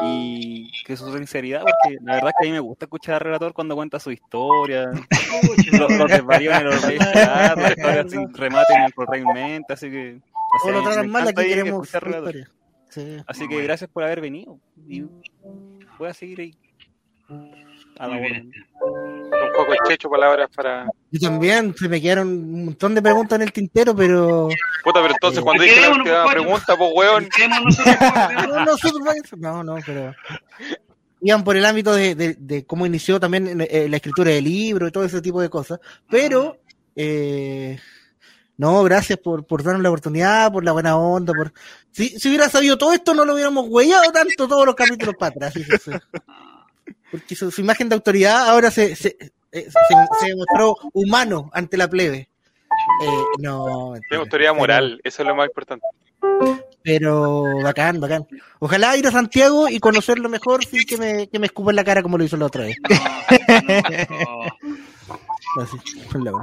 y 0.03 0.71
que 0.87 0.97
su 0.97 1.15
sinceridad, 1.15 1.61
porque 1.61 1.99
la 2.03 2.15
verdad 2.15 2.31
es 2.31 2.35
que 2.41 2.47
a 2.47 2.51
mí 2.51 2.53
me 2.53 2.61
gusta 2.61 2.87
escuchar 2.87 3.17
al 3.17 3.21
relator 3.21 3.53
cuando 3.53 3.75
cuenta 3.75 4.01
su 4.01 4.11
historia, 4.11 4.91
los, 5.73 5.91
los 5.99 6.11
desvaríos 6.11 6.55
en 6.55 6.61
el 6.63 6.67
orquesta, 6.69 7.55
las 7.57 7.71
historias 7.71 8.11
sin 8.11 8.33
remate 8.33 8.79
ni 8.79 8.93
correctamente, 8.93 9.73
así 9.73 9.91
que... 9.91 10.21
o 10.33 10.57
O 10.57 10.59
sea, 10.65 10.73
lo 10.73 10.79
me 10.79 10.85
tratan 10.87 11.11
mal, 11.11 11.23
encanta 11.23 11.41
aquí 11.43 11.51
ir 11.51 11.55
a 11.55 11.63
queremos 11.63 11.83
escuchar 11.83 12.05
relator. 12.05 12.37
historia. 12.37 12.57
Sí. 12.89 13.17
Así 13.27 13.49
que 13.49 13.63
gracias 13.63 13.91
por 13.91 14.05
haber 14.05 14.21
venido 14.21 14.59
y 14.87 15.03
voy 15.99 16.09
a 16.09 16.15
seguir 16.15 16.41
ahí. 16.41 16.55
A 18.03 18.09
la 18.09 18.15
Muy 18.15 18.23
bien, 18.23 18.33
orden. 18.35 18.53
Esteban. 18.53 19.31
Don 19.31 19.51
Juan 19.67 19.69
el 19.71 19.89
Checho, 19.89 20.11
palabras 20.11 20.51
para. 20.55 20.87
Yo 21.11 21.21
también, 21.21 21.75
se 21.77 21.89
me 21.89 22.01
quedaron 22.03 22.29
un 22.29 22.65
montón 22.67 22.95
de 22.95 23.03
preguntas 23.03 23.37
en 23.37 23.43
el 23.43 23.53
tintero, 23.53 23.95
pero 23.95 24.49
Puta, 24.83 25.01
pero 25.03 25.15
entonces 25.15 25.39
Eh, 25.39 25.43
cuando 25.43 25.63
dije 25.63 25.81
la 25.81 25.91
última 25.91 26.27
pregunta, 26.31 26.77
pues 26.77 26.91
weón. 26.95 27.29
No, 28.49 28.65
no, 28.65 28.77
Superman, 28.77 29.17
no, 29.39 29.63
no, 29.65 29.77
pero 29.87 30.15
iban 31.21 31.45
por 31.45 31.57
el 31.57 31.65
ámbito 31.65 31.95
de, 31.95 32.15
de- 32.17 32.35
de 32.39 32.67
cómo 32.67 32.85
inició 32.87 33.21
también 33.21 33.61
eh, 33.71 33.87
la 33.89 33.97
escritura 33.97 34.31
del 34.33 34.45
libro 34.45 34.89
y 34.89 34.91
todo 34.91 35.05
ese 35.05 35.23
tipo 35.23 35.41
de 35.41 35.49
cosas, 35.49 35.79
pero 36.11 36.59
eh, 36.97 37.79
no, 38.57 38.83
gracias 38.83 39.19
por, 39.21 39.47
por 39.47 39.63
darnos 39.63 39.83
la 39.83 39.91
oportunidad, 39.91 40.51
por 40.53 40.65
la 40.65 40.73
buena 40.73 40.97
onda, 40.99 41.33
por 41.33 41.53
si, 41.93 42.09
si 42.19 42.29
hubiera 42.29 42.49
sabido 42.49 42.77
todo 42.77 42.93
esto 42.93 43.15
no 43.15 43.25
lo 43.25 43.35
hubiéramos 43.35 43.67
huellado 43.69 44.11
tanto 44.11 44.49
todos 44.49 44.67
los 44.67 44.75
capítulos 44.75 45.15
para 45.17 45.31
atrás, 45.31 45.55
fíjese. 45.55 45.93
porque 47.13 47.37
su, 47.37 47.53
su 47.53 47.61
imagen 47.61 47.89
de 47.89 47.95
autoridad 47.95 48.49
ahora 48.49 48.73
se, 48.73 48.97
se, 48.97 49.17
eh, 49.53 49.67
se, 49.69 50.27
se 50.27 50.35
mostró 50.35 50.75
humano 50.93 51.51
ante 51.53 51.77
la 51.77 51.89
plebe. 51.89 52.29
Eh, 53.05 53.09
no, 53.39 53.95
autoridad 53.95 54.27
Pero- 54.31 54.55
moral, 54.55 55.01
eso 55.05 55.23
es 55.23 55.29
lo 55.29 55.37
más 55.37 55.47
importante. 55.47 55.87
pero 56.83 57.45
bacán, 57.63 58.01
bacán. 58.01 58.27
Ojalá 58.59 58.97
ir 58.97 59.07
a 59.07 59.13
Santiago 59.13 59.69
y 59.69 59.79
conocerlo 59.79 60.29
mejor 60.29 60.65
sin 60.65 60.83
que 60.85 60.97
me, 60.97 61.29
que 61.29 61.39
me 61.39 61.47
escupa 61.47 61.71
en 61.71 61.77
la 61.77 61.85
cara 61.85 62.03
como 62.03 62.19
lo 62.19 62.25
hizo 62.25 62.37
la 62.37 62.47
otra 62.47 62.65
vez. 62.65 62.77
Así, 65.61 65.77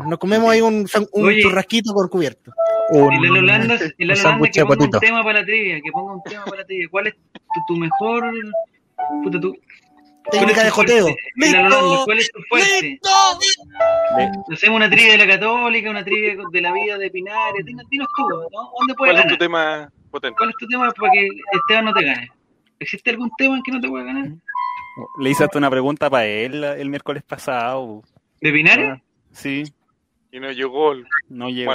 Nos 0.07 0.19
comemos 0.19 0.49
ahí 0.51 0.61
un, 0.61 0.87
un 1.13 1.27
Oye. 1.27 1.41
churrasquito 1.41 1.93
con 1.93 2.07
cubierto. 2.09 2.51
Un, 2.91 3.11
El 3.13 3.21
Lalo 3.23 3.39
Holanda, 3.39 3.75
el 3.97 4.11
Holanda 4.11 4.49
que 4.51 4.65
ponga 4.65 4.83
un 4.85 4.91
tema 4.91 5.23
para 5.23 5.39
la 5.39 5.45
trivia, 5.45 5.79
que 5.83 5.91
ponga 5.91 6.13
un 6.13 6.23
tema 6.23 6.45
para 6.45 6.57
la 6.57 6.65
trivia. 6.65 6.87
¿Cuál 6.91 7.07
es 7.07 7.15
tu, 7.53 7.59
tu 7.67 7.75
mejor 7.79 8.31
puta, 9.23 9.39
tu, 9.39 9.55
Técnica 10.31 10.63
de 10.63 10.69
joteo. 10.69 11.07
¡Listo! 11.35 12.01
¿cuál 12.05 12.19
es 12.19 12.31
tu 12.31 12.41
fuerte? 12.43 12.81
¡Listo! 12.81 13.09
Hacemos 14.53 14.77
una 14.77 14.89
trivia 14.89 15.13
de 15.13 15.17
la 15.19 15.27
católica, 15.27 15.89
una 15.89 16.03
trivia 16.03 16.35
de 16.51 16.61
la 16.61 16.71
vida 16.71 16.97
de 16.97 17.09
Pinares. 17.09 17.65
Dinos, 17.65 17.85
dinos 17.89 18.07
tú, 18.15 18.27
¿no? 18.29 18.71
¿Dónde 18.79 18.93
puedes 18.95 19.13
¿Cuál 19.13 19.17
es 19.17 19.21
tu 19.21 19.23
ganar? 19.23 19.37
tema 19.37 19.91
potente? 20.11 20.37
¿Cuál 20.37 20.49
es 20.49 20.55
tu 20.57 20.67
tema 20.67 20.91
para 20.91 21.11
que 21.11 21.27
Esteban 21.53 21.85
no 21.85 21.93
te 21.93 22.05
gane? 22.05 22.31
¿Existe 22.79 23.09
algún 23.09 23.31
tema 23.37 23.55
en 23.55 23.63
que 23.63 23.71
no 23.71 23.81
te 23.81 23.87
pueda 23.87 24.05
ganar? 24.05 24.29
Le 25.19 25.29
hice 25.29 25.43
hasta 25.43 25.57
una 25.57 25.69
pregunta 25.69 26.09
para 26.09 26.25
él 26.25 26.63
el 26.63 26.89
miércoles 26.89 27.23
pasado. 27.23 28.03
¿De 28.41 28.51
Pinares? 28.51 28.99
Sí. 29.31 29.63
Y 30.31 30.39
no 30.39 30.51
llegó 30.51 30.91
el 30.93 31.05
No 31.29 31.49
llegó. 31.49 31.71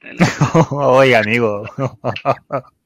Oiga, 0.70 1.18
amigo. 1.20 1.64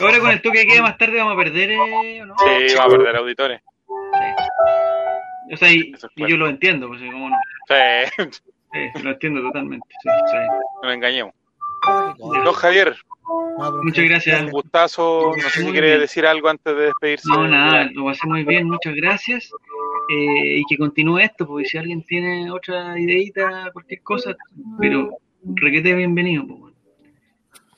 Ahora 0.00 0.18
con 0.20 0.30
el 0.30 0.42
toque 0.42 0.62
que 0.62 0.68
queda 0.72 0.82
más 0.82 0.98
tarde 0.98 1.18
vamos 1.18 1.34
a 1.34 1.36
perder, 1.44 1.70
eh, 1.70 2.22
¿o 2.22 2.26
¿no? 2.26 2.34
Sí, 2.38 2.74
va 2.76 2.84
a 2.84 2.88
perder 2.88 3.16
auditores. 3.16 3.60
O 5.52 5.56
sea, 5.56 5.72
y, 5.72 5.92
es 5.94 6.06
yo 6.16 6.36
lo 6.36 6.48
entiendo, 6.48 6.88
pues, 6.88 7.00
¿cómo 7.00 7.30
no? 7.30 7.36
Sí, 7.68 8.22
Sí, 8.70 9.02
lo 9.02 9.10
entiendo 9.12 9.40
totalmente. 9.40 9.86
Sí, 10.02 10.08
sí. 10.30 10.36
no 10.36 10.82
nos 10.82 10.94
engañemos. 10.94 11.34
Don 12.18 12.52
Javier, 12.52 12.96
No, 13.58 13.82
Muchas 13.82 14.04
gracias. 14.04 14.42
un 14.42 14.50
gustazo. 14.50 15.32
No 15.36 15.48
sé 15.48 15.62
si 15.64 15.70
quiere 15.72 15.88
bien. 15.88 16.00
decir 16.00 16.26
algo 16.26 16.48
antes 16.48 16.76
de 16.76 16.82
despedirse. 16.86 17.28
No, 17.30 17.48
nada, 17.48 17.88
lo 17.92 18.04
pasé 18.04 18.26
muy 18.26 18.44
bien, 18.44 18.68
muchas 18.68 18.94
gracias. 18.94 19.50
Eh, 20.10 20.58
y 20.60 20.64
que 20.68 20.76
continúe 20.76 21.18
esto, 21.18 21.46
porque 21.46 21.66
si 21.66 21.78
alguien 21.78 22.02
tiene 22.04 22.50
otra 22.50 22.98
ideita, 22.98 23.70
cualquier 23.72 24.02
cosa, 24.02 24.34
pero 24.78 25.16
requete 25.54 25.94
bienvenido. 25.94 26.46
pues. 26.46 26.67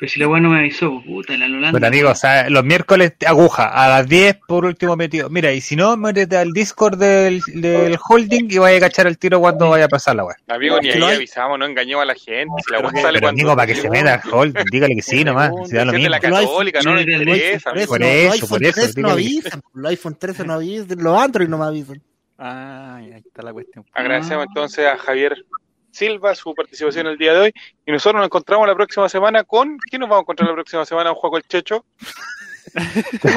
Pero 0.01 0.11
si 0.11 0.18
la 0.18 0.28
weá 0.28 0.40
no 0.40 0.48
me 0.48 0.61
avisó, 0.61 0.90
pues, 0.94 1.05
puta, 1.05 1.36
la 1.36 1.46
Lolanda. 1.46 1.72
Bueno, 1.72 1.86
amigos, 1.86 2.12
o 2.12 2.14
sea, 2.14 2.48
los 2.48 2.64
miércoles 2.64 3.12
aguja, 3.26 3.68
a 3.68 3.86
las 3.86 4.09
10 4.09 4.38
por 4.48 4.64
último 4.64 4.96
metido. 4.96 5.28
Mira, 5.28 5.53
y 5.53 5.61
si 5.61 5.76
no, 5.76 5.94
métete 5.98 6.38
al 6.38 6.53
Discord 6.53 6.96
del, 6.98 7.42
del 7.55 7.98
holding 8.09 8.46
y 8.51 8.57
vaya 8.57 8.78
a 8.78 8.80
cachar 8.80 9.07
el 9.07 9.18
tiro 9.18 9.40
cuando 9.40 9.68
vaya 9.68 9.84
a 9.84 9.88
pasar 9.88 10.16
la 10.16 10.24
weá. 10.24 10.36
Amigo, 10.48 10.80
ni 10.80 10.88
ahí 10.88 11.03
avisamos, 11.03 11.59
no 11.59 11.66
engañemos 11.66 12.03
a 12.03 12.07
la 12.07 12.14
gente. 12.14 12.51
Si 12.66 12.72
la 12.72 12.78
weá 12.80 12.90
sale 12.92 13.18
Pero 13.18 13.20
cuando. 13.20 13.28
amigo, 13.42 13.55
para 13.55 13.66
que 13.66 13.74
se 13.74 13.90
meta 13.90 14.14
al 14.14 14.32
holding, 14.32 14.64
dígale 14.72 14.94
que 14.96 15.03
sí 15.03 15.22
nomás, 15.22 15.51
si 15.68 15.76
da 15.76 15.84
lo 15.84 15.92
mismo. 15.92 16.09
la 16.09 16.18
católica, 16.20 16.80
no 16.82 16.94
le 16.94 17.05
lo 17.05 17.12
hay- 17.14 17.18
interesa. 17.38 17.70
Por 17.70 17.78
eso, 17.78 17.88
Por 17.88 18.03
eso, 18.03 18.32
iPhone 18.32 18.48
por 18.48 18.64
eso, 18.64 18.80
13 18.80 19.01
no 19.03 19.09
dígale. 19.09 19.12
avisan, 19.12 19.62
los 19.74 19.90
iPhone 19.90 20.16
13 20.18 20.44
no 20.46 20.53
avisan, 20.55 20.98
los 20.98 21.20
Android 21.20 21.48
no 21.48 21.59
me 21.59 21.64
avisan. 21.66 22.03
Ah, 22.38 22.96
ahí 22.96 23.12
está 23.12 23.42
la 23.42 23.53
cuestión. 23.53 23.84
Agradecemos 23.92 24.46
entonces 24.48 24.86
a 24.86 24.96
Javier 24.96 25.44
Silva 25.91 26.34
su 26.34 26.55
participación 26.55 27.07
el 27.07 27.18
día 27.18 27.32
de 27.34 27.41
hoy. 27.41 27.53
Y 27.86 27.93
nosotros 27.93 28.20
nos 28.20 28.26
encontramos 28.26 28.66
la 28.66 28.74
próxima 28.74 29.09
semana 29.09 29.45
con. 29.45 29.76
¿Quién 29.78 30.01
nos 30.01 30.09
vamos 30.09 30.20
a 30.20 30.24
encontrar 30.24 30.49
la 30.49 30.55
próxima 30.55 30.84
semana? 30.84 31.11
¿Un 31.11 31.16
juego 31.16 31.36
el 31.36 31.43
Checho? 31.45 31.84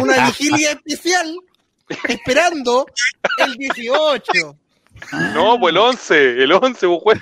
Una 0.02 0.28
vigilia 0.28 0.72
especial 0.72 1.36
esperando 2.08 2.86
el 3.40 3.54
18. 3.56 4.58
No, 5.34 5.60
pues 5.60 5.72
el 5.72 5.78
11. 5.78 6.44
El 6.44 6.52
11, 6.52 6.88
pues, 6.88 7.02
juez. 7.02 7.20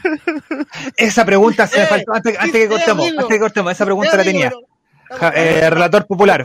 Esa 0.98 1.26
pregunta 1.26 1.68
se 1.68 1.78
me 1.78 1.84
Eh, 1.84 1.88
faltó 1.88 2.14
antes, 2.14 2.38
antes 2.38 2.52
que 2.52 2.60
¿viste, 2.68 2.70
cortemos, 2.70 3.08
antes 3.08 3.26
que 3.28 3.40
cortemos, 3.40 3.72
esa 3.72 3.86
pregunta 3.86 4.18
la 4.18 4.24
tenía. 4.24 4.52
Ja- 5.12 5.34
eh, 5.36 5.70
relator 5.70 6.06
popular, 6.08 6.44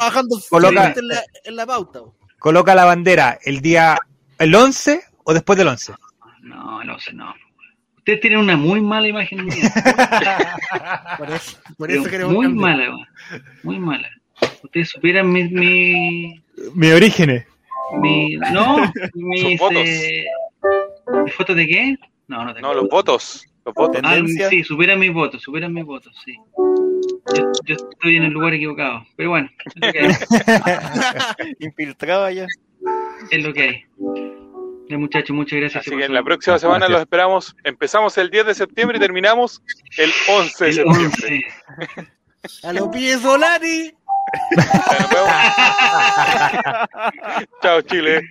Coloca- 0.50 0.92
en 0.96 1.08
la, 1.08 1.22
en 1.44 1.56
la 1.56 1.66
pauta. 1.66 2.00
coloca 2.38 2.74
la 2.74 2.84
bandera 2.84 3.38
el 3.44 3.60
día, 3.60 3.96
el 4.38 4.54
11 4.54 5.02
o 5.24 5.32
después 5.34 5.56
del 5.58 5.68
11. 5.68 5.92
No, 6.42 6.82
no 6.82 6.98
sé, 6.98 7.12
no. 7.12 7.32
Ustedes 8.06 8.20
tienen 8.20 8.38
una 8.38 8.56
muy 8.56 8.80
mala 8.80 9.08
imagen 9.08 9.44
mía. 9.46 9.68
Por 11.18 11.28
eso, 11.28 11.58
por 11.76 11.88
pero 11.88 12.00
eso 12.02 12.08
queremos 12.08 12.34
muy 12.34 12.46
cambiar. 12.46 12.78
mala, 12.78 12.96
muy 13.64 13.80
mala. 13.80 14.08
Ustedes 14.62 14.90
supieran 14.90 15.32
mi, 15.32 15.42
mi, 15.48 16.40
Mi 16.74 16.92
orígenes. 16.92 17.46
mi 18.00 18.36
no, 18.36 18.92
mis, 19.14 19.58
fotos. 19.58 19.78
eh, 19.84 20.24
¿mis 21.24 21.34
fotos 21.34 21.56
de 21.56 21.66
qué? 21.66 21.96
No, 22.28 22.44
no 22.44 22.54
tengo. 22.54 22.68
No, 22.68 22.74
los 22.74 22.88
votos. 22.88 23.44
Los 23.64 23.74
votos. 23.74 24.00
Ah, 24.04 24.20
sí, 24.50 24.62
superan 24.62 25.00
mis 25.00 25.12
votos, 25.12 25.42
superan 25.42 25.72
mis 25.74 25.84
votos, 25.84 26.14
sí. 26.24 26.36
Yo, 27.36 27.52
yo 27.64 27.74
estoy 27.74 28.18
en 28.18 28.22
el 28.22 28.32
lugar 28.32 28.54
equivocado, 28.54 29.04
pero 29.16 29.30
bueno, 29.30 29.50
es 29.64 29.72
lo 29.84 29.92
que 29.92 29.98
hay. 29.98 31.54
Infiltrado 31.58 32.24
allá. 32.26 32.46
Es 33.32 33.42
lo 33.42 33.52
que 33.52 33.62
hay. 33.62 33.84
Ya, 34.88 34.98
muchachos, 34.98 35.34
muchas 35.34 35.58
gracias. 35.58 35.80
Así 35.82 35.90
que 35.90 36.02
pasó. 36.02 36.12
la 36.12 36.22
próxima 36.22 36.58
semana 36.58 36.78
Gracias. 36.86 36.92
los 36.92 37.00
esperamos. 37.02 37.56
Empezamos 37.64 38.16
el 38.18 38.30
10 38.30 38.46
de 38.46 38.54
septiembre 38.54 38.98
y 38.98 39.00
terminamos 39.00 39.60
el 39.98 40.12
11 40.28 40.64
de 40.64 40.70
El 40.70 40.76
septiembre. 40.76 41.44
11. 42.44 42.68
A 42.68 42.72
los 42.72 42.88
pies 42.90 43.20
Solari. 43.20 43.94
Ya, 44.56 44.98
nos 45.00 45.10
vemos. 45.10 45.30
Chao, 47.62 47.80
Chile. 47.82 48.22